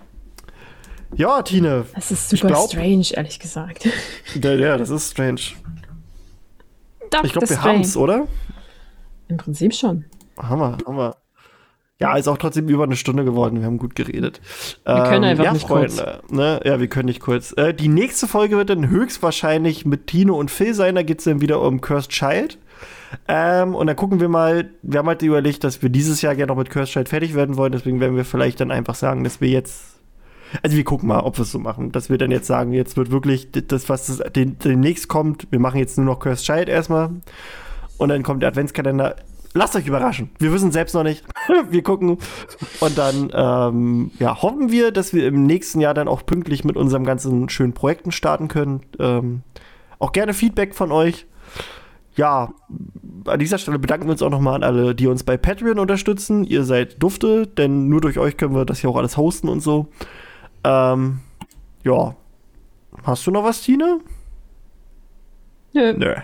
Ja, 1.15 1.41
Tine. 1.41 1.85
Das 1.93 2.11
ist 2.11 2.29
super 2.29 2.47
glaub- 2.47 2.69
strange, 2.69 3.05
ehrlich 3.13 3.39
gesagt. 3.39 3.87
Ja, 4.41 4.51
ja, 4.53 4.77
das 4.77 4.89
ist 4.89 5.11
strange. 5.11 5.41
Doch, 7.11 7.23
Ich 7.23 7.33
glaube, 7.33 7.47
wir 7.49 7.57
strange. 7.57 7.73
haben's, 7.79 7.95
oder? 7.95 8.27
Im 9.27 9.37
Prinzip 9.37 9.73
schon. 9.73 10.05
Haben 10.37 10.59
wir, 10.59 10.77
haben 10.85 10.97
wir. 10.97 11.15
Ja, 11.99 12.17
ist 12.17 12.27
auch 12.27 12.39
trotzdem 12.39 12.67
über 12.67 12.83
eine 12.85 12.95
Stunde 12.95 13.23
geworden. 13.23 13.59
Wir 13.59 13.67
haben 13.67 13.77
gut 13.77 13.93
geredet. 13.93 14.41
Wir 14.85 15.03
können 15.03 15.23
einfach 15.23 15.43
ja, 15.43 15.53
nicht 15.53 15.67
Freunde, 15.67 16.21
Ne? 16.29 16.59
Ja, 16.65 16.79
wir 16.79 16.87
können 16.87 17.05
nicht 17.05 17.19
kurz. 17.19 17.53
Äh, 17.55 17.75
die 17.75 17.89
nächste 17.89 18.25
Folge 18.27 18.57
wird 18.57 18.71
dann 18.71 18.89
höchstwahrscheinlich 18.89 19.85
mit 19.85 20.07
Tino 20.07 20.35
und 20.35 20.49
Phil 20.49 20.73
sein. 20.73 20.95
Da 20.95 21.03
geht 21.03 21.19
es 21.19 21.25
dann 21.25 21.41
wieder 21.41 21.61
um 21.61 21.79
Cursed 21.79 22.09
Child. 22.09 22.57
Ähm, 23.27 23.75
und 23.75 23.85
dann 23.85 23.95
gucken 23.95 24.19
wir 24.19 24.29
mal. 24.29 24.71
Wir 24.81 24.97
haben 24.97 25.07
halt 25.07 25.21
überlegt, 25.21 25.63
dass 25.63 25.83
wir 25.83 25.89
dieses 25.89 26.23
Jahr 26.23 26.35
gerne 26.35 26.51
noch 26.51 26.57
mit 26.57 26.71
Cursed 26.71 26.91
Child 26.93 27.09
fertig 27.09 27.35
werden 27.35 27.55
wollen. 27.55 27.71
Deswegen 27.71 27.99
werden 27.99 28.15
wir 28.15 28.25
vielleicht 28.25 28.59
dann 28.61 28.71
einfach 28.71 28.95
sagen, 28.95 29.23
dass 29.23 29.39
wir 29.39 29.49
jetzt. 29.49 29.90
Also 30.61 30.77
wir 30.77 30.83
gucken 30.83 31.07
mal, 31.07 31.21
ob 31.21 31.37
wir 31.37 31.43
es 31.43 31.51
so 31.51 31.59
machen. 31.59 31.91
Dass 31.91 32.09
wir 32.09 32.17
dann 32.17 32.31
jetzt 32.31 32.47
sagen, 32.47 32.73
jetzt 32.73 32.97
wird 32.97 33.11
wirklich 33.11 33.51
das, 33.51 33.89
was 33.89 34.07
das, 34.07 34.17
den, 34.33 34.59
demnächst 34.59 35.07
kommt. 35.07 35.47
Wir 35.51 35.59
machen 35.59 35.79
jetzt 35.79 35.97
nur 35.97 36.05
noch 36.05 36.19
Cursed 36.19 36.45
Child 36.45 36.69
erstmal. 36.69 37.09
Und 37.97 38.09
dann 38.09 38.23
kommt 38.23 38.41
der 38.41 38.49
Adventskalender. 38.49 39.15
Lasst 39.53 39.75
euch 39.75 39.85
überraschen. 39.85 40.29
Wir 40.39 40.53
wissen 40.53 40.71
selbst 40.71 40.93
noch 40.93 41.03
nicht. 41.03 41.25
wir 41.69 41.83
gucken. 41.83 42.17
Und 42.79 42.97
dann 42.97 43.29
ähm, 43.33 44.11
ja, 44.19 44.41
hoffen 44.41 44.71
wir, 44.71 44.91
dass 44.91 45.13
wir 45.13 45.27
im 45.27 45.45
nächsten 45.45 45.81
Jahr 45.81 45.93
dann 45.93 46.07
auch 46.07 46.25
pünktlich 46.25 46.63
mit 46.63 46.77
unserem 46.77 47.03
ganzen 47.03 47.49
schönen 47.49 47.73
Projekten 47.73 48.11
starten 48.11 48.47
können. 48.47 48.81
Ähm, 48.99 49.41
auch 49.99 50.13
gerne 50.13 50.33
Feedback 50.33 50.73
von 50.73 50.91
euch. 50.91 51.27
Ja, 52.15 52.53
an 53.25 53.39
dieser 53.39 53.57
Stelle 53.57 53.79
bedanken 53.79 54.07
wir 54.07 54.11
uns 54.11 54.21
auch 54.21 54.29
nochmal 54.29 54.55
an 54.55 54.63
alle, 54.63 54.95
die 54.95 55.07
uns 55.07 55.23
bei 55.23 55.37
Patreon 55.37 55.79
unterstützen. 55.79 56.43
Ihr 56.43 56.63
seid 56.63 57.01
Dufte, 57.01 57.47
denn 57.47 57.87
nur 57.87 58.01
durch 58.01 58.17
euch 58.17 58.37
können 58.37 58.55
wir 58.55 58.65
das 58.65 58.79
hier 58.79 58.89
auch 58.89 58.97
alles 58.97 59.17
hosten 59.17 59.47
und 59.47 59.61
so. 59.61 59.87
Ähm, 60.63 61.19
ja. 61.83 62.15
Hast 63.03 63.25
du 63.25 63.31
noch 63.31 63.43
was, 63.43 63.61
Tine? 63.61 63.99
Nö. 65.73 65.93
Nö. 65.93 66.15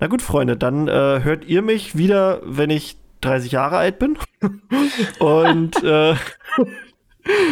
Na 0.00 0.06
gut, 0.08 0.20
Freunde, 0.22 0.56
dann 0.56 0.88
äh, 0.88 1.20
hört 1.22 1.44
ihr 1.44 1.62
mich 1.62 1.96
wieder, 1.96 2.40
wenn 2.44 2.70
ich 2.70 2.98
30 3.22 3.52
Jahre 3.52 3.78
alt 3.78 3.98
bin. 3.98 4.18
Und 5.20 5.82
äh, 5.82 6.14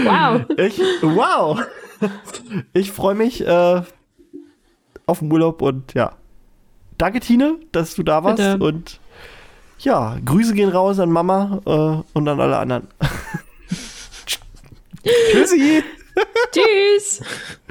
Wow. 0.04 0.42
ich, 0.56 0.78
wow! 1.02 1.60
Ich 2.72 2.92
freue 2.92 3.14
mich 3.14 3.46
äh, 3.46 3.82
auf 5.06 5.18
den 5.18 5.32
Urlaub 5.32 5.62
und 5.62 5.94
ja. 5.94 6.12
Danke, 6.98 7.20
Tine, 7.20 7.56
dass 7.72 7.94
du 7.94 8.02
da 8.02 8.22
warst. 8.22 8.36
Bitte. 8.36 8.58
Und 8.64 9.00
ja, 9.78 10.16
Grüße 10.24 10.54
gehen 10.54 10.68
raus 10.68 10.98
an 11.00 11.10
Mama 11.10 11.60
äh, 11.66 12.16
und 12.16 12.28
an 12.28 12.40
alle 12.40 12.58
anderen. 12.58 12.88
Tschüssi! 15.04 15.84
Tschüss. 16.52 17.20